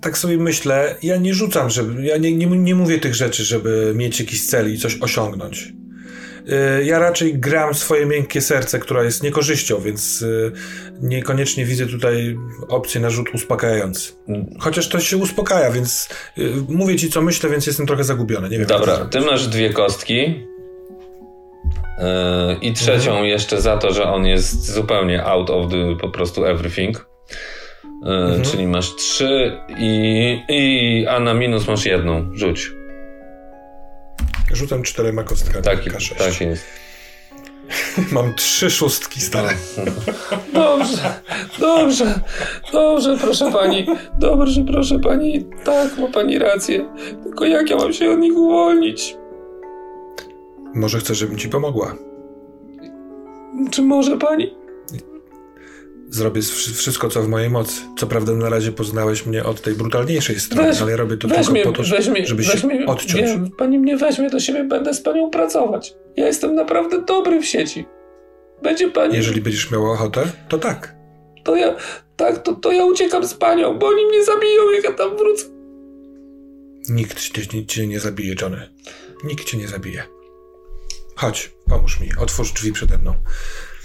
Tak 0.00 0.18
sobie 0.18 0.38
myślę, 0.38 0.96
ja 1.02 1.16
nie 1.16 1.34
rzucam, 1.34 1.70
żeby. 1.70 2.04
Ja 2.04 2.16
nie, 2.16 2.36
nie, 2.36 2.46
nie 2.46 2.74
mówię 2.74 2.98
tych 2.98 3.14
rzeczy, 3.14 3.44
żeby 3.44 3.92
mieć 3.96 4.20
jakiś 4.20 4.46
cel 4.46 4.74
i 4.74 4.78
coś 4.78 4.98
osiągnąć. 5.00 5.72
E, 6.48 6.84
ja 6.84 6.98
raczej 6.98 7.38
gram 7.38 7.74
swoje 7.74 8.06
miękkie 8.06 8.40
serce, 8.40 8.78
która 8.78 9.04
jest 9.04 9.22
niekorzyścią, 9.22 9.80
więc 9.80 10.24
e, 10.46 11.06
niekoniecznie 11.06 11.64
widzę 11.64 11.86
tutaj 11.86 12.36
opcję 12.68 13.00
na 13.00 13.10
rzut 13.10 13.34
uspokajający. 13.34 14.12
Chociaż 14.58 14.88
to 14.88 15.00
się 15.00 15.16
uspokaja, 15.16 15.70
więc 15.70 16.08
e, 16.38 16.40
mówię 16.68 16.96
ci, 16.96 17.10
co 17.10 17.22
myślę, 17.22 17.50
więc 17.50 17.66
jestem 17.66 17.86
trochę 17.86 18.04
zagubiony. 18.04 18.48
Nie 18.48 18.58
wiem, 18.58 18.66
Dobra, 18.66 18.96
ty 18.96 19.20
masz 19.20 19.46
dwie 19.48 19.70
kostki. 19.70 20.46
Yy, 21.98 22.54
I 22.62 22.72
trzecią 22.72 23.10
Mhm. 23.10 23.26
jeszcze 23.26 23.60
za 23.60 23.76
to, 23.76 23.92
że 23.92 24.04
on 24.04 24.26
jest 24.26 24.72
zupełnie 24.74 25.24
out 25.24 25.50
of 25.50 25.70
the 25.70 25.96
po 26.00 26.08
prostu 26.10 26.44
everything. 26.44 27.06
Yy, 28.02 28.12
Mhm. 28.12 28.42
Czyli 28.42 28.66
masz 28.66 28.96
trzy 28.96 29.52
i, 29.78 30.38
i 30.48 31.06
a 31.06 31.20
na 31.20 31.34
minus 31.34 31.68
masz 31.68 31.86
jedną. 31.86 32.30
Rzuć. 32.34 32.70
Rzucam 34.52 34.82
czterema 34.82 35.22
kostkami. 35.22 35.64
Tak, 35.64 35.84
K6. 35.84 36.18
tak 36.18 36.40
jest. 36.40 36.64
Mam 38.12 38.34
trzy 38.34 38.70
szóstki 38.70 39.20
stare. 39.20 39.48
Dobrze, 40.54 41.20
dobrze, 41.60 42.20
dobrze, 42.72 43.16
proszę 43.20 43.52
pani. 43.52 43.86
Dobrze, 44.18 44.64
proszę 44.72 44.98
pani. 44.98 45.46
Tak, 45.64 45.98
ma 45.98 46.06
pani 46.06 46.38
rację. 46.38 46.88
Tylko 47.22 47.44
jak 47.44 47.70
ja 47.70 47.76
mam 47.76 47.92
się 47.92 48.10
od 48.10 48.18
nich 48.18 48.36
uwolnić? 48.36 49.16
Może 50.74 50.98
chcę, 50.98 51.14
żebym 51.14 51.38
ci 51.38 51.48
pomogła. 51.48 51.94
Czy 53.70 53.82
może 53.82 54.18
pani? 54.18 54.54
Zrobię 56.12 56.40
wsz- 56.40 56.74
wszystko, 56.74 57.08
co 57.08 57.22
w 57.22 57.28
mojej 57.28 57.50
mocy. 57.50 57.80
Co 57.98 58.06
prawda 58.06 58.32
na 58.32 58.48
razie 58.48 58.72
poznałeś 58.72 59.26
mnie 59.26 59.44
od 59.44 59.60
tej 59.62 59.74
brutalniejszej 59.74 60.40
strony, 60.40 60.68
Weź- 60.72 60.82
ale 60.82 60.90
ja 60.90 60.96
robię 60.96 61.16
to 61.16 61.28
tylko 61.28 61.52
po 61.64 61.72
to, 61.72 61.82
weźmie, 61.82 62.26
żeby 62.26 62.44
się 62.44 62.52
weźmie, 62.52 62.86
odciąć. 62.86 63.14
Nie, 63.22 63.50
pani 63.58 63.78
mnie 63.78 63.96
weźmie 63.96 64.30
do 64.30 64.40
siebie, 64.40 64.64
będę 64.64 64.94
z 64.94 65.00
panią 65.00 65.30
pracować. 65.30 65.94
Ja 66.16 66.26
jestem 66.26 66.54
naprawdę 66.54 67.02
dobry 67.02 67.40
w 67.40 67.46
sieci. 67.46 67.86
Będzie 68.62 68.90
pani. 68.90 69.14
Jeżeli 69.16 69.40
będziesz 69.40 69.70
miała 69.70 69.92
ochotę, 69.92 70.24
to 70.48 70.58
tak. 70.58 70.94
To 71.44 71.56
ja. 71.56 71.76
Tak, 72.16 72.42
to, 72.42 72.52
to 72.54 72.72
ja 72.72 72.84
uciekam 72.84 73.26
z 73.26 73.34
panią, 73.34 73.78
bo 73.78 73.86
oni 73.86 74.06
mnie 74.06 74.24
zabiją, 74.24 74.70
jak 74.74 74.84
ja 74.84 74.92
tam 74.92 75.16
wrócę. 75.16 75.44
Nikt 76.88 77.20
cię, 77.20 77.46
cię, 77.46 77.66
cię 77.66 77.86
nie 77.86 78.00
zabije, 78.00 78.34
Johnny. 78.42 78.68
Nikt 79.24 79.44
cię 79.44 79.56
nie 79.58 79.68
zabije. 79.68 80.02
Chodź, 81.16 81.52
pomóż 81.68 82.00
mi. 82.00 82.08
Otwórz 82.20 82.52
drzwi 82.52 82.72
przede 82.72 82.98
mną. 82.98 83.14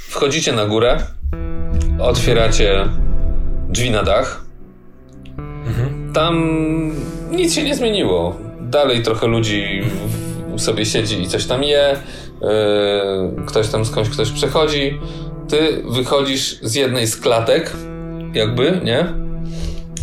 Wchodzicie 0.10 0.54
na 0.54 0.66
górę, 0.66 0.98
otwieracie 2.00 2.86
drzwi 3.70 3.92
na 3.92 4.04
dach. 4.04 4.46
Mhm. 5.38 6.14
Tam 6.14 6.36
nic 7.32 7.54
się 7.54 7.64
nie 7.64 7.76
zmieniło. 7.76 8.38
Dalej 8.62 9.04
trochę 9.04 9.28
ludzi 9.28 9.82
sobie 10.58 10.86
siedzi 10.86 11.22
i 11.22 11.28
coś 11.28 11.46
tam 11.46 11.64
je. 11.64 11.96
Yy, 12.42 13.46
ktoś 13.46 13.68
tam 13.68 13.86
skądś 13.86 14.10
ktoś 14.10 14.32
przechodzi. 14.32 15.00
Ty 15.50 15.84
wychodzisz 15.90 16.60
z 16.62 16.76
jednej 16.76 17.08
z 17.08 17.18
klatek, 17.18 17.74
jakby, 18.34 18.82
nie? 18.84 19.00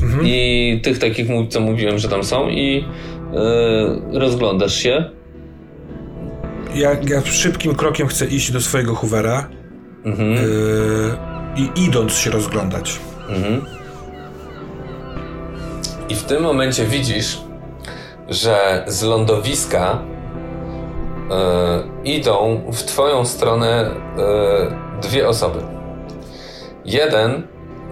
Mhm. 0.02 0.26
I 0.26 0.81
tych 0.82 0.98
takich, 0.98 1.26
co 1.51 1.60
mówiłem, 1.60 1.98
że 1.98 2.09
tam 2.09 2.24
są, 2.24 2.48
i 2.48 2.85
yy, 4.12 4.18
rozglądasz 4.20 4.74
się. 4.74 5.10
Ja, 6.74 6.97
ja 7.09 7.22
szybkim 7.24 7.74
krokiem 7.74 8.06
chcę 8.06 8.26
iść 8.26 8.52
do 8.52 8.60
swojego 8.60 8.94
Hoovera 8.94 9.48
Mhm. 10.05 10.35
yy, 10.35 11.16
i 11.56 11.85
idąc 11.85 12.12
się 12.12 12.31
rozglądać. 12.31 13.01
Mhm. 13.28 13.64
I 16.09 16.14
w 16.14 16.24
tym 16.24 16.43
momencie 16.43 16.85
widzisz, 16.85 17.40
że 18.28 18.85
z 18.86 19.02
lądowiska 19.02 19.98
e, 21.31 21.82
idą 22.05 22.62
w 22.72 22.82
twoją 22.82 23.24
stronę 23.24 23.90
e, 23.90 25.01
dwie 25.01 25.28
osoby. 25.28 25.59
Jeden 26.85 27.43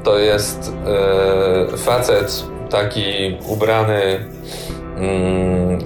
to 0.04 0.18
jest 0.18 0.72
e, 0.86 1.76
facet 1.76 2.44
taki 2.70 3.36
ubrany 3.46 4.26
mm, 4.96 5.78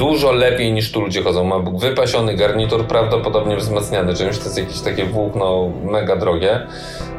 dużo 0.00 0.32
lepiej 0.32 0.72
niż 0.72 0.92
tu 0.92 1.00
ludzie 1.00 1.22
chodzą. 1.22 1.44
Ma 1.44 1.58
wypasiony 1.58 2.34
garnitur, 2.34 2.86
prawdopodobnie 2.86 3.56
wzmacniany 3.56 4.14
czymś, 4.14 4.38
to 4.38 4.44
jest 4.44 4.58
jakieś 4.58 4.80
takie 4.80 5.04
włókno 5.04 5.70
mega 5.84 6.16
drogie. 6.16 6.66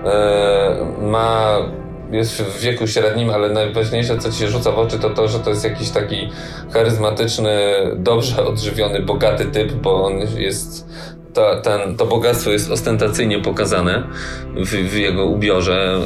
E, 0.06 0.86
ma 1.02 1.58
jest 2.12 2.42
w 2.42 2.60
wieku 2.60 2.88
średnim, 2.88 3.30
ale 3.30 3.50
najważniejsze, 3.50 4.18
co 4.18 4.32
ci 4.32 4.38
się 4.38 4.48
rzuca 4.48 4.72
w 4.72 4.80
oczy, 4.80 5.00
to 5.00 5.10
to, 5.10 5.28
że 5.28 5.40
to 5.40 5.50
jest 5.50 5.64
jakiś 5.64 5.90
taki 5.90 6.30
charyzmatyczny, 6.74 7.52
dobrze 7.96 8.46
odżywiony, 8.46 9.02
bogaty 9.02 9.46
typ, 9.46 9.72
bo 9.72 10.04
on 10.04 10.14
jest 10.38 10.88
to, 11.34 11.62
ten, 11.62 11.98
to 11.98 12.06
bogactwo 12.06 12.52
jest 12.52 12.72
ostentacyjnie 12.72 13.40
pokazane 13.40 14.04
w, 14.56 14.70
w 14.70 14.98
jego 14.98 15.26
ubiorze, 15.26 16.00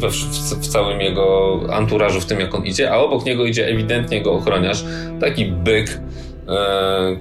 yy, 0.00 0.10
w, 0.10 0.14
w, 0.60 0.68
całym 0.68 1.00
jego 1.00 1.60
anturażu, 1.72 2.20
w 2.20 2.26
tym 2.26 2.40
jak 2.40 2.54
on 2.54 2.66
idzie, 2.66 2.92
a 2.92 2.96
obok 2.96 3.24
niego 3.24 3.44
idzie 3.44 3.68
ewidentnie 3.68 4.18
jego 4.18 4.32
ochroniarz, 4.32 4.84
taki 5.20 5.46
byk, 5.46 5.88
yy, 5.88 6.54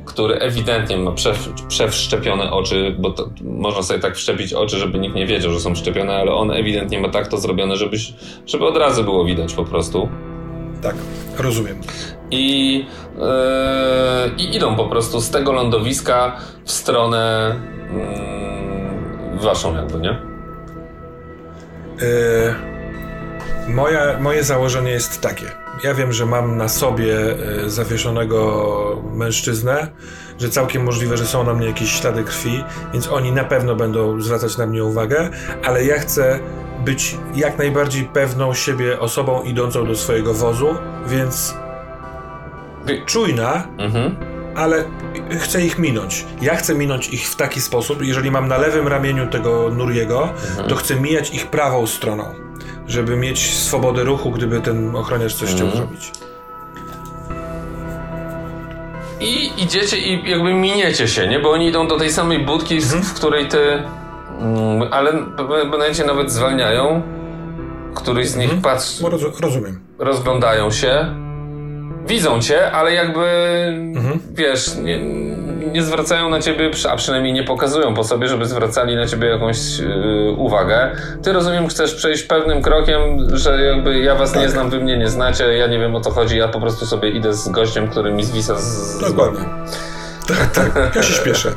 który 0.05 0.35
ewidentnie 0.35 0.97
ma 0.97 1.11
przew, 1.11 1.49
przewszczepione 1.67 2.51
oczy, 2.51 2.95
bo 2.99 3.11
to, 3.11 3.29
można 3.41 3.83
sobie 3.83 3.99
tak 3.99 4.15
wszczepić 4.15 4.53
oczy, 4.53 4.77
żeby 4.77 4.99
nikt 4.99 5.15
nie 5.15 5.25
wiedział, 5.25 5.51
że 5.51 5.59
są 5.59 5.75
wszczepione, 5.75 6.15
ale 6.15 6.33
on 6.33 6.51
ewidentnie 6.51 6.99
ma 6.99 7.09
tak 7.09 7.27
to 7.27 7.37
zrobione, 7.37 7.75
żeby, 7.75 7.97
żeby 8.45 8.67
od 8.67 8.77
razu 8.77 9.03
było 9.03 9.25
widać 9.25 9.53
po 9.53 9.63
prostu. 9.63 10.09
Tak, 10.81 10.95
rozumiem. 11.37 11.81
I, 12.31 12.77
yy, 13.17 13.23
I 14.37 14.55
idą 14.55 14.75
po 14.75 14.85
prostu 14.85 15.21
z 15.21 15.29
tego 15.29 15.51
lądowiska 15.51 16.37
w 16.65 16.71
stronę 16.71 17.55
yy, 19.33 19.39
waszą 19.39 19.75
jakby, 19.75 19.99
nie? 19.99 20.21
Yy, 22.01 23.73
moja, 23.73 24.19
moje 24.19 24.43
założenie 24.43 24.91
jest 24.91 25.21
takie. 25.21 25.45
Ja 25.83 25.93
wiem, 25.93 26.13
że 26.13 26.25
mam 26.25 26.57
na 26.57 26.69
sobie 26.69 27.05
yy, 27.05 27.69
zawieszonego 27.69 29.01
mężczyznę, 29.13 29.87
że 30.39 30.49
całkiem 30.49 30.83
możliwe, 30.83 31.17
że 31.17 31.25
są 31.25 31.43
na 31.43 31.53
mnie 31.53 31.67
jakieś 31.67 31.91
ślady 31.91 32.23
krwi, 32.23 32.63
więc 32.93 33.07
oni 33.07 33.31
na 33.31 33.43
pewno 33.43 33.75
będą 33.75 34.21
zwracać 34.21 34.57
na 34.57 34.65
mnie 34.65 34.83
uwagę, 34.83 35.29
ale 35.63 35.85
ja 35.85 35.99
chcę 35.99 36.39
być 36.85 37.17
jak 37.35 37.57
najbardziej 37.57 38.03
pewną 38.03 38.53
siebie 38.53 38.99
osobą 38.99 39.43
idącą 39.43 39.87
do 39.87 39.95
swojego 39.95 40.33
wozu, 40.33 40.75
więc 41.07 41.53
czujna, 43.05 43.67
mhm. 43.77 44.15
ale 44.55 44.83
chcę 45.39 45.65
ich 45.65 45.79
minąć. 45.79 46.25
Ja 46.41 46.55
chcę 46.55 46.75
minąć 46.75 47.09
ich 47.09 47.29
w 47.29 47.35
taki 47.35 47.61
sposób, 47.61 48.01
jeżeli 48.01 48.31
mam 48.31 48.47
na 48.47 48.57
lewym 48.57 48.87
ramieniu 48.87 49.27
tego 49.27 49.69
Nuriego, 49.69 50.29
mhm. 50.49 50.69
to 50.69 50.75
chcę 50.75 50.95
mijać 50.95 51.33
ich 51.33 51.47
prawą 51.47 51.87
stroną, 51.87 52.23
żeby 52.87 53.15
mieć 53.15 53.53
swobodę 53.53 54.03
ruchu, 54.03 54.31
gdyby 54.31 54.61
ten 54.61 54.95
ochroniarz 54.95 55.35
coś 55.35 55.51
mhm. 55.51 55.69
chciał 55.69 55.77
zrobić. 55.77 56.11
I 59.21 59.63
idziecie 59.63 59.97
i 59.97 60.29
jakby 60.29 60.53
miniecie 60.53 61.07
się, 61.07 61.27
nie? 61.27 61.39
Bo 61.39 61.51
oni 61.51 61.67
idą 61.67 61.87
do 61.87 61.97
tej 61.97 62.11
samej 62.11 62.45
budki, 62.45 62.75
mhm. 62.75 63.03
w 63.03 63.13
której 63.13 63.47
ty 63.47 63.83
Mm, 64.39 64.93
ale 64.93 65.13
będziecie 65.71 66.03
nawet 66.03 66.31
zwalniają. 66.31 67.01
Któryś 67.95 68.27
z 68.27 68.35
nich 68.35 68.53
mhm. 68.53 68.61
patrzy. 68.61 69.03
rozumiem. 69.39 69.79
Rozglądają 69.99 70.71
się. 70.71 71.15
Widzą 72.07 72.41
cię, 72.41 72.71
ale 72.71 72.93
jakby 72.93 73.25
mhm. 73.95 74.19
wiesz, 74.33 74.75
nie, 74.75 74.99
nie, 75.71 75.83
zwracają 75.83 76.29
na 76.29 76.41
ciebie, 76.41 76.71
a 76.89 76.95
przynajmniej 76.95 77.33
nie 77.33 77.43
pokazują 77.43 77.93
po 77.93 78.03
sobie, 78.03 78.27
żeby 78.27 78.45
zwracali 78.45 78.95
na 78.95 79.07
ciebie 79.07 79.27
jakąś 79.27 79.79
yy, 79.79 80.31
uwagę. 80.37 80.91
Ty 81.23 81.33
rozumiem, 81.33 81.67
chcesz 81.67 81.95
przejść 81.95 82.23
pewnym 82.23 82.61
krokiem, 82.61 83.01
że 83.33 83.61
jakby 83.61 83.99
ja 83.99 84.15
was 84.15 84.31
tak. 84.31 84.41
nie 84.41 84.49
znam, 84.49 84.69
wy 84.69 84.79
mnie 84.79 84.97
nie 84.97 85.09
znacie, 85.09 85.43
ja 85.43 85.67
nie 85.67 85.79
wiem 85.79 85.95
o 85.95 86.01
co 86.01 86.11
chodzi, 86.11 86.37
ja 86.37 86.47
po 86.47 86.59
prostu 86.59 86.85
sobie 86.85 87.09
idę 87.09 87.33
z 87.33 87.49
gościem, 87.49 87.87
który 87.87 88.11
mi 88.11 88.23
zwisa 88.23 88.57
z, 88.57 88.99
Dokładnie. 88.99 89.45
Tak, 90.37 90.51
tak, 90.73 90.95
ja 90.95 91.03
się 91.03 91.13
śpieszę. 91.13 91.53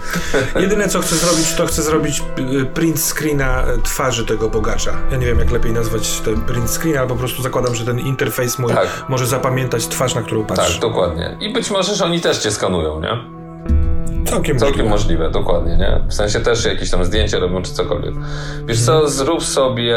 Jedyne 0.60 0.88
co 0.88 1.00
chcę 1.00 1.16
zrobić, 1.16 1.54
to 1.54 1.66
chcę 1.66 1.82
zrobić 1.82 2.22
y, 2.38 2.66
print 2.66 3.00
screena 3.00 3.64
twarzy 3.82 4.26
tego 4.26 4.48
bogacza. 4.48 4.92
Ja 5.10 5.16
nie 5.16 5.26
wiem, 5.26 5.38
jak 5.38 5.50
lepiej 5.50 5.72
nazwać 5.72 6.20
ten 6.20 6.40
print 6.40 6.70
screen, 6.70 6.98
ale 6.98 7.08
po 7.08 7.16
prostu 7.16 7.42
zakładam, 7.42 7.74
że 7.74 7.84
ten 7.84 7.98
interfejs 7.98 8.58
mój 8.58 8.74
tak. 8.74 8.88
może 9.08 9.26
zapamiętać 9.26 9.86
twarz, 9.86 10.14
na 10.14 10.22
którą 10.22 10.44
patrzę. 10.44 10.72
Tak, 10.72 10.80
dokładnie. 10.80 11.36
I 11.40 11.52
być 11.52 11.70
może, 11.70 11.94
że 11.94 12.04
oni 12.04 12.20
też 12.20 12.38
cię 12.38 12.50
skanują, 12.50 13.00
nie? 13.00 13.42
Całkiem, 14.26 14.58
Całkiem 14.58 14.88
możliwe. 14.88 14.90
możliwe, 14.90 15.30
dokładnie, 15.30 15.76
nie? 15.76 16.00
W 16.08 16.14
sensie 16.14 16.40
też 16.40 16.64
jakieś 16.64 16.90
tam 16.90 17.04
zdjęcie 17.04 17.38
robią, 17.38 17.62
czy 17.62 17.72
cokolwiek. 17.72 18.14
Wiesz 18.66 18.80
co, 18.80 18.92
mhm. 18.92 19.10
zrób 19.10 19.44
sobie... 19.44 19.96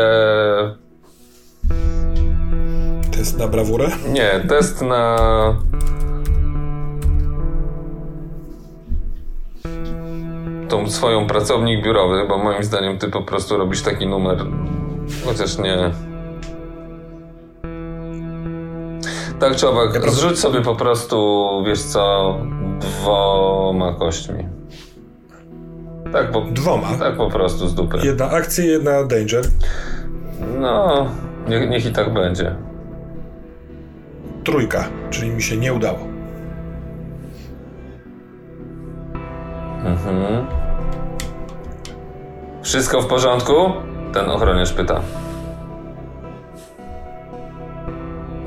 Test 3.11 3.37
na 3.37 3.47
brawurę? 3.47 3.87
Nie, 4.07 4.41
test 4.49 4.81
na... 4.81 5.15
tą 10.69 10.89
swoją 10.89 11.27
pracownik 11.27 11.83
biurowy, 11.83 12.27
bo 12.27 12.37
moim 12.37 12.63
zdaniem 12.63 12.97
ty 12.97 13.09
po 13.09 13.21
prostu 13.21 13.57
robisz 13.57 13.81
taki 13.81 14.07
numer, 14.07 14.37
chociaż 15.25 15.57
nie. 15.57 15.91
Tak 19.39 19.55
czy 19.55 19.69
owak, 19.69 19.95
ja 19.95 20.11
zrzuć 20.11 20.39
sobie 20.39 20.61
po 20.61 20.75
prostu, 20.75 21.47
wiesz 21.65 21.81
co, 21.81 22.35
dwoma 22.79 23.93
kośćmi. 23.93 24.45
Tak, 26.13 26.31
po, 26.31 26.41
Dwoma? 26.41 26.87
Tak 26.99 27.17
po 27.17 27.29
prostu 27.29 27.67
z 27.67 27.75
dupy. 27.75 27.97
Jedna 28.03 28.29
akcja, 28.29 28.65
jedna 28.65 29.03
danger. 29.03 29.43
No, 30.59 31.05
niech, 31.47 31.69
niech 31.69 31.85
i 31.85 31.91
tak 31.91 32.13
będzie. 32.13 32.55
Trójka, 34.43 34.87
czyli 35.09 35.31
mi 35.31 35.41
się 35.41 35.57
nie 35.57 35.73
udało. 35.73 36.14
Mhm. 39.85 40.45
Wszystko 42.63 43.01
w 43.01 43.07
porządku? 43.07 43.53
Ten 44.13 44.29
ochroniarz 44.29 44.73
pyta. 44.73 45.01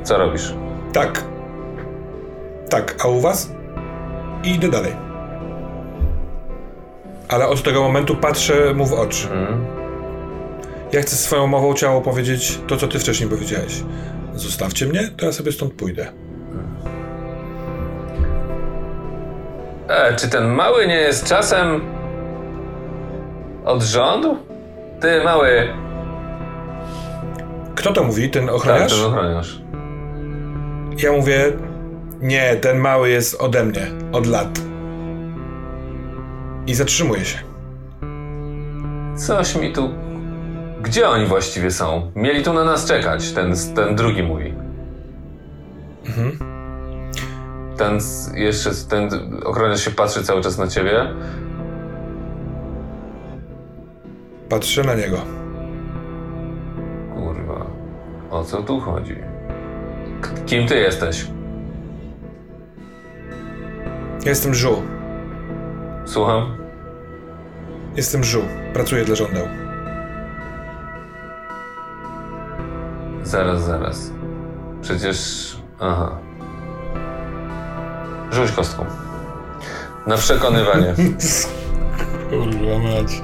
Co 0.05 0.19
robisz? 0.19 0.55
Tak. 0.93 1.25
Tak, 2.71 2.97
a 3.05 3.09
u 3.09 3.21
was? 3.21 3.53
I 4.45 4.51
idę 4.55 4.69
dalej. 4.69 4.93
Ale 7.29 7.47
od 7.49 7.63
tego 7.63 7.83
momentu 7.83 8.17
patrzę 8.17 8.75
mu 8.75 8.87
w 8.87 8.93
oczy. 8.93 9.29
Mhm. 9.33 9.65
Ja 10.93 11.03
chcę 11.03 11.17
swoją 11.17 11.47
mową 11.47 11.75
ciało 11.75 12.01
powiedzieć 12.01 12.61
to, 12.67 12.77
co 12.77 12.89
ty 12.89 12.99
wcześniej 12.99 13.31
powiedziałeś. 13.31 13.83
Zostawcie 14.35 14.87
mnie, 14.87 15.11
to 15.17 15.27
ja 15.27 15.33
sobie 15.33 15.53
stąd 15.53 15.73
pójdę. 15.75 16.13
E, 19.89 20.17
czy 20.17 20.29
ten 20.29 20.49
mały 20.49 20.87
nie 20.87 20.97
jest 20.97 21.27
czasem 21.27 21.81
od 23.65 23.83
rządu? 23.83 24.37
Ty, 25.01 25.25
mały. 25.25 25.69
Kto 27.75 27.93
to 27.93 28.05
mówi? 28.05 28.31
Ten 28.31 28.51
ochroniarz? 28.51 28.93
Tak, 28.93 29.01
ten 29.01 29.09
ochroniarz. 29.09 29.61
Ja 31.03 31.13
mówię, 31.13 31.53
nie, 32.21 32.57
ten 32.57 32.79
mały 32.79 33.09
jest 33.11 33.41
ode 33.41 33.65
mnie, 33.65 33.87
od 34.13 34.27
lat. 34.27 34.59
I 36.67 36.75
zatrzymuję 36.75 37.25
się. 37.25 37.39
Coś 39.17 39.57
mi 39.57 39.73
tu... 39.73 39.91
Gdzie 40.83 41.09
oni 41.09 41.27
właściwie 41.27 41.71
są? 41.71 42.13
Mieli 42.17 42.43
tu 42.43 42.53
na 42.53 42.65
nas 42.65 42.87
czekać, 42.87 43.33
ten, 43.33 43.55
ten 43.75 43.97
drugi 43.97 44.23
mówi. 44.23 44.55
Mhm. 46.07 46.58
Ten 47.79 47.99
jeszcze, 48.35 48.71
ten 48.89 49.09
ochroniarz 49.45 49.85
się 49.85 49.91
patrzy 49.91 50.23
cały 50.23 50.43
czas 50.43 50.59
na 50.59 50.67
ciebie. 50.67 51.15
Patrzę 54.49 54.83
na 54.85 54.95
niego. 54.95 55.19
Kurwa, 57.15 57.67
o 58.31 58.45
co 58.45 58.63
tu 58.63 58.81
chodzi? 58.81 59.17
Kim 60.47 60.67
ty 60.69 60.75
jesteś? 60.75 61.27
jestem 64.27 64.55
Żu. 64.55 64.83
Słucham? 66.05 66.57
Jestem 67.97 68.25
Żu. 68.25 68.43
Pracuję 68.73 69.05
dla 69.05 69.15
żądeł. 69.15 69.47
Zaraz, 73.23 73.65
zaraz. 73.65 74.13
Przecież... 74.83 75.57
Aha. 75.81 76.28
Rzuć 78.33 78.53
kostką. 78.53 78.87
Na 80.07 80.17
przekonywanie. 80.17 80.95
Kurwa 82.31 82.79
mać. 82.79 83.23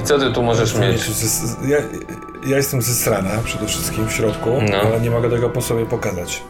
I 0.00 0.04
co 0.04 0.18
ty 0.18 0.32
tu 0.32 0.42
możesz 0.42 0.78
mieć? 0.78 1.10
Ja, 1.68 1.78
ja 2.46 2.56
jestem 2.56 2.82
zesrana 2.82 3.30
przede 3.44 3.66
wszystkim 3.66 4.08
w 4.08 4.12
środku, 4.12 4.50
no. 4.70 4.76
ale 4.76 5.00
nie 5.00 5.10
mogę 5.10 5.30
tego 5.30 5.50
po 5.50 5.62
sobie 5.62 5.86
pokazać. 5.86 6.42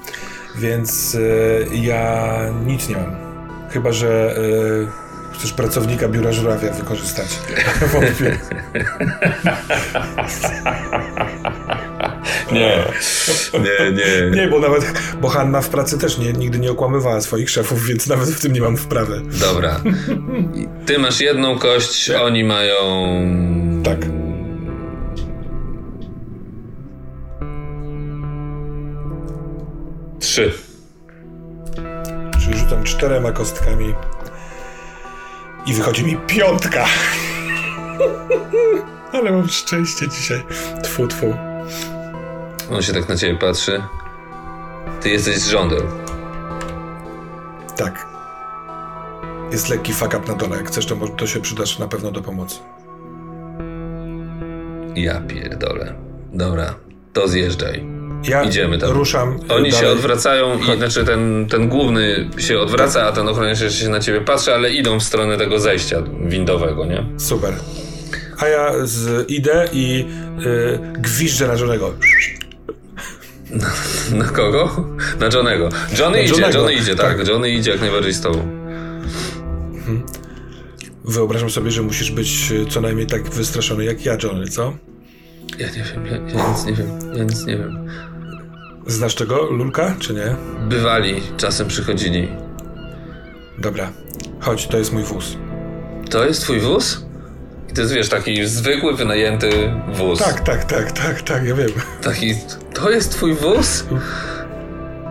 Więc 0.55 1.15
y, 1.15 1.69
ja 1.73 2.36
nic 2.67 2.89
nie 2.89 2.97
mam. 2.97 3.17
Chyba, 3.70 3.93
że 3.93 4.36
y, 4.39 5.02
chcesz 5.33 5.52
pracownika 5.52 6.09
biura 6.09 6.33
żurawia 6.33 6.73
wykorzystać. 6.73 7.39
Wątpię. 7.93 8.39
Nie. 12.52 12.85
Nie, 13.52 13.93
nie. 13.93 14.31
Nie, 14.36 14.49
bo 14.49 14.59
nawet, 14.59 14.93
bo 15.20 15.28
Hanna 15.28 15.61
w 15.61 15.69
pracy 15.69 15.99
też 15.99 16.19
nie, 16.19 16.33
nigdy 16.33 16.59
nie 16.59 16.70
okłamywała 16.70 17.20
swoich 17.20 17.51
szefów, 17.51 17.86
więc 17.86 18.07
nawet 18.07 18.28
w 18.28 18.41
tym 18.41 18.52
nie 18.52 18.61
mam 18.61 18.77
wprawy. 18.77 19.23
Dobra. 19.41 19.81
Ty 20.86 20.99
masz 20.99 21.20
jedną 21.20 21.59
kość, 21.59 22.07
tak. 22.07 22.23
oni 22.23 22.44
mają... 22.44 22.77
Tak. 23.85 23.99
Trzy. 30.20 30.52
Czyli 32.41 32.59
rzucam 32.59 32.85
czterema 32.85 33.33
kostkami 33.33 33.94
i 35.66 35.74
wychodzi 35.74 36.05
mi 36.05 36.16
piątka. 36.16 36.86
Ale 39.12 39.32
mam 39.32 39.49
szczęście 39.49 40.08
dzisiaj. 40.08 40.42
Tfu, 40.82 41.07
tfu. 41.07 41.34
On 42.70 42.82
się 42.82 42.92
tak 42.92 43.08
na 43.08 43.16
ciebie 43.16 43.39
patrzy. 43.39 43.82
Ty 45.00 45.10
jesteś 45.10 45.36
z 45.36 45.49
żądeł. 45.49 45.82
Tak. 47.76 48.07
Jest 49.52 49.68
lekki 49.68 49.92
fuck 49.92 50.15
up 50.15 50.28
na 50.28 50.34
dole. 50.34 50.57
Jak 50.57 50.68
chcesz, 50.68 50.86
to, 50.86 50.97
może, 50.97 51.12
to 51.12 51.26
się 51.26 51.41
przydasz 51.41 51.78
na 51.78 51.89
pewno 51.89 52.10
do 52.10 52.23
pomocy. 52.23 52.58
Ja 54.94 55.20
pierdolę. 55.20 55.94
Dobra, 56.32 56.74
to 57.12 57.28
zjeżdżaj. 57.28 57.84
Ja 58.28 58.42
Idziemy 58.44 58.78
tam. 58.78 58.91
ruszam. 58.91 59.28
Oni 59.34 59.47
dalej. 59.49 59.73
się 59.73 59.89
odwracają 59.89 60.59
i 60.59 60.76
znaczy 60.76 61.05
ten, 61.05 61.47
ten 61.51 61.68
główny 61.68 62.31
się 62.39 62.59
odwraca, 62.59 63.02
a 63.07 63.12
ten 63.12 63.28
ochroniarz 63.28 63.60
jeszcze 63.60 63.81
się 63.84 63.89
na 63.89 64.01
ciebie 64.01 64.20
patrzy, 64.20 64.55
ale 64.55 64.70
idą 64.70 65.01
w 65.01 65.02
stronę 65.02 65.39
tego 65.39 65.59
zejścia 65.60 66.02
windowego, 66.26 66.86
nie? 66.86 67.05
Super. 67.18 67.55
A 68.39 68.47
ja 68.49 68.73
z, 68.86 69.31
idę 69.31 69.68
i 69.73 70.07
y, 70.47 70.78
gwiżdżę 70.99 71.49
na 71.49 71.57
żonego. 71.57 71.94
Na 74.12 74.25
kogo? 74.25 74.86
Na 75.20 75.26
Johnego. 75.34 75.68
Johnny 75.99 76.18
Na 76.18 76.23
idzie, 76.25 76.33
Johnego, 76.33 76.59
Johnny 76.59 76.75
idzie, 76.75 76.97
tak. 76.97 77.18
tak. 77.18 77.28
Johnny 77.28 77.51
idzie 77.51 77.70
jak 77.70 77.81
najbardziej 77.81 78.12
z 78.12 78.20
tobą. 78.20 78.49
Wyobrażam 81.05 81.51
sobie, 81.51 81.70
że 81.70 81.83
musisz 81.83 82.10
być 82.10 82.51
y, 82.52 82.67
co 82.70 82.81
najmniej 82.81 83.07
tak 83.07 83.23
wystraszony 83.31 83.84
jak 83.84 84.05
ja, 84.07 84.17
Johnny, 84.23 84.49
co? 84.49 84.73
Ja 85.59 85.67
nie 85.67 85.84
wiem, 85.94 86.07
ja, 86.07 86.12
ja 86.39 86.49
nic 86.51 86.65
nie 86.67 86.73
wiem, 86.73 86.89
ja 87.17 87.25
nic 87.25 87.47
nie 87.47 87.57
wiem. 87.57 87.89
Znasz 88.86 89.15
tego, 89.15 89.43
Lulka, 89.51 89.94
czy 89.99 90.15
nie? 90.15 90.36
Bywali, 90.69 91.23
czasem 91.36 91.69
przychodzili. 91.69 92.28
Dobra. 93.59 93.93
Chodź, 94.41 94.67
to 94.67 94.78
jest 94.78 94.93
mój 94.93 95.02
wóz. 95.02 95.36
To 96.11 96.25
jest 96.25 96.41
twój 96.43 96.61
wóz? 96.61 97.05
I 97.70 97.73
to 97.75 97.81
jest, 97.81 97.93
wiesz, 97.94 98.09
taki 98.09 98.47
zwykły, 98.47 98.97
wynajęty 98.97 99.73
wóz. 99.94 100.19
Tak, 100.19 100.41
tak, 100.41 100.65
tak, 100.65 100.93
tak, 100.93 101.23
tak, 101.23 101.44
ja 101.44 101.55
wiem. 101.55 101.70
Taki, 102.02 102.35
to 102.75 102.91
jest 102.91 103.11
twój 103.12 103.35
wóz? 103.35 103.85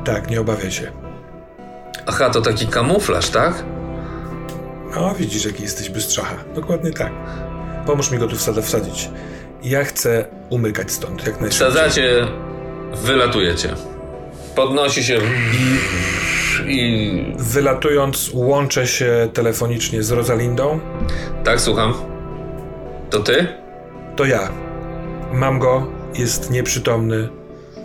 Tak, 0.06 0.30
nie 0.30 0.42
obawiaj 0.42 0.72
się. 0.72 0.92
Aha, 2.06 2.30
to 2.30 2.42
taki 2.42 2.68
kamuflaż, 2.68 3.30
tak? 3.30 3.64
O, 4.96 5.16
widzisz, 5.16 5.46
jaki 5.46 5.64
jesteś 5.64 5.90
bystrzacha. 5.90 6.36
Dokładnie 6.56 6.92
tak. 6.92 7.12
Pomóż 7.86 8.12
mi 8.12 8.18
go 8.18 8.28
tu 8.28 8.36
wsada 8.36 8.62
wsadzić. 8.62 9.10
Ja 9.64 9.84
chcę 9.84 10.26
umykać 10.50 10.92
stąd, 10.92 11.28
jak 11.28 11.42
najszybciej. 11.42 11.70
Wsadzacie, 11.72 12.28
wylatujecie. 12.94 13.76
Podnosi 14.56 15.04
się 15.04 15.20
i... 16.68 17.34
Wylatując, 17.38 18.32
łączę 18.34 18.88
się 18.88 19.30
telefonicznie 19.34 20.04
z 20.04 20.12
Rosalindą. 20.12 20.80
Tak, 21.44 21.62
słucham. 21.62 21.94
To 23.10 23.20
ty? 23.20 23.48
To 24.16 24.26
ja. 24.26 24.50
Mam 25.34 25.60
go, 25.60 25.88
jest 26.16 26.52
nieprzytomny. 26.52 27.30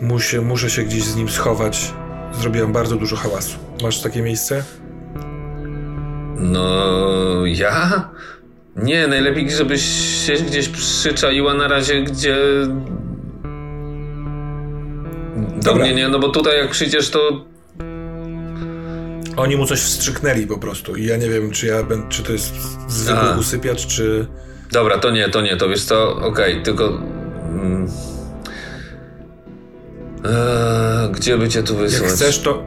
Muszę, 0.01 0.41
muszę 0.41 0.70
się 0.70 0.83
gdzieś 0.83 1.02
z 1.02 1.17
nim 1.17 1.28
schować. 1.28 1.93
Zrobiłem 2.33 2.73
bardzo 2.73 2.97
dużo 2.97 3.17
hałasu. 3.17 3.59
Masz 3.83 4.01
takie 4.01 4.23
miejsce? 4.23 4.65
No, 6.36 7.47
ja? 7.47 8.10
Nie, 8.76 9.07
najlepiej, 9.07 9.51
żebyś 9.51 9.83
się 10.26 10.33
gdzieś 10.33 10.68
przyczaiła 10.68 11.55
na 11.55 11.68
razie, 11.68 12.02
gdzie... 12.02 12.36
Do 15.57 15.62
Dobra. 15.62 15.85
mnie 15.85 15.94
nie, 15.94 16.09
no 16.09 16.18
bo 16.18 16.28
tutaj 16.28 16.59
jak 16.59 16.70
przyjdziesz, 16.70 17.10
to... 17.10 17.44
Oni 19.36 19.57
mu 19.57 19.67
coś 19.67 19.81
wstrzyknęli 19.81 20.47
po 20.47 20.59
prostu. 20.59 20.97
I 20.97 21.05
ja 21.07 21.17
nie 21.17 21.28
wiem, 21.31 21.51
czy 21.51 21.67
ja 21.67 21.83
będę, 21.83 22.09
czy 22.09 22.23
to 22.23 22.33
jest 22.33 22.55
zwykły 22.89 23.28
A. 23.28 23.39
usypiacz, 23.39 23.86
czy. 23.86 24.26
Dobra, 24.73 24.99
to 24.99 25.10
nie, 25.10 25.28
to 25.28 25.41
nie, 25.41 25.57
to 25.57 25.68
wiesz 25.68 25.85
co, 25.85 26.17
okej, 26.17 26.62
tylko... 26.62 26.89
Mm. 26.89 27.86
Eee, 30.25 31.12
gdzie 31.12 31.39
by 31.39 31.49
cię 31.49 31.62
tu 31.62 31.73
Jak 31.75 31.83
wysłać? 31.83 32.10
chcesz, 32.10 32.39
to. 32.39 32.62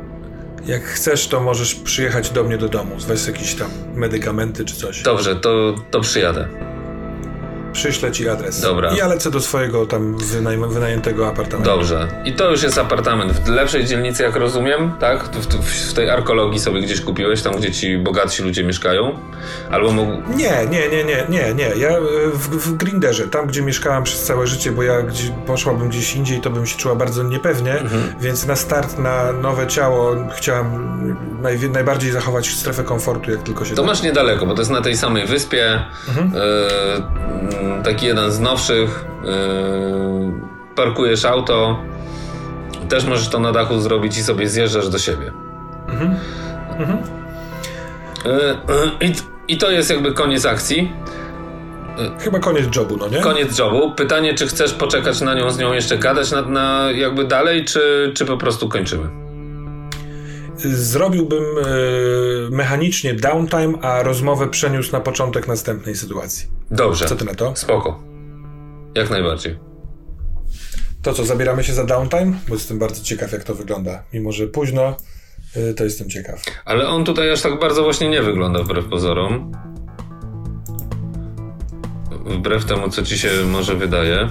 Jak 0.66 0.84
chcesz, 0.84 1.28
to 1.28 1.40
możesz 1.40 1.76
przyjechać 1.76 2.30
do 2.30 2.44
mnie 2.44 2.58
do 2.58 2.70
domu. 2.70 2.96
Weź 3.08 3.28
jakieś 3.28 3.56
tam 3.56 3.70
medykamenty 3.96 4.66
czy 4.66 4.76
coś. 4.76 5.02
Dobrze, 5.02 5.36
to, 5.36 5.76
to 5.92 6.02
przyjadę. 6.02 6.48
Przyślę 7.74 8.12
ci 8.12 8.30
adres. 8.30 8.62
Dobra. 8.62 8.92
I 8.94 8.96
ja 8.98 9.08
lecę 9.08 9.32
do 9.32 9.40
swojego 9.40 9.86
tam 9.86 10.16
wynajm- 10.18 10.70
wynajętego 10.70 11.28
apartamentu. 11.28 11.70
Dobrze. 11.72 12.08
I 12.26 12.34
to 12.34 12.52
już 12.52 12.64
jest 12.64 12.78
apartament 12.78 13.32
w 13.32 13.48
lepszej 13.50 13.86
dzielnicy, 13.86 14.24
jak 14.24 14.36
rozumiem, 14.36 14.92
tak? 15.00 15.24
W, 15.24 15.48
w, 15.48 15.90
w 15.90 15.94
tej 15.94 16.10
arkologii 16.10 16.60
sobie 16.60 16.82
gdzieś 16.82 17.02
kupiłeś, 17.02 17.42
tam 17.42 17.54
gdzie 17.56 17.72
ci 17.72 17.98
bogatsi 17.98 18.44
ludzie 18.44 18.64
mieszkają? 18.64 19.20
Albo 19.72 19.92
mógł... 19.92 20.12
Nie, 20.36 20.52
nie, 20.72 20.90
nie, 20.90 21.04
nie, 21.04 21.24
nie, 21.30 21.54
nie. 21.54 21.70
Ja 21.78 21.98
y, 21.98 22.02
w, 22.34 22.50
w 22.50 22.78
Grinderze, 22.78 23.28
tam 23.28 23.48
gdzie 23.48 23.62
mieszkałam 23.62 24.04
przez 24.04 24.24
całe 24.24 24.48
życie, 24.48 24.72
bo 24.72 24.84
ja 24.84 25.02
gdzie, 25.02 25.32
poszłabym 25.48 25.90
gdzieś 25.90 26.16
indziej, 26.16 26.42
to 26.42 26.50
bym 26.50 26.66
się 26.66 26.78
czuła 26.78 26.96
bardzo 26.96 27.24
niepewnie, 27.24 27.80
Mhm. 27.80 28.04
więc 28.20 28.46
na 28.46 28.56
start 28.56 28.98
na 28.98 29.32
nowe 29.34 29.68
ciało 29.68 30.16
chciałam 30.36 30.90
naj, 31.42 31.70
najbardziej 31.70 32.12
zachować 32.12 32.48
strefę 32.50 32.84
komfortu, 32.84 33.32
jak 33.32 33.44
tylko 33.44 33.66
się 33.66 33.76
To 33.76 33.82
da. 33.82 33.88
masz 33.88 34.02
niedaleko, 34.04 34.46
bo 34.46 34.54
to 34.54 34.62
jest 34.62 34.72
na 34.72 34.82
tej 34.82 34.98
samej 34.98 35.28
wyspie. 35.28 35.80
Mhm. 36.10 36.32
E, 36.36 36.96
mm, 36.96 37.59
taki 37.84 38.06
jeden 38.06 38.32
z 38.32 38.40
nowszych. 38.40 39.06
E, 39.26 40.76
parkujesz 40.76 41.26
auto. 41.26 41.80
Też 42.90 43.06
możesz 43.06 43.30
to 43.30 43.40
na 43.40 43.52
dachu 43.52 43.80
zrobić 43.80 44.18
i 44.18 44.24
sobie 44.24 44.50
zjeżdżasz 44.50 44.90
do 44.90 45.00
siebie. 45.00 45.32
Mhm. 45.88 46.16
Mhm. 46.80 46.98
E, 48.26 48.52
e, 48.52 49.08
i, 49.08 49.14
I 49.48 49.58
to 49.58 49.72
jest 49.72 49.90
jakby 49.90 50.14
koniec 50.14 50.46
akcji. 50.46 50.92
Chyba 52.20 52.40
koniec 52.40 52.76
jobu, 52.76 52.98
no 52.98 53.08
nie? 53.08 53.22
Koniec 53.22 53.60
jobu. 53.60 53.92
Pytanie, 53.92 54.34
czy 54.34 54.48
chcesz 54.48 54.74
poczekać 54.74 55.22
na 55.22 55.34
nią, 55.34 55.50
z 55.50 55.58
nią 55.58 55.74
jeszcze 55.74 55.98
gadać 55.98 56.32
na, 56.32 56.42
na 56.42 56.92
jakby 56.92 57.26
dalej, 57.26 57.66
czy, 57.66 58.12
czy 58.16 58.26
po 58.26 58.38
prostu 58.38 58.70
kończymy? 58.70 59.29
Zrobiłbym 60.66 61.44
y, 61.44 62.50
mechanicznie 62.52 63.14
downtime, 63.14 63.74
a 63.82 64.04
rozmowę 64.04 64.48
przeniósł 64.48 64.92
na 64.92 65.00
początek 65.00 65.48
następnej 65.48 65.96
sytuacji. 65.96 66.48
Dobrze. 66.72 67.06
Co 67.06 67.16
ty 67.16 67.26
na 67.26 67.36
to? 67.36 67.56
Spoko. 67.56 68.04
Jak 68.96 69.10
najbardziej. 69.10 69.60
To 71.02 71.14
co, 71.14 71.26
zabieramy 71.26 71.64
się 71.64 71.74
za 71.74 71.86
downtime? 71.86 72.34
Bo 72.48 72.56
jestem 72.56 72.80
bardzo 72.80 73.04
ciekaw, 73.04 73.32
jak 73.32 73.44
to 73.44 73.56
wygląda. 73.56 74.04
Mimo, 74.14 74.32
że 74.32 74.48
późno, 74.48 74.98
y, 75.58 75.74
to 75.74 75.84
jestem 75.84 76.10
ciekaw. 76.10 76.42
Ale 76.66 76.88
on 76.88 77.04
tutaj 77.06 77.32
aż 77.32 77.42
tak 77.42 77.60
bardzo 77.60 77.84
właśnie 77.84 78.10
nie 78.10 78.22
wygląda 78.22 78.64
wbrew 78.64 78.86
pozorom. 78.86 79.52
Wbrew 82.26 82.66
temu, 82.66 82.90
co 82.90 83.04
ci 83.04 83.18
się 83.18 83.30
może 83.52 83.76
wydaje. 83.76 84.30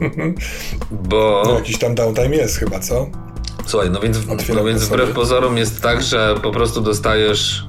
Bo. 1.10 1.42
No, 1.46 1.54
jakiś 1.54 1.78
tam 1.78 1.94
downtime 1.94 2.36
jest 2.36 2.56
chyba, 2.58 2.78
co? 2.78 3.25
Słuchaj, 3.66 3.90
no 3.90 4.00
więc, 4.00 4.18
Otwieram 4.28 4.56
no 4.56 4.68
więc 4.68 4.84
wbrew 4.84 5.10
pozorom 5.10 5.56
jest 5.56 5.82
tak, 5.82 6.02
że 6.02 6.34
po 6.42 6.50
prostu 6.50 6.80
dostajesz 6.80 7.68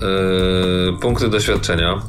yy, 0.00 0.98
punkty 1.00 1.28
doświadczenia. 1.28 2.02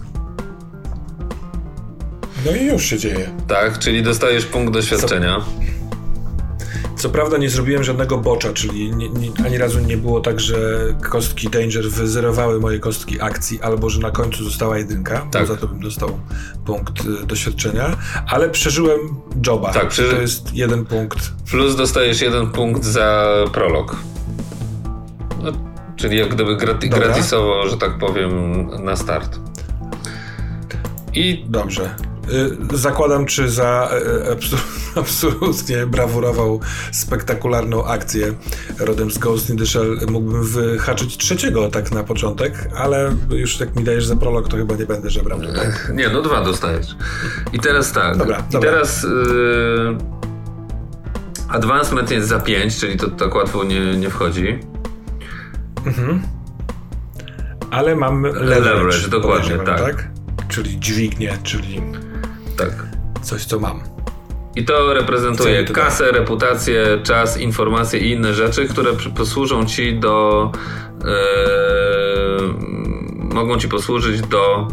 No 2.45 2.55
i 2.55 2.65
już 2.65 2.83
się 2.83 2.97
dzieje. 2.97 3.29
Tak, 3.47 3.79
czyli 3.79 4.03
dostajesz 4.03 4.45
punkt 4.45 4.73
doświadczenia. 4.73 5.41
Co 7.07 7.11
prawda 7.13 7.37
nie 7.37 7.49
zrobiłem 7.49 7.83
żadnego 7.83 8.17
bocza, 8.17 8.53
czyli 8.53 8.95
nie, 8.95 9.09
nie, 9.09 9.29
ani 9.45 9.57
razu 9.57 9.79
nie 9.79 9.97
było 9.97 10.21
tak, 10.21 10.39
że 10.39 10.57
kostki 11.09 11.49
Danger 11.49 11.89
wyzerowały 11.89 12.59
moje 12.59 12.79
kostki 12.79 13.21
akcji, 13.21 13.61
albo 13.61 13.89
że 13.89 13.99
na 13.99 14.11
końcu 14.11 14.43
została 14.43 14.77
jedynka, 14.77 15.27
Tak. 15.31 15.41
bo 15.41 15.53
za 15.53 15.59
to 15.59 15.67
bym 15.67 15.79
dostał 15.79 16.19
punkt 16.65 17.05
y, 17.05 17.25
doświadczenia, 17.27 17.97
ale 18.29 18.49
przeżyłem 18.49 18.99
joba. 19.47 19.73
Tak, 19.73 19.87
przeży- 19.87 20.15
To 20.15 20.21
jest 20.21 20.53
jeden 20.53 20.85
punkt. 20.85 21.17
Plus 21.51 21.75
dostajesz 21.75 22.21
jeden 22.21 22.47
punkt 22.49 22.83
za 22.83 23.33
prolog. 23.53 23.95
No, 25.43 25.51
czyli 25.95 26.17
jak 26.17 26.29
gdyby 26.35 26.55
gratisowo, 26.89 27.67
że 27.69 27.77
tak 27.77 27.97
powiem, 27.97 28.31
na 28.83 28.95
start. 28.95 29.39
I 31.13 31.45
Dobrze. 31.49 31.95
Y, 32.31 32.77
Zakładam, 32.77 33.25
czy 33.25 33.49
za 33.49 33.89
y, 34.31 34.59
absolutnie 35.01 35.85
brawurował 35.85 36.59
spektakularną 36.91 37.85
akcję 37.85 38.33
rodem 38.79 39.11
z 39.11 39.17
Ghost 39.17 39.49
in 39.49 39.57
the 39.57 39.65
Shell 39.65 39.99
mógłbym 40.07 40.43
wyhaczyć 40.43 41.17
trzeciego 41.17 41.69
tak 41.69 41.91
na 41.91 42.03
początek, 42.03 42.69
ale 42.75 43.15
już 43.29 43.59
jak 43.59 43.75
mi 43.75 43.83
dajesz 43.83 44.05
za 44.05 44.15
prolog, 44.15 44.47
to 44.47 44.57
chyba 44.57 44.75
nie 44.75 44.85
będę 44.85 45.09
żebrał 45.09 45.41
tutaj. 45.41 45.67
Nie, 45.93 46.09
no 46.09 46.21
dwa 46.21 46.43
dostajesz. 46.43 46.87
I 47.53 47.59
teraz 47.59 47.91
tak. 47.91 48.17
Dobra, 48.17 48.43
I 48.49 48.51
dobra. 48.51 48.71
teraz 48.71 49.03
yy, 49.03 49.97
advancement 51.49 52.11
jest 52.11 52.27
za 52.27 52.39
5, 52.39 52.79
czyli 52.79 52.97
to 52.97 53.09
tak 53.09 53.35
łatwo 53.35 53.63
nie, 53.63 53.97
nie 53.97 54.09
wchodzi. 54.09 54.59
Ale 57.71 57.95
mam 57.95 58.23
leverage, 58.23 58.59
Leverage, 58.59 59.07
dokładnie, 59.07 59.55
podejrzewam, 59.57 59.95
tak. 59.95 60.07
Czyli 60.47 60.79
dźwignię, 60.79 61.37
czyli 61.43 61.81
Tak. 62.57 62.71
coś, 63.21 63.45
co 63.45 63.59
mam. 63.59 63.79
I 64.55 64.65
to 64.65 64.93
reprezentuje 64.93 65.63
to 65.65 65.73
daje? 65.73 65.85
kasę, 65.85 66.11
reputację, 66.11 66.99
czas, 67.03 67.37
informacje 67.39 67.99
i 67.99 68.11
inne 68.11 68.33
rzeczy, 68.33 68.65
które 68.67 68.91
posłużą 69.15 69.65
ci 69.65 69.99
do. 69.99 70.51
e, 71.05 71.07
mogą 73.33 73.57
ci 73.57 73.67
posłużyć 73.67 74.21
do. 74.21 74.67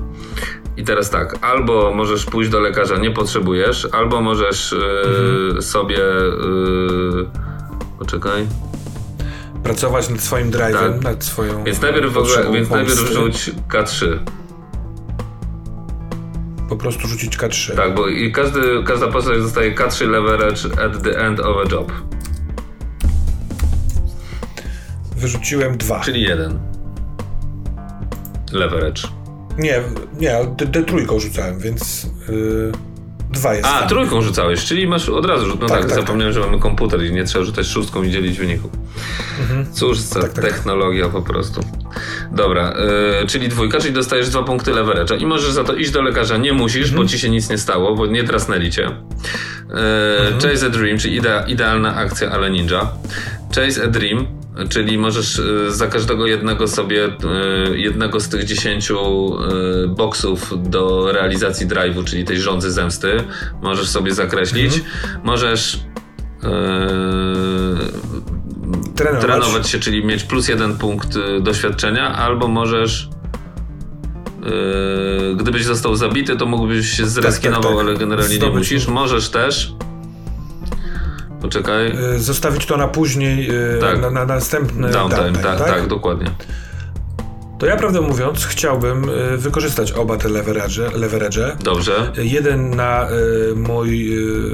I 0.77 0.85
teraz 0.85 1.11
tak, 1.11 1.37
albo 1.41 1.93
możesz 1.95 2.25
pójść 2.25 2.51
do 2.51 2.61
lekarza, 2.61 2.97
nie 2.97 3.11
potrzebujesz, 3.11 3.89
albo 3.93 4.21
możesz 4.21 4.73
e, 4.73 4.77
Mhm. 5.09 5.63
sobie. 5.63 5.99
E, 5.99 6.31
poczekaj. 7.99 8.47
Pracować 9.65 10.09
nad 10.09 10.21
swoim 10.21 10.51
drive'em, 10.51 10.93
Tak. 10.93 11.03
nad 11.03 11.25
swoją. 11.25 11.65
Więc 11.65 11.81
najpierw, 11.81 12.13
w 12.13 12.19
ogóle, 12.19 12.53
więc 12.53 12.71
najpierw 12.71 12.99
pomsty. 12.99 13.15
rzuć 13.15 13.51
K3. 13.69 14.19
Po 16.68 16.76
prostu 16.76 17.09
rzucić 17.09 17.39
K3. 17.39 17.76
Tak, 17.76 17.94
bo 17.94 18.09
i 18.09 18.33
każdy, 18.33 18.60
każda 18.86 19.09
postać 19.09 19.39
dostaje 19.39 19.75
K3 19.75 20.09
leverage 20.09 20.84
at 20.84 21.02
the 21.02 21.18
end 21.18 21.41
of 21.41 21.57
a 21.67 21.70
job. 21.75 21.93
Wyrzuciłem 25.17 25.76
dwa. 25.78 26.01
Czyli 26.01 26.23
jeden. 26.23 26.59
Leverage. 28.52 29.02
Nie, 29.59 29.83
nie, 30.20 30.36
D- 30.57 30.67
D3 30.67 31.20
rzucałem, 31.20 31.59
więc 31.59 32.07
yy, 32.28 32.73
dwa 33.35 33.55
jest. 33.55 33.67
A, 33.67 33.79
tam. 33.79 33.89
trójką 33.89 34.23
rzucałeś, 34.23 34.65
czyli 34.65 34.87
masz 34.87 35.09
od 35.09 35.27
razu 35.27 35.47
rzut. 35.47 35.61
No 35.61 35.67
Tak, 35.69 35.79
tak, 35.81 35.87
tak, 35.89 36.01
zapomniałem, 36.01 36.35
że 36.35 36.41
mamy 36.41 36.59
komputer 36.59 37.05
i 37.05 37.13
nie 37.13 37.25
trzeba 37.25 37.45
rzucać 37.45 37.67
szóstką 37.67 38.03
i 38.03 38.11
dzielić 38.11 38.39
wyniku. 38.39 38.71
Cóż 39.73 39.99
za 39.99 40.21
Tak, 40.21 40.33
tak. 40.33 40.45
technologia 40.45 41.09
po 41.09 41.23
prostu. 41.23 41.61
Dobra, 42.33 42.75
yy, 43.21 43.27
czyli 43.27 43.49
dwójka, 43.49 43.81
czyli 43.81 43.95
dostajesz 43.95 44.29
dwa 44.29 44.43
punkty 44.43 44.71
leverage'a 44.73 45.21
i 45.21 45.27
możesz 45.27 45.53
za 45.53 45.65
to 45.65 45.75
iść 45.75 45.91
do 45.91 46.03
lekarza. 46.03 46.37
Nie 46.37 46.53
musisz, 46.53 46.89
Mhm. 46.89 47.03
bo 47.03 47.09
ci 47.09 47.19
się 47.19 47.31
nic 47.31 47.51
nie 47.51 47.59
stało, 47.59 47.95
bo 47.95 48.07
nie 48.07 48.25
trasnęli 48.25 48.71
cię. 48.71 48.83
Yy, 48.83 49.77
Mhm. 50.27 50.41
Chase 50.41 50.67
a 50.67 50.69
Dream, 50.71 50.99
czyli 50.99 51.17
idea, 51.17 51.43
idealna 51.47 51.97
akcja, 51.97 52.31
ale 52.31 52.51
ninja. 52.51 52.89
Chase 53.55 53.85
a 53.85 53.87
Dream, 53.87 54.27
czyli 54.68 54.99
możesz 54.99 55.39
yy, 55.39 55.70
za 55.73 55.86
każdego 55.86 56.26
jednego 56.26 56.68
sobie, 56.68 56.97
yy, 57.68 57.78
jednego 57.78 58.20
z 58.20 58.28
tych 58.28 58.44
dziesięciu 58.44 58.97
yy, 59.50 59.89
boksów 59.89 60.52
do 60.70 61.12
realizacji 61.12 61.66
drive'u, 61.66 62.05
czyli 62.05 62.24
tej 62.24 62.41
rządzy 62.41 62.70
zemsty, 62.70 63.16
możesz 63.62 63.89
sobie 63.89 64.15
zakreślić. 64.15 64.74
Mhm. 64.74 65.20
Możesz 65.24 65.78
yy, 66.42 66.49
Trenować. 68.97 69.23
trenować 69.24 69.68
się, 69.68 69.78
czyli 69.81 70.05
mieć 70.05 70.24
plus 70.24 70.49
jeden 70.49 70.78
punkt 70.78 71.16
y, 71.16 71.41
doświadczenia, 71.41 72.15
albo 72.16 72.49
możesz. 72.49 73.08
Yy, 74.44 75.36
gdybyś 75.36 75.65
został 75.65 75.97
zabity, 75.97 76.36
to 76.36 76.47
mógłbyś 76.47 76.91
się 76.91 77.07
zreskinował, 77.07 77.62
tak, 77.62 77.73
tak. 77.73 77.89
ale 77.89 77.97
generalnie 77.97 78.31
nie 78.34 78.36
Zdobyć. 78.36 78.58
musisz. 78.58 78.89
Możesz 78.89 79.28
też. 79.28 79.73
Poczekaj. 81.45 81.97
Yy, 82.13 82.19
zostawić 82.19 82.67
to 82.67 82.77
na 82.77 82.89
później, 82.89 83.47
yy, 83.47 83.79
Tak. 83.81 84.01
na, 84.01 84.11
na 84.11 84.25
następny 84.25 84.91
Downtime, 84.91 85.33
tak, 85.43 85.59
tak, 85.59 85.87
dokładnie. 85.87 86.31
To 87.59 87.67
ja 87.67 87.77
prawdę 87.77 88.01
mówiąc 88.01 88.45
chciałbym 88.47 89.05
yy, 89.05 89.39
wykorzystać 89.39 89.93
oba 89.93 90.17
te 90.17 90.29
leverage'e. 90.29 90.91
leverage'e. 90.93 91.57
Dobrze. 91.63 92.13
Jeden 92.17 92.71
na 92.77 93.09
y, 93.11 93.55
mój 93.57 94.19
y, 94.19 94.51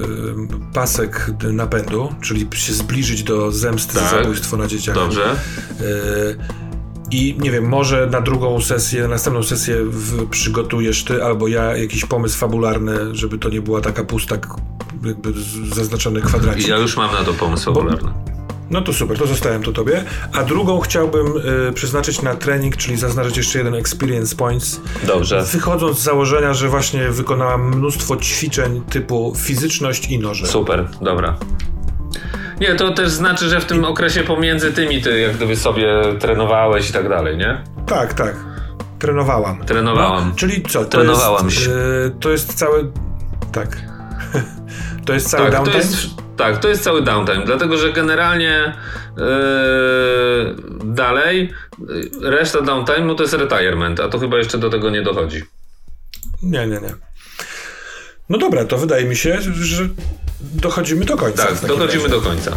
pasek 0.74 1.30
napędu, 1.52 2.14
czyli 2.20 2.48
się 2.54 2.72
zbliżyć 2.72 3.22
do 3.22 3.52
zemsty 3.52 3.94
za 3.94 4.00
Tak. 4.00 4.10
zabójstwo 4.10 4.56
na 4.56 4.66
dzieciach. 4.66 4.94
Dobrze. 4.94 5.36
Y, 5.80 6.36
I 7.10 7.36
nie 7.40 7.50
wiem, 7.50 7.64
może 7.68 8.06
na 8.06 8.20
drugą 8.20 8.60
sesję, 8.60 9.02
na 9.02 9.08
następną 9.08 9.42
sesję 9.42 9.76
w, 9.84 10.28
przygotujesz 10.28 11.04
ty 11.04 11.24
albo 11.24 11.48
ja 11.48 11.76
jakiś 11.76 12.04
pomysł 12.04 12.38
fabularny, 12.38 12.96
żeby 13.12 13.38
to 13.38 13.48
nie 13.48 13.60
była 13.62 13.80
taka 13.80 14.04
pusta, 14.04 14.36
jakby 15.04 15.32
zaznaczony 15.74 16.20
kwadracik. 16.20 16.68
Ja 16.68 16.76
już 16.76 16.96
mam 16.96 17.12
na 17.12 17.24
to 17.24 17.32
pomysł 17.32 17.64
fabularny. 17.64 18.12
No 18.70 18.82
to 18.82 18.92
super, 18.92 19.18
to 19.18 19.26
zostawiam 19.26 19.62
to 19.62 19.72
tobie. 19.72 20.04
A 20.32 20.42
drugą 20.42 20.80
chciałbym 20.80 21.26
y, 21.68 21.72
przeznaczyć 21.72 22.22
na 22.22 22.34
trening, 22.34 22.76
czyli 22.76 22.96
zaznaczyć 22.96 23.36
jeszcze 23.36 23.58
jeden 23.58 23.74
experience 23.74 24.36
points. 24.36 24.80
Dobrze. 25.06 25.42
Wychodząc 25.52 25.98
z 25.98 26.02
założenia, 26.02 26.54
że 26.54 26.68
właśnie 26.68 27.10
wykonałam 27.10 27.68
mnóstwo 27.76 28.16
ćwiczeń 28.16 28.82
typu 28.90 29.34
fizyczność 29.36 30.10
i 30.10 30.18
noże. 30.18 30.46
Super, 30.46 30.88
dobra. 31.02 31.36
Nie, 32.60 32.74
to 32.74 32.90
też 32.94 33.10
znaczy, 33.10 33.48
że 33.48 33.60
w 33.60 33.64
tym 33.64 33.84
okresie 33.84 34.22
pomiędzy 34.22 34.72
tymi 34.72 35.02
ty 35.02 35.20
jak 35.20 35.36
gdyby 35.36 35.56
sobie 35.56 35.86
trenowałeś 36.18 36.90
i 36.90 36.92
tak 36.92 37.08
dalej, 37.08 37.36
nie? 37.36 37.64
Tak, 37.86 38.14
tak. 38.14 38.36
Trenowałam. 38.98 39.64
Trenowałam. 39.64 40.28
No, 40.28 40.34
czyli 40.36 40.62
co? 40.62 40.84
To 40.84 40.90
Trenowałam 40.90 41.44
jest, 41.44 41.58
się. 41.58 41.70
y, 41.70 42.12
to 42.20 42.30
jest 42.30 42.54
cały... 42.54 42.92
Tak. 43.52 43.89
To 45.10 45.14
jest 45.14 45.30
cały 45.30 45.50
Tak, 45.50 45.52
to 45.52 45.56
downtime? 45.64 45.78
jest, 45.78 45.96
tak, 46.36 46.58
to 46.58 46.68
jest 46.68 46.82
cały 46.84 47.02
downtime, 47.02 47.44
dlatego 47.44 47.78
że 47.78 47.92
generalnie 47.92 48.74
yy, 49.16 49.24
dalej 50.84 51.52
yy, 51.88 52.30
reszta 52.30 52.58
downtime'u 52.58 53.14
to 53.14 53.22
jest 53.22 53.34
retirement, 53.34 54.00
a 54.00 54.08
to 54.08 54.18
chyba 54.18 54.38
jeszcze 54.38 54.58
do 54.58 54.70
tego 54.70 54.90
nie 54.90 55.02
dochodzi. 55.02 55.42
Nie, 56.42 56.66
nie, 56.66 56.80
nie. 56.80 56.94
No 58.28 58.38
dobra, 58.38 58.64
to 58.64 58.78
wydaje 58.78 59.04
mi 59.04 59.16
się, 59.16 59.38
że 59.52 59.88
dochodzimy 60.40 61.04
do 61.04 61.16
końca. 61.16 61.46
Tak, 61.46 61.66
dochodzimy 61.66 62.02
razie. 62.02 62.14
do 62.14 62.20
końca. 62.20 62.56